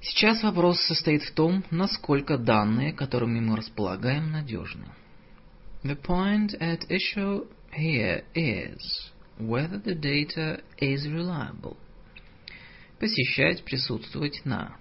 Сейчас 0.00 0.42
вопрос 0.42 0.80
состоит 0.80 1.22
в 1.22 1.34
том, 1.34 1.62
насколько 1.70 2.38
данные, 2.38 2.94
которыми 2.94 3.40
мы 3.40 3.56
располагаем, 3.56 4.32
надежны. 4.32 4.86
The 5.82 6.00
point 6.00 6.58
at 6.60 6.88
issue 6.88 7.46
here 7.74 8.22
is 8.34 9.10
whether 9.38 9.78
the 9.78 9.94
data 9.94 10.60
is 10.78 11.06
reliable. 11.06 11.76
Посещать, 12.98 13.64
присутствовать 13.64 14.42
на. 14.44 14.76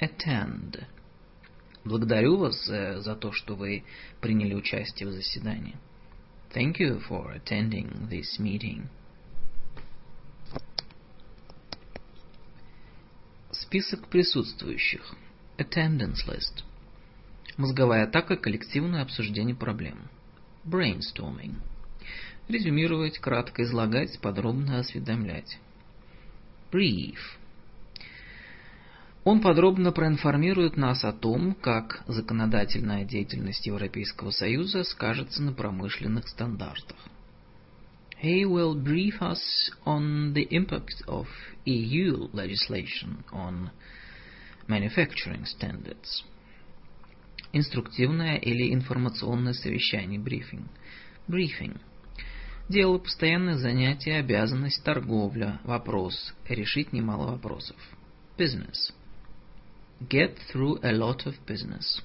Attend. 0.00 0.84
Благодарю 1.84 2.38
вас 2.38 2.68
э, 2.68 3.00
за 3.00 3.14
то, 3.14 3.30
что 3.32 3.54
вы 3.54 3.84
приняли 4.20 4.54
участие 4.54 5.08
в 5.08 5.12
заседании. 5.12 5.76
Thank 6.52 6.78
you 6.78 7.00
for 7.08 7.34
attending 7.34 8.08
this 8.08 8.38
meeting. 8.40 8.88
Список 13.50 14.08
присутствующих. 14.08 15.14
Attendance 15.58 16.26
list. 16.26 16.64
Мозговая 17.56 18.04
атака, 18.04 18.36
коллективное 18.36 19.02
обсуждение 19.02 19.54
проблем. 19.54 20.08
Brainstorming. 20.64 21.56
Резюмировать, 22.48 23.18
кратко 23.18 23.62
излагать, 23.62 24.18
подробно 24.20 24.78
осведомлять. 24.78 25.58
Brief. 26.70 27.16
Он 29.24 29.40
подробно 29.40 29.90
проинформирует 29.90 30.76
нас 30.76 31.02
о 31.04 31.12
том, 31.12 31.54
как 31.54 32.02
законодательная 32.06 33.04
деятельность 33.04 33.66
Европейского 33.66 34.30
Союза 34.30 34.84
скажется 34.84 35.42
на 35.42 35.54
промышленных 35.54 36.28
стандартах. 36.28 36.98
He 38.22 38.44
will 38.44 38.74
brief 38.74 39.20
us 39.20 39.40
on 39.86 40.34
the 40.34 40.46
impact 40.50 41.02
of 41.06 41.26
EU 41.64 42.30
legislation 42.32 43.24
on 43.32 43.70
manufacturing 44.68 45.44
standards. 45.46 46.24
Инструктивное 47.52 48.36
или 48.36 48.74
информационное 48.74 49.54
совещание, 49.54 50.20
брифинг. 50.20 50.68
Briefing. 51.28 51.78
Дело, 52.68 52.98
постоянное 52.98 53.56
занятие, 53.56 54.20
обязанность, 54.20 54.82
торговля, 54.82 55.60
вопрос, 55.64 56.34
решить 56.48 56.92
немало 56.92 57.32
вопросов. 57.32 57.76
Business 58.38 58.92
get 60.00 60.36
through 60.52 60.80
a 60.82 60.92
lot 60.92 61.24
of 61.26 61.34
business. 61.46 62.02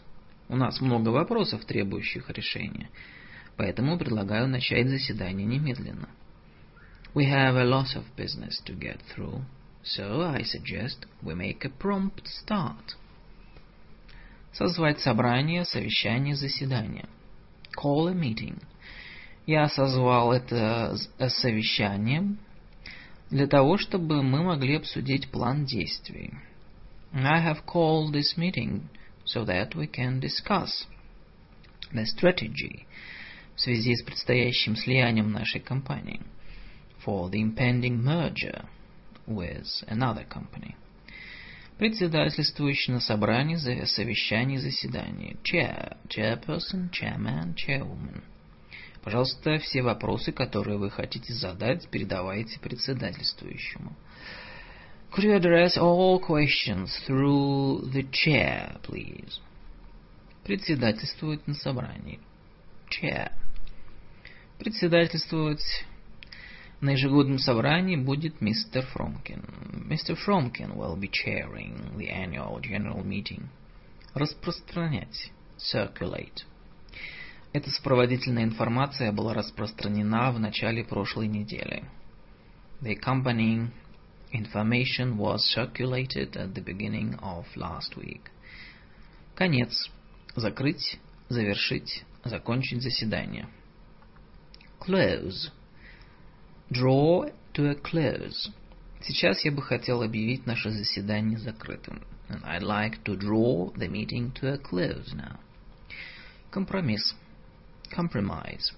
У 0.48 0.56
нас 0.56 0.80
много 0.82 1.10
вопросов, 1.10 1.66
требующих 1.66 2.30
решения, 2.30 2.90
поэтому 3.58 3.98
предлагаю 3.98 4.48
начать 4.48 4.88
заседание 4.88 5.46
немедленно. 5.46 6.10
We 7.14 7.26
have 7.26 7.56
a 7.56 7.66
lot 7.66 7.96
of 7.96 8.04
business 8.16 8.62
to 8.66 8.78
get 8.78 9.00
through, 9.16 9.44
so 9.84 10.22
I 10.22 10.44
suggest 10.44 11.08
we 11.22 11.36
make 11.36 11.66
a 11.66 11.70
prompt 11.70 12.26
start. 12.26 12.98
Созвать 14.54 15.00
собрание, 15.00 15.66
совещание, 15.66 16.36
заседание. 16.36 17.08
Call 17.76 18.10
a 18.10 18.14
meeting. 18.14 18.60
Я 19.50 19.68
созвал 19.68 20.32
это 20.32 20.96
совещание 21.28 22.36
для 23.32 23.48
того, 23.48 23.80
чтобы 23.80 24.22
мы 24.22 24.44
могли 24.44 24.76
обсудить 24.76 25.32
план 25.32 25.66
действий. 25.66 26.34
I 27.14 27.44
have 27.44 27.66
called 27.66 28.14
this 28.14 28.38
meeting 28.38 28.84
so 29.26 29.44
that 29.46 29.74
we 29.74 29.88
can 29.88 30.20
discuss 30.20 30.86
the 31.92 32.06
strategy 32.06 32.86
в 33.56 33.62
связи 33.62 33.96
с 33.96 34.04
предстоящим 34.04 34.76
слиянием 34.76 35.32
нашей 35.32 35.62
компании 35.62 36.22
for 37.04 37.32
the 37.32 37.42
impending 37.42 38.04
merger 38.04 38.66
with 39.26 39.66
another 39.88 40.28
company. 40.30 40.76
Председательствующий 41.80 42.94
на 42.94 43.00
собрании, 43.00 43.56
совещании, 43.86 44.58
заседании. 44.58 45.38
Chair, 45.42 45.98
chairperson, 46.08 46.92
chairman, 46.92 47.56
chairwoman. 47.56 48.22
Пожалуйста, 49.10 49.58
все 49.58 49.82
вопросы, 49.82 50.32
которые 50.32 50.78
вы 50.78 50.92
хотите 50.92 51.34
задать, 51.34 51.90
передавайте 51.90 52.60
председательствующему. 52.60 53.96
Could 55.12 55.24
you 55.24 55.36
address 55.36 55.78
all 55.78 56.22
questions 56.22 56.92
through 57.08 57.92
the 57.92 58.08
chair, 58.12 58.80
please? 58.84 59.40
Председательствовать 60.44 61.48
на 61.48 61.56
собрании. 61.56 62.20
Chair. 62.92 63.32
Председательствовать 64.60 65.66
на 66.80 66.92
ежегодном 66.92 67.40
собрании 67.40 67.96
будет 67.96 68.42
мистер 68.42 68.86
Фромкин. 68.94 69.44
Mr. 69.90 70.16
Fromkin 70.24 70.78
will 70.78 70.96
be 70.96 71.10
chairing 71.10 71.98
the 71.98 72.12
annual 72.12 72.60
general 72.62 73.04
meeting. 73.04 73.48
Распространять. 74.14 75.32
Circulate. 75.58 76.44
Эта 77.52 77.72
сопроводительная 77.72 78.44
информация 78.44 79.12
была 79.12 79.34
распространена 79.34 80.32
в 80.32 80.40
начале 80.40 80.84
прошлой 80.84 81.28
недели. 81.28 81.84
The 82.82 82.96
accompanying 82.96 83.72
information 84.32 85.18
was 85.18 85.40
circulated 85.56 86.36
at 86.36 86.54
the 86.54 86.64
beginning 86.64 87.18
of 87.22 87.46
last 87.56 87.98
week. 87.98 88.30
Конец. 89.36 89.90
Закрыть, 90.36 91.00
завершить, 91.28 92.04
закончить 92.24 92.84
заседание. 92.84 93.48
Close. 94.80 95.50
Draw 96.72 97.34
to 97.54 97.72
a 97.72 97.76
close. 97.76 98.52
Сейчас 99.02 99.44
я 99.44 99.52
бы 99.52 99.64
хотел 99.64 100.04
объявить 100.04 100.46
наше 100.46 100.70
заседание 100.70 101.40
закрытым. 101.40 102.04
And 102.30 102.44
I'd 102.44 102.62
like 102.62 103.04
to 103.06 103.18
draw 103.18 103.74
the 103.76 103.88
meeting 103.88 104.32
to 104.34 104.54
a 104.54 104.58
close 104.60 105.16
now. 105.16 105.40
Компромисс. 106.52 107.16
Compromise. 107.96 108.74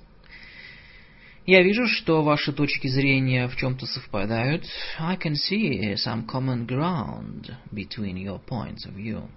Я 1.46 1.64
вижу, 1.64 1.88
что 1.88 2.22
ваши 2.24 2.54
точки 2.54 2.88
зрения 2.88 3.48
в 3.48 3.56
чем-то 3.56 3.88
совпадают. 3.88 4.66
I 5.00 5.18
can 5.18 5.34
see 5.34 5.96
some 5.96 6.28
common 6.28 6.68
ground 6.68 7.56
between 7.72 8.16
your 8.18 8.40
points 8.46 8.86
of 8.86 8.94
view. 8.94 9.28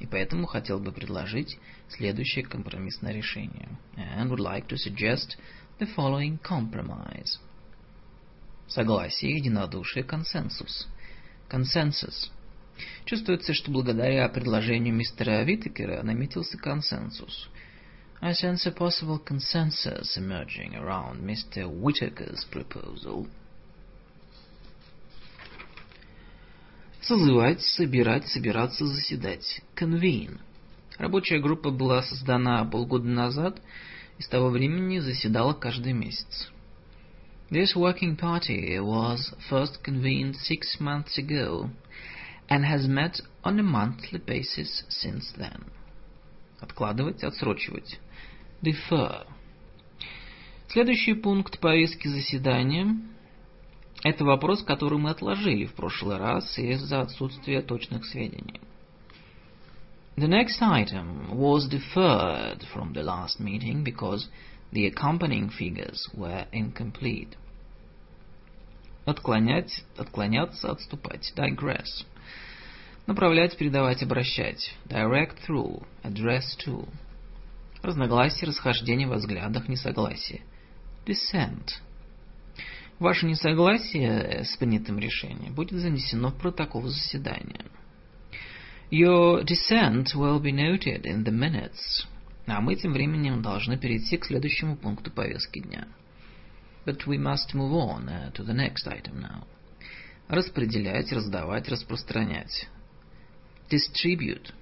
И 0.00 0.06
поэтому 0.06 0.46
хотел 0.46 0.80
бы 0.80 0.92
предложить 0.92 1.58
следующее 1.88 2.44
компромиссное 2.44 3.12
решение. 3.12 3.68
And 3.96 4.28
would 4.28 4.40
like 4.40 4.66
to 4.68 4.76
suggest 4.76 5.36
the 5.78 5.88
following 5.94 6.40
compromise. 6.42 7.38
Согласие, 8.66 9.36
единодушие, 9.36 10.02
консенсус. 10.04 10.88
Consensus. 11.48 12.30
Чувствуется, 13.04 13.52
что 13.52 13.70
благодаря 13.70 14.28
предложению 14.28 14.94
мистера 14.94 15.42
Витекера 15.44 16.02
наметился 16.02 16.56
консенсус. 16.56 17.48
I 18.21 18.33
sense 18.33 18.65
a 18.65 18.71
possible 18.71 19.19
consensus 19.19 20.17
emerging 20.17 20.75
around 20.75 21.21
Mr. 21.21 21.69
Whittaker's 21.69 22.43
proposal. 22.49 23.27
Созывать, 27.01 27.61
собирать, 27.61 28.27
собираться, 28.27 28.85
заседать. 28.87 29.61
Convene. 29.75 30.39
Рабочая 30.97 31.39
группа 31.39 31.69
была 31.69 32.01
создана 32.01 32.65
полгода 32.65 33.07
назад 33.07 33.61
и 34.17 34.23
с 34.23 34.27
того 34.27 34.49
времени 34.49 34.97
заседала 34.99 35.53
каждый 35.53 35.93
месяц. 35.93 36.49
This 37.51 37.75
working 37.75 38.17
party 38.17 38.79
was 38.79 39.35
first 39.51 39.83
convened 39.83 40.35
six 40.35 40.79
months 40.79 41.19
ago 41.19 41.69
and 42.49 42.65
has 42.65 42.87
met 42.87 43.21
on 43.43 43.59
a 43.59 43.63
monthly 43.63 44.17
basis 44.17 44.83
since 44.89 45.31
then. 45.37 45.63
Откладывать, 46.59 47.23
отсрочивать. 47.23 47.99
Defer. 48.62 49.26
Следующий 50.68 51.14
пункт 51.14 51.58
повестки 51.60 52.08
заседания– 52.08 52.94
это 54.04 54.24
вопрос, 54.24 54.62
который 54.62 54.98
мы 54.98 55.10
отложили 55.10 55.64
в 55.64 55.74
прошлый 55.74 56.18
раз 56.18 56.58
из-за 56.58 57.00
отсутствия 57.00 57.62
точных 57.62 58.04
сведений. 58.04 58.60
The 60.16 60.28
next 60.28 60.60
item 60.60 61.30
was 61.34 61.66
deferred 61.68 62.62
from 62.74 62.92
the 62.92 63.02
last 63.02 63.40
meeting 63.40 63.82
because 63.82 64.28
the 64.72 64.86
accompanying 64.86 65.48
figures 65.48 66.06
were 66.12 66.46
incomplete. 66.52 67.36
Отклонять, 69.06 69.84
отклоняться, 69.96 70.70
отступать. 70.70 71.32
Digress. 71.34 72.04
Направлять, 73.06 73.56
передавать, 73.56 74.02
обращать. 74.02 74.74
Direct 74.86 75.38
through, 75.48 75.82
address 76.04 76.44
to. 76.64 76.86
Разногласия, 77.82 78.46
расхождение 78.46 79.08
во 79.08 79.16
взглядах, 79.16 79.68
несогласие. 79.68 80.42
Dissent. 81.06 81.68
Ваше 82.98 83.24
несогласие 83.24 84.44
с 84.44 84.56
принятым 84.58 84.98
решением 84.98 85.54
будет 85.54 85.80
занесено 85.80 86.30
в 86.30 86.36
протокол 86.36 86.82
заседания. 86.82 87.64
Your 88.90 89.42
dissent 89.44 90.14
will 90.14 90.40
be 90.40 90.52
noted 90.52 91.04
in 91.04 91.24
the 91.24 91.32
minutes. 91.32 92.06
А 92.46 92.60
мы 92.60 92.74
тем 92.74 92.92
временем 92.92 93.40
должны 93.40 93.78
перейти 93.78 94.18
к 94.18 94.26
следующему 94.26 94.76
пункту 94.76 95.10
повестки 95.10 95.60
дня. 95.60 95.86
But 96.84 97.06
we 97.06 97.16
must 97.16 97.54
move 97.54 97.72
on 97.72 98.08
uh, 98.08 98.32
to 98.32 98.44
the 98.44 98.52
next 98.52 98.86
item 98.86 99.20
now. 99.20 99.46
Распределять, 100.28 101.12
раздавать, 101.12 101.68
распространять. 101.68 102.68
Distribute. 103.70 104.52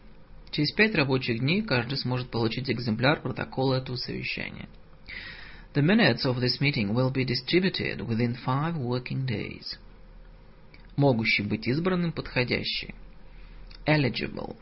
Через 0.50 0.72
пять 0.72 0.94
рабочих 0.94 1.40
дней 1.40 1.62
каждый 1.62 1.98
сможет 1.98 2.30
получить 2.30 2.70
экземпляр 2.70 3.20
протокола 3.20 3.76
этого 3.76 3.96
совещания. 3.96 4.68
The 5.74 5.82
minutes 5.82 6.24
of 6.24 6.40
this 6.40 6.60
meeting 6.60 6.94
will 6.94 7.12
be 7.12 7.24
distributed 7.24 8.00
within 8.00 8.34
five 8.44 8.76
working 8.76 9.26
days. 9.26 9.78
Могущий 10.96 11.44
быть 11.44 11.68
избранным 11.68 12.12
подходящий. 12.12 12.94
Eligible. 13.86 14.56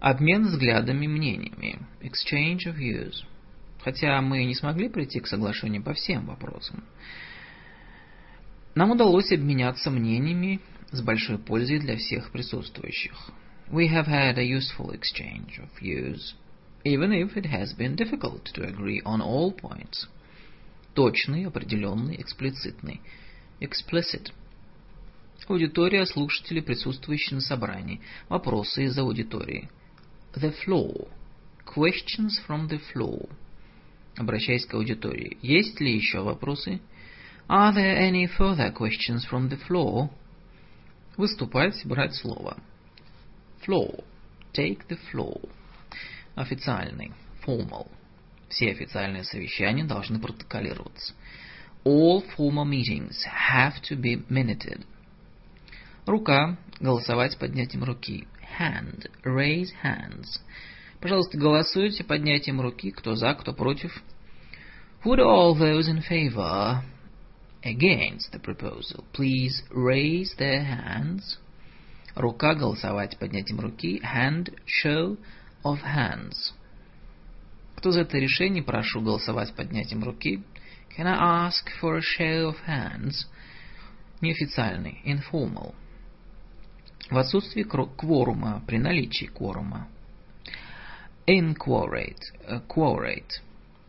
Обмен 0.00 0.46
взглядами 0.46 1.04
и 1.04 1.08
мнениями. 1.08 1.80
Exchange 2.00 2.66
of 2.66 2.76
views. 2.76 3.24
Хотя 3.82 4.20
мы 4.22 4.44
не 4.44 4.54
смогли 4.54 4.88
прийти 4.88 5.20
к 5.20 5.26
соглашению 5.26 5.82
по 5.82 5.92
всем 5.92 6.26
вопросам. 6.26 6.84
Нам 8.74 8.92
удалось 8.92 9.32
обменяться 9.32 9.90
мнениями 9.90 10.60
с 10.90 11.02
большой 11.02 11.38
пользой 11.38 11.80
для 11.80 11.96
всех 11.96 12.30
присутствующих. 12.30 13.14
We 13.71 13.87
have 13.89 14.07
had 14.07 14.37
a 14.37 14.43
useful 14.43 14.91
exchange 14.91 15.59
of 15.61 15.69
views, 15.79 16.33
even 16.83 17.13
if 17.13 17.37
it 17.37 17.45
has 17.45 17.73
been 17.73 17.95
difficult 17.95 18.45
to 18.55 18.63
agree 18.63 19.01
on 19.05 19.21
all 19.21 19.51
points. 19.51 20.07
Точный, 20.95 21.45
определенный, 21.45 22.19
эксплицитный. 22.19 22.99
Explicit. 23.61 24.31
Аудитория, 25.47 26.05
слушатели, 26.05 26.59
присутствующие 26.59 27.35
на 27.35 27.41
собрании. 27.41 28.01
Вопросы 28.27 28.85
из 28.85 28.97
аудитории. 28.97 29.69
The 30.35 30.53
floor. 30.63 31.07
Questions 31.65 32.39
from 32.47 32.67
the 32.69 32.81
floor. 32.93 33.29
Обращаясь 34.17 34.65
к 34.65 34.73
аудитории. 34.73 35.37
Есть 35.41 35.79
ли 35.79 35.95
еще 35.95 36.21
вопросы? 36.21 36.81
Are 37.47 37.73
there 37.73 37.97
any 37.97 38.27
further 38.27 38.71
questions 38.71 39.25
from 39.29 39.49
the 39.49 39.59
floor? 39.67 40.09
Выступать, 41.17 41.83
брать 41.85 42.15
слово. 42.15 42.57
Floor. 43.64 44.04
Take 44.52 44.86
the 44.88 44.98
floor. 45.10 45.40
Официальный. 46.34 47.12
Formal. 47.44 47.88
Все 48.48 48.70
официальные 48.70 49.24
совещания 49.24 49.84
должны 49.84 50.20
протоколироваться. 50.20 51.14
All 51.84 52.24
formal 52.36 52.64
meetings 52.64 53.16
have 53.24 53.80
to 53.88 53.96
be 53.96 54.24
minuted. 54.28 54.84
Рука. 56.06 56.58
Голосовать 56.80 57.38
поднятием 57.38 57.84
руки. 57.84 58.26
Hand. 58.58 59.10
Raise 59.24 59.72
hands. 59.82 60.40
Пожалуйста, 61.00 61.38
голосуйте 61.38 62.04
поднятием 62.04 62.60
руки. 62.60 62.90
Кто 62.90 63.14
за, 63.14 63.34
кто 63.34 63.52
против. 63.52 64.02
Would 65.04 65.20
all 65.20 65.54
those 65.54 65.86
in 65.86 66.00
favor 66.00 66.82
against 67.62 68.32
the 68.32 68.38
proposal 68.38 69.04
please 69.12 69.62
raise 69.70 70.34
their 70.38 70.64
hands? 70.64 71.38
Рука 72.14 72.54
голосовать 72.54 73.18
поднятием 73.18 73.60
руки. 73.60 74.00
Hand 74.00 74.54
show 74.84 75.18
of 75.64 75.80
hands. 75.82 76.52
Кто 77.76 77.90
за 77.90 78.02
это 78.02 78.18
решение, 78.18 78.62
прошу 78.62 79.00
голосовать 79.00 79.54
поднятием 79.54 80.04
руки. 80.04 80.42
Can 80.96 81.06
I 81.06 81.48
ask 81.48 81.66
for 81.82 81.96
a 81.96 82.00
show 82.00 82.50
of 82.50 82.56
hands? 82.66 83.26
Неофициальный. 84.20 85.02
Informal. 85.04 85.74
В 87.10 87.18
отсутствии 87.18 87.64
кворума, 87.64 88.62
при 88.66 88.78
наличии 88.78 89.26
кворума. 89.26 89.88
Inquorate. 91.26 92.20
Uh, 92.48 92.66
quorate. 92.66 93.42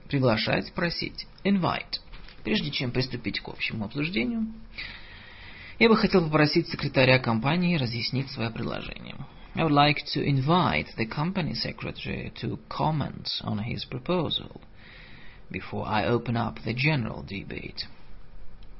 Приглашать, 0.08 0.74
просить. 0.74 1.28
Invite. 1.44 2.00
Прежде 2.44 2.72
чем 2.72 2.92
приступить 2.92 3.40
к 3.40 3.48
общему 3.48 3.86
обсуждению, 3.86 4.48
я 5.80 5.90
бы 5.90 5.98
хотел 5.98 6.24
попросить 6.24 6.70
секретаря 6.70 7.20
компании 7.20 7.78
разъяснить 7.78 8.32
свое 8.32 8.50
предложение. 8.50 9.16
I 9.56 9.64
would 9.64 9.72
like 9.72 10.04
to 10.14 10.24
invite 10.24 10.88
the 10.98 11.06
company 11.06 11.54
secretary 11.54 12.32
to 12.42 12.60
comment 12.68 13.28
on 13.44 13.60
his 13.60 13.86
proposal 13.86 14.62
before 15.50 15.88
I 15.88 16.06
open 16.06 16.36
up 16.36 16.60
the 16.66 16.74
general 16.74 17.24
debate. 17.24 17.86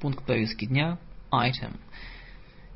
Пункт 0.00 0.24
повестки 0.26 0.66
дня. 0.66 0.98
Item. 1.32 1.78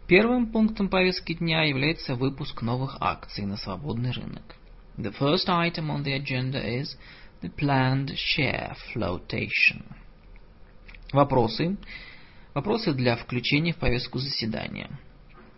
Первым 0.07 0.51
пунктом 0.51 0.89
повестки 0.89 1.35
дня 1.35 1.63
является 1.63 2.15
выпуск 2.15 2.63
новых 2.63 2.97
акций 3.01 3.45
на 3.45 3.57
свободный 3.57 4.11
рынок. 4.13 4.57
The 4.97 5.13
first 5.13 5.49
item 5.49 5.91
on 5.91 6.03
the 6.03 6.15
agenda 6.15 6.61
is 6.61 6.97
the 7.43 7.51
planned 7.51 8.13
share 8.17 8.75
flotation. 8.93 9.85
Вопросы. 11.13 11.77
Вопросы 12.55 12.93
для 12.93 13.17
включения 13.17 13.73
в 13.73 13.77
повестку 13.77 14.19
заседания. 14.19 14.91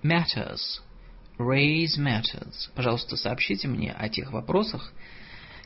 Matters. 0.02 0.82
Raise 1.38 1.98
matters. 1.98 2.70
Пожалуйста, 2.74 3.16
сообщите 3.16 3.66
мне 3.66 3.92
о 3.92 4.08
тех 4.10 4.30
вопросах, 4.30 4.92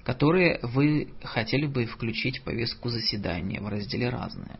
которые 0.04 0.60
вы 0.62 1.12
хотели 1.24 1.66
бы 1.66 1.84
включить 1.86 2.38
в 2.38 2.44
повестку 2.44 2.90
заседания 2.90 3.60
в 3.60 3.68
разделе 3.68 4.08
«Разные». 4.08 4.58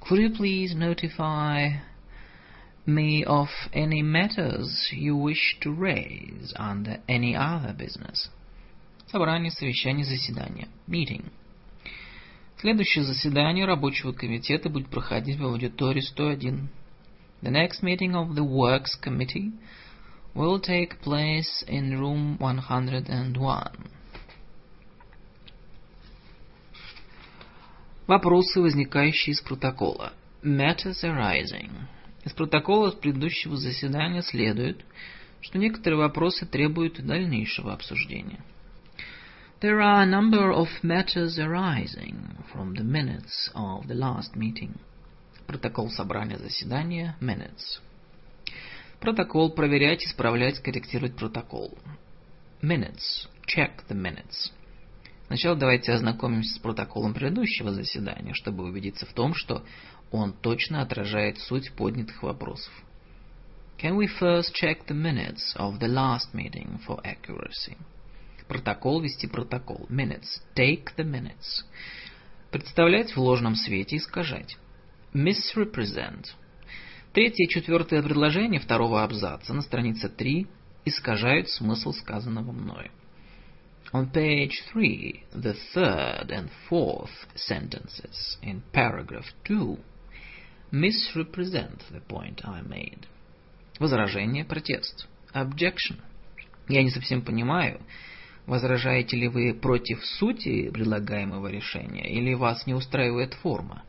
Could 0.00 0.18
you 0.18 0.36
please 0.36 0.74
notify 0.74 1.80
me 2.84 3.24
of 3.24 3.48
any 3.72 4.02
matters 4.02 4.90
you 4.92 5.16
wish 5.16 5.56
to 5.62 5.72
raise 5.72 6.52
under 6.58 7.00
any 7.06 7.34
other 7.34 7.74
business? 7.74 8.28
Собрание, 9.06 9.52
совещание, 9.52 10.04
заседание. 10.04 10.68
Meeting. 10.88 11.30
Следующее 12.58 13.04
заседание 13.04 13.66
рабочего 13.66 14.12
комитета 14.12 14.68
будет 14.70 14.88
проходить 14.88 15.38
в 15.38 15.44
аудитории 15.44 16.00
101. 16.00 16.68
The 17.42 17.50
next 17.50 17.82
meeting 17.82 18.12
of 18.12 18.34
the 18.34 18.46
Works 18.46 18.98
Committee 19.02 19.52
will 20.34 20.60
take 20.60 20.98
place 21.02 21.64
in 21.66 21.98
room 21.98 22.36
101. 22.38 23.36
Вопросы, 28.06 28.60
возникающие 28.60 29.32
из 29.32 29.40
протокола. 29.40 30.12
Matters 30.42 31.02
arising. 31.02 31.70
Из 32.24 32.32
протокола 32.32 32.90
с 32.90 32.94
предыдущего 32.94 33.56
заседания 33.56 34.22
следует, 34.22 34.84
что 35.40 35.58
некоторые 35.58 35.98
вопросы 35.98 36.46
требуют 36.46 37.04
дальнейшего 37.04 37.72
обсуждения. 37.72 38.40
There 39.64 39.80
are 39.80 40.02
a 40.02 40.06
number 40.06 40.52
of 40.52 40.68
matters 40.82 41.38
arising 41.38 42.44
from 42.52 42.74
the 42.74 42.84
minutes 42.84 43.48
of 43.54 43.88
the 43.88 43.94
last 43.94 44.36
meeting. 44.36 44.78
Протокол 45.46 45.88
собрания 45.88 46.36
заседания 46.36 47.16
minutes. 47.18 47.80
Протокол 49.00 49.54
проверять, 49.54 50.04
исправлять, 50.04 50.58
корректировать 50.58 51.16
протокол. 51.16 51.78
Minutes. 52.60 53.26
Check 53.46 53.86
the 53.88 53.96
minutes. 53.96 54.52
Сначала 55.28 55.56
давайте 55.56 55.92
ознакомимся 55.92 56.56
с 56.56 56.58
протоколом 56.58 57.14
предыдущего 57.14 57.72
заседания, 57.72 58.34
чтобы 58.34 58.64
убедиться 58.64 59.06
в 59.06 59.14
том, 59.14 59.32
что 59.32 59.64
он 60.10 60.34
точно 60.34 60.82
отражает 60.82 61.38
суть 61.38 61.72
поднятых 61.72 62.22
вопросов. 62.22 62.74
Can 63.78 63.96
we 63.96 64.08
first 64.20 64.52
check 64.52 64.86
the 64.86 64.94
minutes 64.94 65.56
of 65.56 65.78
the 65.78 65.88
last 65.88 66.34
meeting 66.34 66.78
for 66.86 67.00
accuracy? 67.02 67.78
Протокол 68.54 69.00
вести 69.00 69.26
протокол. 69.26 69.84
Minutes. 69.90 70.40
Take 70.54 70.94
the 70.96 71.04
minutes. 71.04 71.64
Представлять 72.52 73.10
в 73.10 73.18
ложном 73.18 73.56
свете, 73.56 73.96
искажать. 73.96 74.56
Misrepresent. 75.12 76.26
Третье 77.12 77.46
и 77.46 77.48
четвертое 77.48 78.00
предложение 78.00 78.60
второго 78.60 79.02
абзаца 79.02 79.52
на 79.52 79.60
странице 79.60 80.08
3 80.08 80.46
искажают 80.84 81.50
смысл 81.50 81.90
сказанного 81.90 82.52
мною. 82.52 82.92
On 83.92 84.08
page 84.08 84.52
3, 84.72 85.24
the 85.34 85.56
third 85.74 86.28
and 86.30 86.48
fourth 86.70 87.10
sentences 87.34 88.38
in 88.40 88.62
paragraph 88.72 89.26
2 89.48 89.76
misrepresent 90.70 91.82
the 91.90 92.02
point 92.08 92.40
I 92.44 92.62
made. 92.62 93.08
Возражение, 93.80 94.44
протест. 94.44 95.08
Objection. 95.32 96.00
Я 96.68 96.84
не 96.84 96.90
совсем 96.90 97.22
понимаю, 97.22 97.80
возражаете 98.46 99.16
ли 99.16 99.28
вы 99.28 99.54
против 99.54 100.04
сути 100.04 100.70
предлагаемого 100.70 101.48
решения 101.48 102.08
или 102.08 102.34
вас 102.34 102.66
не 102.66 102.74
устраивает 102.74 103.34
форма. 103.34 103.82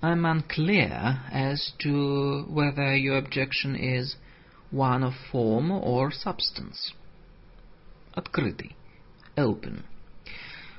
I'm 0.00 0.24
unclear 0.24 1.20
as 1.32 1.58
to 1.84 2.44
whether 2.48 2.96
your 2.96 3.18
objection 3.18 3.76
is 3.76 4.16
one 4.72 5.04
of 5.04 5.14
form 5.30 5.70
or 5.70 6.10
substance. 6.10 6.92
Открытый 8.14 8.74
open. 9.36 9.84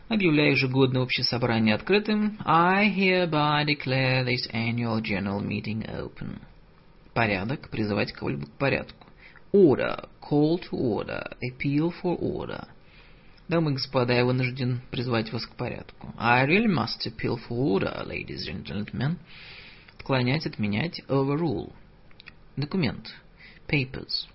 Объявляю 0.09 0.51
ежегодное 0.51 1.01
общее 1.01 1.23
собрание 1.23 1.73
открытым. 1.75 2.37
I 2.45 2.89
hereby 2.89 3.65
declare 3.65 4.25
this 4.25 4.47
annual 4.51 5.01
general 5.01 5.41
meeting 5.41 5.85
open. 5.89 6.41
Порядок. 7.13 7.69
Призывать 7.69 8.11
кого-либо 8.11 8.45
к 8.45 8.51
порядку. 8.51 9.02
Order. 9.53 10.07
Call 10.19 10.57
to 10.57 10.75
order. 10.75 11.23
Appeal 11.43 11.93
for 12.01 12.17
order. 12.19 12.67
Дамы 13.47 13.71
и 13.71 13.73
господа, 13.75 14.13
я 14.13 14.25
вынужден 14.25 14.81
призвать 14.89 15.31
вас 15.31 15.45
к 15.45 15.55
порядку. 15.55 16.11
I 16.17 16.47
really 16.47 16.67
must 16.67 17.05
appeal 17.05 17.37
for 17.47 17.55
order, 17.55 18.03
ladies 18.07 18.47
and 18.47 18.65
gentlemen. 18.65 19.17
Отклонять, 19.99 20.47
отменять. 20.47 21.01
Overrule. 21.07 21.71
Документ. 22.57 23.13
Papers. 23.67 24.27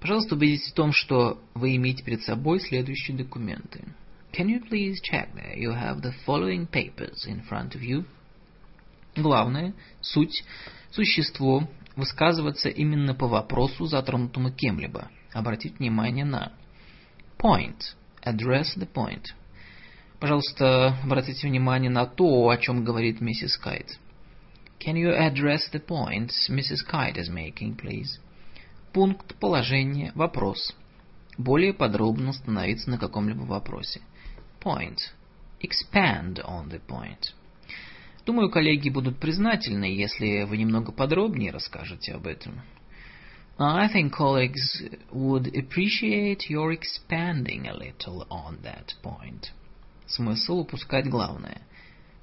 Пожалуйста, 0.00 0.34
убедитесь 0.34 0.72
в 0.72 0.74
том, 0.74 0.92
что 0.92 1.40
вы 1.54 1.76
имеете 1.76 2.02
перед 2.02 2.22
собой 2.22 2.58
следующие 2.58 3.16
документы. 3.16 3.84
Can 4.32 4.48
you 4.48 4.60
please 4.60 4.96
check 5.02 5.32
that 5.34 5.56
you 5.56 5.70
have 5.70 6.02
the 6.02 6.12
following 6.26 6.66
papers 6.66 7.26
in 7.26 7.42
front 7.48 7.76
of 7.76 7.80
you? 7.80 8.04
Главное, 9.14 9.72
суть, 10.00 10.44
существо, 10.90 11.68
высказываться 11.96 12.68
именно 12.68 13.14
по 13.14 13.26
вопросу, 13.26 13.86
затронутому 13.86 14.52
кем-либо. 14.52 15.10
Обратить 15.32 15.78
внимание 15.78 16.24
на 16.24 16.52
point, 17.38 17.80
address 18.22 18.76
the 18.76 18.88
point. 18.90 19.24
Пожалуйста, 20.20 20.98
обратите 21.02 21.46
внимание 21.46 21.90
на 21.90 22.06
то, 22.06 22.48
о 22.48 22.56
чем 22.56 22.84
говорит 22.84 23.20
миссис 23.20 23.56
Кайт. 23.58 23.98
Can 24.78 24.94
you 24.94 25.10
address 25.10 25.70
the 25.72 25.84
point 25.84 26.30
Mrs. 26.50 26.84
Kite 26.90 27.16
is 27.16 27.30
making, 27.30 27.76
please? 27.76 28.20
Пункт, 28.92 29.34
положение, 29.36 30.12
вопрос. 30.14 30.74
Более 31.38 31.74
подробно 31.74 32.30
остановиться 32.30 32.90
на 32.90 32.98
каком-либо 32.98 33.42
вопросе. 33.42 34.00
Point. 34.62 34.98
Expand 35.60 36.44
on 36.44 36.68
the 36.70 36.80
point. 36.86 37.34
Думаю, 38.26 38.50
коллеги 38.50 38.88
будут 38.88 39.20
признательны, 39.20 39.84
если 39.84 40.42
вы 40.42 40.56
немного 40.56 40.90
подробнее 40.90 41.52
расскажете 41.52 42.12
об 42.12 42.26
этом. 42.26 42.60
I 43.56 43.88
think 43.88 44.12
colleagues 44.12 44.82
would 45.12 45.54
appreciate 45.54 46.50
your 46.50 46.72
expanding 46.72 47.68
a 47.68 47.72
little 47.72 48.26
on 48.28 48.60
that 48.62 48.94
point. 49.00 49.52
Смысл 50.06 50.58
упускать 50.58 51.08
главное. 51.08 51.62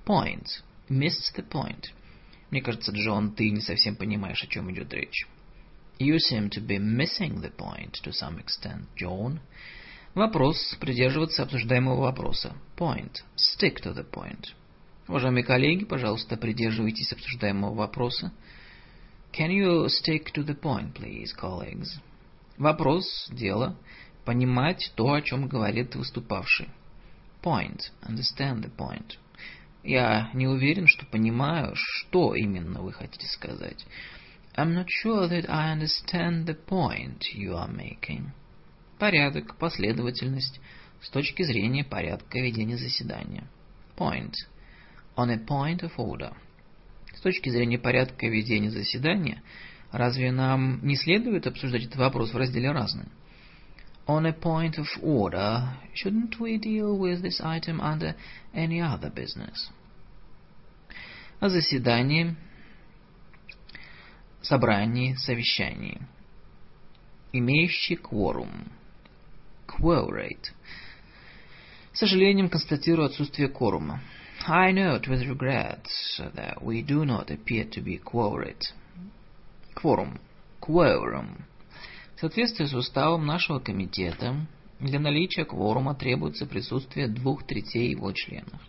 Point. 0.06 0.46
Miss 0.90 1.16
the 1.38 1.48
point. 1.50 1.86
Мне 2.52 2.62
кажется, 2.62 2.92
Джон, 2.92 3.34
ты 3.34 3.50
не 3.50 3.62
совсем 3.62 3.96
понимаешь, 3.96 4.44
о 4.44 4.48
чем 4.48 4.70
идет 4.72 4.94
речь. 4.94 5.26
You 6.00 6.18
seem 6.18 6.50
to 6.50 6.60
be 6.60 6.80
missing 6.80 7.42
the 7.42 7.56
point 7.56 7.94
to 8.04 8.12
some 8.12 8.44
extent, 8.44 8.88
John. 9.00 9.40
Вопрос. 10.16 10.76
Придерживаться 10.82 11.44
обсуждаемого 11.44 12.02
вопроса. 12.02 12.58
Point. 12.78 13.22
Stick 13.38 13.82
to 13.82 13.96
the 13.96 14.04
point. 14.04 14.54
Уважаемые 15.08 15.44
коллеги, 15.44 15.84
пожалуйста, 15.84 16.38
придерживайтесь 16.38 17.12
обсуждаемого 17.12 17.74
вопроса. 17.74 18.32
Can 19.34 19.50
you 19.50 19.88
stick 19.88 20.32
to 20.34 20.46
the 20.46 20.60
point, 20.60 20.94
please, 20.94 21.30
colleagues? 21.38 21.90
Вопрос, 22.58 23.28
дело, 23.32 23.76
понимать 24.26 24.92
то, 24.96 25.12
о 25.12 25.22
чем 25.22 25.48
говорит 25.48 25.96
выступавший. 25.96 26.70
Point. 27.42 27.82
Understand 28.02 28.64
the 28.64 28.72
point. 28.76 29.18
Я 29.84 30.30
не 30.34 30.48
уверен, 30.48 30.88
что 30.88 31.06
понимаю, 31.06 31.74
что 31.76 32.36
именно 32.36 32.82
вы 32.82 32.94
хотите 32.94 33.28
сказать. 33.28 33.86
I'm 34.56 34.74
not 34.74 34.88
sure 34.88 35.28
that 35.28 35.50
I 35.50 35.76
understand 35.76 36.46
the 36.46 36.56
point 36.56 37.24
you 37.36 37.54
are 37.56 37.70
making. 37.70 38.30
Порядок, 39.00 39.58
последовательность 39.58 40.62
с 41.02 41.10
точки 41.10 41.44
зрения 41.44 41.84
порядка 41.84 42.40
ведения 42.40 42.78
заседания. 42.78 43.50
Point. 43.98 44.34
On 45.16 45.30
a 45.30 45.38
point 45.38 45.82
of 45.82 45.92
order. 45.98 46.34
С 47.14 47.22
точки 47.22 47.50
зрения 47.50 47.78
порядка 47.78 48.28
ведения 48.28 48.72
заседания, 48.72 49.42
разве 49.92 50.32
нам 50.32 50.80
не 50.86 50.96
следует 50.96 51.48
обсуждать 51.48 51.84
этот 51.84 51.98
вопрос 51.98 52.34
в 52.34 52.38
разделе 52.38 52.72
«Разные»? 52.72 53.08
On 54.06 54.26
a 54.26 54.34
point 54.34 54.78
of 54.78 54.88
order, 55.02 55.78
shouldn't 55.94 56.38
we 56.40 56.58
deal 56.58 56.98
with 56.98 57.22
this 57.22 57.40
item 57.40 57.80
under 57.80 58.16
any 58.54 58.82
other 58.82 59.14
business? 59.14 59.70
О 61.40 61.48
заседании 61.48 62.36
собрании, 64.44 65.16
совещании. 65.16 66.02
Имеющий 67.32 67.96
кворум. 67.96 68.52
Quorate. 69.68 70.52
С 71.94 72.00
сожалением 72.00 72.50
констатирую 72.50 73.08
отсутствие 73.08 73.50
кворума. 73.50 74.02
I 74.47 74.73
note 74.73 75.09
with 75.09 75.29
regret 75.29 75.87
that 76.35 76.63
we 76.63 76.83
do 76.83 77.05
not 77.05 77.31
appear 77.31 77.65
to 77.73 77.81
be 77.83 77.99
quorate. 77.99 78.73
Кворум. 79.75 80.19
Quorum. 80.61 81.45
В 82.17 82.21
соответствии 82.21 82.65
с 82.65 82.73
уставом 82.73 83.27
нашего 83.27 83.59
комитета, 83.59 84.47
для 84.81 84.99
наличия 84.99 85.45
кворума 85.45 85.95
требуется 85.95 86.47
присутствие 86.47 87.09
двух 87.09 87.47
третей 87.47 87.91
его 87.91 88.13
членов. 88.13 88.61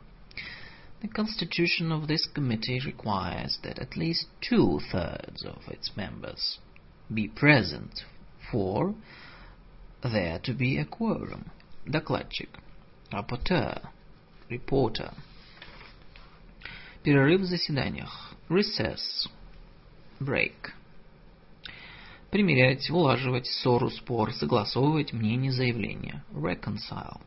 The 1.01 1.07
constitution 1.07 1.93
of 1.93 2.07
this 2.07 2.27
committee 2.27 2.79
requires 2.85 3.57
that 3.63 3.79
at 3.79 3.95
least 3.95 4.27
two-thirds 4.41 5.45
of 5.45 5.67
its 5.69 5.95
members 5.95 6.59
be 7.13 7.29
present 7.29 8.03
for 8.51 8.93
there 10.03 10.39
to 10.43 10.53
be 10.53 10.77
a 10.77 10.85
quorum. 10.85 11.51
Докладчик. 11.87 12.49
Rapporteur. 13.11 13.89
Reporter. 14.49 15.13
Перерыв 17.04 17.42
в 17.42 17.44
заседаниях. 17.44 18.32
Recess. 18.48 19.28
Break. 20.18 20.72
Примерять, 22.30 22.88
улаживать 22.88 23.46
ссору, 23.46 23.90
спор, 23.90 24.32
согласовывать 24.32 25.12
мнение, 25.12 25.52
заявление. 25.52 26.24
Reconcile. 26.32 27.20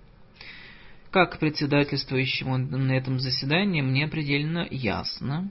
Как 1.11 1.39
председательствующему 1.39 2.57
на 2.57 2.91
этом 2.91 3.19
заседании 3.19 3.81
мне 3.81 4.07
предельно 4.07 4.67
ясно. 4.71 5.49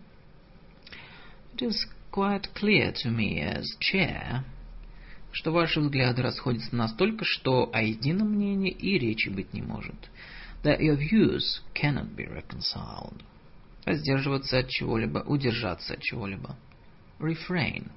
It 1.55 1.69
is 1.69 1.77
quite 2.13 2.53
clear 2.53 2.93
to 2.93 3.11
me 3.11 3.39
as 3.41 3.65
chair 3.81 4.45
что 5.37 5.53
ваши 5.53 5.81
взгляды 5.81 6.23
расходятся 6.23 6.75
настолько, 6.75 7.27
что 7.27 7.69
о 7.71 7.83
едином 7.83 8.31
мнении 8.31 8.71
и 8.71 8.99
речи 8.99 9.29
быть 9.29 9.53
не 9.53 9.61
может. 9.61 10.11
That 10.63 10.81
your 10.81 10.97
views 10.97 11.61
cannot 11.75 12.17
be 12.17 12.27
reconciled. 12.27 13.23
Воздерживаться 13.87 14.59
от 14.59 14.69
чего-либо, 14.69 15.19
удержаться 15.21 15.95
от 15.95 16.03
чего-либо. 16.03 16.57
Refrain. 17.21 17.89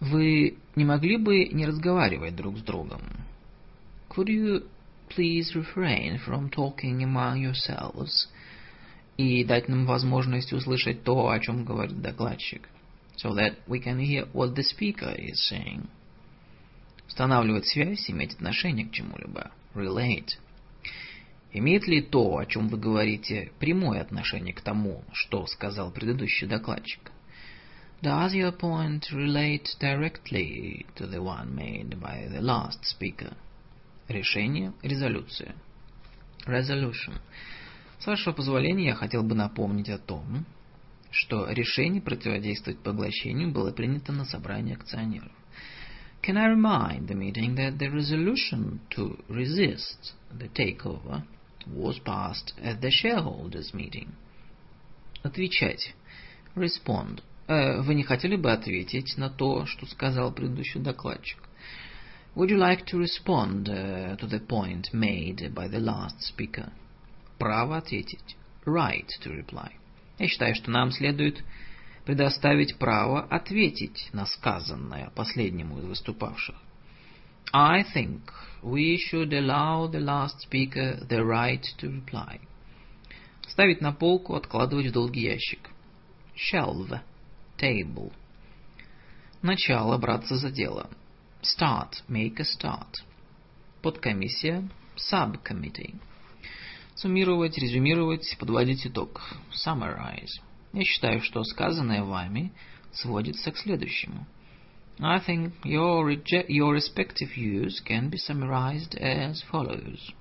Вы 0.00 0.58
не 0.74 0.84
могли 0.84 1.16
бы 1.16 1.46
не 1.46 1.64
разговаривать 1.64 2.34
друг 2.34 2.58
с 2.58 2.62
другом? 2.62 3.00
Could 4.10 4.26
you 4.26 4.68
please 5.08 5.54
refrain 5.54 6.18
from 6.26 6.50
talking 6.50 7.04
among 7.04 7.40
yourselves? 7.40 8.28
И 9.16 9.44
дать 9.44 9.68
нам 9.68 9.86
возможность 9.86 10.52
услышать 10.52 11.04
то, 11.04 11.28
о 11.28 11.38
чем 11.38 11.64
говорит 11.64 12.02
докладчик. 12.02 12.68
So 13.16 13.32
that 13.34 13.58
we 13.68 13.80
can 13.80 14.00
hear 14.00 14.28
what 14.32 14.56
the 14.56 14.64
speaker 14.64 15.14
is 15.16 15.48
saying. 15.48 15.86
Устанавливать 17.06 17.68
связь, 17.68 18.10
иметь 18.10 18.34
отношение 18.34 18.86
к 18.86 18.90
чему-либо. 18.90 19.52
Relate. 19.74 20.36
Имеет 21.56 21.86
ли 21.86 22.02
то, 22.02 22.38
о 22.38 22.46
чем 22.46 22.66
вы 22.66 22.78
говорите, 22.78 23.52
прямое 23.60 24.00
отношение 24.00 24.52
к 24.52 24.60
тому, 24.60 25.04
что 25.12 25.46
сказал 25.46 25.92
предыдущий 25.92 26.48
докладчик? 26.48 27.12
Does 28.02 28.34
your 28.34 28.58
point 28.58 29.04
relate 29.12 29.68
directly 29.80 30.84
to 30.96 31.08
the 31.08 31.22
one 31.22 31.54
made 31.54 32.00
by 32.00 32.28
the 32.28 32.40
last 32.40 32.80
speaker? 32.82 33.36
Решение, 34.08 34.72
резолюция. 34.82 35.54
Resolution. 36.44 37.20
С 38.00 38.06
вашего 38.06 38.34
позволения 38.34 38.86
я 38.86 38.94
хотел 38.96 39.22
бы 39.22 39.36
напомнить 39.36 39.88
о 39.88 39.98
том, 39.98 40.44
что 41.12 41.48
решение 41.48 42.02
противодействовать 42.02 42.80
поглощению 42.80 43.52
было 43.52 43.70
принято 43.70 44.10
на 44.10 44.24
собрании 44.24 44.74
акционеров. 44.74 45.30
Can 46.20 46.36
I 46.36 46.48
remind 46.48 47.06
the 47.06 47.14
meeting 47.14 47.54
that 47.54 47.78
the 47.78 47.90
resolution 47.90 48.80
to 48.96 49.24
resist 49.28 50.14
the 50.32 50.48
takeover 50.48 51.22
was 51.66 51.98
passed 51.98 52.52
at 52.62 52.80
the 52.80 52.90
shareholders 52.90 53.72
meeting? 53.72 54.14
Отвечать. 55.22 55.94
Respond. 56.54 57.22
Э, 57.46 57.80
вы 57.80 57.94
не 57.94 58.02
хотели 58.02 58.36
бы 58.36 58.52
ответить 58.52 59.16
на 59.16 59.30
то, 59.30 59.66
что 59.66 59.86
сказал 59.86 60.32
предыдущий 60.32 60.80
докладчик? 60.80 61.38
Would 62.36 62.50
you 62.50 62.58
like 62.58 62.84
to 62.86 62.98
respond 62.98 63.68
uh, 63.68 64.16
to 64.16 64.26
the 64.26 64.40
point 64.40 64.92
made 64.92 65.54
by 65.54 65.68
the 65.68 65.78
last 65.78 66.20
speaker? 66.20 66.72
Право 67.38 67.76
ответить. 67.76 68.36
Right 68.66 69.08
to 69.22 69.30
reply. 69.30 69.72
Я 70.18 70.28
считаю, 70.28 70.54
что 70.54 70.70
нам 70.70 70.90
следует 70.90 71.44
предоставить 72.04 72.76
право 72.78 73.22
ответить 73.22 74.10
на 74.12 74.26
сказанное 74.26 75.10
последнему 75.14 75.78
из 75.78 75.84
выступавших. 75.84 76.56
I 77.52 77.84
think 77.94 78.20
we 78.62 78.96
should 78.96 79.32
allow 79.32 79.86
the 79.86 80.00
last 80.00 80.40
speaker 80.40 80.98
the 81.08 81.24
right 81.24 81.64
to 81.78 81.88
reply. 81.88 82.40
Ставить 83.46 83.80
на 83.80 83.92
полку, 83.92 84.34
откладывать 84.34 84.86
в 84.86 84.92
долгий 84.92 85.22
ящик. 85.22 85.70
Shelve. 86.34 87.00
Table. 87.58 88.12
Начало, 89.42 89.98
браться 89.98 90.36
за 90.36 90.50
дело. 90.50 90.90
Start. 91.42 92.02
Make 92.08 92.40
a 92.40 92.44
start. 92.44 93.04
Подкомиссия. 93.82 94.68
Subcommittee. 94.96 96.00
Суммировать, 96.94 97.58
резюмировать, 97.58 98.36
подводить 98.38 98.86
итог. 98.86 99.20
Summarize. 99.52 100.40
Я 100.72 100.84
считаю, 100.84 101.20
что 101.20 101.44
сказанное 101.44 102.02
вами 102.02 102.52
сводится 102.92 103.52
к 103.52 103.58
следующему. 103.58 104.26
I 105.00 105.18
think 105.18 105.52
your, 105.64 106.10
your 106.48 106.72
respective 106.72 107.30
views 107.34 107.80
can 107.84 108.10
be 108.10 108.18
summarized 108.18 108.94
as 108.94 109.42
follows. 109.50 110.12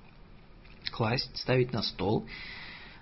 Класть, 0.91 1.37
ставить 1.37 1.71
на 1.71 1.83
стол, 1.83 2.27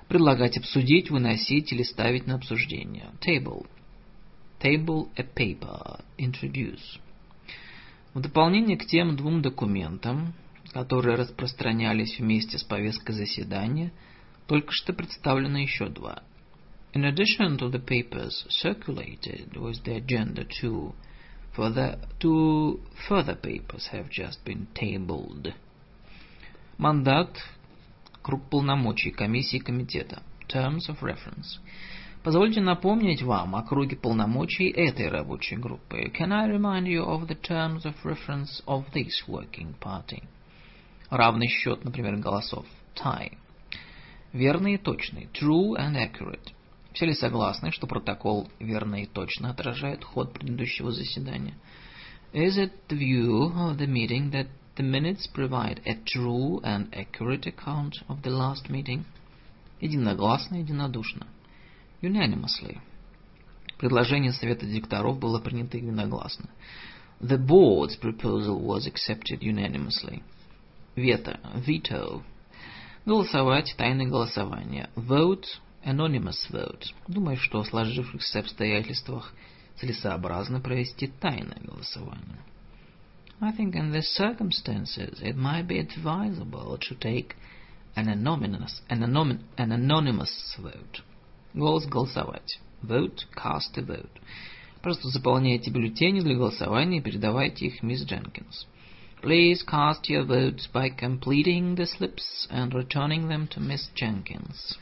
предлагать 0.08 0.58
обсудить, 0.58 1.10
выносить 1.10 1.72
или 1.72 1.84
ставить 1.84 2.28
на 2.28 2.36
обсуждение. 2.36 3.12
Table. 3.26 3.66
Table 4.62 5.10
a 5.16 5.24
paper. 5.24 6.04
Introduce. 6.18 7.00
В 8.14 8.20
дополнение 8.20 8.78
к 8.78 8.86
тем 8.86 9.16
двум 9.16 9.42
документам, 9.42 10.34
которые 10.74 11.16
распространялись 11.16 12.20
вместе 12.20 12.58
с 12.58 12.64
повесткой 12.64 13.14
заседания, 13.14 13.94
только 14.48 14.74
что 14.74 14.92
представлено 14.92 15.60
еще 15.60 15.88
два. 15.88 16.22
In 16.94 17.06
addition 17.06 17.58
to 17.58 17.72
the 17.72 17.80
papers 17.80 18.46
circulated 18.50 19.56
with 19.56 19.82
the 19.86 19.96
agenda 19.96 20.46
two, 20.46 20.94
further, 21.56 22.00
two 22.20 22.80
further 23.08 23.36
papers 23.36 23.88
have 23.92 24.10
just 24.10 24.44
been 24.46 24.68
tabled. 24.74 25.54
Мандат, 26.78 27.38
круг 28.22 28.50
полномочий 28.50 29.12
комиссии 29.12 29.60
комитета. 29.60 30.24
Terms 30.48 30.90
of 30.90 31.02
reference. 31.02 31.60
Позвольте 32.24 32.62
напомнить 32.62 33.24
вам 33.24 33.56
о 33.56 33.64
круге 33.64 33.96
полномочий 33.96 34.70
этой 34.70 35.08
рабочей 35.08 35.56
группы. 35.56 36.12
Can 36.12 36.32
I 36.32 36.48
remind 36.50 36.86
you 36.86 37.04
of 37.04 37.28
the 37.28 37.36
terms 37.36 37.84
of 37.84 37.96
reference 38.04 38.62
of 38.68 38.86
this 38.94 39.28
working 39.28 39.74
party? 39.80 40.24
Равный 41.10 41.48
счет, 41.48 41.84
например, 41.84 42.18
голосов. 42.18 42.66
Tie. 42.96 43.38
Верный 44.34 44.76
и 44.76 44.78
точный. 44.78 45.30
True 45.34 45.76
and 45.78 45.96
accurate. 45.96 46.54
Все 46.94 47.06
ли 47.06 47.14
согласны, 47.14 47.72
что 47.72 47.88
протокол 47.88 48.50
верно 48.60 49.04
и 49.04 49.06
точно 49.06 49.50
отражает 49.50 50.04
ход 50.04 50.34
предыдущего 50.34 50.92
заседания? 50.92 51.56
Is 52.34 52.58
it 52.58 52.72
the 52.90 52.98
view 52.98 53.52
of 53.54 53.78
the 53.78 53.88
meeting 53.88 54.32
that 54.32 54.48
the 54.76 54.84
minutes 54.84 55.28
provide 55.28 55.82
a 55.86 55.96
true 56.06 56.62
and 56.64 56.90
accurate 56.94 57.46
account 57.46 57.96
of 58.08 58.22
the 58.24 58.30
last 58.30 58.70
meeting? 58.70 59.06
Единогласно, 59.80 60.56
единодушно. 60.58 61.28
Unanimously. 62.02 62.80
Предложение 63.78 64.32
Совета 64.32 64.66
директоров 64.66 65.20
было 65.20 65.40
принято 65.40 65.78
единогласно. 65.78 66.50
The 67.20 67.38
board's 67.38 68.00
proposal 68.00 68.60
was 68.60 68.88
accepted 68.88 69.42
unanimously. 69.42 70.24
Вето. 70.96 71.40
Veto. 71.56 72.24
Голосовать. 73.06 73.74
Тайное 73.78 74.08
голосование. 74.08 74.90
Vote. 74.96 75.46
Anonymous 75.85 76.49
vote. 76.51 76.87
Думаю, 77.07 77.37
что 77.37 77.63
в 77.63 77.69
сложившихся 77.69 78.41
обстоятельствах 78.41 79.33
целесообразно 79.77 80.61
провести 80.61 81.07
тайное 81.07 81.61
голосование. 81.63 82.43
I 83.41 83.53
think 83.53 83.75
in 83.75 83.93
these 83.93 84.09
circumstances 84.17 85.21
it 85.23 85.37
might 85.37 85.69
be 85.69 85.79
advisable 85.79 86.79
to 86.79 86.95
take 86.99 87.37
an 87.95 88.09
anonymous, 88.09 88.81
an, 88.89 89.03
anonym, 89.03 89.41
an 89.57 89.73
anonymous 89.73 90.57
vote. 90.59 91.03
Голос 91.55 91.87
голосовать. 91.87 92.59
Vote, 92.83 93.25
cast 93.35 93.77
a 93.79 93.83
vote. 93.83 94.21
Просто 94.83 95.09
заполняйте 95.09 95.71
бюллетени 95.71 96.21
для 96.21 96.35
голосования 96.35 96.99
и 96.99 97.03
передавайте 97.03 97.67
их 97.67 97.83
мисс 97.83 98.05
Дженкинс. 98.05 98.67
Please 99.23 99.65
cast 99.67 100.09
your 100.09 100.25
votes 100.25 100.67
by 100.73 100.89
completing 100.91 101.75
the 101.75 101.87
slips 101.87 102.47
and 102.51 102.73
returning 102.75 103.29
them 103.29 103.49
to 103.49 103.61
Miss 103.61 103.89
Jenkins. 103.95 104.79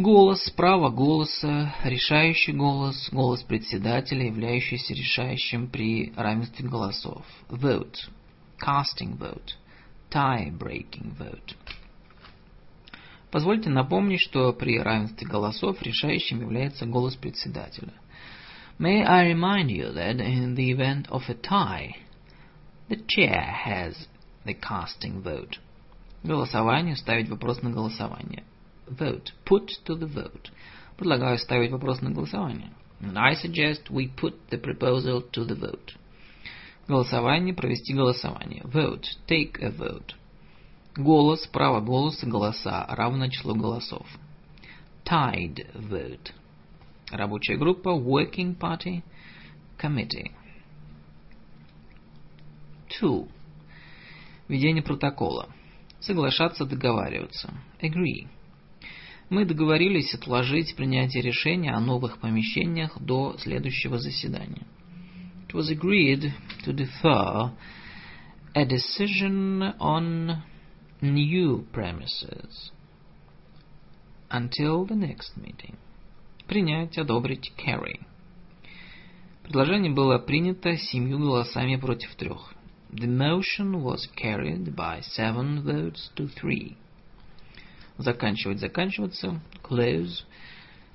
Голос, 0.00 0.48
право 0.56 0.88
голоса, 0.88 1.74
решающий 1.84 2.52
голос, 2.52 3.10
голос 3.12 3.42
председателя, 3.42 4.24
являющийся 4.24 4.94
решающим 4.94 5.68
при 5.68 6.14
равенстве 6.16 6.66
голосов. 6.66 7.22
Vote, 7.50 8.08
casting 8.58 9.18
vote, 9.18 9.56
tie-breaking 10.10 11.18
vote. 11.18 11.54
Позвольте 13.30 13.68
напомнить, 13.68 14.22
что 14.22 14.54
при 14.54 14.78
равенстве 14.80 15.28
голосов 15.28 15.82
решающим 15.82 16.40
является 16.40 16.86
голос 16.86 17.14
председателя. 17.16 17.92
May 18.78 19.04
I 19.04 19.34
remind 19.34 19.68
you 19.68 19.92
that 19.92 20.16
in 20.16 20.54
the 20.54 20.72
event 20.72 21.10
of 21.10 21.28
a 21.28 21.34
tie, 21.34 21.94
the 22.88 22.96
chair 23.06 23.54
has 23.66 24.08
the 24.46 24.54
casting 24.54 25.20
vote. 25.20 25.58
Голосование 26.22 26.96
ставить 26.96 27.28
вопрос 27.28 27.60
на 27.60 27.68
голосование. 27.68 28.44
Vote. 28.90 29.32
Put 29.44 29.70
to 29.84 29.94
the 29.94 30.06
vote. 30.06 30.50
Предлагаю 30.96 31.38
ставить 31.38 31.70
вопрос 31.70 32.00
на 32.00 32.10
голосование. 32.10 32.72
And 33.00 33.16
I 33.16 33.34
suggest 33.34 33.88
we 33.88 34.08
put 34.08 34.34
the 34.50 34.58
proposal 34.58 35.22
to 35.32 35.44
the 35.44 35.54
vote. 35.54 35.94
Голосование, 36.88 37.54
провести 37.54 37.94
голосование. 37.94 38.62
Vote. 38.64 39.06
Take 39.26 39.62
a 39.62 39.70
vote. 39.70 40.14
Голос, 40.96 41.46
право 41.46 41.80
голоса, 41.80 42.26
голоса, 42.26 42.84
равно 42.88 43.28
числу 43.28 43.54
голосов. 43.54 44.06
Tied 45.04 45.66
vote. 45.74 46.32
Рабочая 47.10 47.56
группа, 47.56 47.90
working 47.90 48.58
party, 48.58 49.02
committee. 49.78 50.32
Two. 52.88 53.28
Ведение 54.48 54.82
протокола. 54.82 55.48
Соглашаться, 56.00 56.64
договариваться. 56.64 57.54
Agree. 57.80 58.26
Мы 59.30 59.44
договорились 59.44 60.12
отложить 60.12 60.74
принятие 60.74 61.22
решения 61.22 61.72
о 61.72 61.80
новых 61.80 62.18
помещениях 62.18 63.00
до 63.00 63.36
следующего 63.38 63.98
заседания. 63.98 64.66
It 65.48 65.54
was 65.54 65.70
agreed 65.70 66.32
to 66.64 66.72
defer 66.72 67.52
a 68.54 68.64
decision 68.64 69.72
on 69.78 70.42
new 71.00 71.64
premises 71.72 72.72
until 74.28 74.84
the 74.84 74.96
next 74.96 75.36
meeting. 75.36 75.76
Принять, 76.48 76.98
одобрить, 76.98 77.52
carry. 77.56 78.00
Предложение 79.44 79.92
было 79.92 80.18
принято 80.18 80.76
семью 80.76 81.20
голосами 81.20 81.76
против 81.76 82.16
трех. 82.16 82.52
The 82.90 83.06
motion 83.06 83.80
was 83.84 84.08
carried 84.16 84.74
by 84.74 85.00
seven 85.02 85.62
votes 85.62 86.10
to 86.16 86.28
three. 86.28 86.76
Заканчивать, 88.00 88.60
заканчиваться, 88.60 89.42
close. 89.62 90.24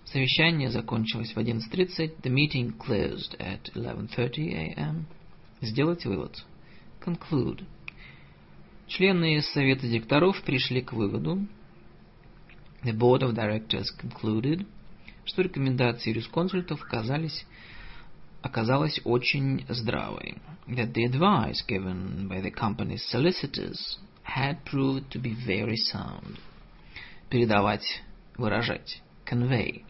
Совещание 0.06 0.72
закончилось 0.72 1.34
в 1.36 1.38
11.30. 1.38 2.22
The 2.22 2.32
meeting 2.32 2.76
closed 2.77 3.38
at 3.40 3.72
11.30 3.76 4.73
a.m. 4.76 5.06
Сделать 5.61 6.03
вывод. 6.06 6.44
Conclude. 6.99 7.64
Члены 8.88 9.40
Совета 9.41 9.88
директоров 9.88 10.41
пришли 10.44 10.82
к 10.82 10.94
выводу, 10.94 11.48
the 12.84 12.94
Board 12.94 13.22
of 13.22 13.36
Directors 13.36 13.88
concluded, 13.99 14.65
что 15.26 15.44
рекомендации 15.44 16.10
юрисконсультов 16.10 16.82
оказались, 16.84 17.45
оказалась 18.41 18.99
очень 19.03 19.64
здравой, 19.69 20.38
that 20.68 20.94
the 20.94 21.06
advice 21.06 21.64
given 21.68 22.27
by 22.27 22.41
the 22.41 22.52
company's 22.52 23.03
solicitors 23.11 23.99
had 24.23 24.64
proved 24.65 25.11
to 25.11 25.19
be 25.19 25.36
very 25.45 25.77
sound. 25.77 26.40
Передавать, 27.30 28.04
выражать, 28.38 29.02
convey. 29.26 29.84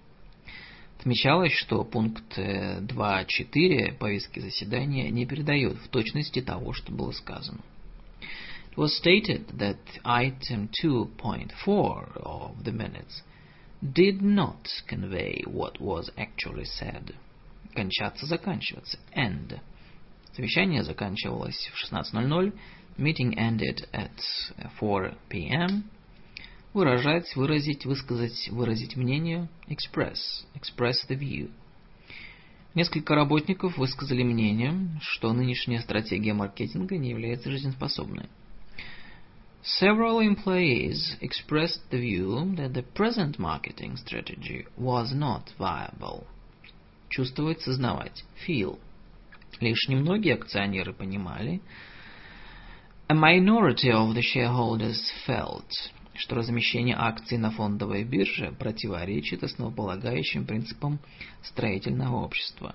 Отмечалось, 1.00 1.54
что 1.54 1.84
пункт 1.84 2.38
2.4 2.38 3.98
повестки 3.98 4.40
заседания 4.40 5.10
не 5.12 5.26
передает 5.26 5.78
в 5.78 5.88
точности 5.90 6.42
того, 6.42 6.74
что 6.74 6.92
было 6.92 7.12
сказано. 7.12 7.60
It 8.72 8.78
was 8.78 8.98
stated 8.98 9.48
that 9.58 9.78
item 10.04 10.70
2.4 10.84 12.18
of 12.18 12.64
the 12.64 12.72
minutes 12.72 13.22
did 13.82 14.22
not 14.22 14.68
convey 14.88 15.44
what 15.46 15.80
was 15.80 16.10
actually 16.18 16.66
said. 16.66 17.14
Кончаться, 17.74 18.26
заканчиваться. 18.26 18.98
End. 19.14 19.60
Совещание 20.34 20.84
заканчивалось 20.84 21.70
в 21.74 21.94
16.00. 21.94 22.52
Meeting 22.98 23.36
ended 23.38 23.88
at 23.94 24.12
4 24.80 25.14
p.m. 25.30 25.84
Выражать, 26.76 27.38
выразить, 27.38 27.86
высказать, 27.86 28.50
выразить 28.50 28.98
мнение. 28.98 29.48
Express. 29.70 30.18
Express 30.56 30.96
the 31.08 31.18
view. 31.18 31.50
Несколько 32.74 33.16
работников 33.16 33.78
высказали 33.78 34.24
мнение, 34.24 34.90
что 35.00 35.32
нынешняя 35.32 35.80
стратегия 35.80 36.34
маркетинга 36.34 36.98
не 36.98 37.12
является 37.12 37.50
жизнеспособной. 37.50 38.26
Several 39.64 40.20
employees 40.20 41.18
expressed 41.22 41.80
the 41.92 41.98
view 41.98 42.54
that 42.58 42.74
the 42.74 42.84
present 42.94 43.40
marketing 43.40 43.96
strategy 43.96 44.66
was 44.78 45.14
not 45.14 45.54
viable. 45.58 46.26
Чувствовать, 47.08 47.62
сознавать. 47.62 48.26
Feel. 48.46 48.78
Лишь 49.62 49.88
немногие 49.88 50.34
акционеры 50.34 50.92
понимали. 50.92 51.62
A 53.08 53.16
minority 53.16 53.92
of 53.92 54.14
the 54.14 54.22
shareholders 54.22 55.00
felt, 55.26 55.70
что 56.26 56.38
размещение 56.38 56.96
акций 56.98 57.38
на 57.38 57.52
фондовой 57.52 58.04
бирже 58.04 58.52
противоречит 58.58 59.44
основополагающим 59.44 60.48
принципам 60.48 61.00
строительного 61.44 62.16
общества. 62.16 62.74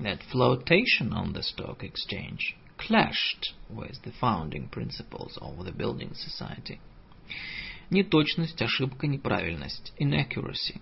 That 0.00 0.20
flotation 0.32 1.12
on 1.12 1.32
the 1.32 1.42
stock 1.42 1.84
exchange 1.84 2.56
clashed 2.76 3.54
with 3.70 4.02
the 4.04 4.12
founding 4.20 4.68
principles 4.68 5.38
of 5.40 5.64
the 5.64 5.72
building 5.72 6.12
society. 6.14 6.80
Неточность, 7.90 8.60
ошибка, 8.60 9.06
неправильность. 9.06 9.92
Inaccuracy. 10.00 10.80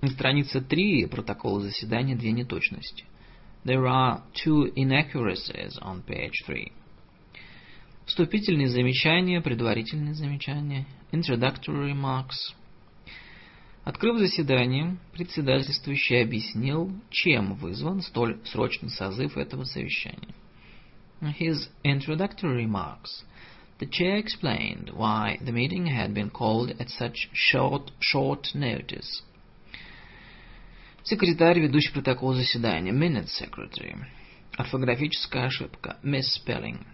На 0.00 0.08
странице 0.08 0.62
3 0.62 1.08
протокола 1.08 1.60
заседания 1.60 2.16
две 2.16 2.32
неточности. 2.32 3.04
There 3.66 3.84
are 3.84 4.22
two 4.32 4.72
inaccuracies 4.74 5.78
on 5.82 6.02
page 6.06 6.42
3. 6.46 6.72
Вступительные 8.10 8.66
замечания, 8.66 9.40
предварительные 9.40 10.14
замечания. 10.14 10.84
Introductory 11.12 11.92
remarks. 11.92 12.56
Открыв 13.84 14.18
заседание, 14.18 14.96
председательствующий 15.12 16.20
объяснил, 16.20 16.90
чем 17.10 17.54
вызван 17.54 18.02
столь 18.02 18.40
срочный 18.46 18.90
созыв 18.90 19.36
этого 19.36 19.62
совещания. 19.62 20.34
his 21.22 21.68
introductory 21.84 22.66
remarks, 22.66 23.22
the 23.78 23.86
chair 23.86 24.16
explained 24.16 24.90
why 24.92 25.38
the 25.40 25.52
meeting 25.52 25.86
had 25.86 26.12
been 26.12 26.30
called 26.30 26.74
at 26.80 26.88
such 26.88 27.28
short, 27.32 27.92
short 28.00 28.52
notice. 28.54 29.22
Секретарь, 31.04 31.60
ведущий 31.60 31.92
протокол 31.92 32.32
заседания, 32.32 32.90
minute 32.90 33.28
secretary. 33.28 33.94
Орфографическая 34.56 35.46
ошибка, 35.46 35.96
misspelling. 36.02 36.84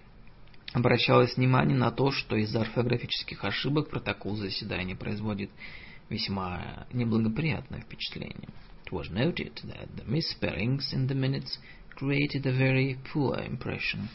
Обращалось 0.72 1.36
внимание 1.36 1.76
на 1.76 1.90
то, 1.90 2.10
что 2.10 2.36
из-за 2.36 2.60
орфографических 2.60 3.44
ошибок 3.44 3.88
протокол 3.88 4.36
заседания 4.36 4.96
производит 4.96 5.50
весьма 6.08 6.86
неблагоприятное 6.92 7.80
впечатление. 7.80 8.48
It 8.84 8.92
was 8.92 9.10
noted 9.10 9.54
that 9.64 9.88
the 9.96 10.04
misspellings 10.06 10.92
in 10.92 11.08
the 11.08 11.14
minutes 11.14 11.58
created 11.96 12.46
a 12.46 12.52
very 12.52 12.98
poor 13.12 13.38
impression. 13.38 14.08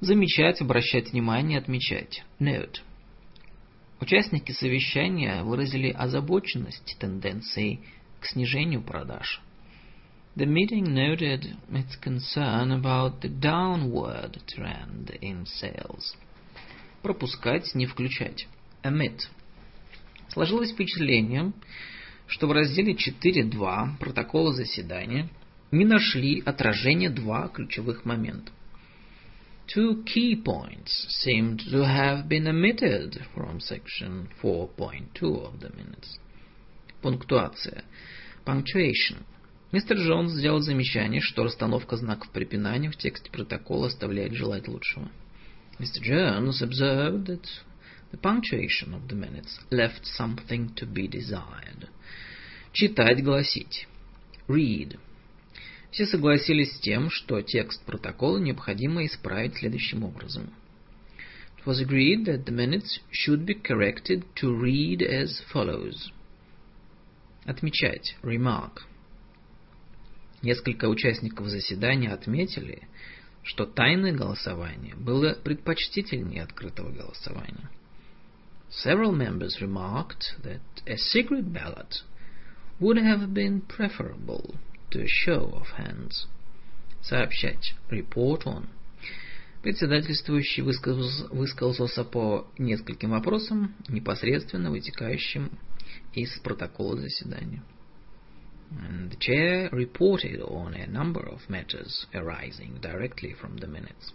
Замечать, 0.00 0.60
обращать 0.60 1.12
внимание, 1.12 1.58
отмечать. 1.58 2.24
Note. 2.40 2.80
Участники 4.00 4.50
совещания 4.52 5.44
выразили 5.44 5.90
озабоченность 5.90 6.96
тенденцией 6.98 7.84
к 8.20 8.26
снижению 8.26 8.82
продаж. 8.82 9.40
The 10.34 10.46
meeting 10.46 10.94
noted 10.94 11.56
its 11.72 11.96
concern 11.96 12.70
about 12.70 13.20
the 13.20 13.28
downward 13.28 14.38
trend 14.48 15.18
in 15.20 15.44
sales. 15.44 16.16
Пропускать, 17.02 17.74
не 17.74 17.86
включать. 17.86 18.46
Omit. 18.82 19.28
Сложилось 20.28 20.72
впечатление, 20.72 21.52
что 22.26 22.46
в 22.46 22.52
разделе 22.52 22.94
4.2 22.94 23.98
протокола 23.98 24.52
заседания– 24.52 25.28
не 25.72 25.86
нашли 25.86 26.42
отражения 26.44 27.10
два 27.10 27.48
ключевых 27.48 28.04
момента. 28.04 28.52
Two 29.74 30.04
key 30.04 30.34
points 30.36 31.06
seemed 31.24 31.60
to 31.60 31.82
have 31.82 32.28
been 32.28 32.46
omitted 32.46 33.22
from 33.34 33.58
section 33.58 34.28
4.2 34.42 35.22
of 35.22 35.60
the 35.60 35.74
minutes. 35.74 36.18
Пунктуация. 37.00 37.84
Punctuation. 38.44 39.24
Мистер 39.72 39.96
Джонс 39.96 40.32
сделал 40.32 40.60
замечание, 40.60 41.22
что 41.22 41.44
расстановка 41.44 41.96
знаков 41.96 42.30
препинания 42.30 42.90
в 42.90 42.96
тексте 42.98 43.30
протокола 43.30 43.86
оставляет 43.86 44.34
желать 44.34 44.68
лучшего. 44.68 45.10
Mr. 45.78 46.02
Jones 46.02 46.60
observed 46.60 47.24
that 47.24 47.46
the 48.12 48.20
punctuation 48.20 48.92
of 48.92 49.08
the 49.08 49.14
minutes 49.14 49.58
left 49.70 50.04
something 50.04 50.74
to 50.74 50.86
be 50.86 51.08
desired. 51.08 51.88
Читать, 52.74 53.24
гласить. 53.24 53.88
Read. 54.46 54.98
Все 55.90 56.04
согласились 56.04 56.76
с 56.76 56.80
тем, 56.80 57.08
что 57.08 57.40
текст 57.40 57.82
протокола 57.86 58.36
необходимо 58.36 59.06
исправить 59.06 59.56
следующим 59.56 60.04
образом. 60.04 60.52
It 61.56 61.64
was 61.64 61.80
agreed 61.80 62.26
that 62.26 62.44
the 62.44 62.52
minutes 62.52 63.00
should 63.10 63.46
be 63.46 63.54
corrected 63.54 64.24
to 64.36 64.54
read 64.54 65.00
as 65.00 65.42
follows. 65.50 66.10
Отмечать. 67.46 68.16
Remark. 68.22 68.82
Несколько 70.42 70.86
участников 70.88 71.46
заседания 71.48 72.12
отметили, 72.12 72.88
что 73.44 73.64
тайное 73.64 74.12
голосование 74.12 74.94
было 74.96 75.34
предпочтительнее 75.34 76.42
открытого 76.42 76.90
голосования. 76.90 77.70
Several 78.84 79.12
members 79.12 79.60
remarked 79.60 80.34
that 80.42 80.60
a 80.86 80.96
secret 80.96 81.52
ballot 81.52 82.02
would 82.80 82.96
have 82.96 83.32
been 83.32 83.60
preferable 83.60 84.54
to 84.90 85.02
a 85.02 85.06
show 85.06 85.52
of 85.54 85.66
hands. 85.76 86.26
Сообщать. 87.02 87.74
Report 87.90 88.44
on. 88.46 88.68
Председательствующий 89.62 90.62
высказался, 90.62 92.04
по 92.04 92.48
нескольким 92.58 93.10
вопросам, 93.10 93.76
непосредственно 93.88 94.70
вытекающим 94.70 95.50
из 96.14 96.36
протокола 96.40 96.96
заседания. 96.96 97.62
The 99.10 99.16
chair 99.18 99.68
reported 99.70 100.40
on 100.40 100.74
a 100.74 100.86
number 100.86 101.20
of 101.20 101.50
matters 101.50 102.06
arising 102.14 102.78
directly 102.80 103.34
from 103.34 103.58
the 103.58 103.66
minutes. 103.66 104.12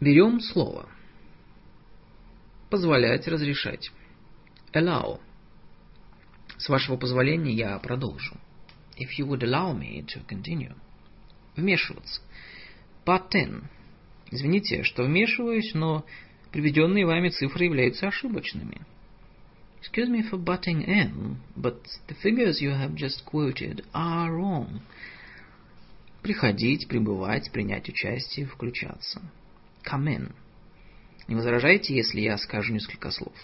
Берем 0.00 0.40
слово. 0.40 0.88
Позволять, 2.70 3.26
разрешать. 3.28 3.90
Allow. 4.72 5.20
С 6.58 6.68
вашего 6.68 6.96
позволения 6.96 7.52
я 7.52 7.78
продолжу. 7.78 8.36
If 8.96 9.18
you 9.18 9.26
would 9.26 9.42
allow 9.42 9.72
me 9.72 10.04
to 10.06 10.26
continue. 10.26 10.74
Вмешиваться. 11.56 12.20
Butt 13.04 13.34
in. 13.34 13.64
Извините, 14.30 14.82
что 14.82 15.04
вмешиваюсь, 15.04 15.74
но 15.74 16.04
приведенные 16.50 17.06
вами 17.06 17.28
цифры 17.28 17.66
являются 17.66 18.08
ошибочными. 18.08 18.86
Excuse 19.84 20.08
me 20.08 20.22
for 20.22 20.38
butting 20.38 20.80
in, 20.80 21.36
but 21.54 21.76
the 22.08 22.14
figures 22.14 22.62
you 22.62 22.70
have 22.70 22.94
just 22.94 23.22
quoted 23.26 23.84
are 23.92 24.32
wrong. 24.32 24.80
Приходить, 26.22 26.88
пребывать, 26.88 27.52
принять 27.52 27.90
участие, 27.90 28.46
включаться. 28.46 29.20
Come 29.84 30.08
in. 30.08 30.32
Не 31.28 31.34
возражайте, 31.34 31.94
если 31.94 32.22
я 32.22 32.38
скажу 32.38 32.72
несколько 32.72 33.10
слов. 33.10 33.34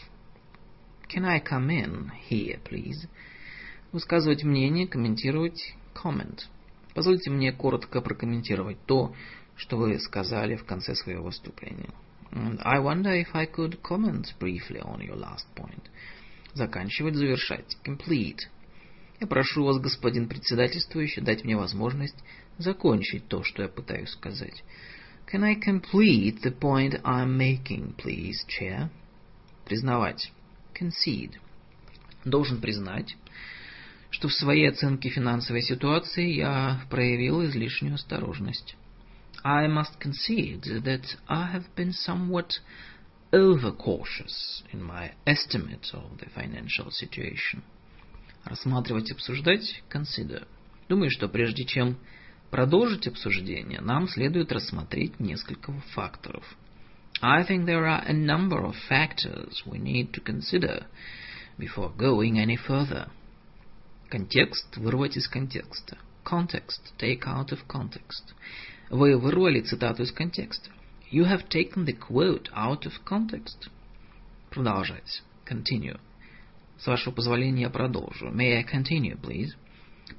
Can 1.14 1.26
I 1.26 1.40
come 1.40 1.68
in 1.68 2.10
here, 2.30 2.58
please? 2.64 3.06
Высказывать 3.92 4.42
мнение, 4.42 4.88
комментировать, 4.88 5.74
comment. 5.94 6.40
Позвольте 6.94 7.30
мне 7.30 7.52
коротко 7.52 8.00
прокомментировать 8.00 8.78
то, 8.86 9.14
что 9.56 9.76
вы 9.76 9.98
сказали 9.98 10.56
в 10.56 10.64
конце 10.64 10.94
своего 10.94 11.24
выступления. 11.24 11.90
And 12.32 12.58
I 12.62 12.78
wonder 12.78 13.12
if 13.12 13.28
I 13.34 13.44
could 13.44 13.82
comment 13.82 14.32
briefly 14.40 14.80
on 14.80 15.02
your 15.02 15.16
last 15.16 15.44
point. 15.54 15.90
Заканчивать, 16.54 17.14
завершать. 17.14 17.76
Complete. 17.84 18.40
Я 19.20 19.26
прошу 19.26 19.64
вас, 19.64 19.78
господин 19.78 20.28
председательствующий, 20.28 21.22
дать 21.22 21.44
мне 21.44 21.56
возможность 21.56 22.16
закончить 22.58 23.28
то, 23.28 23.42
что 23.42 23.62
я 23.62 23.68
пытаюсь 23.68 24.10
сказать. 24.10 24.64
Can 25.32 25.44
I 25.44 25.54
complete 25.54 26.42
the 26.42 26.58
point 26.58 27.00
I'm 27.04 27.36
making, 27.36 27.94
please, 27.96 28.44
chair? 28.48 28.88
Признавать. 29.64 30.32
Concede. 30.74 31.34
Должен 32.24 32.60
признать, 32.60 33.16
что 34.10 34.28
в 34.28 34.32
своей 34.32 34.68
оценке 34.68 35.08
финансовой 35.08 35.62
ситуации 35.62 36.32
я 36.32 36.82
проявил 36.90 37.44
излишнюю 37.44 37.94
осторожность. 37.94 38.76
I 39.44 39.68
must 39.68 39.98
concede 40.00 40.64
that 40.82 41.04
I 41.28 41.54
have 41.54 41.64
been 41.76 41.92
somewhat 41.92 42.60
overcautious 43.32 44.62
in 44.72 44.82
my 44.82 45.12
estimate 45.26 45.86
of 45.94 46.18
the 46.18 46.26
financial 46.34 46.90
situation. 46.90 47.62
Рассматривать, 48.44 49.12
обсуждать, 49.12 49.82
consider. 49.92 50.46
Думаю, 50.88 51.10
что 51.10 51.28
прежде 51.28 51.64
чем 51.64 51.96
продолжить 52.50 53.06
обсуждение, 53.06 53.80
нам 53.80 54.08
следует 54.08 54.50
рассмотреть 54.50 55.20
несколько 55.20 55.72
факторов. 55.94 56.44
I 57.22 57.44
think 57.44 57.66
there 57.66 57.84
are 57.84 58.02
a 58.06 58.12
number 58.12 58.64
of 58.64 58.74
factors 58.88 59.62
we 59.66 59.78
need 59.78 60.12
to 60.12 60.20
consider 60.22 60.86
before 61.58 61.92
going 61.96 62.38
any 62.38 62.56
further. 62.56 63.10
Контекст 64.08 64.76
вырвать 64.76 65.16
из 65.16 65.28
контекста. 65.28 65.98
Context 66.24 66.80
take 66.98 67.22
out 67.26 67.50
of 67.50 67.60
context. 67.68 68.34
Вы 68.88 69.16
вырвали 69.16 69.60
цитату 69.60 70.02
из 70.02 70.12
контекста. 70.12 70.70
You 71.09 71.25
have 71.25 71.49
taken 71.49 71.85
the 71.85 71.93
quote 71.93 72.49
out 72.53 72.85
of 72.85 72.93
context. 73.05 73.69
Продолжать. 74.49 75.23
Continue. 75.45 75.99
С 76.77 76.87
вашего 76.87 77.13
позволения 77.13 77.63
я 77.63 77.69
продолжу. 77.69 78.31
May 78.31 78.57
I 78.57 78.63
continue, 78.63 79.19
please? 79.19 79.55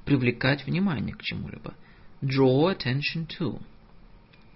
Привлекать 0.05 0.65
внимание 0.65 1.15
к 1.15 1.21
чему-либо. 1.21 1.75
Draw 2.21 2.75
attention 2.75 3.27
to. 3.39 3.61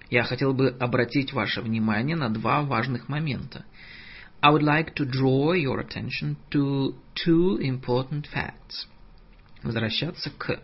Я 0.09 0.23
хотел 0.23 0.53
бы 0.53 0.69
обратить 0.79 1.31
ваше 1.31 1.61
внимание 1.61 2.15
на 2.15 2.29
два 2.29 2.63
важных 2.63 3.07
момента. 3.07 3.65
I 4.41 4.51
would 4.51 4.63
like 4.63 4.95
to 4.95 5.05
draw 5.05 5.53
your 5.53 5.79
attention 5.79 6.37
to 6.49 6.95
two 7.13 7.59
important 7.59 8.25
facts. 8.33 8.87
Возвращаться 9.61 10.31
к. 10.31 10.59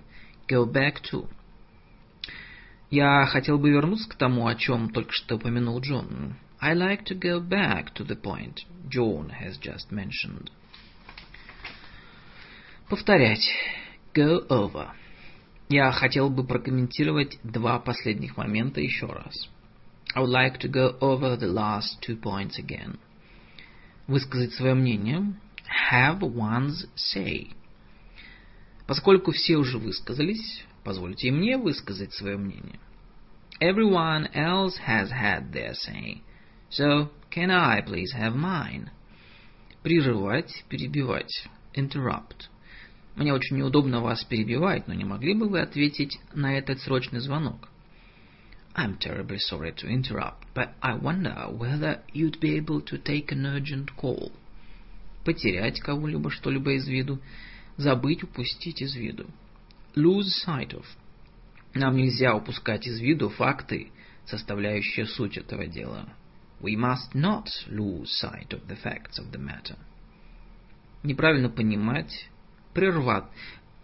Go 0.50 0.66
back 0.66 1.02
to. 1.12 1.30
Я 2.93 3.25
хотел 3.25 3.59
бы 3.59 3.71
вернуться 3.71 4.07
к 4.07 4.17
тому, 4.17 4.47
о 4.47 4.55
чем 4.55 4.91
только 4.91 5.13
что 5.13 5.37
упомянул 5.37 5.81
Джон. 5.81 6.37
I 6.61 6.75
like 6.75 7.07
to 7.07 7.19
go 7.19 7.41
back 7.41 7.95
to 7.95 8.07
the 8.07 8.21
point 8.21 8.67
John 8.91 9.31
has 9.31 9.57
just 9.59 9.91
mentioned. 9.91 10.51
Повторять. 12.91 13.49
Go 14.15 14.47
over. 14.47 14.91
Я 15.71 15.91
хотел 15.91 16.29
бы 16.29 16.45
прокомментировать 16.47 17.39
два 17.43 17.79
последних 17.79 18.37
момента 18.37 18.83
еще 18.83 19.07
раз. 19.07 19.49
I 20.15 20.23
would 20.23 20.29
like 20.29 20.59
to 20.61 20.69
go 20.71 20.99
over 21.01 21.39
the 21.39 21.51
last 21.51 21.99
two 22.07 22.21
points 22.21 22.59
again. 22.59 22.99
Высказать 24.07 24.53
свое 24.53 24.75
мнение. 24.75 25.33
Have 25.91 26.21
one's 26.21 26.87
say. 26.95 27.53
Поскольку 28.87 29.33
все 29.33 29.57
уже 29.57 29.79
высказались, 29.79 30.67
Позвольте 30.85 31.31
мне 31.31 31.57
высказать 31.57 32.13
свое 32.13 32.37
мнение. 32.37 32.81
Everyone 33.61 34.29
else 34.35 34.77
has 34.85 35.11
had 35.11 35.53
their 35.53 35.75
say. 35.75 36.23
So, 36.71 37.11
can 37.31 37.51
I 37.51 37.81
please 37.83 38.13
have 38.19 38.35
mine? 38.35 38.91
Прерывать, 39.85 40.65
перебивать. 40.69 41.47
Interrupt. 41.75 42.49
Мне 43.15 43.33
очень 43.33 43.59
неудобно 43.59 44.01
вас 44.01 44.25
перебивать, 44.25 44.89
но 44.89 44.95
не 44.95 45.05
могли 45.05 45.35
бы 45.35 45.49
вы 45.49 45.61
ответить 45.61 46.19
на 46.35 46.59
этот 46.59 46.81
срочный 46.81 47.21
звонок? 47.21 47.69
I'm 48.75 48.99
terribly 48.99 49.39
sorry 49.39 49.73
to 49.77 49.87
interrupt, 49.87 50.47
but 50.55 50.71
I 50.81 50.97
wonder 50.97 51.47
whether 51.51 52.01
you'd 52.13 52.41
be 52.41 52.57
able 52.57 52.81
to 52.81 52.99
take 52.99 53.31
an 53.31 53.47
urgent 53.47 53.95
call. 53.97 54.33
Потерять 55.25 55.79
кого-либо, 55.79 56.31
что-либо 56.31 56.73
из 56.73 56.89
виду. 56.89 57.21
Забыть, 57.77 58.25
упустить 58.25 58.83
из 58.83 58.97
виду 58.97 59.27
lose 59.95 60.45
sight 60.47 60.73
of. 60.73 60.85
Нам 61.75 61.97
нельзя 61.97 62.35
упускать 62.35 62.87
из 62.87 63.01
виду 63.01 63.29
факты, 63.29 63.91
составляющие 64.27 65.07
суть 65.07 65.37
этого 65.37 65.67
дела. 65.67 66.09
We 66.61 66.77
must 66.77 67.15
not 67.15 67.47
lose 67.69 68.09
sight 68.23 68.51
of 68.51 68.67
the 68.69 68.81
facts 68.81 69.19
of 69.19 69.31
the 69.33 69.41
matter. 69.41 69.77
Неправильно 71.03 71.49
понимать, 71.49 72.29
прерват, 72.73 73.29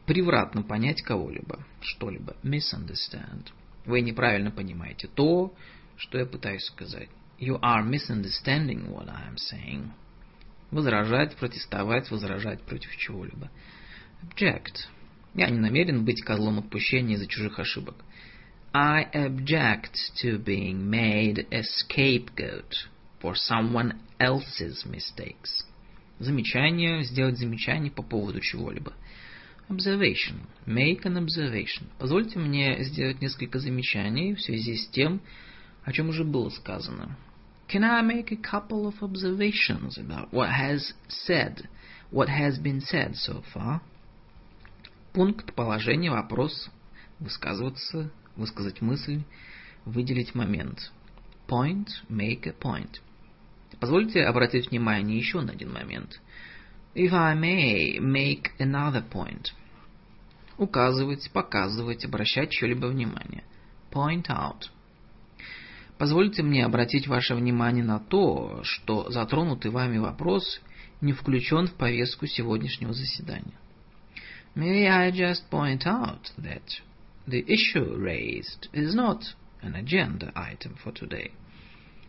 превратно 0.07 0.63
понять 0.63 1.03
кого-либо, 1.03 1.67
что-либо. 1.81 2.37
Misunderstand. 2.43 3.49
Вы 3.85 4.03
неправильно 4.03 4.51
понимаете 4.51 5.09
то, 5.09 5.55
что 5.97 6.19
я 6.19 6.27
пытаюсь 6.27 6.65
сказать. 6.65 7.09
You 7.41 7.59
are 7.61 7.85
misunderstanding 7.85 8.89
what 8.89 9.09
I 9.09 9.29
am 9.29 9.37
saying. 9.37 9.91
Возражать, 10.71 11.37
протестовать, 11.37 12.11
возражать 12.11 12.63
против 12.63 12.95
чего-либо. 12.97 13.51
Object. 14.23 14.89
Я 15.35 15.51
не 15.51 15.59
намерен 15.59 16.05
быть 16.05 16.23
козлом 16.23 16.59
отпущения 16.59 17.17
из-за 17.17 17.27
чужих 17.27 17.59
ошибок. 17.59 17.97
I 18.73 19.09
object 19.15 19.95
to 20.23 20.39
being 20.39 20.91
made 20.91 21.47
a 21.51 21.63
scapegoat 21.63 22.75
for 23.21 23.35
someone 23.35 23.95
else's 24.19 24.85
mistakes. 24.85 25.65
Замечание, 26.19 27.03
сделать 27.05 27.39
замечание 27.39 27.91
по 27.91 28.03
поводу 28.03 28.41
чего-либо. 28.41 28.93
Observation. 29.69 30.47
Make 30.67 31.05
an 31.05 31.17
observation. 31.17 31.89
Позвольте 31.99 32.39
мне 32.39 32.83
сделать 32.85 33.21
несколько 33.21 33.59
замечаний 33.59 34.35
в 34.35 34.41
связи 34.41 34.77
с 34.77 34.89
тем, 34.89 35.21
о 35.85 35.93
чем 35.93 36.09
уже 36.09 36.25
было 36.25 36.49
сказано. 36.51 37.17
Can 37.69 37.85
I 37.85 38.03
make 38.03 38.33
a 38.33 38.37
couple 38.37 38.87
of 38.87 39.03
observations 39.03 39.99
about 39.99 40.33
what 40.33 40.51
has 40.51 40.95
said, 41.09 41.69
what 42.11 42.29
has 42.29 42.59
been 42.59 42.81
said 42.81 43.15
so 43.15 43.43
far? 43.53 43.83
Пункт, 45.19 45.53
положение, 45.53 46.13
вопрос, 46.13 46.71
высказываться, 47.19 48.13
высказать 48.37 48.81
мысль. 48.81 49.25
выделить 49.85 50.37
момент. 50.37 50.93
Point, 51.49 51.89
make 52.09 52.47
a 52.47 52.53
point. 52.53 53.01
Позвольте 53.81 54.23
обратить 54.23 54.71
внимание 54.71 55.19
еще 55.19 55.41
на 55.41 55.55
один 55.55 55.73
момент. 55.73 56.21
If 56.95 57.13
I 57.13 57.35
may 57.35 57.99
make 57.99 58.53
another 58.61 59.03
point. 59.11 59.47
Указывать, 60.57 61.29
показывать, 61.33 62.05
обращать 62.05 62.51
чье-либо 62.51 62.87
внимание. 62.87 63.43
Point 63.91 64.27
out. 64.29 64.69
Позвольте 65.99 66.45
мне 66.45 66.65
обратить 66.65 67.09
ваше 67.09 67.35
внимание 67.35 67.83
на 67.83 67.99
то, 67.99 68.61
что 68.63 69.11
затронутый 69.11 69.73
вами 69.73 69.99
вопрос 69.99 70.61
не 71.01 71.13
включен 71.13 71.67
в 71.67 71.75
повестку 71.75 72.29
сегодняшнего 72.29 72.93
заседания. 72.93 73.59
May 74.59 74.89
I 74.89 75.13
just 75.13 75.49
point 75.53 75.87
out 75.87 76.33
that 76.37 76.81
the 77.29 77.45
issue 77.47 77.95
raised 77.97 78.67
is 78.73 78.93
not 78.93 79.23
an 79.63 79.77
agenda 79.77 80.33
item 80.35 80.75
for 80.83 80.91
today. 80.91 81.31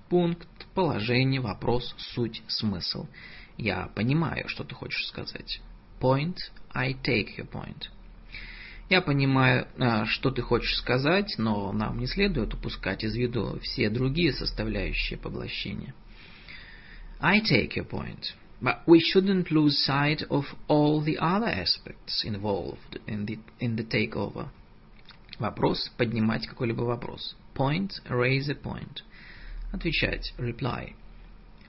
Пункт, 0.10 0.48
положение, 0.74 1.42
вопрос, 1.42 1.94
суть, 2.00 2.42
смысл. 2.48 3.06
Я 3.56 3.92
понимаю, 3.94 4.48
что 4.48 4.64
ты 4.64 4.74
хочешь 4.74 5.06
сказать. 5.10 5.62
Point, 6.02 6.38
I 6.74 6.94
take 6.94 7.38
your 7.38 7.48
point. 7.48 7.84
Я 8.90 9.02
понимаю, 9.02 9.68
а, 9.78 10.06
что 10.06 10.32
ты 10.32 10.42
хочешь 10.42 10.76
сказать, 10.78 11.36
но 11.38 11.72
нам 11.72 12.00
не 12.00 12.08
следует 12.08 12.56
упускать 12.56 13.04
из 13.04 13.16
виду 13.16 13.60
все 13.62 13.92
другие 13.92 14.34
составляющие 14.34 15.20
поглощения. 15.20 15.94
I 17.20 17.42
take 17.42 17.76
your 17.76 17.88
point. 17.88 18.34
But 18.61 18.83
we 18.87 19.01
shouldn't 19.01 19.51
lose 19.51 19.85
sight 19.85 20.23
of 20.31 20.45
all 20.69 21.03
the 21.03 21.19
other 21.19 21.47
aspects 21.49 22.25
involved 22.25 22.99
in 23.07 23.27
the, 23.27 23.39
in 23.61 23.77
the 23.77 23.85
takeover. 23.85 24.49
Вопрос – 25.39 25.99
поднимать 25.99 26.47
какой-либо 26.47 26.83
вопрос. 26.83 27.35
Point – 27.55 28.09
raise 28.09 28.49
a 28.49 28.55
point. 28.55 29.03
Отвечать – 29.73 30.39
reply. 30.39 30.95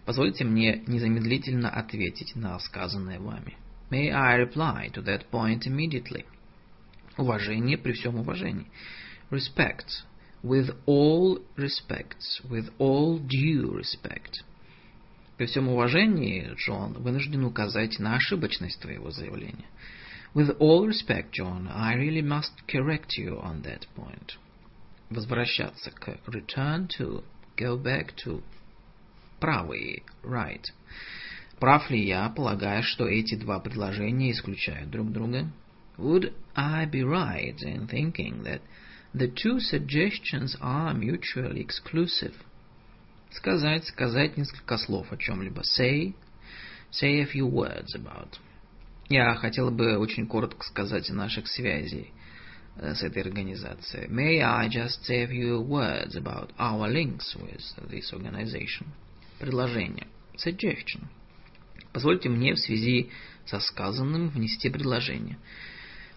Позвольте 0.05 0.43
мне 0.43 0.83
незамедлительно 0.85 1.69
ответить 1.69 2.35
на 2.35 2.59
сказанное 2.59 3.19
вами. 3.19 3.57
May 3.89 4.11
I 4.11 4.37
reply 4.37 4.91
to 4.93 5.03
that 5.03 5.29
point 5.31 5.65
immediately? 5.65 6.25
Уважение 7.17 7.77
при 7.77 7.93
всем 7.93 8.15
уважении. 8.15 8.67
Respect. 9.31 10.03
With 10.43 10.75
all 10.85 11.41
respects. 11.57 12.41
With 12.47 12.71
all 12.77 13.19
due 13.19 13.71
respect. 13.71 14.43
При 15.40 15.46
всем 15.46 15.68
уважении, 15.68 16.52
Джон, 16.54 16.92
вынужден 16.92 17.46
указать 17.46 17.98
на 17.98 18.16
ошибочность 18.16 18.78
твоего 18.78 19.10
заявления. 19.10 19.64
With 20.34 20.58
all 20.58 20.86
respect, 20.86 21.30
John, 21.32 21.66
I 21.66 21.94
really 21.94 22.20
must 22.20 22.52
correct 22.68 23.16
you 23.16 23.40
on 23.40 23.62
that 23.62 23.86
point. 23.96 24.36
Возвращаться 25.08 25.92
к 25.92 26.18
return 26.26 26.88
to, 26.98 27.24
go 27.56 27.82
back 27.82 28.14
to. 28.22 28.42
Правый, 29.40 30.02
right. 30.22 30.66
Прав 31.58 31.88
ли 31.88 32.06
я, 32.06 32.28
полагая, 32.28 32.82
что 32.82 33.08
эти 33.08 33.34
два 33.34 33.60
предложения 33.60 34.32
исключают 34.32 34.90
друг 34.90 35.10
друга? 35.10 35.50
Would 35.96 36.34
I 36.54 36.84
be 36.84 37.02
right 37.02 37.56
in 37.62 37.88
thinking 37.88 38.42
that 38.42 38.60
the 39.14 39.34
two 39.34 39.58
suggestions 39.58 40.54
are 40.60 40.92
mutually 40.92 41.62
exclusive? 41.62 42.34
Сказать, 43.30 43.86
сказать 43.86 44.36
несколько 44.36 44.76
слов 44.76 45.12
о 45.12 45.16
чем-либо. 45.16 45.62
Say, 45.62 46.14
say 46.90 47.22
a 47.22 47.26
few 47.26 47.48
words 47.48 47.94
about. 47.94 48.38
Я 49.08 49.34
хотел 49.34 49.70
бы 49.70 49.98
очень 49.98 50.26
коротко 50.26 50.64
сказать 50.64 51.10
о 51.10 51.14
наших 51.14 51.48
связей 51.48 52.12
э, 52.76 52.94
с 52.94 53.02
этой 53.02 53.22
организацией. 53.22 54.08
May 54.08 54.40
I 54.40 54.68
just 54.68 55.04
say 55.08 55.24
a 55.24 55.26
few 55.26 55.60
words 55.66 56.16
about 56.16 56.52
our 56.58 56.88
links 56.88 57.36
with 57.36 57.60
this 57.88 58.12
organization? 58.12 58.86
Предложение. 59.38 60.06
Suggestion. 60.36 61.08
Позвольте 61.92 62.28
мне 62.28 62.54
в 62.54 62.58
связи 62.58 63.10
со 63.46 63.58
сказанным 63.58 64.28
внести 64.28 64.70
предложение. 64.70 65.38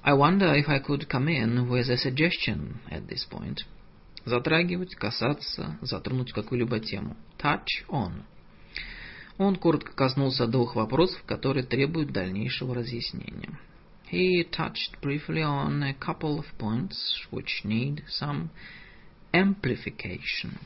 I 0.03 0.13
wonder 0.13 0.53
if 0.53 0.67
I 0.67 0.79
could 0.79 1.07
come 1.07 1.29
in 1.29 1.69
with 1.69 1.89
a 1.89 1.97
suggestion 1.97 2.79
at 2.91 3.07
this 3.07 3.25
point. 3.29 3.63
Затрагивать, 4.25 4.95
касаться, 4.95 5.77
затронуть 5.81 6.31
какую-либо 6.31 6.79
тему. 6.79 7.17
Touch 7.37 7.85
on. 7.89 8.23
Он 9.37 9.55
коротко 9.55 9.91
коснулся 9.93 10.47
двух 10.47 10.75
вопросов, 10.75 11.23
которые 11.25 11.65
требуют 11.65 12.11
дальнейшего 12.11 12.75
разъяснения. 12.75 13.59
He 14.11 14.43
touched 14.49 15.01
briefly 15.01 15.41
on 15.41 15.81
a 15.83 15.93
couple 15.93 16.37
of 16.37 16.45
points 16.59 17.25
which 17.31 17.63
need 17.65 18.03
some 18.07 18.49
amplification. 19.33 20.57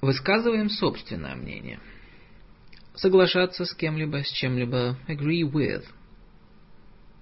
Высказываем 0.00 0.68
собственное 0.68 1.34
мнение. 1.34 1.80
Соглашаться 2.94 3.64
с 3.64 3.74
кем-либо, 3.74 4.22
с 4.22 4.30
чем-либо. 4.30 4.98
Agree 5.08 5.42
with. 5.42 5.84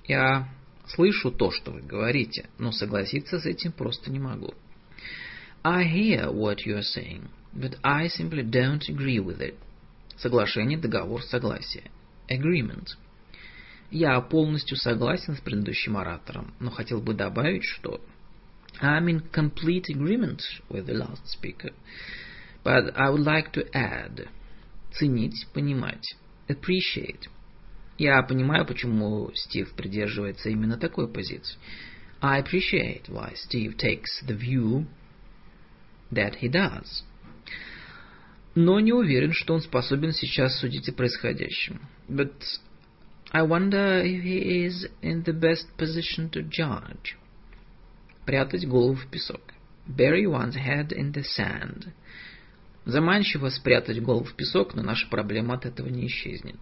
Я 0.04 0.48
слышу 0.88 1.30
то, 1.30 1.50
что 1.50 1.72
вы 1.72 1.80
говорите, 1.80 2.48
но 2.58 2.72
согласиться 2.72 3.38
с 3.38 3.46
этим 3.46 3.72
просто 3.72 4.10
не 4.10 4.18
могу. 4.18 4.54
I 5.64 5.84
hear 5.84 6.30
what 6.30 6.58
you 6.64 6.76
are 6.76 6.82
saying, 6.82 7.28
but 7.52 7.76
I 7.82 8.08
simply 8.08 8.42
don't 8.42 8.82
agree 8.88 9.18
with 9.18 9.40
it. 9.40 9.56
Соглашение, 10.16 10.78
договор, 10.78 11.22
согласие. 11.22 11.90
Agreement. 12.28 12.86
Я 13.90 14.20
полностью 14.20 14.76
согласен 14.76 15.36
с 15.36 15.40
предыдущим 15.40 15.96
оратором, 15.96 16.54
но 16.60 16.70
хотел 16.70 17.00
бы 17.00 17.14
добавить, 17.14 17.64
что 17.64 18.00
I'm 18.80 19.08
in 19.08 19.22
complete 19.32 19.88
agreement 19.88 20.40
with 20.68 20.86
the 20.86 20.94
last 20.94 21.26
speaker, 21.26 21.72
but 22.62 22.92
I 22.96 23.10
would 23.10 23.24
like 23.24 23.52
to 23.52 23.68
add 23.72 24.28
ценить, 24.92 25.46
понимать. 25.52 26.14
Appreciate. 26.48 27.28
Я 27.98 28.22
понимаю, 28.22 28.66
почему 28.66 29.30
Стив 29.34 29.72
придерживается 29.74 30.50
именно 30.50 30.76
такой 30.76 31.08
позиции. 31.08 31.56
I 32.20 32.42
appreciate 32.42 33.08
why 33.08 33.34
Steve 33.34 33.76
takes 33.76 34.22
the 34.26 34.36
view 34.36 34.86
that 36.10 36.36
he 36.40 36.48
does. 36.48 37.04
Но 38.54 38.80
не 38.80 38.92
уверен, 38.92 39.32
что 39.32 39.54
он 39.54 39.60
способен 39.60 40.12
сейчас 40.12 40.58
судить 40.58 40.88
о 40.88 40.92
происходящем. 40.92 41.80
But 42.08 42.32
I 43.32 43.42
wonder 43.42 44.02
if 44.02 44.22
he 44.22 44.66
is 44.66 44.88
in 45.02 45.24
the 45.24 45.38
best 45.38 45.66
position 45.76 46.30
to 46.30 46.48
judge. 46.48 47.16
Прятать 48.24 48.66
голову 48.66 48.94
в 48.94 49.06
песок. 49.08 49.42
Bury 49.86 50.26
one's 50.26 50.56
head 50.56 50.92
in 50.92 51.12
the 51.12 51.24
sand. 51.36 51.88
Заманчиво 52.84 53.50
спрятать 53.50 54.02
голову 54.02 54.24
в 54.24 54.34
песок, 54.34 54.74
но 54.74 54.82
наша 54.82 55.08
проблема 55.08 55.54
от 55.54 55.66
этого 55.66 55.88
не 55.88 56.06
исчезнет. 56.06 56.56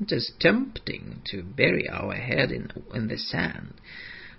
It 0.00 0.12
is 0.12 0.32
tempting 0.40 1.22
to 1.26 1.42
bury 1.42 1.88
our 1.88 2.14
head 2.14 2.50
in, 2.50 2.70
in 2.94 3.08
the 3.08 3.18
sand, 3.18 3.74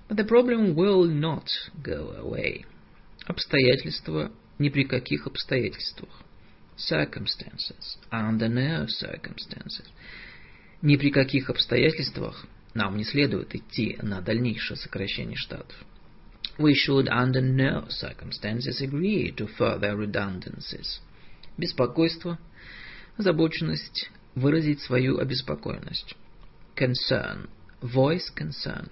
but 0.07 0.17
the 0.17 0.23
problem 0.23 0.75
will 0.75 1.05
not 1.05 1.49
go 1.81 2.09
away. 2.17 2.65
Обстоятельства 3.25 4.31
ни 4.59 4.69
при 4.69 4.83
каких 4.83 5.27
обстоятельствах. 5.27 6.09
Circumstances. 6.75 7.97
Under 8.11 8.49
no 8.49 8.87
circumstances. 8.87 9.87
Ни 10.81 10.97
при 10.97 11.11
каких 11.11 11.49
обстоятельствах 11.49 12.45
нам 12.73 12.97
не 12.97 13.03
следует 13.03 13.55
идти 13.55 13.97
на 14.01 14.21
дальнейшее 14.21 14.77
сокращение 14.77 15.37
штатов. 15.37 15.75
We 16.57 16.73
should 16.73 17.07
under 17.07 17.41
no 17.41 17.87
circumstances 17.89 18.81
agree 18.81 19.31
to 19.35 19.47
further 19.57 19.95
redundancies. 19.95 20.99
Беспокойство, 21.57 22.37
озабоченность, 23.17 24.09
выразить 24.35 24.81
свою 24.81 25.19
обеспокоенность. 25.19 26.15
Concern. 26.75 27.49
Voice 27.81 28.31
concern. 28.35 28.89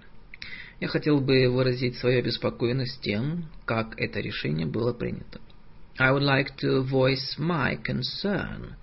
Я 0.80 0.88
хотел 0.88 1.22
бы 1.22 1.48
выразить 1.48 1.98
свою 1.98 2.20
обеспокоенность 2.20 3.02
тем, 3.02 3.50
как 3.66 4.00
это 4.00 4.20
решение 4.20 4.66
было 4.66 4.94
принято. 4.94 5.40
I 5.98 6.11
would 6.11 6.24
like 6.24 6.58
to 6.61 6.84
voice 6.84 7.38
my 7.38 7.76
concern 7.76 8.76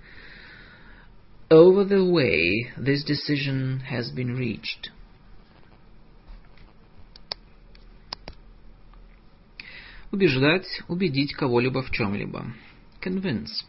over 1.50 1.84
the 1.84 2.04
way 2.04 2.70
this 2.76 3.02
decision 3.04 3.80
has 3.80 4.10
been 4.10 4.36
reached. 4.36 4.90
Убеждать, 10.10 10.82
убедить 10.88 11.34
кого-либо 11.34 11.82
в 11.82 11.90
чем-либо. 11.90 12.54
Convince. 13.02 13.64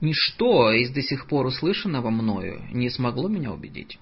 Ничто 0.00 0.72
из 0.72 0.90
до 0.90 1.02
сих 1.02 1.26
пор 1.26 1.46
услышанного 1.46 2.10
мною 2.10 2.62
не 2.72 2.90
смогло 2.90 3.28
меня 3.28 3.52
убедить. 3.52 3.98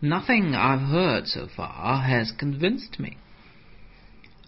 Nothing 0.00 0.54
I've 0.54 0.88
heard 0.88 1.26
so 1.26 1.48
far 1.56 2.08
has 2.08 2.28
convinced 2.38 2.98
me. 2.98 3.16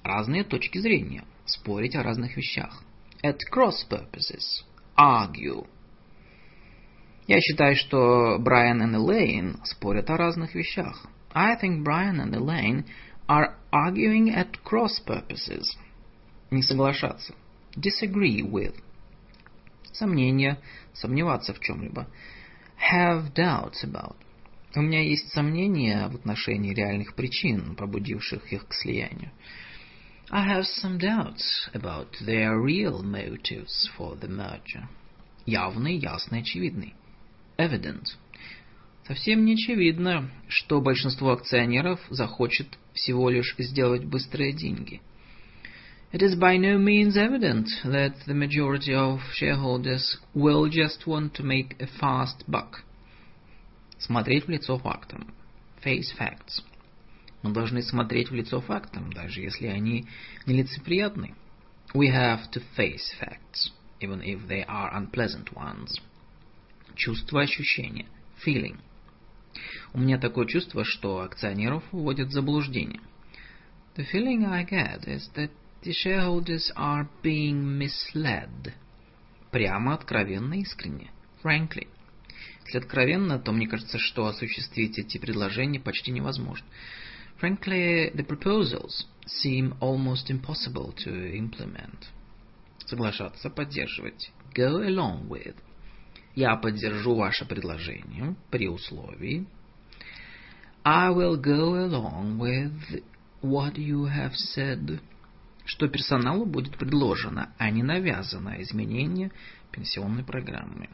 Разные 0.02 0.44
точки 0.44 0.78
зрения. 0.78 1.24
Спорить 1.44 1.96
о 1.96 2.02
разных 2.02 2.36
вещах. 2.36 2.82
At 3.22 3.38
cross 3.52 3.86
purposes. 3.90 4.64
Argue. 4.96 5.66
Я 7.26 7.40
считаю, 7.40 7.76
что 7.76 8.38
Брайан 8.38 8.82
и 8.82 8.96
Элейн 8.96 9.58
спорят 9.64 10.10
о 10.10 10.16
разных 10.16 10.54
вещах. 10.54 11.06
I 11.34 11.56
think 11.56 11.84
Brian 11.84 12.20
and 12.20 12.34
Elaine 12.34 12.84
are 13.28 13.56
Arguing 13.72 14.28
at 14.28 14.62
cross 14.62 15.00
purposes. 15.00 15.78
Не 16.50 16.62
соглашаться. 16.62 17.34
Disagree 17.74 18.42
with. 18.42 18.74
Сомнения. 19.92 20.58
Сомневаться 20.94 21.54
в 21.54 21.60
чем-либо. 21.60 22.08
Have 22.92 23.32
doubts 23.34 23.84
about. 23.84 24.16
У 24.74 24.80
меня 24.80 25.02
есть 25.02 25.28
сомнения 25.32 26.08
в 26.08 26.14
отношении 26.14 26.74
реальных 26.74 27.14
причин, 27.14 27.76
побудивших 27.76 28.52
их 28.52 28.66
к 28.66 28.72
слиянию. 28.74 29.30
I 30.30 30.48
have 30.48 30.64
some 30.82 30.98
doubts 30.98 31.68
about 31.74 32.08
their 32.24 32.58
real 32.58 33.02
motives 33.02 33.90
for 33.98 34.18
the 34.18 34.28
merger. 34.28 34.88
Явный, 35.44 35.96
ясный, 35.98 36.40
очевидный. 36.40 36.94
Evident. 37.58 38.06
Совсем 39.06 39.44
не 39.44 39.54
очевидно, 39.54 40.30
что 40.48 40.80
большинство 40.80 41.32
акционеров 41.32 42.00
захочет 42.08 42.78
всего 42.94 43.28
лишь 43.28 43.54
сделать 43.58 44.04
быстрые 44.04 44.52
деньги. 44.52 45.02
It 46.13 46.21
is 46.21 46.35
by 46.35 46.57
no 46.57 46.77
means 46.77 47.17
evident 47.17 47.69
that 47.83 48.15
the 48.25 48.33
majority 48.33 48.93
of 48.93 49.19
shareholders 49.33 50.17
will 50.33 50.69
just 50.69 51.05
want 51.05 51.33
to 51.35 51.43
make 51.43 51.75
a 51.81 51.87
fast 51.87 52.43
buck. 52.47 52.83
Смотреть 53.99 54.45
в 54.45 54.49
лицо 54.49 54.79
фактам. 54.79 55.33
Face 55.83 56.11
facts. 56.17 56.61
Мы 57.43 57.51
должны 57.51 57.81
смотреть 57.81 58.31
в 58.31 58.33
лицо 58.33 58.61
фактам, 58.61 59.11
даже 59.11 59.41
если 59.41 59.67
они 59.67 60.07
нелицеприятны. 60.45 61.35
We 61.93 62.09
have 62.09 62.49
to 62.51 62.61
face 62.77 63.13
facts, 63.19 63.71
even 63.99 64.21
if 64.21 64.47
they 64.47 64.65
are 64.65 64.93
unpleasant 64.93 65.53
ones. 65.53 65.99
Чувство 66.95 67.41
ощущения. 67.41 68.05
Feeling. 68.45 68.79
У 69.93 69.99
меня 69.99 70.17
такое 70.17 70.45
чувство, 70.45 70.85
что 70.85 71.19
акционеров 71.19 71.83
вводят 71.91 72.29
в 72.29 72.33
заблуждение. 72.33 73.01
The 73.97 74.05
feeling 74.11 74.45
I 74.45 74.63
get 74.63 75.05
is 75.07 75.29
that 75.35 75.51
the 75.82 75.92
shareholders 75.92 76.70
are 76.76 77.08
being 77.22 77.78
misled. 77.78 78.74
Прямо, 79.50 79.94
откровенно, 79.94 80.54
искренне. 80.54 81.10
Frankly. 81.42 81.88
Если 82.64 82.78
откровенно, 82.78 83.38
то 83.38 83.52
мне 83.52 83.66
кажется, 83.66 83.98
что 83.98 84.26
осуществить 84.26 84.98
эти 84.98 85.18
предложения 85.18 85.80
почти 85.80 86.12
невозможно. 86.12 86.66
Frankly, 87.40 88.14
the 88.14 88.24
proposals 88.24 89.06
seem 89.26 89.74
almost 89.80 90.30
impossible 90.30 90.94
to 91.04 91.32
implement. 91.34 92.08
Соглашаться, 92.86 93.50
поддерживать. 93.50 94.30
Go 94.54 94.86
along 94.86 95.28
with. 95.28 95.56
Я 96.34 96.56
поддержу 96.56 97.14
ваше 97.14 97.44
предложение 97.44 98.36
при 98.50 98.68
условии. 98.68 99.46
I 100.84 101.10
will 101.10 101.36
go 101.36 101.74
along 101.74 102.38
with 102.38 103.02
what 103.42 103.74
you 103.74 104.06
have 104.06 104.34
said. 104.34 105.00
Что 105.64 105.88
персоналу 105.88 106.44
будет 106.44 106.76
предложено, 106.76 107.52
а 107.58 107.70
не 107.70 107.82
навязано 107.82 108.60
изменение 108.60 109.30
пенсионной 109.70 110.24
программы 110.24 110.88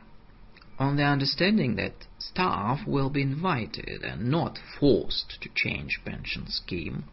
on 0.79 0.97
the 0.97 1.03
understanding 1.03 1.75
that 1.77 2.07
staff 2.19 2.87
will 2.87 3.11
be 3.11 3.23
invited 3.23 4.03
and 4.05 4.31
not 4.31 4.59
forced 4.79 5.39
to 5.43 5.49
change 5.55 6.01
pension 6.05 6.47
scheme. 6.49 7.05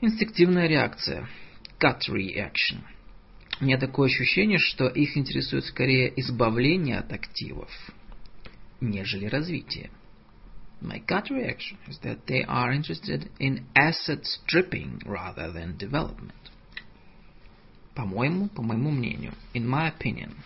Инстинктивная 0.00 0.66
реакция. 0.66 1.28
Gut 1.78 2.08
reaction. 2.08 2.82
У 3.60 3.64
меня 3.64 3.78
такое 3.78 4.08
ощущение, 4.08 4.58
что 4.58 4.88
их 4.88 5.16
интересует 5.16 5.64
скорее 5.64 6.12
избавление 6.20 6.98
от 6.98 7.12
активов, 7.12 7.70
нежели 8.80 9.26
развитие. 9.26 9.90
My 10.84 10.98
gut 10.98 11.30
reaction 11.30 11.78
is 11.88 11.98
that 12.02 12.26
they 12.26 12.44
are 12.44 12.70
interested 12.70 13.30
in 13.40 13.66
asset 13.74 14.26
stripping 14.26 15.00
rather 15.06 15.50
than 15.50 15.76
development. 15.78 16.32
По-моему, 17.94 18.48
по 18.48 18.62
моему 18.62 18.90
мнению, 18.90 19.32
in 19.54 19.66
my 19.66 19.88
opinion– 19.88 20.34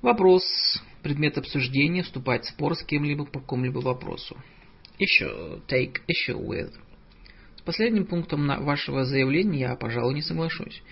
Вопрос, 0.00 0.44
предмет 1.02 1.38
обсуждения, 1.38 2.04
вступать 2.04 2.44
в 2.44 2.50
спор 2.50 2.76
с 2.76 2.84
кем-либо 2.84 3.24
по 3.24 3.40
какому-либо 3.40 3.78
вопросу. 3.78 4.36
Еще, 4.98 5.60
take 5.66 5.96
issue 6.06 6.38
with. 6.38 6.72
С 7.56 7.62
последним 7.62 8.06
пунктом 8.06 8.46
вашего 8.64 9.04
заявления 9.04 9.60
я, 9.60 9.76
пожалуй, 9.76 10.14
не 10.14 10.22
соглашусь. 10.22 10.82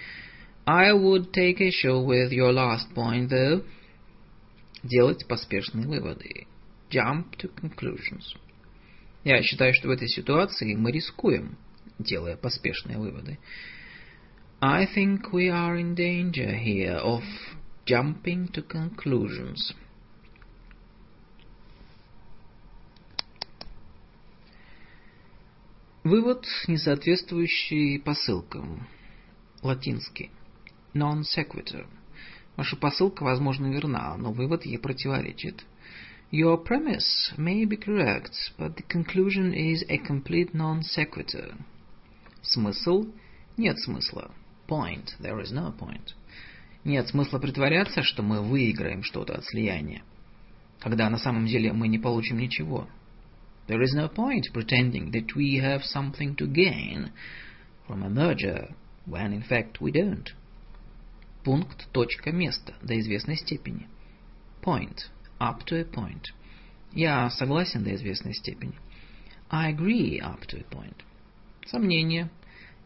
I 0.67 0.91
would 0.93 1.31
take 1.31 1.59
issue 1.59 2.05
with 2.05 2.33
your 2.33 2.53
last 2.53 2.93
point, 2.97 3.29
though. 3.29 3.65
Делать 4.83 5.27
поспешные 5.29 5.87
выводы. 5.87 6.49
Jump 6.97 7.37
to 7.37 7.51
conclusions. 7.55 8.35
Я 9.23 9.43
считаю, 9.43 9.75
что 9.75 9.89
в 9.89 9.91
этой 9.91 10.09
ситуации 10.09 10.75
мы 10.75 10.93
рискуем, 10.93 11.59
делая 11.99 12.39
поспешные 12.39 12.97
выводы. 12.97 13.39
I 14.63 14.87
think 14.87 15.31
we 15.31 15.51
are 15.51 15.77
in 15.79 15.95
danger 15.95 16.59
here 16.59 16.99
of 17.03 17.23
jumping 17.85 18.51
to 18.53 18.67
conclusions. 18.67 19.75
Вывод, 26.03 26.47
не 26.67 26.79
соответствующий 26.79 28.01
посылкам. 28.01 28.87
Латинский. 29.61 30.31
Non 30.95 31.25
sequitur. 31.25 31.87
Ваша 32.57 32.77
посылка, 32.77 33.23
возможно, 33.23 33.67
верна, 33.67 34.17
но 34.17 34.33
вывод 34.33 34.65
ей 34.65 34.79
противоречит. 34.79 35.67
Your 36.32 36.58
premise 36.58 37.34
may 37.38 37.66
be 37.66 37.76
correct, 37.76 38.36
but 38.58 38.78
the 38.78 38.84
conclusion 38.84 39.54
is 39.54 39.84
a 39.90 39.98
complete 39.98 40.54
non 40.54 40.82
sequitur. 40.82 41.56
Смысл? 42.42 43.08
Нет 43.58 43.78
смысла. 43.80 44.32
Point. 44.68 45.16
There 45.20 45.40
is 45.42 45.52
no 45.52 45.72
point. 45.78 46.14
Нет 46.84 47.10
смысла 47.10 47.38
притворяться, 47.38 48.02
что 48.02 48.24
мы 48.24 48.42
выиграем 48.42 49.04
что-то 49.04 49.36
от 49.36 49.46
слияния, 49.46 50.04
когда 50.80 51.10
на 51.10 51.18
самом 51.18 51.46
деле 51.46 51.74
мы 51.74 51.88
не 51.88 52.00
получим 52.00 52.40
ничего. 52.40 52.88
There 53.68 53.82
is 53.82 53.94
no 53.94 54.10
point 54.10 54.52
pretending 54.54 55.12
that 55.12 55.36
we 55.36 55.60
have 55.60 55.84
something 55.84 56.36
to 56.38 56.48
gain 56.48 57.12
from 57.88 58.04
a 58.04 58.10
merger, 58.10 58.74
when 59.06 59.34
in 59.34 59.44
fact 59.44 59.80
we 59.80 59.92
don't. 59.92 60.34
Пункт, 61.44 61.88
точка, 61.92 62.32
место, 62.32 62.74
до 62.82 63.00
известной 63.00 63.36
степени. 63.36 63.88
Point, 64.64 65.10
Up 65.39 65.65
to 65.67 65.81
a 65.81 65.85
point. 65.85 66.27
Я 66.93 67.29
согласен 67.31 67.85
до 67.85 67.95
известной 67.95 68.35
степени. 68.35 68.75
I 69.51 69.73
agree 69.73 70.19
up 70.19 70.47
to 70.49 70.59
a 70.59 70.65
point. 70.71 70.97
Сомнение. 71.67 72.31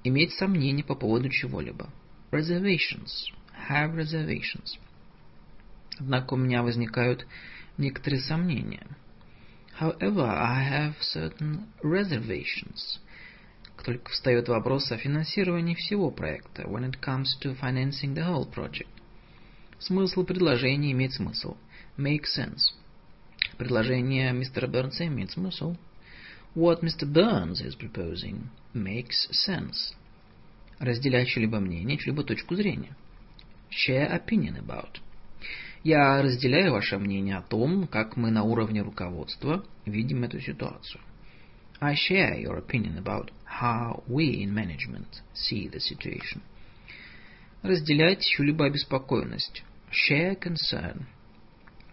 Иметь 0.04 0.32
сомнения 0.34 0.82
по 0.82 0.94
поводу 0.94 1.28
чего-либо. 1.28 1.90
Reservations 2.30 3.10
have 3.68 3.94
reservations. 3.94 4.78
Однако 5.98 6.34
у 6.34 6.36
меня 6.36 6.62
возникают 6.62 7.26
некоторые 7.76 8.20
сомнения. 8.22 8.86
However, 9.78 10.26
I 10.26 10.62
have 10.62 10.94
certain 11.00 11.66
reservations. 11.82 13.00
Как 13.76 13.84
только 13.84 14.10
встает 14.10 14.48
вопрос 14.48 14.90
о 14.92 14.98
финансировании 14.98 15.74
всего 15.74 16.10
проекта, 16.10 16.62
when 16.64 16.90
it 16.90 17.00
comes 17.00 17.28
to 17.42 17.58
financing 17.58 18.14
the 18.14 18.26
whole 18.26 18.50
project. 18.50 18.88
Смысл 19.78 20.24
предложения 20.24 20.92
имеет 20.92 21.14
смысл. 21.14 21.56
Make 22.00 22.24
sense. 22.34 22.72
Предложение 23.58 24.32
мистера 24.32 24.66
Бернса 24.66 25.06
имеет 25.06 25.32
смысл. 25.32 25.76
What 26.54 26.80
Mr. 26.80 27.04
Burns 27.06 27.60
is 27.60 27.76
proposing 27.76 28.48
makes 28.72 29.28
sense. 29.46 29.94
Разделять 30.78 31.28
чье-либо 31.28 31.60
мнение, 31.60 31.98
чью-либо 31.98 32.24
точку 32.24 32.54
зрения 32.54 32.96
share 33.70 34.10
opinion 34.10 34.56
about. 34.56 35.00
Я 35.82 36.22
разделяю 36.22 36.72
ваше 36.72 36.98
мнение 36.98 37.36
о 37.36 37.42
том, 37.42 37.86
как 37.86 38.16
мы 38.16 38.30
на 38.30 38.44
уровне 38.44 38.82
руководства 38.82 39.64
видим 39.86 40.24
эту 40.24 40.40
ситуацию. 40.40 41.00
I 41.80 41.94
share 41.94 42.38
your 42.38 42.58
opinion 42.58 42.96
about 42.98 43.30
how 43.44 44.02
we 44.06 44.42
in 44.42 44.54
management 44.54 45.22
see 45.34 45.68
the 45.68 45.80
situation. 45.80 46.40
Разделять 47.62 48.22
чью-либо 48.22 48.66
обеспокоенность. 48.66 49.62
Share 49.90 50.38
concern. 50.38 51.06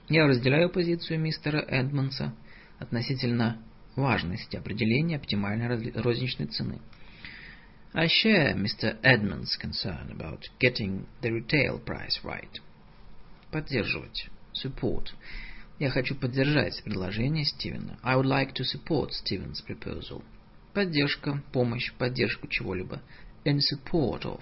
Я 0.10 0.26
разделяю 0.26 0.70
позицию 0.70 1.20
мистера 1.20 1.60
Эдмонса 1.60 2.34
относительно 2.80 3.62
важности 3.98 4.56
определения 4.56 5.18
оптимальной 5.18 5.92
розничной 5.94 6.48
цены. 6.48 6.80
I 7.94 8.08
share 8.08 8.56
Mr. 8.56 9.02
Edmund's 9.02 9.58
concern 9.60 10.12
about 10.12 10.44
getting 10.60 11.08
the 11.22 11.32
retail 11.32 11.84
price 11.84 12.24
right. 12.24 12.62
Поддерживать. 13.52 14.30
Support. 14.54 15.10
Я 15.80 15.90
хочу 15.90 16.16
поддержать 16.16 16.82
предложение 16.84 17.44
Стивена. 17.46 17.98
I 18.04 18.16
would 18.16 18.26
like 18.26 18.54
to 18.54 18.64
support 18.64 19.10
Steven's 19.12 19.62
proposal. 19.68 20.24
Поддержка, 20.74 21.44
помощь, 21.52 21.92
поддержку 21.98 22.48
чего-либо. 22.48 23.02
In 23.46 23.60
support 23.60 24.24
of. 24.24 24.42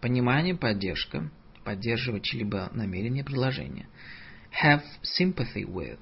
Понимание, 0.00 0.54
поддержка. 0.54 1.30
Поддерживать 1.64 2.24
чьи-либо 2.24 2.70
намерения, 2.72 3.24
предложения. 3.24 3.88
Have 4.62 4.82
sympathy 5.02 5.64
with. 5.64 5.98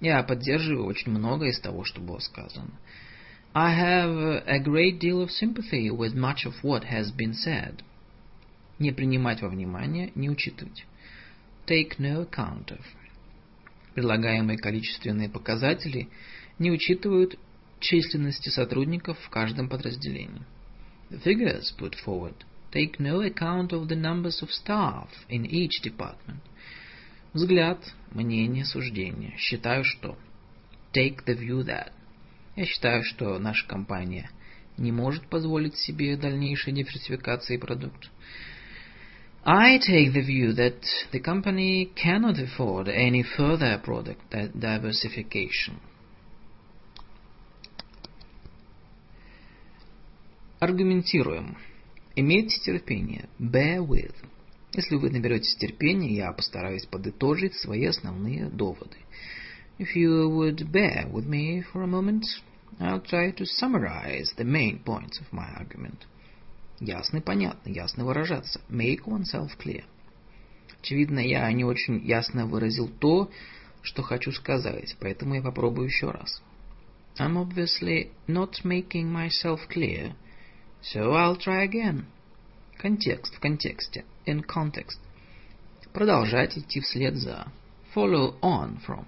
Я 0.00 0.22
поддерживаю 0.22 0.86
очень 0.86 1.12
много 1.12 1.46
из 1.46 1.60
того, 1.60 1.84
что 1.84 2.00
было 2.00 2.18
сказано. 2.18 2.70
I 3.52 3.74
have 3.74 4.44
a 4.46 4.58
great 4.60 4.98
deal 5.00 5.22
of 5.22 5.30
sympathy 5.30 5.90
with 5.90 6.14
much 6.14 6.46
of 6.46 6.54
what 6.62 6.84
has 6.84 7.10
been 7.10 7.34
said. 7.34 7.82
Не 8.78 8.92
принимать 8.92 9.42
во 9.42 9.48
внимание, 9.48 10.12
не 10.14 10.30
учитывать. 10.30 10.86
Take 11.66 11.98
no 11.98 12.28
account 12.28 12.66
of. 12.66 12.84
Предлагаемые 13.94 14.56
количественные 14.56 15.28
показатели 15.28 16.08
не 16.58 16.70
учитывают 16.70 17.38
численности 17.80 18.48
сотрудников 18.50 19.18
в 19.18 19.30
каждом 19.30 19.68
подразделении. 19.68 20.42
The 21.10 21.20
figures 21.22 21.74
put 21.76 21.94
forward 22.04 22.36
take 22.72 23.00
no 23.00 23.20
account 23.20 23.72
of 23.72 23.88
the 23.88 23.96
numbers 23.96 24.42
of 24.42 24.50
staff 24.50 25.08
in 25.28 25.44
each 25.46 25.82
department. 25.82 26.40
Взгляд, 27.32 27.78
мнение, 28.10 28.64
суждение. 28.64 29.36
Считаю, 29.38 29.84
что. 29.84 30.18
Take 30.92 31.24
the 31.24 31.38
view 31.38 31.64
that. 31.64 31.92
Я 32.56 32.64
считаю, 32.64 33.04
что 33.04 33.38
наша 33.38 33.66
компания 33.66 34.30
не 34.76 34.90
может 34.90 35.28
позволить 35.28 35.76
себе 35.76 36.16
дальнейшей 36.16 36.72
диверсификации 36.72 37.56
продуктов. 37.56 38.10
I 39.44 39.78
take 39.78 40.12
the 40.12 40.22
view 40.22 40.54
that 40.56 40.82
the 41.12 41.20
company 41.20 41.90
cannot 41.94 42.38
afford 42.38 42.88
any 42.88 43.22
further 43.22 43.80
product 43.82 44.20
diversification. 44.30 45.78
Аргументируем. 50.58 51.56
Имейте 52.16 52.60
терпение. 52.60 53.28
Bear 53.38 53.78
with. 53.86 54.14
Если 54.72 54.94
вы 54.96 55.10
наберетесь 55.10 55.56
терпения, 55.56 56.14
я 56.14 56.32
постараюсь 56.32 56.86
подытожить 56.86 57.54
свои 57.54 57.86
основные 57.86 58.46
доводы. 58.46 58.96
If 59.78 59.96
you 59.96 60.28
would 60.28 60.70
bear 60.70 61.10
with 61.10 61.26
me 61.26 61.64
for 61.72 61.82
a 61.82 61.86
moment, 61.86 62.22
I'll 62.78 63.02
try 63.02 63.32
to 63.32 63.44
summarize 63.44 64.32
the 64.36 64.44
main 64.44 64.82
points 64.84 65.18
of 65.20 65.32
my 65.32 65.48
argument. 65.58 66.06
Ясно 66.78 67.18
и 67.18 67.20
понятно, 67.20 67.70
ясно 67.70 68.04
выражаться. 68.04 68.60
Make 68.68 69.04
oneself 69.06 69.50
clear. 69.58 69.84
Очевидно, 70.80 71.18
я 71.18 71.50
не 71.52 71.64
очень 71.64 71.98
ясно 72.06 72.46
выразил 72.46 72.88
то, 72.88 73.30
что 73.82 74.02
хочу 74.02 74.32
сказать, 74.32 74.96
поэтому 75.00 75.34
я 75.34 75.42
попробую 75.42 75.88
еще 75.88 76.10
раз. 76.10 76.42
I'm 77.18 77.36
obviously 77.36 78.12
not 78.28 78.64
making 78.64 79.12
myself 79.12 79.60
clear, 79.68 80.14
so 80.80 81.12
I'll 81.12 81.36
try 81.36 81.64
again. 81.64 82.06
Контекст 82.80 83.34
в 83.34 83.40
контексте. 83.40 84.06
In 84.24 84.42
context. 84.42 85.00
Продолжать 85.92 86.56
идти 86.56 86.80
вслед 86.80 87.14
за. 87.14 87.52
Follow 87.94 88.40
on 88.40 88.78
from. 88.86 89.04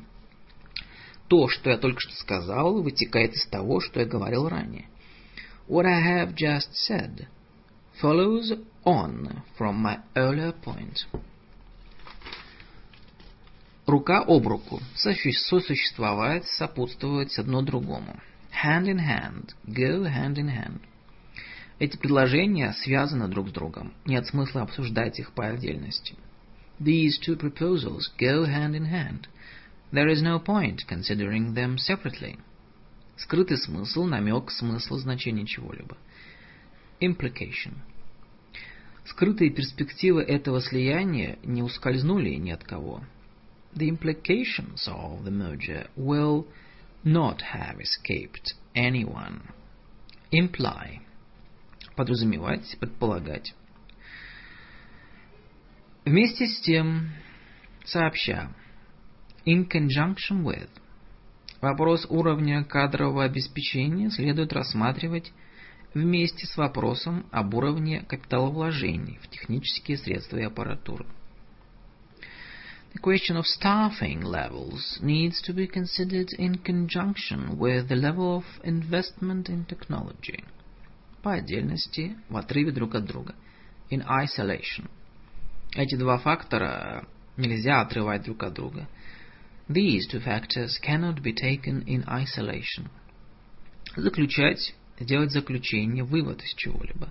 То, 1.29 1.49
что 1.49 1.71
я 1.71 1.79
только 1.79 1.99
что 2.01 2.13
сказал, 2.17 2.83
вытекает 2.83 3.33
из 3.33 3.47
того, 3.47 3.81
что 3.81 4.01
я 4.01 4.07
говорил 4.07 4.47
ранее. 4.47 4.89
What 5.69 5.87
I 5.87 6.03
have 6.03 6.35
just 6.35 6.75
said 6.87 7.27
follows 8.03 8.53
on 8.85 9.41
from 9.59 9.83
my 9.83 10.03
earlier 10.15 10.55
point. 10.63 11.07
Рука 13.87 14.19
об 14.21 14.47
руку. 14.47 14.81
Сосуществовать, 14.95 16.45
сопутствовать 16.47 17.39
одно 17.39 17.63
другому. 17.63 18.21
Hand 18.63 18.85
in 18.85 18.99
hand. 18.99 19.55
Go 19.67 20.05
hand 20.05 20.35
in 20.37 20.49
hand. 20.49 20.81
Эти 21.83 21.97
предложения 21.97 22.73
связаны 22.75 23.27
друг 23.27 23.49
с 23.49 23.53
другом. 23.53 23.93
Нет 24.05 24.25
смысла 24.29 24.63
обсуждать 24.63 25.19
их 25.19 25.33
по 25.33 25.49
отдельности. 25.49 26.15
These 26.79 27.19
two 27.27 27.37
proposals 27.37 28.03
go 28.21 28.45
hand 28.45 28.77
in 28.77 28.85
hand. 28.85 29.27
There 29.91 30.09
is 30.09 30.23
no 30.23 30.39
point 30.39 30.87
considering 30.87 31.55
them 31.55 31.79
separately. 31.79 32.39
Скрытый 33.17 33.59
смысл, 33.59 34.05
намек, 34.05 34.53
смысл, 34.53 34.95
значение 34.99 35.45
чего-либо. 35.45 35.97
Implication. 37.01 37.75
Скрытые 39.05 39.51
перспективы 39.51 40.23
этого 40.23 40.61
слияния 40.61 41.37
не 41.43 41.65
ускользнули 41.65 42.37
ни 42.37 42.53
от 42.53 42.63
кого. 42.63 43.03
The 43.75 43.89
implications 43.89 44.87
of 44.87 45.25
the 45.25 45.33
merger 45.33 45.89
will 45.97 46.47
not 47.03 47.41
have 47.53 47.81
escaped 47.81 48.55
anyone. 48.73 49.41
Imply. 50.31 51.01
Подразумевать, 51.97 52.77
предполагать. 52.81 53.55
Вместе 56.05 56.47
с 56.47 56.61
тем, 56.61 57.11
сообща, 57.85 58.51
in 59.47 59.69
conjunction 59.69 60.43
with, 60.43 60.71
вопрос 61.61 62.07
уровня 62.09 62.65
кадрового 62.65 63.25
обеспечения 63.25 64.11
следует 64.11 64.53
рассматривать 64.53 65.33
вместе 65.95 66.47
с 66.47 66.57
вопросом 66.57 67.27
об 67.31 67.55
уровне 67.55 68.01
капиталовложений 68.09 69.19
в 69.23 69.29
технические 69.29 69.99
средства 69.99 70.39
и 70.39 70.45
аппаратуру. 70.45 71.07
The 72.95 73.01
question 73.01 73.37
of 73.37 73.47
staffing 73.47 74.23
levels 74.23 74.99
needs 75.01 75.41
to 75.43 75.55
be 75.55 75.67
considered 75.67 76.29
in 76.39 76.59
conjunction 76.59 77.57
with 77.59 77.89
the 77.89 77.97
level 77.97 78.37
of 78.37 78.45
investment 78.65 79.49
in 79.49 79.65
technology. 79.65 80.45
По 81.23 81.35
отдельности, 81.35 82.17
в 82.29 82.37
отрыве 82.37 82.73
друг 82.73 82.95
от 82.95 83.05
друга. 83.05 83.35
In 83.91 84.05
isolation. 84.07 84.91
Эти 85.75 85.97
два 85.97 86.19
фактора 86.19 87.07
нельзя 87.37 87.81
отрывать 87.81 88.25
друг 88.25 88.43
от 88.43 88.55
друга. 88.55 88.89
These 89.69 90.09
two 90.11 90.23
factors 90.25 90.73
cannot 90.85 91.23
be 91.23 91.33
taken 91.33 91.85
in 91.85 92.05
isolation. 92.07 92.89
Заключать 93.97 94.75
сделать 94.99 95.33
заключение, 95.33 96.05
вывод 96.05 96.43
из 96.43 96.55
чего-либо. 96.55 97.11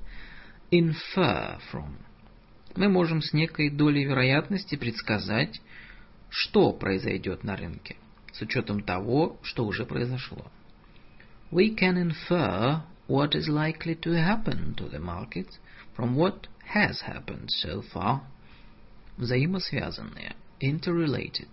Infer 0.72 1.59
from. 1.72 1.95
Мы 2.75 2.90
можем 2.90 3.22
с 3.22 3.33
некой 3.33 3.69
долей 3.69 4.06
вероятности 4.06 4.75
предсказать, 4.75 5.61
что 6.30 6.72
произойдет 6.72 7.43
на 7.43 7.56
рынке, 7.57 7.98
с 8.31 8.41
учетом 8.41 8.81
того, 8.81 9.40
что 9.43 9.65
уже 9.65 9.85
произошло. 9.85 10.49
We 11.51 11.75
can 11.75 12.11
infer 12.11 12.81
what 13.10 13.34
is 13.34 13.48
likely 13.48 13.94
to 13.94 14.12
happen 14.12 14.74
to 14.76 14.88
the 14.88 14.98
market 14.98 15.48
from 15.94 16.16
what 16.16 16.48
has 16.64 17.00
happened 17.02 17.50
so 17.50 17.82
far. 17.92 18.22
Взаимосвязанные. 19.16 20.34
Interrelated. 20.60 21.48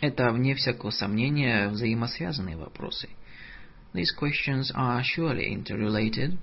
Это, 0.00 0.30
вне 0.32 0.54
всякого 0.54 0.90
сомнения, 0.90 1.68
взаимосвязанные 1.68 2.56
вопросы – 2.56 3.20
These 3.92 4.12
questions 4.12 4.70
are 4.74 5.02
surely 5.02 5.52
interrelated. 5.52 6.38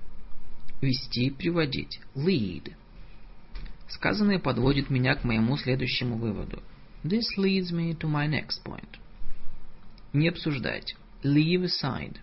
Вести, 0.82 1.30
приводить. 1.30 1.98
Lead. 2.14 2.74
Сказанное 3.88 4.38
подводит 4.38 4.90
меня 4.90 5.14
к 5.14 5.24
моему 5.24 5.56
следующему 5.56 6.18
выводу. 6.18 6.62
This 7.02 7.24
leads 7.38 7.72
me 7.72 7.94
to 7.94 8.06
my 8.06 8.26
next 8.28 8.62
point. 8.64 8.98
Не 10.12 10.28
обсуждать. 10.28 10.94
Leave 11.22 11.64
aside. 11.64 12.18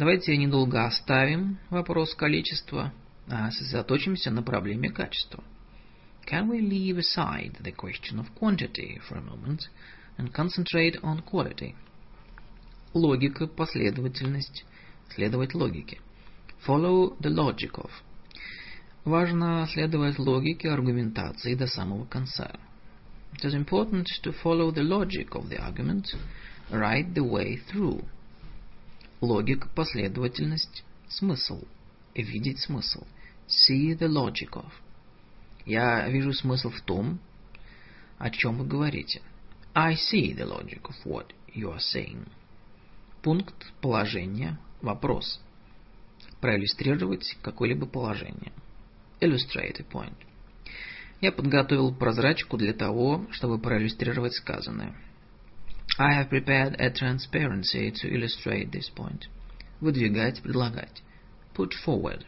Давайте 0.00 0.34
недолго 0.38 0.86
оставим 0.86 1.58
вопрос 1.68 2.14
количества, 2.14 2.90
а 3.28 3.50
сосредоточимся 3.50 4.30
на 4.30 4.42
проблеме 4.42 4.88
качества. 4.88 5.44
Can 6.26 6.48
we 6.48 6.60
leave 6.62 6.96
aside 6.96 7.60
the 7.60 7.74
question 7.76 8.18
of 8.18 8.34
quantity 8.34 8.98
for 9.06 9.18
a 9.18 9.20
moment 9.20 9.68
and 10.16 10.32
concentrate 10.32 10.98
on 11.02 11.22
quality? 11.22 11.74
логика, 12.94 13.46
последовательность, 13.46 14.64
следовать 15.14 15.52
логике. 15.52 15.98
Follow 16.66 17.18
the 17.20 17.28
logic 17.28 17.72
of. 17.74 17.90
Важно 19.04 19.68
следовать 19.70 20.18
логике 20.18 20.70
аргументации 20.70 21.54
до 21.54 21.66
самого 21.66 22.06
конца. 22.06 22.58
It 23.34 23.44
is 23.44 23.52
important 23.52 24.06
to 24.22 24.34
follow 24.42 24.72
the 24.72 24.82
logic 24.82 25.32
of 25.32 25.50
the 25.50 25.58
argument 25.58 26.06
right 26.70 27.12
the 27.12 27.22
way 27.22 27.60
through. 27.70 28.02
Логика, 29.20 29.68
последовательность, 29.74 30.82
смысл. 31.08 31.62
Видеть 32.14 32.60
смысл. 32.60 33.04
See 33.46 33.96
the 33.96 34.08
logic 34.08 34.52
of. 34.52 34.72
Я 35.66 36.08
вижу 36.08 36.32
смысл 36.32 36.70
в 36.70 36.80
том, 36.80 37.20
о 38.18 38.30
чем 38.30 38.58
вы 38.58 38.66
говорите. 38.66 39.20
I 39.74 39.94
see 39.94 40.34
the 40.34 40.46
logic 40.46 40.82
of 40.82 40.94
what 41.04 41.32
you 41.54 41.70
are 41.70 41.78
saying. 41.78 42.28
Пункт 43.22 43.72
положения. 43.82 44.58
Вопрос. 44.80 45.40
Проиллюстрировать 46.40 47.36
какое-либо 47.42 47.86
положение. 47.86 48.52
Illustrate 49.20 49.80
a 49.80 49.84
point. 49.84 50.16
Я 51.20 51.32
подготовил 51.32 51.94
прозрачку 51.94 52.56
для 52.56 52.72
того, 52.72 53.26
чтобы 53.32 53.58
проиллюстрировать 53.58 54.32
сказанное. 54.32 54.94
I 55.98 56.14
have 56.14 56.30
prepared 56.30 56.76
a 56.78 56.90
transparency 56.90 57.90
to 57.90 58.08
illustrate 58.08 58.72
this 58.72 58.88
point. 58.88 59.26
Выдвигать, 59.80 60.42
предлагать. 60.42 61.02
Put 61.54 61.72
forward. 61.84 62.24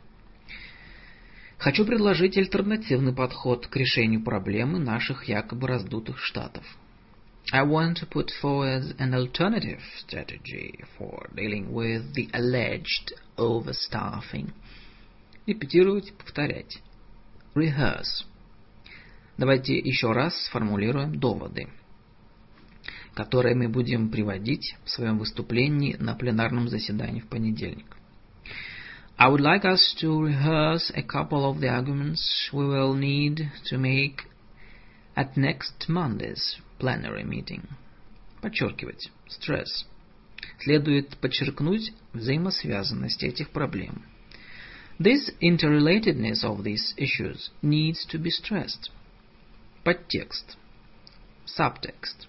Хочу 1.59 1.85
предложить 1.85 2.37
альтернативный 2.37 3.13
подход 3.13 3.69
к 3.69 3.77
решению 3.77 4.25
проблемы 4.25 4.81
наших 4.81 5.29
якобы 5.29 5.69
раздутых 5.69 6.19
штатов. 6.19 6.65
I 7.53 7.63
want 7.65 7.99
to 7.99 8.07
put 8.07 8.31
forward 8.43 8.97
an 8.99 9.15
alternative 9.15 9.81
strategy 9.99 10.81
for 10.99 11.29
dealing 11.35 11.73
with 11.73 12.15
the 12.15 12.29
alleged 12.33 13.13
overstaffing. 13.37 14.53
Репетировать, 15.47 16.13
повторять. 16.15 16.79
Rehearse. 17.55 18.25
Давайте 19.39 19.77
еще 19.79 20.13
раз 20.13 20.37
сформулируем 20.47 21.19
доводы, 21.19 21.69
которые 23.15 23.55
мы 23.55 23.69
будем 23.69 24.11
приводить 24.11 24.77
в 24.85 24.91
своем 24.91 25.19
выступлении 25.19 25.97
на 25.99 26.15
пленарном 26.15 26.69
заседании 26.69 27.21
в 27.21 27.29
понедельник. 27.29 27.97
I 29.19 29.29
would 29.29 29.41
like 29.41 29.65
us 29.65 29.95
to 30.01 30.21
rehearse 30.21 30.91
a 30.95 31.03
couple 31.03 31.45
of 31.45 31.61
the 31.61 31.69
arguments 31.69 32.51
we 32.53 32.67
will 32.67 32.95
need 32.95 33.51
to 33.67 33.79
make 33.79 34.23
at 35.15 35.37
next 35.37 35.89
Monday's 35.89 36.57
plenary 36.79 37.25
meeting. 37.25 37.63
Подчеркивать. 38.41 39.11
Stress. 39.29 39.87
Следует 40.59 41.17
подчеркнуть 41.19 41.93
взаимосвязанность 42.13 43.23
этих 43.23 43.51
проблем. 43.51 44.03
This 44.99 45.31
interrelatedness 45.41 46.43
of 46.43 46.65
these 46.65 46.95
issues 46.97 47.51
needs 47.63 48.05
to 48.07 48.19
be 48.19 48.31
stressed. 48.31 48.91
Подтекст. 49.85 50.57
Subtext. 51.47 52.27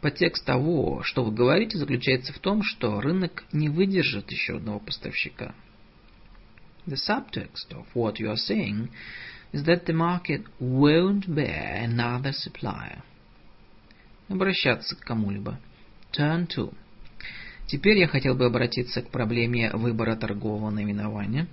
Подтекст 0.00 0.44
того, 0.44 1.02
что 1.02 1.24
вы 1.24 1.32
говорите, 1.32 1.76
заключается 1.76 2.32
в 2.32 2.38
том, 2.38 2.62
что 2.62 3.00
рынок 3.00 3.44
не 3.52 3.68
выдержит 3.68 4.30
еще 4.30 4.56
одного 4.56 4.78
поставщика. 4.78 5.54
The 6.86 6.96
subtext 6.96 7.72
of 7.72 7.86
what 7.94 8.14
you 8.18 8.30
are 8.30 8.36
saying 8.36 8.90
is 9.52 9.64
that 9.64 9.86
the 9.86 9.92
market 9.92 10.44
won't 10.60 11.26
bear 11.26 11.84
another 11.84 12.32
supplier. 12.32 13.02
Обращаться 14.28 14.94
к 14.94 15.00
кому-либо. 15.00 15.58
Turn 16.12 16.46
to. 16.46 16.72
Теперь 17.66 17.98
я 17.98 18.06
хотел 18.06 18.34
бы 18.34 18.46
обратиться 18.46 19.02
к 19.02 19.10
проблеме 19.10 19.70
выбора 19.72 20.16
торгового 20.16 20.70
наименования. 20.70 21.48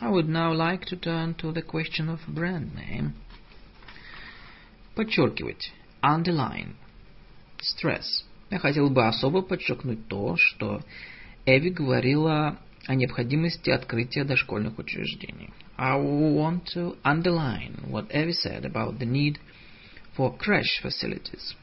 I 0.00 0.10
would 0.10 0.28
now 0.28 0.52
like 0.52 0.84
to 0.90 1.00
turn 1.00 1.34
to 1.36 1.52
the 1.54 1.62
question 1.62 2.08
of 2.10 2.20
brand 2.28 2.74
name. 2.74 3.12
Подчеркивать. 4.94 5.72
Underline. 6.02 6.74
Stress. 7.60 8.24
Я 8.50 8.58
хотел 8.58 8.90
бы 8.90 9.06
особо 9.06 9.42
подчеркнуть 9.42 10.06
то, 10.08 10.36
что 10.36 10.82
Эви 11.46 11.70
говорила 11.70 12.58
о 12.86 12.94
необходимости 12.94 13.70
открытия 13.70 14.24
дошкольных 14.24 14.78
учреждений. 14.78 15.50
I 15.76 15.98
want 15.98 16.64
to 16.74 16.96
underline 17.02 17.90
what 17.90 18.08
Evie 18.10 18.32
said 18.32 18.64
about 18.64 18.98
the 18.98 19.06
need 19.06 19.38
for 20.16 20.36
crash 20.38 20.80
facilities. 20.82 21.54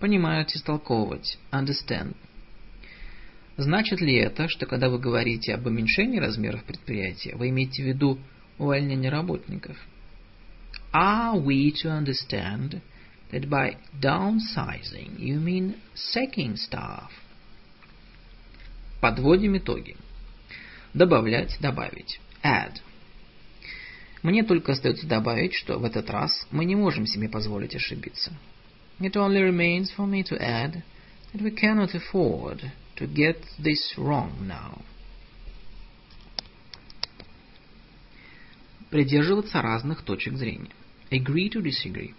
Понимать, 0.00 0.54
истолковывать. 0.54 1.38
Understand. 1.52 2.16
Значит 3.56 4.00
ли 4.00 4.16
это, 4.16 4.48
что 4.48 4.66
когда 4.66 4.88
вы 4.88 4.98
говорите 4.98 5.54
об 5.54 5.66
уменьшении 5.66 6.18
размеров 6.18 6.64
предприятия, 6.64 7.36
вы 7.36 7.50
имеете 7.50 7.82
в 7.82 7.86
виду 7.86 8.18
увольнение 8.58 9.10
работников? 9.10 9.76
Are 10.92 11.40
we 11.40 11.72
to 11.82 11.90
understand 11.90 12.80
that 13.34 13.50
by 13.50 13.76
downsizing 14.00 15.18
you 15.18 15.40
mean 15.40 15.74
sacking 15.94 16.56
staff? 16.56 17.10
Подводим 19.00 19.58
итоги. 19.58 19.96
Добавлять, 20.94 21.58
добавить. 21.60 22.20
Add. 22.44 22.80
Мне 24.22 24.44
только 24.44 24.72
остается 24.72 25.06
добавить, 25.06 25.54
что 25.54 25.78
в 25.78 25.84
этот 25.84 26.08
раз 26.10 26.46
мы 26.52 26.64
не 26.64 26.76
можем 26.76 27.06
себе 27.06 27.28
позволить 27.28 27.74
ошибиться. 27.74 28.32
It 29.00 29.14
only 29.14 29.42
remains 29.42 29.90
for 29.94 30.06
me 30.06 30.22
to 30.22 30.40
add 30.40 30.82
that 31.32 31.42
we 31.42 31.50
cannot 31.50 31.92
afford 31.94 32.62
to 32.96 33.06
get 33.12 33.44
this 33.58 33.98
wrong 33.98 34.46
now. 34.46 34.80
Придерживаться 38.90 39.60
разных 39.60 40.02
точек 40.02 40.36
зрения. 40.36 40.70
Agree 41.10 41.50
to 41.50 41.60
disagree. 41.60 42.14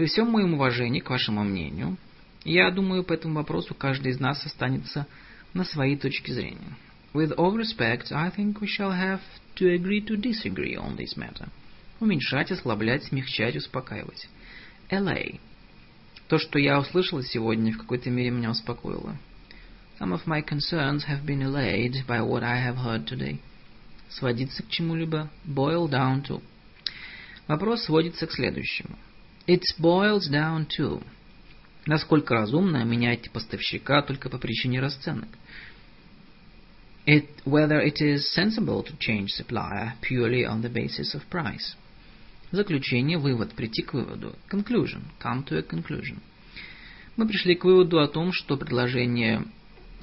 При 0.00 0.06
всем 0.06 0.30
моем 0.30 0.54
уважении 0.54 1.00
к 1.00 1.10
вашему 1.10 1.44
мнению, 1.44 1.98
я 2.42 2.70
думаю, 2.70 3.04
по 3.04 3.12
этому 3.12 3.34
вопросу 3.34 3.74
каждый 3.74 4.12
из 4.12 4.18
нас 4.18 4.42
останется 4.46 5.06
на 5.52 5.62
своей 5.62 5.94
точке 5.94 6.32
зрения. 6.32 6.74
With 7.12 7.34
all 7.36 7.54
respect, 7.54 8.10
I 8.10 8.30
think 8.30 8.60
we 8.62 8.66
shall 8.66 8.92
have 8.92 9.20
to 9.56 9.66
agree 9.66 10.00
to 10.06 10.16
disagree 10.16 10.74
on 10.74 10.96
this 10.96 11.18
matter. 11.18 11.50
Уменьшать, 12.00 12.50
ослаблять, 12.50 13.04
смягчать, 13.04 13.56
успокаивать. 13.56 14.26
LA. 14.90 15.38
То, 16.28 16.38
что 16.38 16.58
я 16.58 16.78
услышала 16.78 17.22
сегодня, 17.22 17.74
в 17.74 17.76
какой-то 17.76 18.08
мере 18.08 18.30
меня 18.30 18.52
успокоило. 18.52 19.18
Some 20.00 20.14
of 20.14 20.24
my 20.24 20.42
concerns 20.42 21.04
have 21.10 21.26
been 21.26 21.42
allayed 21.42 22.06
by 22.06 22.26
what 22.26 22.42
I 22.42 22.66
have 22.66 22.78
heard 22.78 23.04
today. 23.04 23.38
Сводиться 24.08 24.62
к 24.62 24.70
чему-либо. 24.70 25.28
Boil 25.46 25.90
down 25.90 26.24
to. 26.26 26.40
Вопрос 27.46 27.84
сводится 27.84 28.26
к 28.26 28.32
следующему. 28.32 28.96
It 29.46 29.62
boils 29.78 30.28
down 30.30 30.66
to. 30.78 31.02
Насколько 31.86 32.34
разумно 32.34 32.84
менять 32.84 33.30
поставщика 33.30 34.02
только 34.02 34.28
по 34.28 34.38
причине 34.38 34.80
расценок? 34.80 35.28
it, 37.06 37.28
whether 37.44 37.80
it 37.80 38.00
is 38.00 38.32
sensible 38.32 38.82
to 38.82 38.92
change 38.98 39.30
supplier 39.30 39.94
purely 40.00 40.44
on 40.44 40.62
the 40.62 40.68
basis 40.68 41.14
of 41.14 41.28
price. 41.30 41.74
Заключение, 42.52 43.18
вывод, 43.18 43.54
прийти 43.54 43.82
к 43.82 43.94
выводу. 43.94 44.34
Conclusion, 44.50 45.02
come 45.20 45.44
to 45.44 45.58
a 45.58 45.62
conclusion. 45.62 46.18
Мы 47.16 47.26
пришли 47.26 47.54
к 47.54 47.64
выводу 47.64 48.00
о 48.00 48.08
том, 48.08 48.32
что 48.32 48.56
предложение 48.56 49.44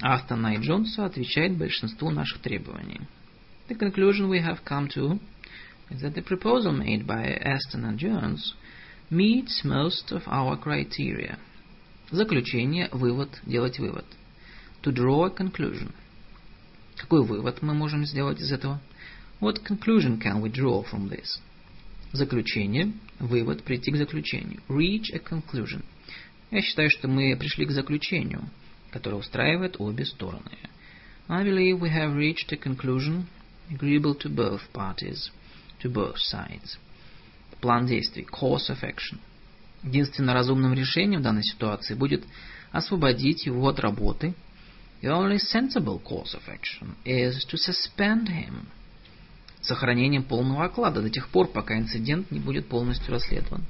Астона 0.00 0.54
и 0.54 0.58
Джонса 0.58 1.04
отвечает 1.04 1.56
большинству 1.56 2.10
наших 2.10 2.40
требований. 2.40 3.00
The 3.68 3.76
conclusion 3.76 4.28
we 4.28 4.40
have 4.40 4.60
come 4.64 4.88
to 4.94 5.18
is 5.90 6.00
that 6.02 6.14
the 6.14 6.22
proposal 6.22 6.72
made 6.72 7.06
by 7.06 7.38
Aston 7.42 7.84
and 7.84 7.98
Jones 7.98 8.54
meets 9.09 9.63
most 9.63 10.11
of 10.11 10.23
our 10.27 10.57
criteria. 10.57 11.37
Заключение, 12.11 12.89
вывод, 12.91 13.29
делать 13.45 13.79
вывод. 13.79 14.05
To 14.83 14.91
draw 14.91 15.25
a 15.25 15.29
conclusion – 15.29 16.03
Какой 17.03 17.25
вывод 17.25 17.61
мы 17.61 17.73
можем 17.73 18.05
сделать 18.05 18.39
из 18.39 18.51
этого? 18.51 18.79
What 19.41 19.63
conclusion 19.65 20.21
can 20.21 20.41
we 20.41 20.49
draw 20.49 20.85
from 20.89 21.09
this? 21.09 21.41
Заключение, 22.11 22.93
вывод, 23.19 23.63
прийти 23.63 23.91
к 23.91 23.97
заключению. 23.97 24.61
Reach 24.69 25.11
a 25.13 25.19
conclusion. 25.19 25.83
Я 26.51 26.61
считаю, 26.61 26.89
что 26.89 27.07
мы 27.07 27.35
пришли 27.35 27.65
к 27.65 27.71
заключению, 27.71 28.49
которое 28.91 29.17
устраивает 29.17 29.75
обе 29.79 30.05
стороны. 30.05 30.57
I 31.27 31.43
believe 31.43 31.79
we 31.79 31.89
have 31.89 32.15
reached 32.15 32.51
a 32.51 32.57
conclusion 32.57 33.25
agreeable 33.69 34.15
to 34.19 34.29
both 34.29 34.61
parties, 34.71 35.31
to 35.81 35.89
both 35.89 36.17
sides. 36.19 36.77
План 37.60 37.86
действий, 37.86 38.26
course 38.30 38.70
of 38.70 38.82
action. 38.82 39.18
Единственным 39.82 40.34
разумным 40.34 40.74
решением 40.74 41.20
в 41.20 41.24
данной 41.24 41.44
ситуации 41.44 41.94
будет 41.94 42.24
освободить 42.72 43.46
его 43.46 43.68
от 43.68 43.80
работы– 43.80 44.34
The 45.00 45.10
only 45.10 45.38
sensible 45.38 46.00
course 46.00 46.34
of 46.34 46.48
action 46.48 46.96
is 47.04 47.44
to 47.50 47.56
suspend 47.56 48.28
him. 48.28 48.66
Сохранением 49.60 50.24
полного 50.24 50.64
оклада 50.64 51.02
до 51.02 51.10
тех 51.10 51.28
пор, 51.28 51.48
пока 51.48 51.78
инцидент 51.78 52.32
не 52.32 52.40
будет 52.40 52.66
полностью 52.66 53.12
расследован. 53.12 53.64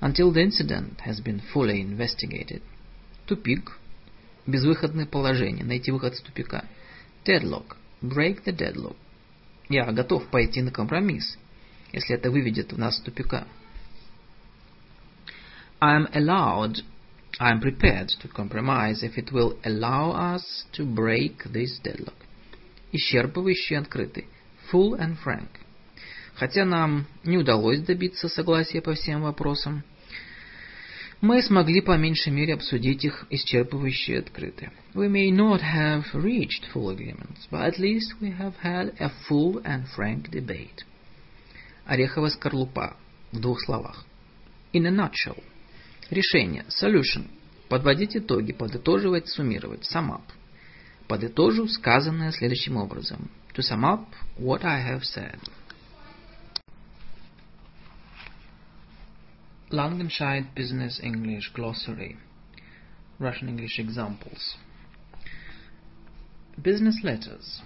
Until 0.00 0.32
the 0.32 0.44
incident 0.44 0.98
has 1.06 1.22
been 1.22 1.40
fully 1.54 1.80
investigated. 1.80 2.62
Тупик. 3.26 3.78
Безвыходное 4.46 5.06
положение. 5.06 5.64
Найти 5.64 5.90
выход 5.92 6.14
из 6.14 6.20
тупика. 6.20 6.64
Deadlock. 7.24 7.76
Break 8.02 8.44
the 8.44 8.54
deadlock. 8.54 8.96
Я 9.70 9.90
готов 9.92 10.26
пойти 10.28 10.60
на 10.62 10.70
компромисс, 10.70 11.38
если 11.91 12.15
это 12.15 12.29
выведет 12.31 12.77
нас 12.77 12.97
из 12.97 13.03
тупика. 13.03 13.47
I 15.79 15.97
am 15.97 16.07
allowed 16.13 16.83
I 17.37 17.51
am 17.51 17.59
prepared 17.59 18.09
to 18.21 18.29
compromise 18.29 19.03
if 19.03 19.17
it 19.17 19.31
will 19.31 19.57
allow 19.63 20.11
us 20.11 20.65
to 20.73 20.85
break 20.85 21.43
this 21.51 21.79
deadlock. 21.83 22.15
Исчерпывающий 22.93 23.77
открытый. 23.77 24.27
Full 24.71 24.97
and 24.97 25.17
frank. 25.21 25.49
Хотя 26.35 26.65
нам 26.65 27.07
не 27.23 27.37
удалось 27.37 27.81
добиться 27.81 28.29
согласия 28.29 28.81
по 28.81 28.93
всем 28.93 29.23
вопросам, 29.23 29.83
мы 31.21 31.41
смогли 31.41 31.81
по 31.81 31.97
меньшей 31.97 32.31
мере 32.31 32.53
обсудить 32.53 33.03
их 33.03 33.25
исчерпывающе 33.29 34.19
открыто. 34.19 34.71
We 34.93 35.09
may 35.09 35.31
not 35.31 35.61
have 35.61 36.05
reached 36.13 36.65
full 36.73 36.89
agreements, 36.89 37.47
but 37.49 37.61
at 37.61 37.79
least 37.79 38.15
we 38.21 38.31
have 38.37 38.53
had 38.61 38.93
a 38.99 39.11
full 39.27 39.61
and 39.65 39.87
frank 39.87 40.29
debate. 40.29 40.85
Ореховая 41.90 42.30
скорлупа. 42.30 42.96
В 43.32 43.40
двух 43.40 43.60
словах. 43.64 44.06
In 44.72 44.86
a 44.86 44.90
nutshell. 44.92 45.42
Решение. 46.08 46.64
Solution. 46.68 47.28
Подводить 47.68 48.16
итоги, 48.16 48.52
подытоживать, 48.52 49.26
суммировать. 49.26 49.82
Sum 49.92 50.10
up. 50.12 50.22
Подытожу 51.08 51.66
сказанное 51.66 52.30
следующим 52.30 52.76
образом. 52.76 53.28
To 53.54 53.62
sum 53.62 53.82
up 53.82 54.06
what 54.38 54.64
I 54.64 54.88
have 54.88 55.02
said. 55.02 55.40
Langenscheidt 59.70 60.54
Business 60.54 61.00
English 61.02 61.52
Glossary 61.52 62.16
Russian 63.18 63.48
English 63.48 63.80
examples 63.80 64.56
Business 66.56 67.02
letters 67.02 67.62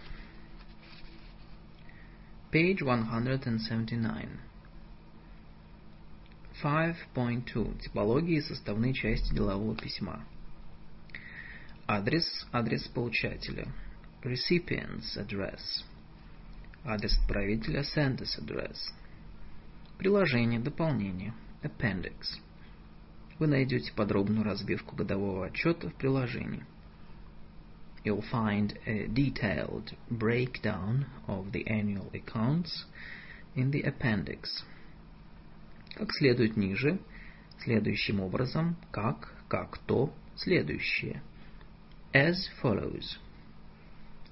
Page 2.55 2.85
179 2.85 4.29
5.2. 6.63 7.81
Типологии 7.81 8.37
и 8.37 8.43
составные 8.43 8.95
части 8.95 9.35
делового 9.35 9.75
письма. 9.75 10.25
Адрес, 11.89 12.47
адрес 12.53 12.87
получателя. 12.87 13.67
Recipient's 14.23 15.17
address. 15.17 15.59
Адрес 16.85 17.19
отправителя, 17.19 17.81
sender's 17.81 18.39
address. 18.39 18.77
Приложение, 19.99 20.61
дополнение. 20.61 21.35
Appendix. 21.65 22.39
Вы 23.41 23.49
найдете 23.49 23.93
подробную 23.95 24.45
разбивку 24.45 24.95
годового 24.95 25.47
отчета 25.47 25.91
в 25.91 25.95
приложении. 25.95 26.65
You'll 28.04 28.24
find 28.32 28.78
a 28.86 29.08
detailed 29.08 29.92
breakdown 30.10 31.08
of 31.28 31.52
the 31.52 31.68
annual 31.68 32.10
accounts 32.14 32.86
in 33.56 33.72
the 33.72 33.84
appendix. 33.84 34.64
Как 35.96 36.12
следует 36.14 36.56
ниже, 36.56 37.00
следующим 37.64 38.22
образом, 38.22 38.78
как, 38.92 39.34
как 39.50 39.78
то, 39.80 40.14
следующее. 40.38 41.22
As 42.14 42.36
follows. 42.62 43.18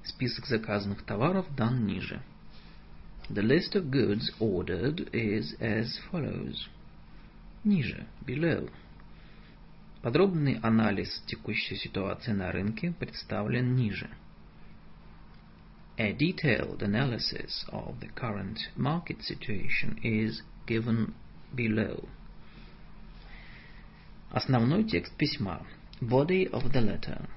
Список 0.03 0.45
заказанных 0.47 1.03
товаров 1.03 1.45
дан 1.55 1.85
ниже. 1.85 2.21
The 3.29 3.41
list 3.43 3.75
of 3.75 3.91
goods 3.91 4.31
ordered 4.39 5.09
is 5.11 5.53
as 5.59 5.99
follows. 6.09 6.69
Ниже, 7.65 8.07
below. 8.25 8.69
Подробный 10.02 10.58
анализ 10.62 11.22
текущей 11.26 11.76
ситуации 11.76 12.32
на 12.32 12.50
рынке 12.50 12.92
представлен 12.98 13.76
ниже. 13.76 14.10
A 15.96 16.12
detailed 16.12 16.82
analysis 16.82 17.64
of 17.68 18.00
the 18.00 18.10
current 18.16 18.58
market 18.76 19.22
situation 19.22 19.96
is 20.02 20.42
given 20.66 21.14
below. 21.54 22.08
Основной 24.30 24.82
текст 24.82 25.16
письма. 25.16 25.64
Body 26.00 26.50
of 26.50 26.72
the 26.72 26.80
letter. 26.80 27.28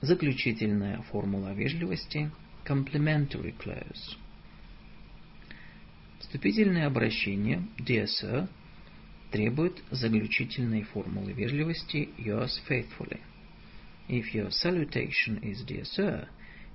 Заключительная 0.00 1.02
формула 1.02 1.52
вежливости. 1.52 2.30
Complimentary 2.64 3.54
clause. 3.58 4.16
Вступительное 6.20 6.86
обращение 6.86 7.66
Dear 7.78 8.06
Sir 8.06 8.48
требует 9.32 9.82
заключительной 9.90 10.82
формулы 10.82 11.32
вежливости 11.32 12.10
Yours 12.18 12.60
faithfully. 12.68 13.20
If 14.08 14.34
your 14.34 14.50
salutation 14.50 15.40
is 15.42 15.64
Dear 15.64 15.84
Sir, 15.84 16.28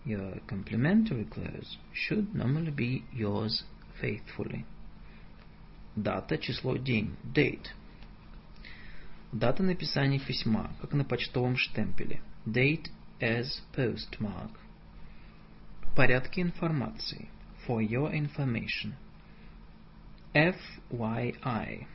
your 0.04 0.40
complimentary 0.48 1.26
clause 1.26 1.78
should 1.94 2.34
normally 2.34 2.72
be 2.72 3.04
Yours 3.14 3.64
faithfully. 4.02 4.66
Дата, 5.96 6.38
число, 6.38 6.78
день. 6.78 7.16
Date. 7.24 7.68
Дата 9.32 9.62
написания 9.62 10.20
письма, 10.20 10.72
как 10.82 10.94
на 10.94 11.04
почтовом 11.04 11.58
штемпеле. 11.58 12.22
Date 12.46 12.90
as 13.20 13.62
postmark. 13.76 14.52
Порядки 15.96 16.40
информации. 16.40 17.30
For 17.68 17.82
your 17.82 18.12
information. 18.12 18.94
FYI. 20.34 21.88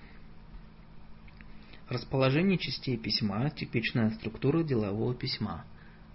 Расположение 1.92 2.56
частей 2.56 2.96
письма– 2.96 3.50
типичная 3.54 4.12
структура 4.12 4.62
делового 4.62 5.14
письма. 5.14 5.66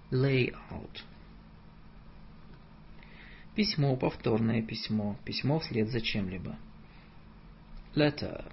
Layout. 0.09 1.03
Письмо, 3.53 3.95
повторное 3.95 4.63
письмо, 4.63 5.19
письмо 5.23 5.59
вслед 5.59 5.91
за 5.91 6.01
чем-либо. 6.01 6.57
Letter. 7.93 8.51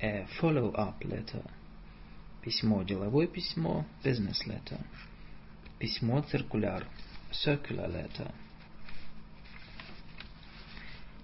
A 0.00 0.26
follow-up 0.40 0.98
letter. 1.02 1.48
Письмо, 2.42 2.82
деловое 2.82 3.28
письмо, 3.28 3.86
business 4.02 4.44
letter. 4.44 4.84
Письмо, 5.78 6.22
циркуляр, 6.22 6.88
circular 7.30 7.88
letter. 7.88 8.34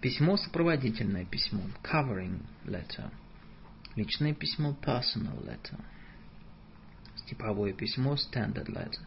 Письмо, 0.01 0.37
сопроводительное 0.37 1.25
письмо, 1.25 1.63
covering 1.83 2.41
letter. 2.67 3.11
Личное 3.97 4.35
письмо, 4.35 4.77
personal 4.83 5.45
letter. 5.45 5.81
Типовое 7.27 7.73
письмо, 7.73 8.15
standard 8.15 8.67
letter. 8.67 9.01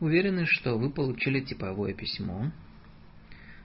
Уверены, 0.00 0.46
что 0.46 0.78
вы 0.78 0.90
получили 0.90 1.40
типовое 1.40 1.92
письмо, 1.94 2.52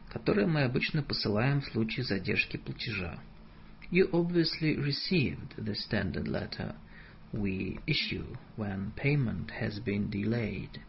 которое 0.10 0.48
мы 0.48 0.64
обычно 0.64 1.04
посылаем 1.04 1.62
в 1.62 1.66
случае 1.66 2.06
задержки 2.06 2.58
платежа. 2.58 3.20
You 3.92 4.10
obviously 4.12 4.76
received 4.78 5.56
the 5.58 5.76
standard 5.76 6.28
letter 6.28 6.76
we 7.34 7.80
issue 7.86 8.36
when 8.56 8.94
payment 8.96 9.52
has 9.52 9.80
been 9.80 10.10
delayed. 10.10 10.80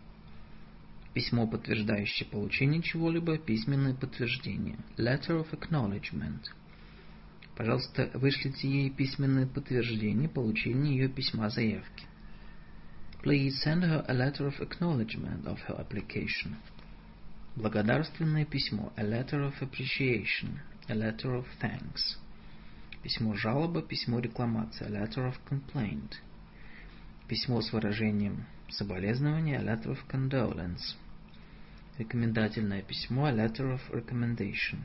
Письмо, 1.12 1.46
подтверждающее 1.46 2.28
получение 2.28 2.82
чего-либо, 2.82 3.38
письменное 3.38 3.94
подтверждение. 3.94 4.78
Letter 4.96 5.40
of 5.40 5.50
acknowledgement. 5.52 6.44
Пожалуйста, 7.56 8.10
вышлите 8.12 8.68
ей 8.68 8.90
письменное 8.90 9.46
подтверждение 9.46 10.28
получения 10.28 10.90
ее 10.90 11.08
письма 11.08 11.48
заявки. 11.48 12.04
Please 13.22 13.54
send 13.64 13.82
her 13.82 14.04
a 14.06 14.12
letter 14.12 14.46
of 14.46 14.60
acknowledgement 14.60 15.46
of 15.46 15.58
her 15.66 15.80
application. 15.80 16.56
Благодарственное 17.56 18.44
письмо. 18.44 18.92
A 18.96 19.02
letter 19.02 19.40
of 19.42 19.54
appreciation. 19.62 20.60
A 20.88 20.94
letter 20.94 21.34
of 21.34 21.46
thanks. 21.58 22.18
Письмо 23.02 23.34
жалоба, 23.34 23.80
письмо 23.80 24.20
рекламация, 24.20 24.90
letter 24.90 25.26
of 25.26 25.36
complaint. 25.48 26.16
Письмо 27.26 27.62
с 27.62 27.72
выражением 27.72 28.44
соболезнования, 28.68 29.60
letter 29.60 29.96
of 29.96 29.98
condolence. 30.10 30.94
Рекомендательное 31.96 32.82
письмо, 32.82 33.30
letter 33.30 33.72
of 33.72 33.80
recommendation. 33.90 34.84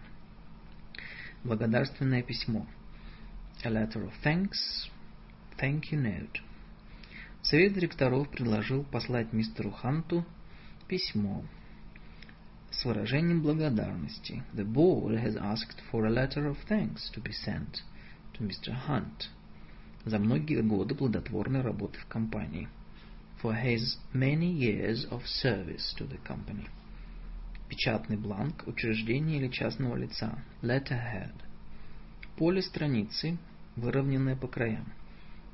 Благодарственное 1.43 2.21
письмо, 2.21 2.67
a 3.63 3.69
letter 3.69 4.03
of 4.05 4.13
thanks, 4.23 4.89
thank 5.57 5.91
you 5.91 5.99
note. 5.99 6.39
Совет 7.41 7.73
директоров 7.73 8.29
предложил 8.29 8.83
послать 8.83 9.33
мистеру 9.33 9.71
Ханту 9.71 10.23
письмо 10.87 11.43
с 12.69 12.85
выражением 12.85 13.41
благодарности. 13.41 14.43
The 14.53 14.71
board 14.71 15.19
has 15.19 15.35
asked 15.35 15.81
for 15.91 16.05
a 16.05 16.11
letter 16.11 16.47
of 16.47 16.57
thanks 16.69 17.09
to 17.15 17.19
be 17.19 17.31
sent 17.31 17.81
to 18.33 18.43
Mr. 18.43 18.75
Hunt 18.87 19.29
за 20.05 20.19
многие 20.19 20.61
годы 20.61 20.93
плодотворной 20.93 21.61
работы 21.61 21.97
в 21.97 22.05
компании. 22.05 22.69
For 23.41 23.55
his 23.55 23.97
many 24.13 24.51
years 24.51 25.09
of 25.09 25.23
service 25.25 25.95
to 25.97 26.07
the 26.07 26.19
company. 26.23 26.67
Печатный 27.72 28.17
бланк 28.17 28.67
учреждения 28.67 29.38
или 29.38 29.48
частного 29.48 29.95
лица. 29.95 30.43
Letterhead. 30.61 31.32
Поле 32.35 32.61
страницы, 32.61 33.38
выровненное 33.77 34.35
по 34.35 34.50
краям. 34.50 34.91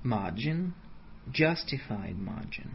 Margin. 0.03 0.71
Justified 1.27 2.17
margin. 2.17 2.71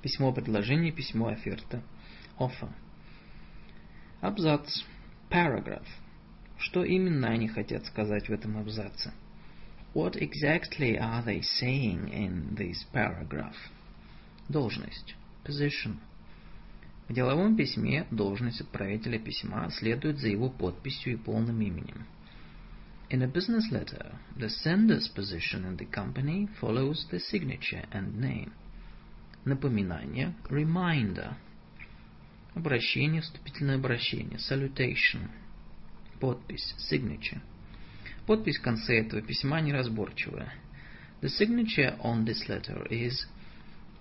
Письмо 0.00 0.32
предложение, 0.32 0.92
письмо 0.92 1.26
оферта. 1.26 1.82
Offer. 2.38 2.70
Абзац. 4.20 4.84
Paragraph. 5.28 5.88
Что 6.56 6.84
именно 6.84 7.30
они 7.30 7.48
хотят 7.48 7.84
сказать 7.86 8.28
в 8.28 8.32
этом 8.32 8.58
абзаце? 8.58 9.12
What 9.92 10.14
exactly 10.14 10.96
are 10.96 11.24
they 11.24 11.42
saying 11.42 12.12
in 12.12 12.54
this 12.54 12.86
paragraph? 12.92 13.56
Должность. 14.48 15.16
Position. 15.44 15.98
В 17.10 17.12
деловом 17.12 17.56
письме 17.56 18.06
должность 18.12 18.60
отправителя 18.60 19.18
письма 19.18 19.68
следует 19.72 20.20
за 20.20 20.28
его 20.28 20.48
подписью 20.48 21.14
и 21.14 21.16
полным 21.16 21.60
именем. 21.60 22.06
In 23.10 23.22
a 23.22 23.26
business 23.26 23.68
letter, 23.72 24.14
the 24.36 24.48
sender's 24.48 25.08
position 25.12 25.64
in 25.64 25.76
the 25.76 25.90
company 25.90 26.48
follows 26.60 27.08
the 27.10 27.18
signature 27.18 27.84
and 27.90 28.16
name. 28.20 28.52
Напоминание. 29.44 30.34
Reminder. 30.48 31.34
Обращение, 32.54 33.22
вступительное 33.22 33.74
обращение. 33.74 34.38
Salutation. 34.38 35.30
Подпись. 36.20 36.76
Signature. 36.78 37.40
Подпись 38.24 38.58
в 38.58 38.62
конце 38.62 39.00
этого 39.00 39.20
письма 39.20 39.60
неразборчивая. 39.60 40.52
The 41.22 41.28
signature 41.28 41.98
on 42.04 42.24
this 42.24 42.48
letter 42.48 42.86
is 42.88 43.26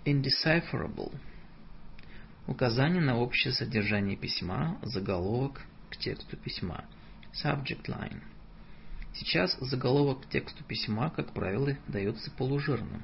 indecipherable. 0.06 1.12
Указание 2.50 3.00
на 3.00 3.16
общее 3.16 3.54
содержание 3.54 4.18
письма, 4.18 4.80
заголовок 4.82 5.62
к 5.92 5.98
тексту 5.98 6.36
письма. 6.36 6.84
Subject 7.32 7.86
line. 7.86 8.24
Сейчас 9.14 9.56
заголовок 9.60 10.24
к 10.26 10.30
тексту 10.30 10.64
письма, 10.64 11.12
как 11.12 11.32
правило, 11.32 11.78
дается 11.88 12.32
полужирным. 12.32 13.04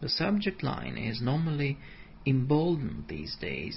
The 0.00 0.08
subject 0.08 0.62
line 0.62 0.96
is 0.96 1.22
normally 1.22 1.76
emboldened 2.26 3.06
these 3.06 3.38
days. 3.40 3.76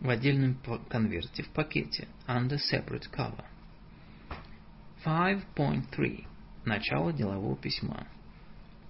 В 0.00 0.10
отдельном 0.10 0.58
конверте, 0.90 1.42
в 1.42 1.48
пакете, 1.48 2.08
under 2.28 2.58
separate 2.58 3.10
cover. 3.10 3.46
5.3. 5.02 6.26
Начало 6.66 7.14
делового 7.14 7.56
письма. 7.56 8.06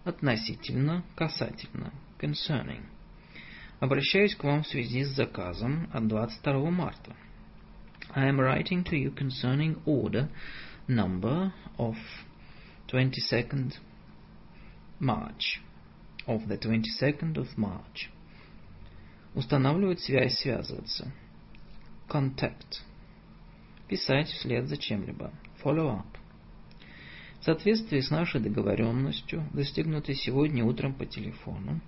Относительно, 0.05 1.05
касательно, 1.15 1.93
concerning. 2.19 2.83
Обращаюсь 3.81 4.35
к 4.35 4.45
вам 4.45 4.63
в 4.63 4.69
связи 4.69 5.05
с 5.05 5.17
заказом 5.17 5.89
от 5.91 6.07
22 6.07 6.71
марта. 6.71 7.17
I 8.15 8.29
am 8.29 8.39
writing 8.39 8.85
to 8.85 8.93
you 8.93 9.11
concerning 9.15 9.83
order 9.87 10.29
number 10.87 11.51
of 11.79 11.97
22nd 12.89 13.73
March. 15.01 15.63
Of 16.27 16.47
the 16.47 16.59
22nd 16.59 17.37
of 17.37 17.57
March. 17.57 18.11
Устанавливать 19.35 20.01
связь, 20.01 20.39
связываться. 20.39 21.11
Contact. 22.07 22.83
Писать 23.89 24.29
вслед 24.29 24.69
за 24.69 24.77
чем-либо. 24.77 25.33
Follow 25.65 26.03
up. 26.03 26.19
В 27.41 27.45
соответствии 27.45 28.01
с 28.01 28.11
нашей 28.11 28.43
договоренностью, 28.43 29.49
достигнутой 29.55 30.17
сегодня 30.17 30.67
утром 30.67 30.93
по 30.93 31.07
телефону, 31.07 31.81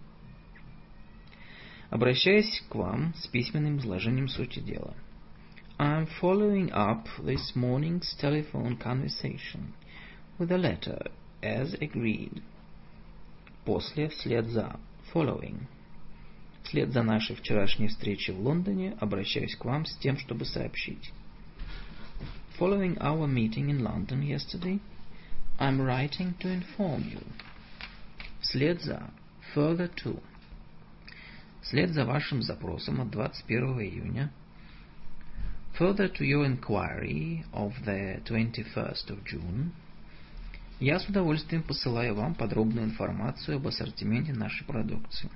обращаясь 1.93 2.63
к 2.71 2.75
вам 2.75 3.13
с 3.15 3.27
письменным 3.27 3.77
изложением 3.77 4.27
сути 4.27 4.61
дела. 4.61 4.95
I 5.79 6.01
am 6.01 6.09
following 6.23 6.71
up 6.71 7.05
this 7.19 7.55
morning's 7.55 8.17
telephone 8.19 8.79
conversation 8.79 9.75
with 10.39 10.51
a 10.51 10.57
letter 10.57 11.11
as 11.43 11.75
agreed. 11.75 12.43
После, 13.67 14.09
вслед 14.09 14.49
за, 14.49 14.81
following. 15.13 15.67
Вслед 16.63 16.93
за 16.93 17.03
нашей 17.03 17.37
вчерашней 17.37 17.89
встречей 17.89 18.33
в 18.33 18.41
Лондоне 18.41 18.97
обращаюсь 18.99 19.55
к 19.55 19.65
вам 19.67 19.85
с 19.85 19.95
тем, 19.99 20.17
чтобы 20.17 20.47
сообщить. 20.47 21.13
Following 22.59 22.97
our 23.01 23.27
meeting 23.27 23.69
in 23.69 23.83
London 23.83 24.23
yesterday, 24.23 24.81
I'm 25.59 25.79
writing 25.79 26.33
to 26.41 26.49
inform 26.49 27.03
you. 27.13 27.23
Вслед 28.41 28.81
за, 28.81 29.11
further 29.55 29.91
to. 30.03 30.23
Вслед 31.63 31.93
за 31.93 32.05
вашим 32.05 32.43
запросом 32.43 33.01
от 33.01 33.11
21 33.11 33.81
июня, 33.81 34.33
further 35.79 36.13
to 36.13 36.25
your 36.25 36.45
inquiry 36.45 37.45
of 37.53 37.73
the 37.85 38.23
21st 38.25 39.11
of 39.11 39.25
June, 39.25 39.71
я 40.81 40.99
с 40.99 41.09
удовольствием 41.09 41.63
посылаю 41.63 42.17
вам 42.17 42.35
подробную 42.35 42.87
информацию 42.87 43.57
об 43.59 43.69
ассортименте 43.69 44.33
нашей 44.33 44.67
продукции. 44.67 45.31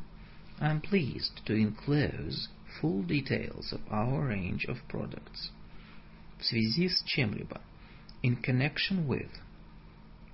I 0.59 0.73
am 0.73 0.81
pleased 0.81 1.45
to 1.45 1.55
enclose 1.55 2.49
full 2.81 3.07
details 3.07 3.73
of 3.73 3.81
our 3.91 4.27
range 4.27 4.67
of 4.67 4.79
products. 4.89 5.53
В 6.39 6.45
связи 6.45 6.89
с 6.89 7.03
чем-либо. 7.05 7.61
In 8.23 8.37
connection 8.43 9.07
with. 9.07 9.31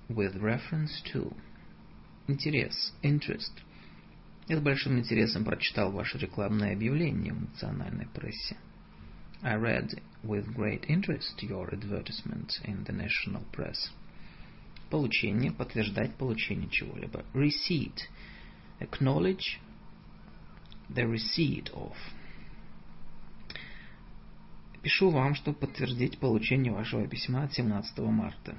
With 0.08 0.36
reference 0.36 1.02
to. 1.12 1.36
Интерес. 2.28 2.94
Interest. 3.02 3.52
Я 4.48 4.56
с 4.56 4.60
большим 4.60 4.98
интересом 4.98 5.44
прочитал 5.44 5.92
ваше 5.92 6.18
рекламное 6.18 6.72
объявление 6.72 7.32
в 7.32 7.40
национальной 7.40 8.08
прессе. 8.08 8.56
I 9.40 9.56
read 9.56 10.00
with 10.24 10.54
great 10.54 10.84
interest 10.88 11.40
your 11.42 11.70
advertisement 11.72 12.60
in 12.64 12.84
the 12.84 12.92
national 12.92 13.44
press. 13.52 13.90
Получение, 14.90 15.52
подтверждать 15.52 16.16
получение 16.16 16.68
чего-либо. 16.68 17.24
Receipt. 17.34 18.08
Acknowledge 18.80 19.60
the 20.88 21.06
receipt 21.06 21.72
of. 21.72 21.94
Пишу 24.82 25.10
вам, 25.10 25.34
чтобы 25.36 25.58
подтвердить 25.58 26.18
получение 26.18 26.72
вашего 26.72 27.06
письма 27.06 27.44
от 27.44 27.52
17 27.52 27.98
марта. 27.98 28.56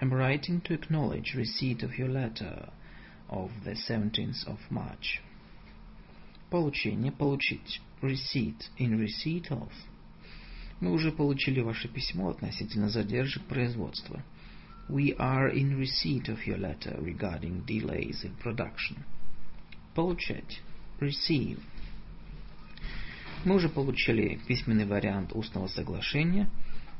I'm 0.00 0.10
writing 0.10 0.62
to 0.62 0.74
acknowledge 0.74 1.34
receipt 1.34 1.82
of 1.82 1.98
your 1.98 2.08
letter 2.08 2.72
of 3.28 3.50
the 3.64 3.74
17th 3.88 4.46
of 4.46 4.58
March. 4.70 5.20
Получение, 6.50 7.12
получить. 7.12 7.80
Receipt, 8.00 8.70
in 8.78 8.98
receipt 8.98 9.50
of. 9.50 9.70
Мы 10.80 10.92
уже 10.92 11.10
получили 11.10 11.60
ваше 11.60 11.88
письмо 11.88 12.30
относительно 12.30 12.88
задержек 12.88 13.42
производства. 13.44 14.22
We 14.88 15.14
are 15.18 15.52
in 15.52 15.78
receipt 15.78 16.28
of 16.28 16.46
your 16.46 16.58
letter 16.58 16.98
regarding 17.00 17.66
delays 17.66 18.24
in 18.24 18.34
production. 18.42 18.98
Получать. 19.94 20.60
Receive. 21.00 21.60
Мы 23.44 23.56
уже 23.56 23.68
получили 23.68 24.40
письменный 24.46 24.86
вариант 24.86 25.32
устного 25.34 25.66
соглашения, 25.66 26.48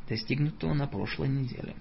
достигнутого 0.08 0.74
на 0.74 0.86
прошлой 0.86 1.28
неделе. 1.28 1.76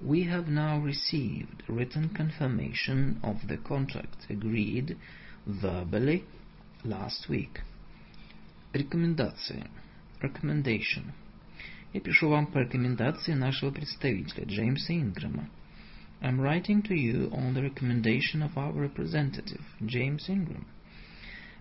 We 0.00 0.24
have 0.24 0.48
now 0.48 0.78
received 0.78 1.62
written 1.68 2.10
confirmation 2.10 3.18
of 3.22 3.48
the 3.48 3.56
contract 3.56 4.26
agreed 4.28 4.96
verbally 5.46 6.24
last 6.84 7.28
week. 7.28 7.60
Рекомендации. 8.72 9.68
Recommendation. 10.20 11.12
Я 11.92 12.00
пишу 12.00 12.28
вам 12.28 12.46
по 12.46 12.58
рекомендации 12.58 13.32
нашего 13.32 13.70
представителя, 13.70 14.44
Джеймса 14.44 14.92
Ингрэма. 14.92 15.48
I'm 16.20 16.40
writing 16.40 16.82
to 16.82 16.94
you 16.94 17.30
on 17.32 17.54
the 17.54 17.62
recommendation 17.62 18.42
of 18.42 18.56
our 18.56 18.72
representative, 18.72 19.64
James 19.84 20.28
Ingram, 20.28 20.66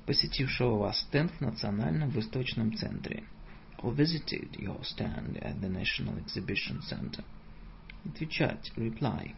посетившего 0.06 0.78
вас 0.78 1.00
стенд 1.02 1.32
в 1.32 1.42
Национальном 1.42 2.10
выставочном 2.10 2.74
центре, 2.74 3.24
who 3.82 3.92
visited 3.94 4.58
your 4.58 4.82
stand 4.84 5.38
at 5.42 5.60
the 5.62 5.70
National 5.70 6.18
Exhibition 6.18 6.82
Center. 6.82 7.24
Отвечать, 8.05 8.73
reply. 8.77 9.35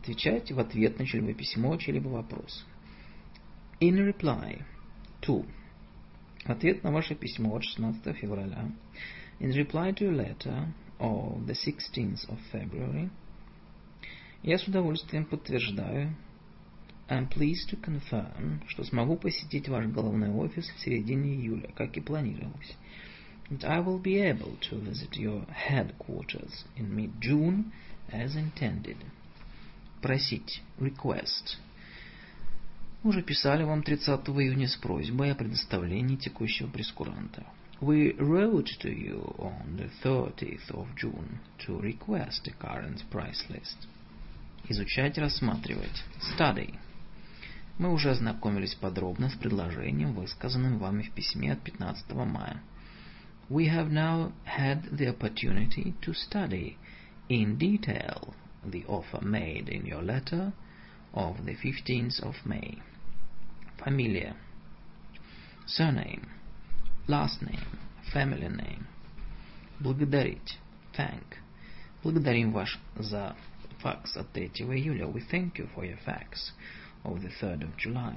Отвечать 0.00 0.52
в 0.52 0.58
ответ 0.58 0.98
на 0.98 1.06
чье-либо 1.06 1.34
письмо, 1.34 1.76
чей-либо 1.76 2.08
вопрос. 2.08 2.64
In 3.80 3.96
reply 3.96 4.62
to. 5.22 5.46
Ответ 6.44 6.82
на 6.84 6.92
ваше 6.92 7.14
письмо 7.14 7.56
от 7.56 7.64
16 7.64 8.16
февраля. 8.16 8.70
In 9.40 9.52
reply 9.52 9.92
to 9.92 10.04
your 10.04 10.14
letter 10.14 10.72
of 10.98 11.46
the 11.46 11.54
16th 11.54 12.28
of 12.28 12.38
February. 12.52 13.10
Я 14.42 14.58
с 14.58 14.68
удовольствием 14.68 15.24
подтверждаю 15.24 16.14
I'm 17.08 17.28
pleased 17.28 17.70
to 17.70 17.80
confirm, 17.80 18.66
что 18.66 18.82
смогу 18.82 19.16
посетить 19.16 19.68
ваш 19.68 19.86
головной 19.86 20.30
офис 20.30 20.68
в 20.68 20.80
середине 20.80 21.36
июля, 21.36 21.70
как 21.76 21.96
и 21.96 22.00
планировалось. 22.00 22.76
And 23.48 23.64
I 23.64 23.78
will 23.80 24.02
be 24.02 24.16
able 24.18 24.56
to 24.68 24.80
visit 24.80 25.16
your 25.16 25.46
headquarters 25.46 26.64
in 26.76 26.96
mid-June 26.96 27.70
as 28.12 28.36
intended. 28.36 28.96
Просить. 30.00 30.62
Request. 30.78 31.58
Мы 33.02 33.10
уже 33.10 33.22
писали 33.22 33.62
вам 33.62 33.82
30 33.82 34.28
июня 34.28 34.68
с 34.68 34.76
просьбой 34.76 35.32
о 35.32 35.34
предоставлении 35.34 36.16
текущего 36.16 36.68
прескуранта. 36.68 37.46
We 37.80 38.16
wrote 38.18 38.68
to 38.80 38.90
you 38.90 39.36
on 39.38 39.76
the 39.76 39.90
30th 40.02 40.70
of 40.70 40.88
June 40.96 41.38
to 41.66 41.80
request 41.80 42.48
a 42.48 42.52
current 42.52 43.04
price 43.10 43.44
list. 43.48 43.76
Изучать, 44.68 45.18
рассматривать. 45.18 46.02
Study. 46.34 46.74
Мы 47.78 47.92
уже 47.92 48.10
ознакомились 48.10 48.74
подробно 48.74 49.28
с 49.28 49.34
предложением, 49.34 50.14
высказанным 50.14 50.78
вами 50.78 51.02
в 51.02 51.12
письме 51.12 51.52
от 51.52 51.62
15 51.62 52.10
мая. 52.14 52.62
We 53.48 53.68
have 53.68 53.90
now 53.90 54.32
had 54.44 54.90
the 54.90 55.08
opportunity 55.08 55.94
to 56.00 56.14
study 56.14 56.76
in 57.29 57.57
detail 57.57 58.33
the 58.65 58.85
offer 58.85 59.21
made 59.21 59.69
in 59.69 59.85
your 59.85 60.01
letter 60.01 60.53
of 61.13 61.45
the 61.45 61.55
15th 61.55 62.21
of 62.21 62.35
May. 62.45 62.81
Familia. 63.83 64.35
Surname. 65.65 66.27
Last 67.07 67.41
name. 67.41 67.79
Family 68.13 68.49
name. 68.49 68.87
Благодарить. 69.81 70.57
Thank. 70.93 71.37
Благодарим 72.03 72.51
ваш 72.51 72.79
за 72.99 73.35
факс 73.79 74.17
от 74.17 74.27
3 74.33 74.61
июля. 74.61 75.07
We 75.07 75.21
thank 75.31 75.57
you 75.57 75.67
for 75.75 75.83
your 75.83 75.97
fax 76.05 76.51
of 77.03 77.21
the 77.21 77.29
3rd 77.41 77.63
of 77.63 77.77
July. 77.77 78.15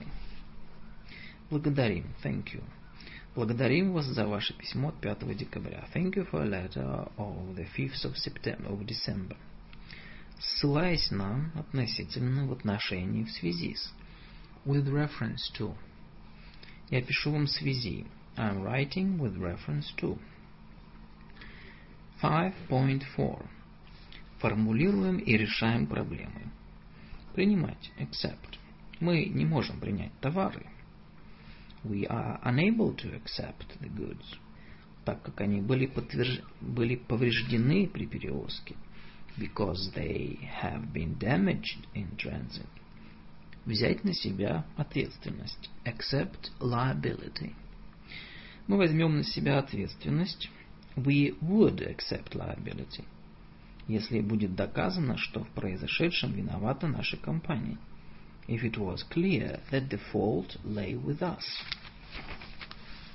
Благодарим. 1.51 2.05
Thank 2.23 2.55
you. 2.55 2.63
Благодарим 3.36 3.94
вас 3.94 4.06
за 4.06 4.26
ваше 4.26 4.58
письмо 4.58 4.90
от 4.90 5.00
5 5.02 5.38
декабря. 5.38 5.86
Thank 5.94 6.16
you 6.16 6.30
for 6.32 6.42
a 6.42 6.48
letter 6.48 7.12
of 7.16 7.56
the 7.56 7.68
5th 7.78 8.06
of 8.06 8.18
September, 8.18 8.70
of 8.70 8.86
December. 8.86 9.38
Ссылаясь 10.40 11.12
на, 11.12 11.52
относительно, 11.56 12.48
в 12.48 12.54
отношении, 12.54 13.24
в 13.24 13.32
связи 13.32 13.76
с. 13.76 13.94
With 14.66 14.88
reference 14.88 15.52
to. 15.60 15.76
Я 16.90 17.04
пишу 17.04 17.32
вам 17.32 17.46
в 17.46 17.52
связи. 17.52 18.08
I'm 18.36 18.64
writing 18.64 19.20
with 19.20 19.38
reference 19.38 19.94
to. 19.98 20.20
5.4. 22.22 23.46
формулируем 24.40 25.18
и 25.18 25.38
решаем 25.38 25.86
проблемы. 25.86 26.52
Принимать. 27.36 27.92
Accept. 28.00 28.58
Мы 29.00 29.26
не 29.26 29.46
можем 29.46 29.80
принять 29.80 30.20
товары. 30.20 30.66
We 31.84 32.08
are 32.08 32.40
unable 32.44 32.94
to 32.94 33.16
accept 33.16 33.80
the 33.80 33.90
goods, 33.90 34.38
так 35.06 35.24
как 35.24 35.40
они 35.42 35.62
были, 35.62 35.86
подтверж... 35.86 36.44
были 36.60 36.96
повреждены 36.96 37.88
при 37.88 38.06
перевозке. 38.06 38.76
Because 39.38 39.94
they 39.96 40.38
have 40.62 40.92
been 40.92 41.18
damaged 41.18 41.88
in 41.94 42.18
transit. 42.18 42.68
Взять 43.66 44.04
на 44.04 44.14
себя 44.14 44.66
ответственность. 44.76 45.70
Accept 45.86 46.52
liability. 46.60 47.54
Мы 48.68 48.78
возьмем 48.78 49.18
на 49.18 49.24
себя 49.24 49.60
ответственность. 49.60 50.50
We 50.96 51.40
would 51.42 51.80
accept 51.80 52.34
liability. 52.34 53.06
Если 53.88 54.20
будет 54.20 54.56
доказано, 54.56 55.18
что 55.18 55.44
в 55.44 55.50
произошедшем 55.50 56.34
виновата 56.34 56.88
наша 56.88 57.16
компания 57.18 57.78
if 58.50 58.64
it 58.64 58.78
was 58.80 59.04
clear 59.04 59.60
that 59.72 59.90
the 59.92 60.00
fault 60.12 60.58
lay 60.64 60.96
with 60.96 61.22
us. 61.22 61.46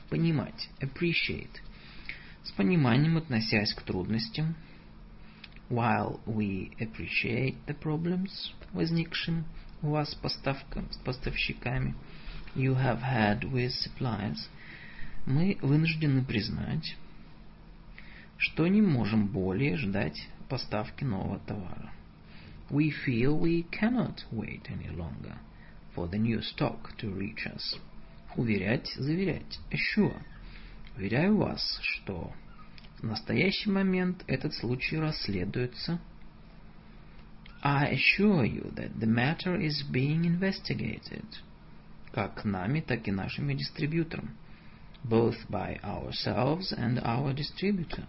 Понимать, 0.08 0.68
appreciate. 0.80 1.60
С 2.44 2.52
пониманием 2.52 3.16
относясь 3.16 3.74
к 3.74 3.82
трудностям, 3.82 4.54
while 5.68 6.20
we 6.24 6.70
appreciate 6.78 7.56
the 7.66 7.74
problems, 7.74 8.52
возникшим 8.72 9.44
у 9.82 9.90
вас 9.90 10.12
с, 10.12 10.14
поставками, 10.14 10.86
с 10.92 10.98
поставщиками, 10.98 11.96
you 12.54 12.74
have 12.76 13.02
had 13.02 13.42
with 13.42 13.72
suppliers, 13.72 14.48
мы 15.26 15.58
вынуждены 15.62 16.24
признать, 16.24 16.96
что 18.36 18.68
не 18.68 18.82
можем 18.82 19.26
более 19.26 19.76
ждать 19.76 20.28
поставки 20.48 21.02
нового 21.02 21.40
товара 21.40 21.92
we 22.69 22.91
feel 22.91 23.38
we 23.38 23.64
cannot 23.64 24.23
wait 24.31 24.67
any 24.69 24.89
longer 24.95 25.39
for 25.95 26.07
the 26.07 26.17
new 26.17 26.41
stock 26.41 26.98
to 26.98 27.09
reach 27.09 27.48
us. 27.48 27.77
Уверять, 28.35 28.88
заверять, 28.95 29.59
assure. 29.72 30.22
Уверяю 30.95 31.38
вас, 31.38 31.80
что 31.81 32.31
в 32.99 33.03
настоящий 33.03 33.69
момент 33.69 34.23
этот 34.27 34.53
случай 34.53 34.98
расследуется. 34.98 35.99
I 37.61 37.93
assure 37.93 38.45
you 38.45 38.72
that 38.75 38.99
the 38.99 39.07
matter 39.07 39.56
is 39.59 39.83
being 39.91 40.25
investigated. 40.25 41.25
Как 42.14 42.45
нами, 42.45 42.81
так 42.81 43.07
и 43.07 43.11
нашими 43.11 43.53
дистрибьютором. 43.53 44.31
Both 45.03 45.49
by 45.49 45.80
ourselves 45.81 46.72
and 46.77 46.99
our 47.03 47.33
distributor. 47.33 48.06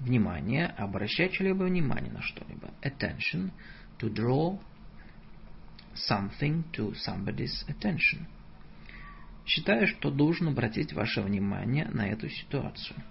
Внимание, 0.00 0.66
обращать 0.66 1.32
чье-либо 1.32 1.64
внимание 1.64 2.12
на 2.12 2.22
что-либо. 2.22 2.70
Attention, 2.82 3.50
to 3.98 4.12
draw 4.12 4.58
something 5.94 6.64
to 6.72 6.94
somebody's 6.94 7.64
attention. 7.68 8.26
Считаю, 9.46 9.86
что 9.86 10.10
должен 10.10 10.48
обратить 10.48 10.92
ваше 10.92 11.22
внимание 11.22 11.88
на 11.88 12.08
эту 12.08 12.28
ситуацию. 12.28 13.02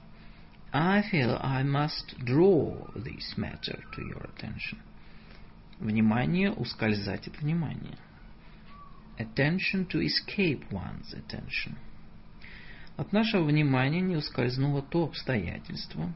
I 0.71 1.01
feel 1.09 1.39
I 1.41 1.63
must 1.63 2.17
draw 2.19 2.93
this 2.95 3.37
matter 3.37 3.81
to 3.95 4.01
your 4.01 4.29
attention. 4.29 4.77
Внимание 5.79 6.51
ускользать 6.51 7.27
от 7.27 7.41
внимания. 7.41 7.97
Attention 9.17 9.87
to 9.87 10.01
escape 10.01 10.69
one's 10.69 11.13
attention. 11.13 11.75
От 12.97 13.13
нашего 13.13 13.45
внимания 13.45 14.01
не 14.01 14.17
ускользнуло 14.17 14.81
то 14.81 15.05
обстоятельство, 15.05 16.13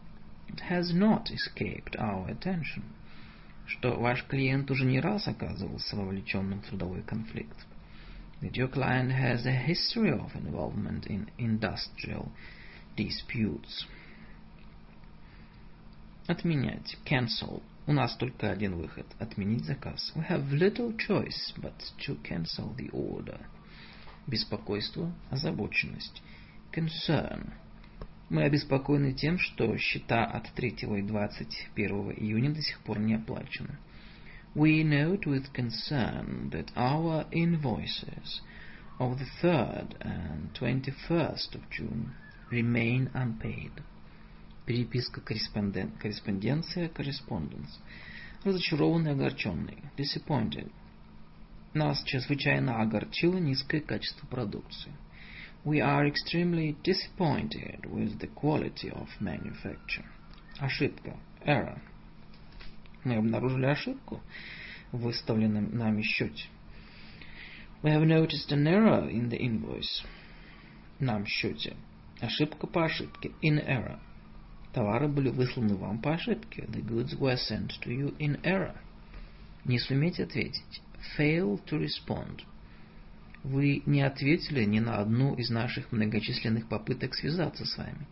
It 0.49 0.61
has 0.71 0.93
not 0.95 1.31
escaped 1.31 1.97
our 1.97 2.29
attention, 2.29 2.85
что 3.67 3.97
ваш 3.99 4.25
клиент 4.25 4.71
уже 4.71 4.85
не 4.85 5.01
раз 5.01 5.27
оказывался 5.27 5.97
вовлеченным 5.97 6.61
в 6.61 6.67
трудовой 6.67 7.03
конфликт. 7.03 7.67
That 8.41 8.53
your 8.53 8.69
client 8.69 9.11
has 9.11 9.47
a 9.47 9.53
history 9.53 10.11
of 10.11 10.35
involvement 10.35 11.07
in 11.07 11.31
industrial 11.39 12.31
disputes. 12.97 13.87
Отменять. 16.27 16.97
Cancel. 17.05 17.63
У 17.87 17.93
нас 17.93 18.17
только 18.17 18.51
один 18.51 18.77
выход. 18.77 19.07
Отменить 19.19 19.65
заказ. 19.65 20.13
We 20.15 20.27
have 20.29 20.51
little 20.53 20.97
choice 20.97 21.53
but 21.57 21.75
to 22.07 22.17
cancel 22.23 22.75
the 22.77 22.91
order. 22.91 23.41
Беспокойство, 24.27 25.13
озабоченность. 25.31 26.23
Concern. 26.73 27.53
Мы 28.30 28.44
обеспокоены 28.44 29.14
тем, 29.14 29.40
что 29.40 29.76
счета 29.78 30.24
от 30.24 30.52
3 30.54 30.70
и 30.70 31.02
21 31.02 32.12
июня 32.12 32.54
до 32.54 32.62
сих 32.62 32.80
пор 32.82 33.00
не 33.00 33.16
оплачены. 33.16 33.78
We 34.56 34.84
note 34.84 35.26
with 35.26 35.52
concern 35.54 36.50
that 36.52 36.72
our 36.76 37.28
invoices 37.32 38.42
of 39.00 39.18
the 39.18 39.28
3rd 39.42 39.96
and 40.02 40.54
21st 40.54 41.56
of 41.56 41.70
June 41.72 42.14
remain 42.52 43.10
unpaid. 43.14 43.72
Переписка 44.66 45.22
корреспонден... 45.22 45.92
корреспонденция, 46.00 46.90
correspondence. 46.90 47.80
Разочарованный, 48.44 49.12
огорченный. 49.12 49.78
Disappointed. 49.98 50.72
Нас 51.74 52.04
чрезвычайно 52.04 52.82
огорчило 52.82 53.38
низкое 53.38 53.82
качество 53.82 54.28
продукции. 54.28 54.92
we 55.65 55.81
are 55.81 56.07
extremely 56.07 56.77
disappointed 56.83 57.87
with 57.91 58.19
the 58.21 58.27
quality 58.27 58.91
of 58.91 59.09
manufacture. 59.21 60.05
Ошибка. 60.61 61.17
Error. 61.45 61.81
Мы 63.05 63.17
обнаружили 63.17 63.67
ошибку 63.67 64.21
в 64.93 64.99
выставленном 64.99 65.77
нами 65.77 66.03
счете. 66.03 66.45
We 67.83 67.91
have 67.91 68.05
noticed 68.05 68.53
an 68.53 68.67
error 68.67 69.09
in 69.09 69.31
the 69.31 69.39
invoice. 69.39 70.05
Нам 71.01 71.27
счете. 71.27 71.77
Ошибка 72.21 72.67
по 72.67 72.85
ошибке. 72.85 73.33
In 73.43 73.59
error. 73.67 73.99
Товары 74.73 75.09
были 75.09 75.31
высланы 75.31 75.77
вам 75.77 76.01
по 76.01 76.15
ошибке. 76.15 76.65
The 76.69 76.83
goods 76.83 77.19
were 77.19 77.37
sent 77.37 77.73
to 77.83 77.91
you 77.91 78.17
in 78.19 78.41
error. 78.43 78.77
Не 79.65 79.79
суметь 79.79 80.21
ответить. 80.21 80.83
Fail 81.17 81.59
to 81.67 81.79
respond. 81.79 82.45
Вы 83.44 83.84
не 83.86 84.02
ответили 84.02 84.66
ни 84.66 84.80
на 84.80 84.98
одну 84.98 85.36
из 85.36 85.50
наших 85.50 85.92
многочисленных 85.92 86.68
попыток 86.68 87.16
связаться 87.16 87.66
с 87.66 87.78
вами. 87.78 88.08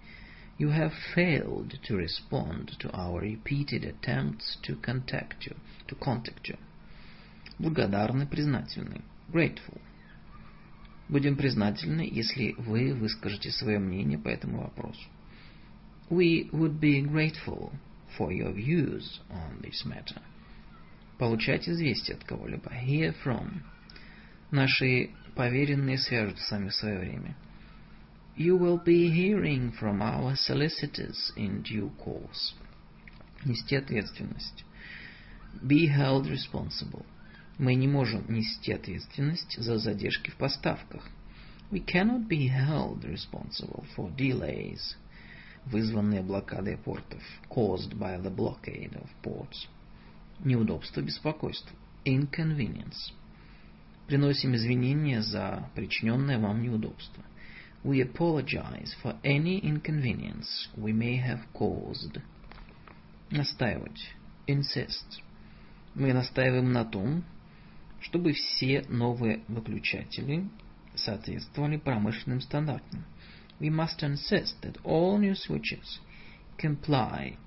You 0.57 0.69
have 0.69 0.93
failed 1.15 1.79
to 1.87 1.97
respond 1.97 2.71
to 2.79 2.89
our 2.91 3.21
repeated 3.21 3.83
attempts 3.83 4.57
to 4.63 4.79
contact 4.81 5.45
you, 5.45 5.55
to 5.87 5.95
contact 5.99 6.47
you. 6.47 6.57
Благодарны, 7.59 8.25
признательны. 8.25 9.01
Grateful. 9.31 9.79
Будем 11.09 11.35
признательны, 11.35 12.07
если 12.09 12.53
вы 12.57 12.93
выскажете 12.93 13.51
свое 13.51 13.79
мнение 13.79 14.17
по 14.17 14.29
этому 14.29 14.61
вопросу. 14.61 15.07
We 16.09 16.49
would 16.51 16.79
be 16.79 17.01
grateful 17.01 17.71
for 18.17 18.31
your 18.31 18.53
views 18.53 19.21
on 19.29 19.61
this 19.61 19.85
matter. 19.85 20.21
Получать 21.17 21.67
известие 21.67 22.15
от 22.15 22.23
кого-либо. 22.23 22.71
Hear 22.71 23.13
from. 23.23 23.61
Наши 24.51 25.09
поверенные 25.35 25.97
свяжут 25.97 26.39
с 26.39 26.51
вами 26.51 26.69
в 26.69 26.75
свое 26.75 26.99
время. 26.99 27.35
You 28.37 28.57
will 28.57 28.81
be 28.81 29.09
hearing 29.09 29.73
from 29.77 30.01
our 30.01 30.35
solicitors 30.35 31.33
in 31.35 31.63
due 31.63 31.91
course. 31.97 32.55
Нести 33.43 33.75
ответственность. 33.75 34.63
Be 35.61 35.87
held 35.87 36.27
responsible. 36.27 37.05
Мы 37.57 37.75
не 37.75 37.87
можем 37.87 38.23
нести 38.31 38.71
ответственность 38.71 39.57
за 39.57 39.79
задержки 39.79 40.29
в 40.29 40.35
поставках. 40.35 41.09
We 41.69 41.83
cannot 41.83 42.29
be 42.29 42.47
held 42.47 43.03
responsible 43.03 43.85
for 43.97 44.15
delays, 44.15 44.95
вызванные 45.65 46.21
блокадой 46.21 46.77
портов, 46.77 47.21
caused 47.49 47.97
by 47.97 48.17
the 48.21 48.33
blockade 48.33 48.93
of 48.93 49.09
ports. 49.21 49.67
Неудобство, 50.39 51.01
беспокойство. 51.01 51.75
Inconvenience. 52.05 53.11
Приносим 54.07 54.55
извинения 54.55 55.21
за 55.21 55.69
причиненное 55.75 56.39
вам 56.39 56.61
неудобство. 56.61 57.23
We 57.83 58.01
apologize 58.01 58.95
for 59.03 59.19
any 59.23 59.61
inconvenience 59.61 60.69
we 60.75 60.93
may 60.93 61.21
have 61.21 61.41
caused. 61.53 62.21
Настаивать. 63.29 64.15
Insist. 64.47 65.21
Мы 65.93 66.13
настаиваем 66.13 66.71
на 66.71 66.85
том, 66.85 67.23
чтобы 67.99 68.33
все 68.33 68.85
новые 68.87 69.43
выключатели 69.47 70.47
соответствовали 70.95 71.77
промышленным 71.77 72.39
стандартам. 72.41 73.05
We 73.59 73.69
must 73.69 74.01
insist 74.01 74.61
that 74.61 74.79
all 74.83 75.17
new 75.19 75.33
switches 75.33 75.99
comply 76.57 77.37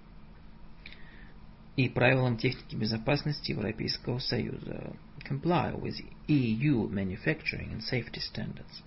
и 1.76 1.88
правилам 1.88 2.36
техники 2.36 2.74
безопасности 2.74 3.52
Европейского 3.52 4.18
Союза. 4.18 4.92
Comply 5.30 5.72
with 5.72 6.00
EU 6.26 6.88
manufacturing 6.88 7.70
and 7.70 7.80
safety 7.84 8.18
standards. 8.18 8.82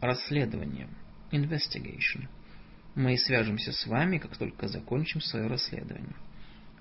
Расследование. 0.00 0.86
Investigation. 1.32 2.28
Мы 2.94 3.18
свяжемся 3.18 3.72
с 3.72 3.84
вами, 3.84 4.18
как 4.18 4.36
только 4.36 4.68
закончим 4.68 5.20
свое 5.20 5.48
расследование. 5.48 6.14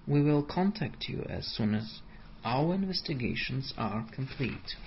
We 0.06 0.22
will 0.22 0.46
contact 0.46 1.10
you 1.10 1.26
as 1.28 1.48
soon 1.58 1.74
as 1.74 2.04
our 2.46 2.76
investigations 2.76 3.74
are 3.76 4.06
complete. 4.16 4.78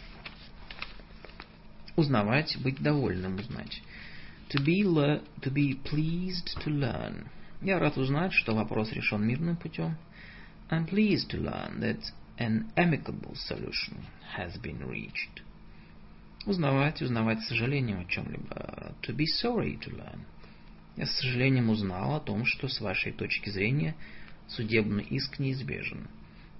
Узнавать, 1.97 2.57
быть 2.62 2.81
довольным, 2.81 3.35
узнать. 3.35 3.83
To 4.51 4.62
be, 4.62 4.85
to 4.85 5.51
be 5.51 5.75
pleased 5.75 6.57
to 6.65 6.70
learn. 6.70 7.27
Я 7.61 7.81
рад 7.81 7.99
узнать, 7.99 8.33
что 8.33 8.55
вопрос 8.55 8.93
решен 8.93 9.27
мирным 9.27 9.57
путем. 9.57 9.97
I'm 10.70 10.86
pleased 10.86 11.31
to 11.31 11.39
learn 11.41 11.81
that 11.81 11.99
an 12.39 12.73
amicable 12.77 13.35
solution 13.35 14.07
has 14.36 14.57
been 14.59 14.86
reached. 14.86 15.43
Узнавать, 16.47 17.02
узнавать 17.02 17.41
с 17.43 17.49
сожалением 17.49 18.01
о 18.01 18.05
чем-либо. 18.05 18.94
To 19.02 19.15
be 19.15 19.27
sorry 19.43 19.78
to 19.78 19.91
learn. 19.91 20.20
Я 20.97 21.07
с 21.07 21.19
сожалением 21.19 21.70
узнал 21.70 22.17
о 22.17 22.20
том, 22.20 22.44
что 22.44 22.69
с 22.69 22.81
вашей 22.81 23.12
точки 23.12 23.49
зрения 23.51 23.94
судебный 24.49 25.05
иск 25.05 25.39
неизбежен. 25.39 26.09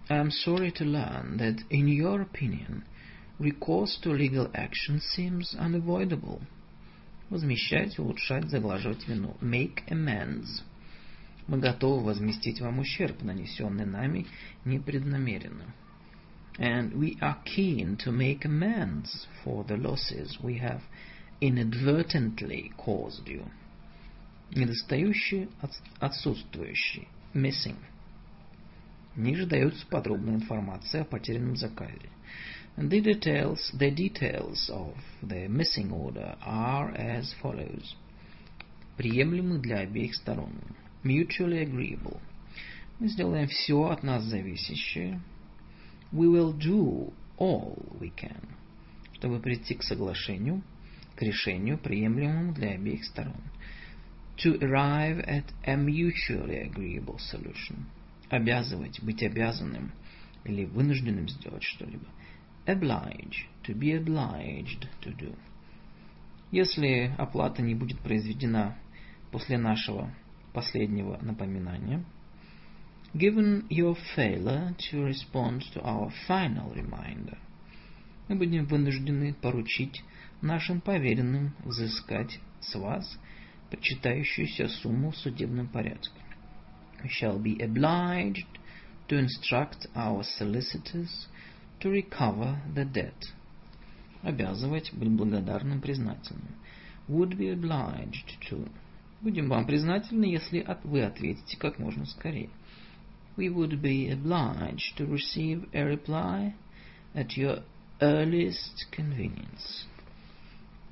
I 0.09 0.19
am 0.19 0.31
sorry 0.31 0.71
to 0.73 0.85
learn 0.85 1.39
that, 1.39 1.65
in 1.71 1.87
your 1.87 2.23
opinion, 2.23 2.85
recourse 3.39 3.99
to 4.03 4.11
legal 4.11 4.51
action 4.55 5.01
seems 5.01 5.55
unavoidable. 5.55 6.41
Возмещать, 7.31 7.99
улучшать, 7.99 8.51
заглаживать 8.51 9.07
вину. 9.09 9.37
Make 9.41 9.85
amends. 9.89 10.63
Мы 11.49 11.59
готовы 11.59 12.05
возместить 12.05 12.61
вам 12.61 12.79
ущерб, 12.79 13.23
нанесенный 13.23 13.87
нами 13.87 14.27
непреднамеренно. 14.65 15.75
And 16.59 16.93
we 16.95 17.19
are 17.21 17.39
keen 17.45 17.97
to 18.05 18.13
make 18.13 18.45
amends 18.45 19.27
for 19.43 19.65
the 19.65 19.77
losses 19.77 20.39
we 20.43 20.59
have 20.59 20.83
inadvertently 21.41 22.71
caused 22.77 23.27
you. 23.27 23.45
Недостающий, 24.55 25.49
отсутствующий. 25.99 27.09
Missing. 27.35 27.79
Ниже 29.17 29.47
дается 29.47 29.87
подробная 29.87 30.35
информация 30.35 31.03
о 31.03 31.05
потерянном 31.07 31.57
заказе. 31.57 32.11
The 32.77 33.01
details, 33.01 33.71
the 33.75 33.91
details 33.91 34.71
of 34.71 34.95
the 35.23 35.49
missing 35.49 35.91
order 35.91 36.37
are 36.45 36.95
as 36.95 37.35
follows. 37.43 37.95
Приемлемы 38.97 39.59
для 39.59 39.81
обеих 39.81 40.15
сторон. 40.15 40.53
Mutually 41.05 41.63
agreeable. 41.63 42.21
Мы 42.99 43.09
сделаем 43.09 43.49
все 43.49 43.85
от 43.85 44.03
нас 44.03 44.23
зависящее. 44.25 45.21
We 46.13 46.29
will 46.29 46.57
do 46.57 47.13
all 47.39 47.99
we 48.01 48.13
can. 48.15 48.49
Чтобы 49.15 49.41
прийти 49.41 49.75
к 49.75 49.83
соглашению, 49.83 50.63
к 51.17 51.23
решению, 51.23 51.79
приемлемому 51.79 52.53
для 52.55 52.71
обеих 52.71 53.05
сторон. 53.05 53.43
To 54.39 54.59
arrive 54.61 55.25
at 55.27 55.45
a 55.65 55.77
mutually 55.77 56.71
agreeable 56.71 57.19
solution. 57.19 57.85
Обязывать, 58.31 59.03
быть 59.03 59.23
обязанным 59.23 59.93
или 60.45 60.65
вынужденным 60.65 61.29
сделать 61.29 61.63
что-либо. 61.63 62.07
oblige, 62.67 63.49
to 63.65 63.75
be 63.75 63.93
obliged 63.93 64.89
to 65.03 65.13
do. 65.17 65.37
Если 66.51 67.15
оплата 67.19 67.63
не 67.63 67.75
будет 67.75 67.99
произведена 68.01 68.77
после 69.31 69.59
нашего 69.59 70.13
последнего 70.53 71.19
напоминания, 71.23 72.05
given 73.15 73.67
your 73.69 73.97
failure 74.17 74.75
to 74.91 75.05
respond 75.05 75.63
to 75.75 75.83
our 75.83 76.11
final 76.27 76.73
reminder, 76.75 77.39
мы 78.29 78.37
будем 78.37 78.67
вынуждены 78.67 79.35
поручить 79.35 80.03
нашим 80.41 80.81
поверенным 80.81 81.55
взыскать 81.65 82.39
с 82.61 82.75
вас 82.75 83.19
причитающуюся 83.71 84.69
сумму 84.69 85.11
в 85.11 85.17
судебном 85.17 85.67
порядке. 85.69 86.11
We 87.03 87.09
shall 87.09 87.43
be 87.43 87.59
obliged 87.59 88.47
to 89.09 89.19
instruct 89.19 89.87
our 89.95 90.23
solicitors 90.23 91.27
to 91.81 91.91
recover 91.91 92.61
the 92.75 92.85
debt. 92.85 93.33
Обязывать, 94.23 94.93
быть 94.93 95.11
благодарным, 95.11 95.81
признательным. 95.81 96.55
Would 97.09 97.37
be 97.37 97.49
obliged 97.49 98.39
to. 98.49 98.71
Будем 99.23 99.49
вам 99.49 99.67
признательны, 99.67 100.25
если 100.25 100.67
вы 100.83 101.05
ответите 101.05 101.57
как 101.57 101.79
можно 101.79 102.05
скорее. 102.07 102.51
We 103.37 103.47
would 103.49 103.81
be 103.81 104.11
obliged 104.11 104.97
to 104.97 105.09
receive 105.09 105.69
a 105.73 105.85
reply 105.85 106.53
at 107.15 107.37
your 107.37 107.63
earliest 108.01 108.91
convenience. 108.91 109.87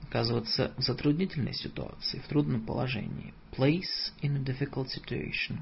Оказываться 0.09 0.73
в 0.77 0.83
затруднительной 0.83 1.55
ситуации, 1.55 2.21
в 2.21 2.29
трудном 2.29 2.65
положении. 2.65 3.35
Place 3.51 4.13
in 4.23 4.37
a 4.37 4.39
difficult 4.39 4.87
situation. 4.87 5.59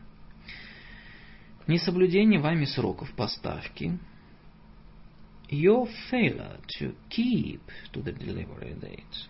Несоблюдение 1.66 2.38
вами 2.38 2.66
сроков 2.66 3.10
поставки– 3.14 3.98
Your 5.50 5.88
failure 6.10 6.58
to 6.78 6.94
keep 7.08 7.62
to 7.94 8.02
the 8.02 8.12
delivery 8.12 8.74
date 8.74 9.28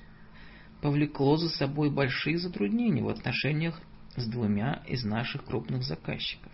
повлекло 0.80 1.36
за 1.36 1.48
собой 1.48 1.90
большие 1.90 2.38
затруднения 2.38 3.02
в 3.02 3.08
отношениях 3.08 3.80
с 4.16 4.26
двумя 4.26 4.82
из 4.86 5.04
наших 5.04 5.44
крупных 5.44 5.82
заказчиков. 5.82 6.52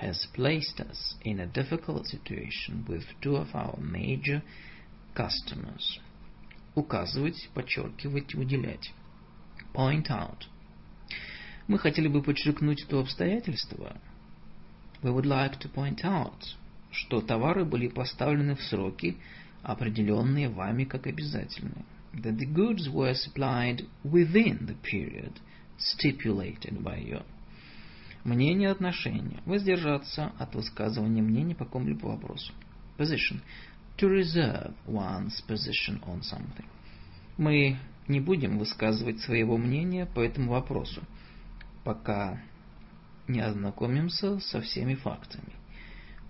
Has 0.00 0.16
placed 0.36 0.78
us 0.78 1.16
in 1.24 1.40
a 1.40 1.46
difficult 1.46 2.06
situation 2.06 2.86
with 2.86 3.04
two 3.20 3.36
of 3.36 3.48
our 3.52 3.78
major 3.80 4.42
customers. 5.14 6.00
Указывать, 6.74 7.48
подчеркивать, 7.54 8.34
выделять. 8.34 8.92
Point 9.74 10.06
out. 10.08 10.44
Мы 11.66 11.78
хотели 11.78 12.08
бы 12.08 12.22
подчеркнуть 12.22 12.86
то 12.88 13.00
обстоятельство. 13.00 14.00
We 15.02 15.12
would 15.12 15.26
like 15.26 15.58
to 15.60 15.72
point 15.72 16.04
out 16.04 16.56
что 16.90 17.20
товары 17.20 17.64
были 17.64 17.88
поставлены 17.88 18.54
в 18.54 18.62
сроки, 18.62 19.16
определенные 19.62 20.48
вами 20.48 20.84
как 20.84 21.06
обязательные. 21.06 21.84
That 22.14 22.38
the 22.38 22.46
goods 22.46 22.88
were 22.88 23.14
supplied 23.14 23.82
within 24.02 24.66
the 24.66 24.74
period 24.74 25.40
stipulated 25.76 26.82
by 26.82 26.98
you. 26.98 27.22
Мнение 28.24 28.70
отношения. 28.70 29.42
Воздержаться 29.46 30.32
от 30.38 30.54
высказывания 30.54 31.22
мнений 31.22 31.54
по 31.54 31.64
какому-либо 31.64 32.06
вопросу. 32.06 32.52
Position. 32.96 33.40
To 33.98 34.08
reserve 34.08 34.74
one's 34.86 35.40
position 35.46 36.02
on 36.06 36.22
something. 36.22 36.66
Мы 37.36 37.78
не 38.08 38.20
будем 38.20 38.58
высказывать 38.58 39.20
своего 39.20 39.56
мнения 39.56 40.06
по 40.06 40.20
этому 40.20 40.52
вопросу, 40.52 41.02
пока 41.84 42.42
не 43.28 43.40
ознакомимся 43.40 44.40
со 44.40 44.60
всеми 44.60 44.94
фактами. 44.94 45.52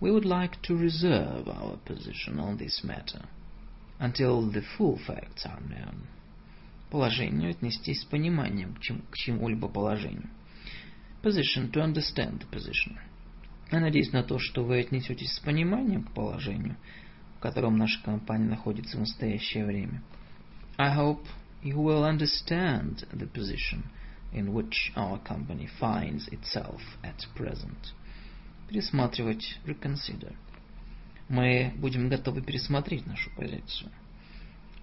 we 0.00 0.10
would 0.10 0.24
like 0.24 0.60
to 0.62 0.76
reserve 0.76 1.48
our 1.48 1.76
position 1.84 2.38
on 2.38 2.56
this 2.58 2.82
matter 2.84 3.22
until 3.98 4.50
the 4.50 4.62
full 4.76 4.98
facts 5.06 5.44
are 5.44 5.60
known. 5.68 6.06
Положению 6.90 7.50
отнестись 7.50 8.02
с 8.02 8.04
пониманием 8.04 8.74
к, 8.74 8.80
чему, 8.80 9.02
к 9.10 9.16
чему-либо 9.16 9.68
положению. 9.68 10.30
Position 11.22 11.70
to 11.70 11.82
understand 11.82 12.40
the 12.40 12.50
position. 12.50 12.96
Я 13.70 13.80
надеюсь 13.80 14.12
на 14.12 14.22
то, 14.22 14.38
что 14.38 14.64
вы 14.64 14.80
отнесетесь 14.80 15.34
с 15.34 15.40
пониманием 15.40 16.04
к 16.04 16.12
положению, 16.12 16.76
в 17.36 17.40
котором 17.40 17.76
наша 17.76 18.02
компания 18.02 18.48
находится 18.48 18.96
в 18.96 19.00
настоящее 19.00 19.66
время. 19.66 20.02
I 20.78 20.96
hope 20.96 21.26
you 21.62 21.76
will 21.76 22.04
understand 22.04 23.06
the 23.12 23.30
position 23.30 23.84
in 24.32 24.52
which 24.52 24.92
our 24.96 25.18
company 25.22 25.68
finds 25.78 26.28
itself 26.28 26.80
at 27.02 27.26
present 27.36 27.92
пересматривать, 28.68 29.58
reconsider. 29.64 30.32
Мы 31.28 31.74
будем 31.76 32.08
готовы 32.08 32.40
пересмотреть 32.40 33.06
нашу 33.06 33.30
позицию, 33.36 33.90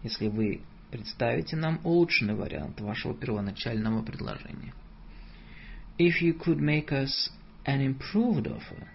если 0.03 0.27
вы 0.27 0.61
представите 0.91 1.55
нам 1.55 1.79
улучшенный 1.83 2.35
вариант 2.35 2.79
вашего 2.81 3.15
первоначального 3.15 4.03
предложения. 4.03 4.73
If 5.97 6.21
you 6.21 6.37
could 6.37 6.59
make 6.59 6.91
us 6.91 7.31
an 7.65 7.81
improved 7.81 8.45
offer, 8.47 8.87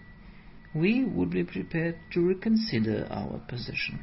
we 0.73 1.03
would 1.03 1.29
be 1.29 1.43
prepared 1.43 1.97
to 2.13 2.25
reconsider 2.25 3.05
our 3.09 3.41
position. 3.49 3.99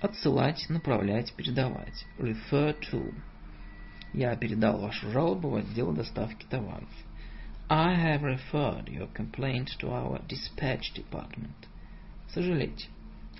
Отсылать, 0.00 0.68
направлять, 0.68 1.32
передавать. 1.34 2.04
Refer 2.18 2.76
to. 2.90 3.14
Я 4.12 4.36
передал 4.36 4.78
вашу 4.78 5.10
жалобу 5.10 5.48
в 5.48 5.54
отдел 5.54 5.92
доставки 5.92 6.44
товаров. 6.50 6.90
I 7.70 7.94
have 7.94 8.22
referred 8.22 8.88
your 8.88 9.10
complaint 9.14 9.70
to 9.78 9.88
our 9.88 10.20
dispatch 10.28 10.92
department. 10.94 11.54
Сожалеть. 12.32 12.88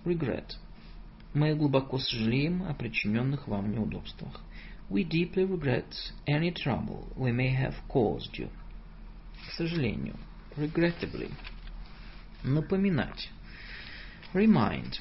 Regret. 0.05 0.57
Мы 1.33 1.55
глубоко 1.55 1.99
сожалеем 1.99 2.63
о 2.65 2.75
причиненных 2.75 3.49
вам 3.49 3.73
неудобствах. 3.73 4.41
We 4.91 5.09
deeply 5.09 5.47
regret 5.47 5.87
any 6.27 6.53
trouble 6.53 7.07
we 7.17 7.33
may 7.33 7.55
have 7.57 7.75
caused 7.89 8.35
you. 8.35 8.51
К 9.49 9.53
сожалению. 9.53 10.17
Regrettably. 10.57 11.33
Напоминать. 12.45 13.31
Remind. 14.35 15.01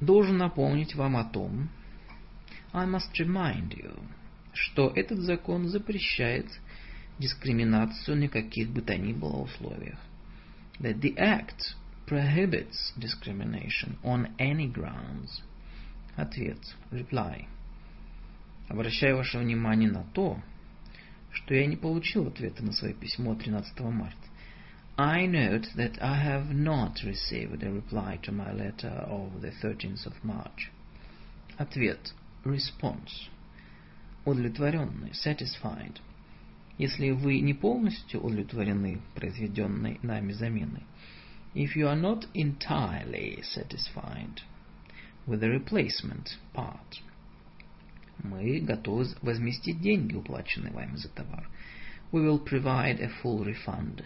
Должен 0.00 0.36
напомнить 0.36 0.94
вам 0.94 1.16
о 1.16 1.24
том, 1.24 1.70
I 2.72 2.86
must 2.86 3.12
remind 3.18 3.70
you, 3.70 3.98
что 4.52 4.92
этот 4.94 5.20
закон 5.20 5.68
запрещает 5.68 6.46
дискриминацию 7.18 8.18
ни 8.18 8.26
каких 8.26 8.70
бы 8.70 8.82
то 8.82 8.96
ни 8.98 9.12
было 9.12 9.36
условиях. 9.36 9.98
that 10.80 11.00
the 11.00 11.16
act 11.16 11.76
prohibits 12.06 12.92
discrimination 12.98 13.98
on 14.04 14.34
any 14.38 14.66
grounds. 14.66 15.42
Ответ. 16.16 16.58
Reply. 16.92 17.46
Обращаю 18.68 19.16
ваше 19.16 19.38
внимание 19.38 19.90
на 19.90 20.04
то, 20.14 20.40
что 21.32 21.54
я 21.54 21.66
не 21.66 21.76
получил 21.76 22.28
ответа 22.28 22.64
на 22.64 22.72
свое 22.72 22.94
письмо 22.94 23.34
13 23.34 23.80
марта. 23.80 24.16
I 24.96 25.26
note 25.26 25.66
that 25.74 26.00
I 26.00 26.24
have 26.24 26.54
not 26.54 27.02
received 27.02 27.64
a 27.64 27.72
reply 27.72 28.20
to 28.22 28.32
my 28.32 28.52
letter 28.52 29.04
of 29.08 29.40
the 29.40 29.50
13th 29.50 30.06
of 30.06 30.14
March. 30.22 30.70
Ответ. 31.58 32.14
Response. 32.44 33.28
Удовлетворенный. 34.24 35.10
Satisfied. 35.10 35.96
Если 36.78 37.10
вы 37.10 37.40
не 37.40 37.54
полностью 37.54 38.20
удовлетворены 38.20 39.00
произведенной 39.14 39.98
нами 40.02 40.32
заменой, 40.32 40.84
if 41.53 41.75
you 41.75 41.87
are 41.87 41.95
not 41.95 42.25
entirely 42.33 43.41
satisfied 43.41 44.41
with 45.25 45.41
the 45.41 45.49
replacement 45.49 46.37
part, 46.53 47.01
мы 48.23 48.59
готовы 48.59 49.07
возместить 49.21 49.81
деньги, 49.81 50.15
уплаченные 50.15 50.73
вами 50.73 50.95
за 50.97 51.09
товар. 51.09 51.49
We 52.11 52.21
will 52.21 52.43
provide 52.43 52.99
a 52.99 53.09
full 53.21 53.43
refund. 53.43 54.03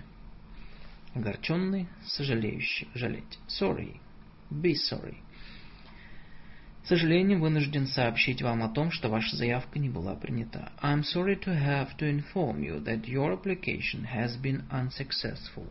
Огорченный, 1.16 1.88
сожалеющий, 2.06 2.88
жалеть. 2.94 3.40
Sorry. 3.48 4.00
Be 4.52 4.74
sorry. 4.74 5.18
К 6.84 6.88
сожалению, 6.88 7.40
вынужден 7.40 7.88
сообщить 7.88 8.42
вам 8.42 8.62
о 8.62 8.70
том, 8.70 8.92
что 8.92 9.08
ваша 9.08 9.38
заявка 9.38 9.80
не 9.80 9.90
была 9.90 10.16
принята. 10.16 10.72
I'm 10.82 11.04
sorry 11.04 11.40
to 11.40 11.54
have 11.54 11.96
to 11.98 12.10
inform 12.10 12.62
you 12.62 12.84
that 12.84 13.08
your 13.08 13.32
application 13.32 14.04
has 14.04 14.36
been 14.36 14.64
unsuccessful. 14.70 15.68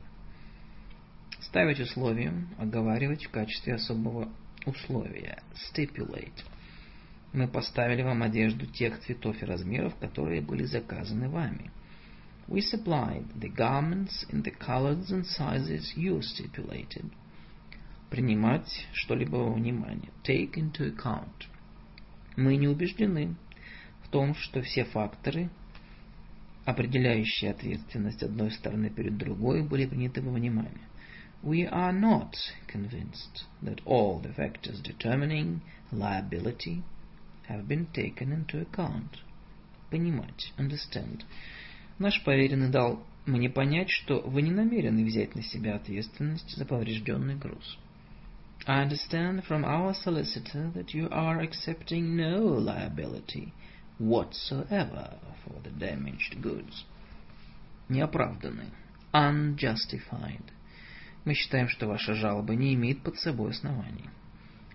Ставить 1.48 1.80
условием, 1.80 2.50
оговаривать 2.58 3.26
в 3.26 3.32
качестве 3.32 3.76
особого 3.76 4.30
условия. 4.66 5.42
Stipulate. 5.56 6.44
Мы 7.32 7.48
поставили 7.48 8.02
вам 8.02 8.22
одежду 8.22 8.66
тех 8.66 9.00
цветов 9.00 9.42
и 9.42 9.46
размеров, 9.46 9.96
которые 9.96 10.42
были 10.42 10.66
заказаны 10.66 11.30
вами. 11.30 11.72
We 12.50 12.60
supplied 12.60 13.34
the 13.34 13.50
garments 13.50 14.26
in 14.30 14.44
the 14.44 14.54
colors 14.58 15.10
and 15.10 15.26
sizes 15.26 15.96
you 15.96 16.20
stipulated 16.20 17.10
принимать 18.10 18.88
что-либо 18.92 19.38
во 19.38 19.54
внимание. 19.54 20.12
Take 20.24 20.56
into 20.56 20.94
account. 20.94 21.46
Мы 22.36 22.58
не 22.58 22.68
убеждены 22.68 23.36
в 24.04 24.10
том, 24.10 24.36
что 24.36 24.62
все 24.62 24.84
факторы, 24.84 25.50
определяющие 26.66 27.52
ответственность 27.52 28.24
одной 28.24 28.52
стороны 28.52 28.90
перед 28.90 29.18
другой, 29.18 29.66
были 29.66 29.86
приняты 29.86 30.22
во 30.22 30.32
внимание. 30.32 30.87
We 31.47 31.67
are 31.67 31.93
not 31.93 32.37
convinced 32.69 33.45
that 33.63 33.81
all 33.85 34.21
the 34.21 34.33
factors 34.33 34.81
determining 34.81 35.63
liability 35.91 36.83
have 37.49 37.67
been 37.67 37.87
taken 37.93 38.33
into 38.33 38.61
account. 38.61 39.19
Понимать, 39.91 40.53
understand. 40.57 41.25
Наш 41.99 42.23
поверенный 42.25 42.71
дал 42.71 43.05
мне 43.27 43.51
понять, 43.51 43.91
что 43.91 44.21
вы 44.21 44.43
не 44.43 44.51
намерены 44.51 45.05
взять 45.05 45.35
на 45.35 45.43
себя 45.43 45.77
ответственность 45.77 46.57
за 46.57 46.65
поврежденный 46.65 47.37
груз. 47.37 47.77
I 48.67 48.83
understand 48.85 49.45
from 49.45 49.65
our 49.65 49.93
solicitor 49.93 50.71
that 50.75 50.95
you 50.95 51.09
are 51.11 51.41
accepting 51.41 52.17
no 52.17 52.39
liability 52.39 53.53
whatsoever 53.99 55.19
for 55.45 55.61
the 55.63 55.71
damaged 55.71 56.41
goods. 56.41 56.85
Неоправданный. 57.89 58.71
Unjustified. 59.13 60.53
Мы 61.28 61.34
считаем, 61.34 61.68
что 61.68 61.88
ваша 61.88 62.14
жалоба 62.14 62.56
не 62.56 62.74
имеет 62.74 63.04
под 63.04 63.20
собой 63.20 63.52
оснований. 63.52 64.10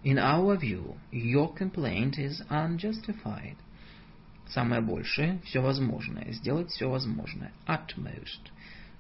In 0.05 0.19
our 0.19 0.55
view, 0.61 0.99
your 1.11 1.57
complaint 1.57 2.19
is 2.19 2.47
unjustified. 2.51 3.57
Самое 4.49 4.83
большее, 4.83 5.41
все 5.45 5.63
возможное, 5.63 6.31
сделать 6.33 6.69
все 6.69 6.91
возможное. 6.91 7.53
Utmost. 7.67 8.51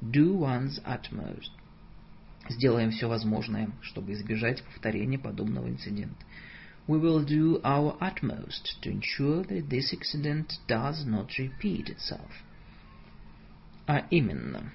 Do 0.00 0.38
one's 0.38 0.82
utmost. 0.86 1.50
Сделаем 2.48 2.90
все 2.90 3.06
возможное, 3.06 3.70
чтобы 3.82 4.14
избежать 4.14 4.64
повторения 4.64 5.18
подобного 5.18 5.68
инцидента. 5.68 6.24
We 6.88 6.98
will 6.98 7.22
do 7.22 7.60
our 7.62 7.98
utmost 8.00 8.80
to 8.80 8.90
ensure 8.90 9.44
that 9.44 9.68
this 9.68 9.92
accident 9.92 10.52
does 10.66 11.04
not 11.04 11.28
repeat 11.38 11.90
itself. 11.90 12.30
А 13.86 14.06
именно, 14.08 14.72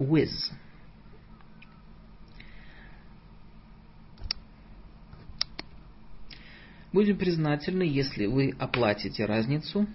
with. 0.00 0.32
Будем 6.92 7.18
признательны, 7.18 7.84
если 7.84 8.26
вы 8.26 8.54
оплатите 8.58 9.24
разницу. 9.24 9.86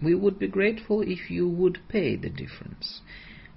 We 0.00 0.14
would 0.14 0.38
be 0.38 0.48
grateful 0.48 1.00
if 1.02 1.28
you 1.28 1.48
would 1.48 1.80
pay 1.88 2.16
the 2.16 2.30
difference 2.30 3.02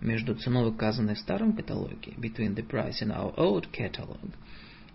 между 0.02 0.34
ценой, 0.36 0.70
указанной 0.70 1.16
в 1.16 1.20
старом 1.20 1.54
каталоге, 1.54 2.14
between 2.18 2.56
the 2.56 2.68
price 2.68 3.02
in 3.02 3.12
our 3.12 3.34
old 3.38 3.72
catalog, 3.72 4.32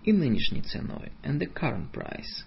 и 0.04 0.12
нынешней 0.12 0.62
ценой, 0.62 1.12
and 1.22 1.38
the 1.38 1.46
current 1.46 1.92
price, 1.92 2.44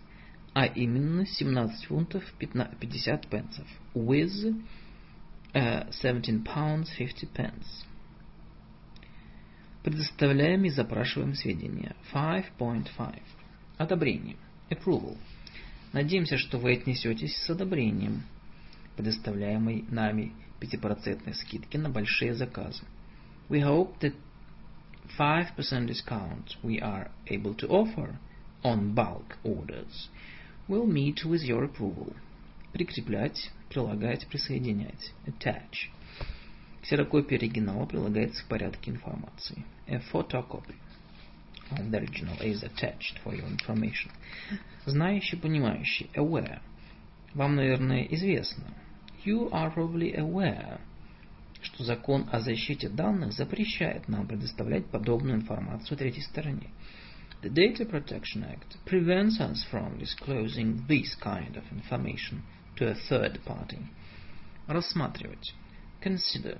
а 0.54 0.66
именно 0.66 1.26
17 1.26 1.86
фунтов 1.86 2.24
50 2.38 3.28
пенсов, 3.30 3.68
with 3.96 4.54
uh, 5.54 5.90
17 5.92 6.44
pounds 6.44 6.90
50 6.98 7.28
pence. 7.34 7.86
Предоставляем 9.84 10.66
и 10.66 10.70
запрашиваем 10.70 11.34
сведения. 11.36 11.96
5.5. 12.14 13.22
Одобрение. 13.78 14.36
Approval. 14.70 15.18
Надеемся, 15.94 16.38
что 16.38 16.58
вы 16.58 16.74
отнесетесь 16.74 17.36
с 17.36 17.50
одобрением 17.50 18.24
предоставляемой 18.96 19.86
нами 19.90 20.34
5% 20.60 21.34
скидки 21.34 21.78
на 21.78 21.90
большие 21.90 22.34
заказы. 22.34 22.84
We 23.50 23.62
hope 23.62 23.98
that 24.02 24.14
5% 25.18 25.88
discount 25.88 26.58
we 26.62 26.80
are 26.80 27.10
able 27.28 27.56
to 27.56 27.68
offer 27.70 28.20
on 28.64 28.94
bulk 28.94 29.38
orders 29.44 30.10
will 30.68 30.86
meet 30.86 31.24
with 31.26 31.42
your 31.42 31.64
approval. 31.64 32.14
Прикреплять, 32.74 33.50
прилагать, 33.70 34.28
присоединять. 34.28 35.14
Attach. 35.26 35.90
Ксерокопия 36.90 37.38
оригинала 37.38 37.86
прилагается 37.86 38.44
в 38.44 38.48
порядке 38.48 38.90
информации. 38.90 39.64
A 39.88 40.02
photocopy 40.12 40.74
of 41.70 41.92
the 41.92 42.00
original 42.00 42.36
is 42.42 42.64
attached 42.64 43.20
for 43.24 43.36
your 43.36 43.48
information. 43.48 44.10
Знающий, 44.88 45.38
понимающий. 45.38 46.10
Aware. 46.16 46.62
Вам, 47.36 47.58
наверное, 47.58 48.08
известно, 48.10 48.74
You 49.24 49.52
are 49.52 49.72
probably 49.72 50.16
aware, 50.16 50.80
что 51.62 51.84
закон 51.84 52.28
о 52.32 52.40
защите 52.40 52.90
данных 52.90 53.34
запрещает 53.34 54.08
нам 54.08 54.26
предоставлять 54.26 54.88
подобную 54.88 55.36
информацию 55.36 55.96
третьей 55.96 56.24
стороне. 56.24 56.72
The 57.44 57.52
Data 57.54 57.86
Protection 57.86 58.44
Act 58.44 58.78
prevents 58.88 59.40
us 59.40 59.64
from 59.72 60.00
disclosing 60.00 60.88
this 60.88 61.14
kind 61.22 61.56
of 61.56 61.66
information 61.72 62.42
to 62.78 62.90
a 62.90 62.96
third 62.96 63.44
party. 63.46 63.78
Рассматривать. 64.66 65.54
Consider. 66.02 66.58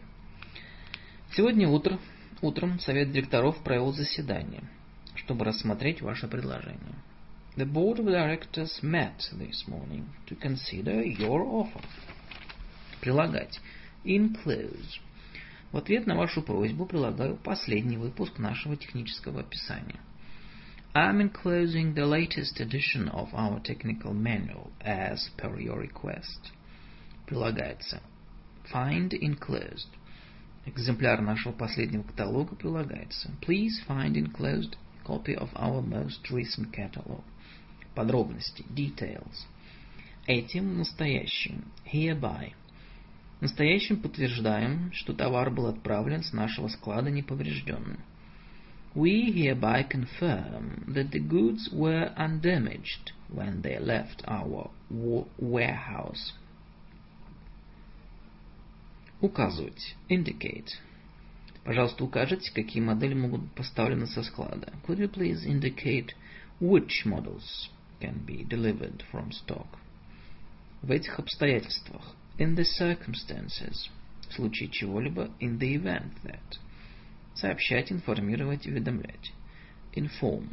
Сегодня 1.36 1.70
утро, 1.70 2.00
утром 2.42 2.80
Совет 2.80 3.12
директоров 3.12 3.64
провел 3.64 3.94
заседание, 3.94 4.64
чтобы 5.14 5.46
рассмотреть 5.46 6.02
ваше 6.02 6.28
предложение. 6.28 6.96
The 7.56 7.72
Board 7.72 7.98
of 7.98 8.06
Directors 8.06 8.82
met 8.82 9.18
this 9.34 9.68
morning 9.68 10.06
to 10.28 10.36
consider 10.40 11.04
your 11.04 11.44
offer 11.44 11.84
прилагать. 13.00 13.60
Include. 14.04 14.84
В 15.72 15.78
ответ 15.78 16.08
на 16.08 16.16
вашу 16.16 16.42
просьбу 16.42 16.88
прилагаю 16.88 17.36
последний 17.36 17.98
выпуск 17.98 18.40
нашего 18.40 18.76
технического 18.76 19.42
описания. 19.42 20.00
I'm 20.96 21.22
enclosing 21.22 21.94
the 21.94 22.06
latest 22.06 22.60
edition 22.60 23.08
of 23.10 23.32
our 23.36 23.62
technical 23.62 24.14
manual 24.14 24.72
as 24.84 25.30
per 25.38 25.56
your 25.60 25.80
request. 25.80 26.52
Прилагается. 27.28 28.02
Find 28.74 29.12
enclosed. 29.14 29.99
Экземпляр 30.66 31.22
нашего 31.22 31.54
последнего 31.54 32.04
каталога 32.04 32.56
прилагается. 32.56 33.32
Please 33.42 33.82
find 33.88 34.16
enclosed 34.16 34.76
copy 35.06 35.36
of 35.36 35.50
our 35.56 35.82
most 35.82 36.30
recent 36.30 36.72
catalog. 36.72 37.24
Подробности. 37.96 38.64
Details. 38.70 39.48
Этим 40.28 40.78
настоящим. 40.78 41.66
Hereby. 41.86 42.54
Настоящим 43.42 44.02
подтверждаем, 44.02 44.92
что 44.92 45.14
товар 45.14 45.50
был 45.50 45.68
отправлен 45.68 46.24
с 46.24 46.34
нашего 46.34 46.68
склада 46.68 47.10
неповрежденным. 47.10 48.00
We 48.96 49.32
hereby 49.32 49.84
confirm 49.84 50.94
that 50.94 51.12
the 51.12 51.20
goods 51.20 51.70
were 51.72 52.12
undamaged 52.18 53.12
when 53.30 53.62
they 53.62 53.80
left 53.80 54.24
our 54.28 54.72
warehouse. 54.90 56.34
Указывать. 59.22 59.96
Indicate. 60.10 60.70
Пожалуйста, 61.66 62.04
укажите, 62.06 62.52
какие 62.54 62.82
модели 62.82 63.14
могут 63.14 63.42
быть 63.42 63.52
поставлены 63.52 64.08
со 64.08 64.24
склада. 64.24 64.74
Could 64.88 65.00
you 65.00 65.12
please 65.12 65.46
indicate 65.46 66.14
which 66.62 67.06
models 67.06 67.70
can 68.00 68.26
be 68.26 68.48
delivered 68.48 69.04
from 69.12 69.32
stock? 69.32 69.68
В 70.82 70.92
этих 70.92 71.20
обстоятельствах. 71.20 72.16
In 72.38 72.56
the 72.56 72.64
circumstances. 72.64 73.90
В 74.30 74.34
случае 74.34 74.70
чего-либо. 74.70 75.30
In 75.42 75.60
the 75.60 75.76
event 75.76 76.14
that. 76.24 76.58
Сообщать, 77.36 77.92
информировать, 77.92 78.66
уведомлять. 78.66 79.34
Inform. 79.96 80.48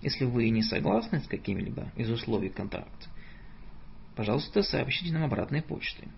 Если 0.00 0.24
вы 0.24 0.48
не 0.50 0.62
согласны 0.62 1.20
с 1.20 1.26
какими-либо 1.26 1.90
из 1.96 2.08
условий 2.08 2.48
контракта, 2.48 3.08
пожалуйста, 4.16 4.62
сообщите 4.62 5.12
нам 5.12 5.24
обратной 5.24 5.60
почтой. 5.60 6.08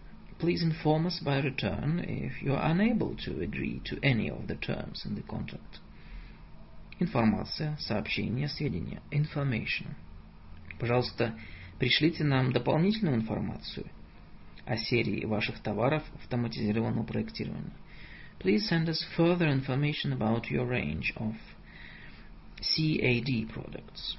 Please 0.41 0.61
inform 0.61 1.07
us 1.07 1.19
by 1.19 1.39
return 1.39 1.99
if 1.99 2.43
you 2.43 2.53
are 2.53 2.71
unable 2.71 3.15
to 3.25 3.41
agree 3.41 3.81
to 3.85 3.97
any 4.03 4.29
of 4.29 4.47
the 4.47 4.55
terms 4.55 5.03
in 5.05 5.15
the 5.15 5.23
contract. 5.23 5.79
Информация, 6.99 7.75
сообщение, 7.79 8.47
сведения. 8.47 9.01
Information. 9.11 9.95
Пожалуйста, 10.79 11.35
пришлите 11.79 12.23
нам 12.23 12.51
дополнительную 12.51 13.15
информацию 13.15 13.85
о 14.65 14.77
серии 14.77 15.25
ваших 15.25 15.59
товаров 15.59 16.03
автоматизированного 16.21 17.05
проектирования. 17.05 17.73
Please 18.39 18.67
send 18.69 18.87
us 18.87 19.03
further 19.15 19.47
information 19.47 20.13
about 20.13 20.51
your 20.51 20.67
range 20.67 21.13
of 21.15 21.33
CAD 22.61 23.49
products. 23.51 24.17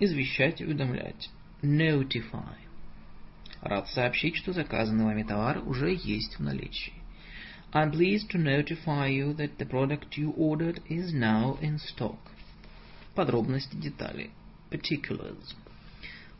Извещать, 0.00 0.60
уведомлять. 0.60 1.28
Notify. 1.62 2.56
Рад 3.61 3.87
сообщить, 3.89 4.35
что 4.37 4.53
заказанный 4.53 5.05
вами 5.05 5.23
товар 5.23 5.61
уже 5.67 5.93
есть 5.93 6.37
в 6.37 6.41
наличии. 6.41 6.93
I'm 7.73 7.91
pleased 7.91 8.29
to 8.31 8.37
notify 8.37 9.07
you 9.07 9.33
that 9.35 9.57
the 9.57 9.65
product 9.65 10.17
you 10.17 10.33
ordered 10.35 10.81
is 10.89 11.13
now 11.13 11.57
in 11.61 11.77
stock. 11.77 12.17
Подробности, 13.15 13.75
детали. 13.75 14.31
Particulars. 14.69 15.55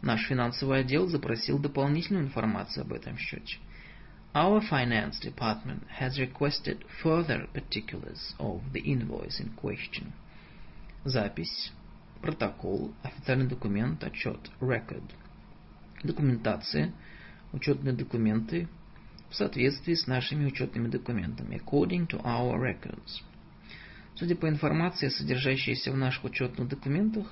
Наш 0.02 0.28
финансовый 0.28 0.80
отдел 0.80 1.08
запросил 1.08 1.60
дополнительную 1.60 2.26
информацию 2.26 2.84
об 2.84 2.94
этом 2.94 3.18
счете. 3.18 3.60
Our 4.34 4.62
finance 4.62 5.20
department 5.22 5.84
has 6.00 6.18
requested 6.18 6.84
further 7.04 7.48
particulars 7.54 8.34
of 8.40 8.62
the 8.74 8.82
invoice 8.82 9.40
in 9.40 9.54
question. 9.56 10.14
Запись, 11.04 11.72
протокол, 12.22 12.94
официальный 13.04 13.48
документ, 13.48 14.04
отчет, 14.04 14.40
record. 14.60 15.04
Документация, 16.04 16.94
учетные 17.54 17.94
документы 17.94 18.68
в 19.30 19.36
соответствии 19.36 19.94
с 19.94 20.08
нашими 20.08 20.46
учетными 20.46 20.88
документами, 20.88 21.62
according 21.64 22.08
to 22.08 22.22
our 22.24 22.60
records. 22.60 23.22
Судя 24.16 24.36
по 24.36 24.48
информации, 24.48 25.08
содержащейся 25.10 25.92
в 25.92 25.98
наших 25.98 26.26
учетных 26.26 26.68
документах, 26.68 27.32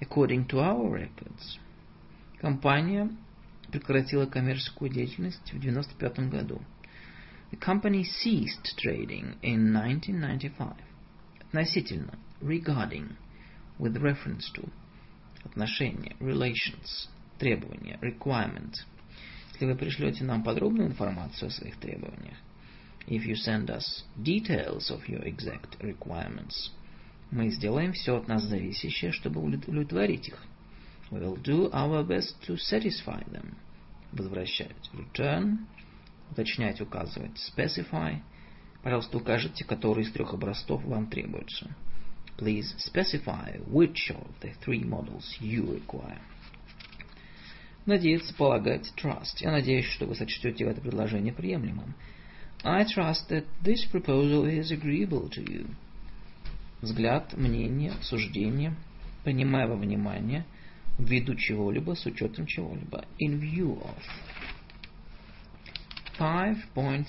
according 0.00 0.46
to 0.46 0.58
our 0.58 0.90
records, 0.90 1.58
компания 2.40 3.10
прекратила 3.70 4.26
коммерческую 4.26 4.90
деятельность 4.90 5.40
в 5.52 5.56
1995 5.56 6.30
году. 6.30 6.62
The 7.52 7.58
company 7.58 8.04
ceased 8.04 8.76
trading 8.76 9.38
in 9.42 9.74
1995. 9.74 10.76
Относительно, 11.40 12.18
regarding, 12.40 13.16
with 13.78 13.96
reference 13.96 14.50
to, 14.54 14.68
отношения, 15.44 16.16
relations, 16.20 17.08
требования, 17.38 17.98
requirement. 18.02 18.74
Если 19.56 19.72
вы 19.72 19.74
пришлете 19.74 20.22
нам 20.22 20.42
подробную 20.42 20.90
информацию 20.90 21.48
о 21.48 21.50
своих 21.50 21.78
требованиях, 21.78 22.36
if 23.06 23.24
you 23.24 23.36
send 23.36 23.70
us 23.70 24.04
details 24.18 24.90
of 24.90 25.08
your 25.08 25.24
exact 25.24 25.80
requirements, 25.80 26.72
мы 27.30 27.48
сделаем 27.48 27.94
все 27.94 28.18
от 28.18 28.28
нас 28.28 28.42
зависящее, 28.42 29.12
чтобы 29.12 29.42
удовлетворить 29.42 30.28
их. 30.28 30.42
We 31.10 31.22
will 31.22 31.42
do 31.42 31.70
our 31.72 32.06
best 32.06 32.34
to 32.46 32.58
satisfy 32.58 33.26
them. 33.30 33.54
Возвращать. 34.12 34.76
Return. 34.92 35.60
Уточнять, 36.30 36.82
указывать. 36.82 37.38
Specify. 37.56 38.20
Пожалуйста, 38.82 39.16
укажите, 39.16 39.64
который 39.64 40.04
из 40.04 40.12
трех 40.12 40.34
образцов 40.34 40.84
вам 40.84 41.06
требуется. 41.06 41.74
Please 42.36 42.74
specify 42.76 43.58
which 43.66 44.10
of 44.10 44.26
the 44.42 44.52
three 44.62 44.84
models 44.84 45.24
you 45.40 45.64
require. 45.64 46.20
Надеяться, 47.86 48.34
полагать, 48.34 48.92
trust. 48.96 49.36
Я 49.38 49.52
надеюсь, 49.52 49.86
что 49.86 50.06
вы 50.06 50.16
сочтете 50.16 50.64
это 50.64 50.80
предложение 50.80 51.32
приемлемым. 51.32 51.94
I 52.64 52.84
trust 52.84 53.28
that 53.28 53.46
this 53.62 53.88
proposal 53.92 54.44
is 54.44 54.72
agreeable 54.72 55.30
to 55.30 55.44
you. 55.44 55.70
Взгляд, 56.82 57.36
мнение, 57.36 57.92
суждение, 58.02 58.74
принимая 59.22 59.68
во 59.68 59.76
внимание, 59.76 60.44
ввиду 60.98 61.36
чего-либо, 61.36 61.94
с 61.94 62.04
учетом 62.06 62.46
чего-либо. 62.46 63.04
In 63.20 63.40
view 63.40 63.80
of. 63.80 64.02
5.6. 66.18 67.06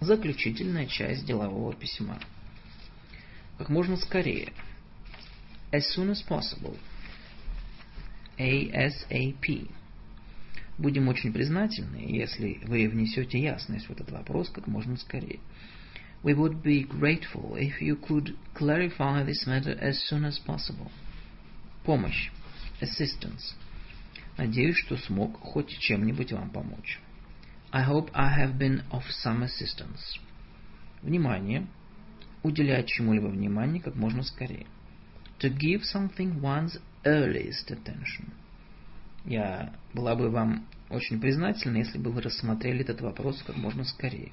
Заключительная 0.00 0.86
часть 0.86 1.24
делового 1.24 1.72
письма. 1.72 2.20
Как 3.56 3.70
можно 3.70 3.96
скорее. 3.96 4.52
As 5.72 5.82
soon 5.96 6.10
as 6.10 6.22
possible. 6.28 6.76
ASAP. 8.38 9.70
Будем 10.78 11.08
очень 11.08 11.32
признательны, 11.32 11.96
если 11.96 12.60
вы 12.64 12.88
внесете 12.88 13.40
ясность 13.40 13.86
в 13.86 13.90
этот 13.90 14.12
вопрос 14.12 14.48
как 14.48 14.68
можно 14.68 14.96
скорее. 14.96 15.40
We 16.22 16.34
would 16.34 16.62
be 16.62 16.84
grateful 16.84 17.56
if 17.56 17.80
you 17.80 17.96
could 18.00 18.36
clarify 18.54 19.24
this 19.24 19.46
matter 19.46 19.76
as 19.80 19.98
soon 20.08 20.24
as 20.24 20.38
possible. 20.44 20.90
Помощь. 21.84 22.30
Assistance. 22.80 23.54
Надеюсь, 24.36 24.76
что 24.76 24.96
смог 24.96 25.38
хоть 25.40 25.76
чем-нибудь 25.78 26.32
вам 26.32 26.50
помочь. 26.50 27.00
I 27.72 27.84
hope 27.84 28.10
I 28.14 28.40
have 28.40 28.56
been 28.56 28.82
of 28.90 29.02
some 29.24 29.42
assistance. 29.42 30.20
Внимание. 31.02 31.66
Уделять 32.44 32.86
чему-либо 32.86 33.26
внимание 33.26 33.82
как 33.82 33.96
можно 33.96 34.22
скорее. 34.22 34.66
To 35.40 35.50
give 35.50 35.82
something 35.82 36.40
one's 36.40 36.80
earliest 37.08 37.70
attention. 37.70 38.32
Я 39.24 39.72
была 39.94 40.14
бы 40.14 40.30
вам 40.30 40.66
очень 40.90 41.20
признательна, 41.20 41.78
если 41.78 41.98
бы 41.98 42.10
вы 42.10 42.20
рассмотрели 42.20 42.80
этот 42.80 43.00
вопрос 43.00 43.42
как 43.46 43.56
можно 43.56 43.84
скорее. 43.84 44.30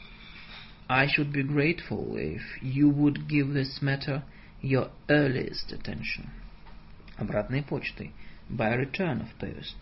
I 0.88 1.08
should 1.08 1.32
be 1.32 1.44
grateful 1.44 2.16
if 2.16 2.42
you 2.62 2.92
would 2.92 3.28
give 3.28 3.54
this 3.54 3.82
matter 3.82 4.24
your 4.62 4.92
earliest 5.08 5.72
attention. 5.72 6.28
Обратной 7.18 7.64
почтой. 7.64 8.12
By 8.50 8.78
return 8.78 9.22
of 9.22 9.30
post. 9.40 9.76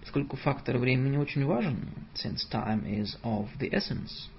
Поскольку 0.00 0.36
фактор 0.36 0.78
времени 0.78 1.16
очень 1.16 1.44
важен, 1.44 1.88
since 2.14 2.48
time 2.50 2.84
is 2.86 3.18
of 3.22 3.48
the 3.58 3.70
essence, 3.70 4.30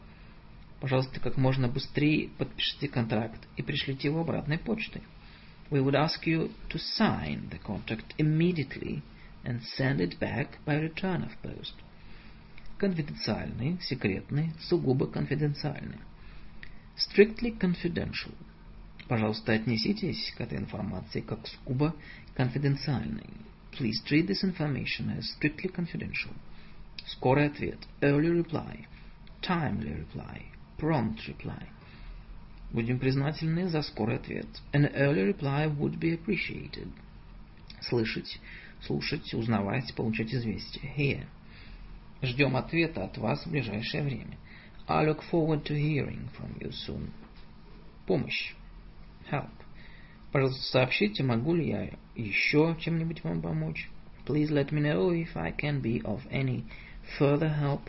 пожалуйста, 0.80 1.20
как 1.20 1.38
можно 1.38 1.68
быстрее 1.68 2.30
подпишите 2.38 2.88
контракт 2.88 3.40
и 3.58 3.62
пришлите 3.62 4.08
его 4.08 4.22
обратной 4.22 4.58
почтой. 4.58 5.04
We 5.71 5.81
would 5.81 5.95
ask 5.95 6.27
you 6.27 6.51
to 6.69 6.79
sign 6.79 7.49
the 7.51 7.59
contract 7.59 8.15
immediately – 8.19 9.13
and 9.45 9.63
send 9.63 10.01
it 10.01 10.19
back 10.19 10.59
by 10.65 10.75
return 10.75 11.23
of 11.23 11.31
post. 11.43 11.75
Конфиденциальный, 12.79 13.79
секретный, 13.83 14.53
сугубо 14.69 15.07
конфиденциальный. 15.07 15.99
Strictly 16.97 17.57
confidential. 17.59 18.35
Пожалуйста, 19.07 19.53
отнеситесь 19.53 20.33
к 20.37 20.41
этой 20.41 20.59
информации 20.59 21.21
как 21.21 21.47
сугубо 21.47 21.95
конфиденциальной. 22.35 23.29
Please 23.73 24.03
treat 24.07 24.27
this 24.27 24.43
information 24.43 25.11
as 25.17 25.25
strictly 25.37 25.71
confidential. 25.71 26.33
Скорый 27.07 27.47
ответ. 27.47 27.79
Early 28.01 28.31
reply. 28.31 28.87
Timely 29.43 29.95
reply. 29.95 30.43
Prompt 30.79 31.27
reply. 31.29 31.69
Будем 32.72 33.00
признательны 33.00 33.68
за 33.68 33.82
скорый 33.82 34.18
ответ. 34.18 34.48
An 34.74 34.92
early 34.94 35.34
reply 35.34 35.68
would 35.78 36.00
be 36.00 36.18
appreciated. 36.18 36.88
Слышать 37.82 38.40
слушать, 38.82 39.34
узнавать, 39.34 39.94
получать 39.96 40.34
известия. 40.34 40.92
Here. 40.96 41.26
Ждем 42.22 42.56
ответа 42.56 43.06
от 43.06 43.18
вас 43.18 43.46
в 43.46 43.52
ближайшее 43.52 44.04
время. 44.04 44.38
I 44.88 45.06
look 45.06 45.22
forward 45.32 45.64
to 45.66 45.76
hearing 45.76 46.30
from 46.38 46.58
you 46.60 46.72
soon. 46.72 47.10
Помощь. 48.06 48.54
Help. 49.32 49.50
Пожалуйста, 50.32 50.64
сообщите, 50.64 51.24
могу 51.24 51.54
ли 51.56 51.70
я 51.70 51.92
еще 52.16 52.76
чем-нибудь 52.80 53.24
вам 53.24 53.42
помочь. 53.42 53.90
Please 54.26 54.50
let 54.50 54.72
me 54.72 54.82
know 54.82 55.12
if 55.12 55.36
I 55.36 55.52
can 55.52 55.82
be 55.82 56.02
of 56.04 56.22
any 56.30 56.64
further 57.20 57.56
help. 57.60 57.82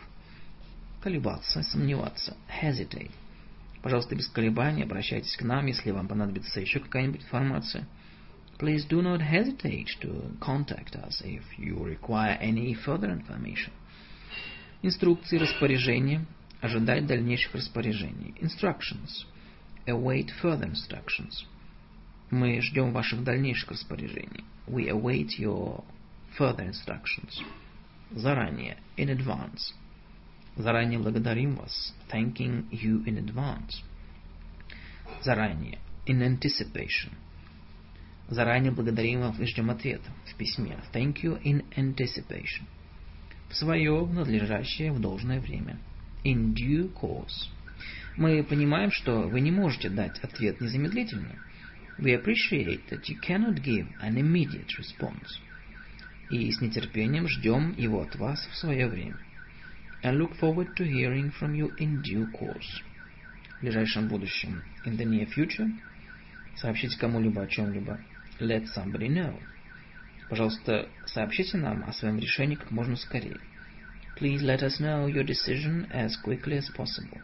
Колебаться, 1.01 1.63
сомневаться. 1.63 2.35
Hesitate. 2.47 3.11
Пожалуйста, 3.81 4.15
без 4.15 4.27
колебаний 4.27 4.83
обращайтесь 4.83 5.35
к 5.35 5.41
нам, 5.43 5.65
если 5.65 5.91
вам 5.91 6.07
понадобится 6.07 6.59
еще 6.59 6.79
какая-нибудь 6.79 7.23
информация. 7.23 7.87
Please 8.59 8.87
do 8.87 9.01
not 9.01 9.21
hesitate 9.21 9.87
to 10.01 10.37
contact 10.39 10.95
us 10.95 11.21
if 11.23 11.43
you 11.57 11.83
require 11.83 12.37
any 12.39 12.75
further 12.85 13.09
information. 13.09 13.71
Инструкции, 14.83 15.37
распоряжения, 15.37 16.25
Ожидать 16.61 17.07
дальнейших 17.07 17.55
распоряжений. 17.55 18.35
Instructions. 18.39 19.25
Await 19.87 20.29
further 20.43 20.71
instructions. 20.71 21.43
Мы 22.29 22.61
ждем 22.61 22.93
ваших 22.93 23.23
дальнейших 23.23 23.71
распоряжений. 23.71 24.45
We 24.67 24.89
await 24.89 25.39
your 25.39 25.83
further 26.37 26.69
instructions. 26.69 27.41
Заранее. 28.11 28.77
In 28.95 29.09
advance. 29.09 29.73
Заранее 30.57 30.99
благодарим 30.99 31.55
вас. 31.55 31.95
Thanking 32.11 32.69
you 32.71 33.05
in 33.05 33.25
advance. 33.25 33.81
Заранее. 35.23 35.79
In 36.05 36.21
anticipation. 36.21 37.13
Заранее 38.27 38.71
благодарим 38.71 39.21
вас 39.21 39.39
и 39.39 39.45
ждем 39.45 39.69
ответа 39.69 40.09
в 40.25 40.35
письме. 40.35 40.77
Thank 40.93 41.23
you 41.23 41.41
in 41.43 41.63
anticipation. 41.77 42.63
В 43.49 43.55
свое, 43.55 44.05
надлежащее, 44.05 44.91
в 44.91 44.99
должное 44.99 45.39
время. 45.39 45.79
In 46.25 46.53
due 46.53 46.93
course. 46.93 47.49
Мы 48.17 48.43
понимаем, 48.43 48.91
что 48.91 49.21
вы 49.21 49.39
не 49.39 49.51
можете 49.51 49.89
дать 49.89 50.19
ответ 50.19 50.59
незамедлительно. 50.59 51.35
We 51.97 52.13
appreciate 52.13 52.89
that 52.89 53.03
you 53.07 53.17
cannot 53.21 53.63
give 53.63 53.87
an 54.01 54.15
immediate 54.15 54.67
response. 54.77 55.29
И 56.29 56.51
с 56.51 56.59
нетерпением 56.59 57.27
ждем 57.27 57.73
его 57.77 58.01
от 58.01 58.15
вас 58.17 58.45
в 58.51 58.57
свое 58.57 58.87
время 58.87 59.17
and 60.03 60.17
look 60.17 60.35
forward 60.35 60.75
to 60.75 60.83
hearing 60.83 61.31
from 61.31 61.53
you 61.53 61.71
in 61.77 62.01
due 62.01 62.31
course. 62.31 62.81
В 63.57 63.61
ближайшем 63.61 64.07
будущем. 64.07 64.63
In 64.85 64.97
the 64.97 65.05
near 65.05 65.27
future. 65.27 65.69
Сообщите 66.55 66.97
кому-либо 66.97 67.43
о 67.43 67.47
чем-либо. 67.47 67.99
Let 68.39 68.65
somebody 68.75 69.07
know. 69.07 69.39
Пожалуйста, 70.29 70.87
сообщите 71.05 71.57
нам 71.57 71.83
о 71.83 71.93
своем 71.93 72.17
решении 72.17 72.55
как 72.55 72.71
можно 72.71 72.95
скорее. 72.95 73.37
Please 74.19 74.41
let 74.41 74.61
us 74.61 74.79
know 74.79 75.07
your 75.07 75.25
decision 75.25 75.89
as 75.91 76.11
quickly 76.23 76.57
as 76.57 76.69
possible. 76.75 77.21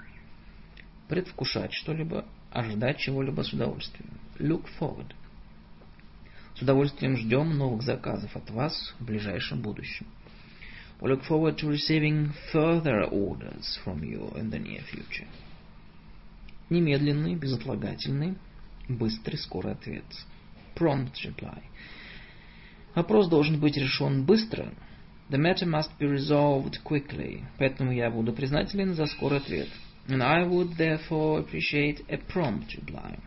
Предвкушать 1.08 1.74
что-либо, 1.74 2.26
ожидать 2.52 2.98
чего-либо 2.98 3.42
с 3.42 3.54
удовольствием. 3.54 4.10
Look 4.40 4.66
forward. 4.80 5.14
С 6.56 6.62
удовольствием 6.62 7.16
ждем 7.18 7.56
новых 7.58 7.84
заказов 7.84 8.36
от 8.36 8.50
вас 8.50 8.96
в 9.00 9.06
ближайшем 9.06 9.62
будущем. 9.62 10.08
We 11.01 11.09
look 11.09 11.25
forward 11.25 11.59
to 11.59 11.67
receiving 11.67 12.33
further 12.53 13.03
orders 13.05 13.79
from 13.83 14.05
you 14.05 14.31
in 14.37 14.51
the 14.51 14.59
near 14.59 14.83
future. 14.83 15.27
Немедленный, 16.71 17.35
безотлагательный, 17.35 18.37
быстрый, 18.89 19.37
скорый 19.37 19.73
ответ. 19.73 20.05
Prompt 20.77 21.15
reply. 21.25 21.63
Вопрос 22.95 23.29
должен 23.29 23.59
быть 23.59 23.77
решен 23.77 24.25
быстро. 24.25 24.73
The 25.29 25.39
matter 25.39 25.67
must 25.67 25.91
be 25.99 26.07
resolved 26.07 26.83
quickly. 26.85 27.43
Поэтому 27.59 27.91
я 27.91 28.11
буду 28.11 28.33
признателен 28.33 28.95
за 28.95 29.07
скорый 29.07 29.39
ответ. 29.39 29.69
And 30.09 30.23
I 30.23 30.45
would 30.45 30.77
therefore 30.77 31.41
appreciate 31.41 32.05
a 32.09 32.19
prompt 32.19 32.75
reply. 32.77 33.19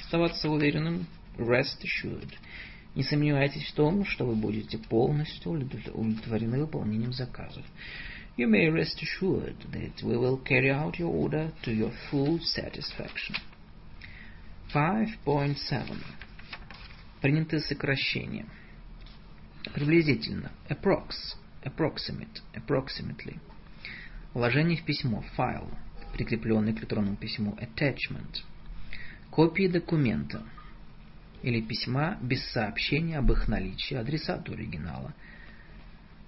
Оставаться 0.00 0.48
уверенным. 0.48 1.06
Rest 1.36 1.82
assured. 1.82 2.32
Не 2.95 3.03
сомневайтесь 3.03 3.67
в 3.67 3.73
том, 3.75 4.03
что 4.05 4.25
вы 4.25 4.35
будете 4.35 4.77
полностью 4.77 5.51
удовлетворены 5.51 6.59
выполнением 6.59 7.13
заказов. 7.13 7.63
You 8.37 8.47
may 8.47 8.69
rest 8.69 9.01
assured 9.01 9.57
that 9.71 10.01
we 10.01 10.15
will 10.15 10.41
carry 10.43 10.69
out 10.69 10.97
your 10.97 11.11
order 11.13 11.51
to 11.63 11.71
your 11.71 11.91
full 12.09 12.39
satisfaction. 12.39 13.35
5.7. 14.73 15.97
Принятые 17.21 17.59
сокращения. 17.59 18.45
Приблизительно. 19.73 20.51
Approx. 20.69 21.35
Approximate. 21.63 22.41
Approximately. 22.53 23.39
Вложение 24.33 24.77
в 24.77 24.83
письмо. 24.83 25.23
File. 25.37 25.73
Прикрепленный 26.13 26.73
к 26.73 26.79
электронному 26.79 27.17
письму. 27.17 27.57
Attachment. 27.59 28.43
Копии 29.31 29.67
документа 29.67 30.43
или 31.41 31.61
письма 31.61 32.17
без 32.21 32.45
сообщения 32.51 33.17
об 33.17 33.31
их 33.31 33.47
наличии 33.47 33.95
адресату 33.95 34.53
оригинала. 34.53 35.13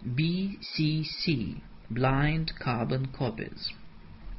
BCC– 0.03 1.61
Blind 1.90 2.49
Carbon 2.59 3.11
Copies. 3.11 3.72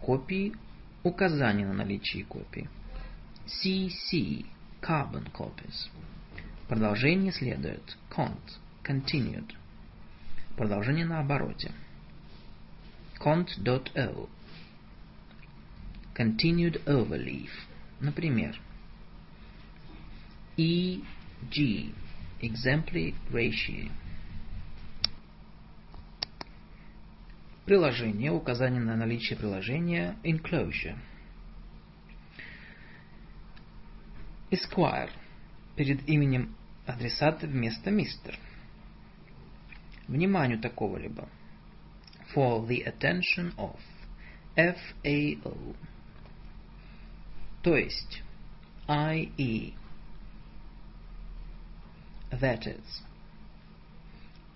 Копии– 0.01 0.55
указания 1.03 1.67
на 1.67 1.75
наличие 1.75 2.25
копий. 2.25 2.69
CC– 3.47 4.47
Carbon 4.83 5.31
Copies. 5.33 5.91
Продолжение 6.69 7.33
следует. 7.33 7.97
Cont– 8.11 8.41
Continued. 8.85 9.53
Продолжение 10.57 11.05
на 11.05 11.21
обороте. 11.21 11.73
Cont.o 13.21 14.29
Continued 16.17 16.85
overleaf. 16.85 17.51
Например, 18.01 18.61
E.G. 20.57 21.95
Exemplary 22.43 23.15
Ratio. 23.31 23.91
Приложение. 27.65 28.33
Указание 28.33 28.81
на 28.81 28.97
наличие 28.97 29.39
приложения. 29.39 30.17
Enclosure. 30.25 30.99
Esquire. 34.51 35.11
Перед 35.77 36.07
именем 36.07 36.55
адресата 36.87 37.47
вместо 37.47 37.91
мистер. 37.91 38.39
Вниманию 40.07 40.59
такого-либо. 40.59 41.29
For 42.35 42.67
the 42.67 42.85
attention 42.85 43.55
of. 43.57 43.79
FAO. 44.57 45.77
То 47.63 47.77
есть. 47.77 48.23
IE 48.89 49.75
that 52.41 52.67
is. 52.67 53.03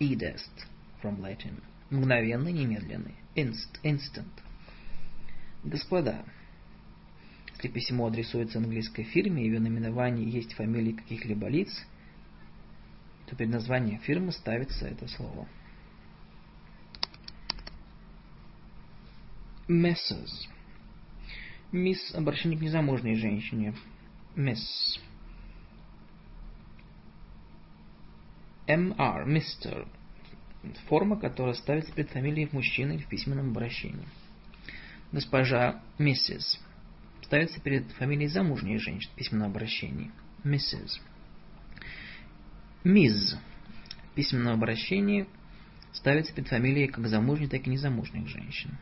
Edest, 0.00 0.66
from 1.02 1.20
Latin. 1.20 1.62
Мгновенный, 1.90 2.52
немедленный. 2.52 3.14
Inst, 3.34 3.78
instant. 3.82 4.32
Господа, 5.62 6.24
если 7.56 7.68
письмо 7.68 8.06
адресуется 8.06 8.58
английской 8.58 9.04
фирме 9.04 9.44
и 9.44 9.50
в 9.50 9.54
ее 9.54 9.60
наименовании 9.60 10.28
есть 10.28 10.52
фамилии 10.54 10.92
каких-либо 10.92 11.48
лиц, 11.48 11.70
то 13.26 13.34
перед 13.34 13.50
названием 13.50 13.98
фирмы 14.00 14.32
ставится 14.32 14.86
это 14.86 15.08
слово. 15.08 15.48
Messrs. 19.68 20.30
Мисс 21.72 22.14
обращение 22.14 22.58
к 22.58 22.62
незамужней 22.62 23.16
женщине. 23.16 23.74
Miss. 24.36 24.60
Mr. 28.66 29.24
Mr. 29.24 29.88
Форма, 30.88 31.18
которая 31.18 31.54
ставится 31.54 31.92
перед 31.92 32.10
фамилией 32.10 32.48
мужчины 32.50 32.98
в 32.98 33.08
письменном 33.08 33.50
обращении. 33.50 34.06
Госпожа 35.12 35.82
Mrs. 35.98 36.58
Ставится 37.22 37.60
перед 37.60 37.90
фамилией 37.92 38.28
замужней 38.28 38.78
женщины 38.78 39.12
в 39.12 39.16
письменном 39.16 39.50
обращении. 39.50 40.10
Mrs. 40.44 41.00
Ms. 42.84 43.38
В 44.10 44.14
письменном 44.14 44.54
обращении 44.54 45.26
ставится 45.92 46.32
перед 46.34 46.48
фамилией 46.48 46.88
как 46.88 47.06
замужней, 47.06 47.48
так 47.48 47.66
и 47.66 47.70
незамужних 47.70 48.28
женщин. 48.28 48.76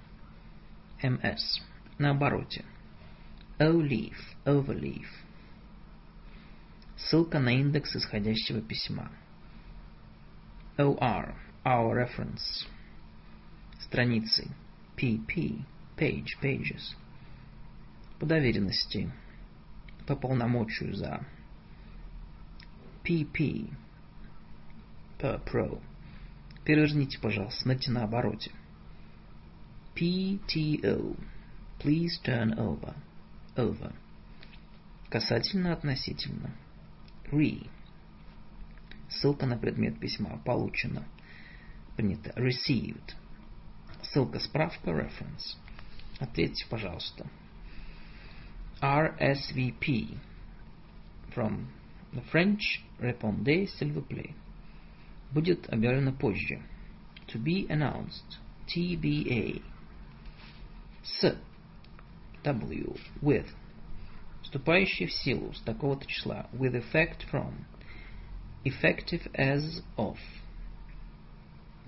MS. 1.02 1.62
На 1.98 2.10
обороте. 2.10 2.64
O-leaf, 3.58 4.16
overleaf. 4.44 5.06
Ссылка 6.96 7.38
на 7.38 7.50
индекс 7.50 7.94
исходящего 7.94 8.60
письма. 8.60 9.10
OR, 10.76 11.34
our 11.64 11.94
reference. 11.94 12.66
Страницы. 13.78 14.50
PP, 14.96 15.64
page, 15.96 16.36
pages. 16.42 16.96
По 18.18 18.26
доверенности. 18.26 19.10
По 20.06 20.16
полномочию 20.16 20.94
за. 20.94 21.24
PP, 23.04 23.70
per 25.18 25.40
pro. 25.44 25.80
Переверните, 26.64 27.20
пожалуйста, 27.20 27.62
смотрите 27.62 27.92
на 27.92 28.04
обороте. 28.04 28.50
PTO, 29.94 31.16
please 31.78 32.18
turn 32.24 32.58
over, 32.58 32.94
over. 33.56 33.92
Касательно, 35.08 35.72
относительно. 35.72 36.50
Re, 37.30 37.68
Ссылка 39.20 39.46
на 39.46 39.56
предмет 39.56 39.98
письма. 39.98 40.40
Получено. 40.44 41.06
Принято. 41.96 42.30
Received. 42.30 43.14
Ссылка 44.02 44.38
справка. 44.38 44.90
Reference. 44.90 45.56
Ответьте, 46.18 46.66
пожалуйста. 46.68 47.26
RSVP. 48.80 50.18
From 51.34 51.66
the 52.12 52.22
French. 52.32 52.82
Répondez, 52.98 53.66
s'il 53.78 53.92
vous 53.92 54.06
plaît. 54.06 54.34
Будет 55.32 55.68
объявлено 55.68 56.12
позже. 56.12 56.62
To 57.28 57.42
be 57.42 57.66
announced. 57.68 58.38
TBA. 58.66 59.62
С. 61.02 61.36
W. 62.42 62.96
With. 63.20 63.48
Вступающий 64.42 65.06
в 65.06 65.12
силу 65.12 65.52
с 65.54 65.60
такого-то 65.60 66.06
числа. 66.06 66.48
With 66.52 66.74
effect 66.74 67.30
from. 67.30 67.64
Effective 68.64 69.28
as 69.34 69.82
of. 69.96 70.16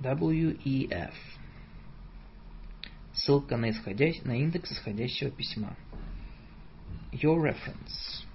WEF. 0.00 1.14
Ссылка 3.14 3.56
на, 3.56 3.70
исходящ... 3.70 4.22
на 4.24 4.38
индекс 4.38 4.72
исходящего 4.72 5.30
письма. 5.30 5.74
Your 7.12 7.40
reference. 7.40 8.25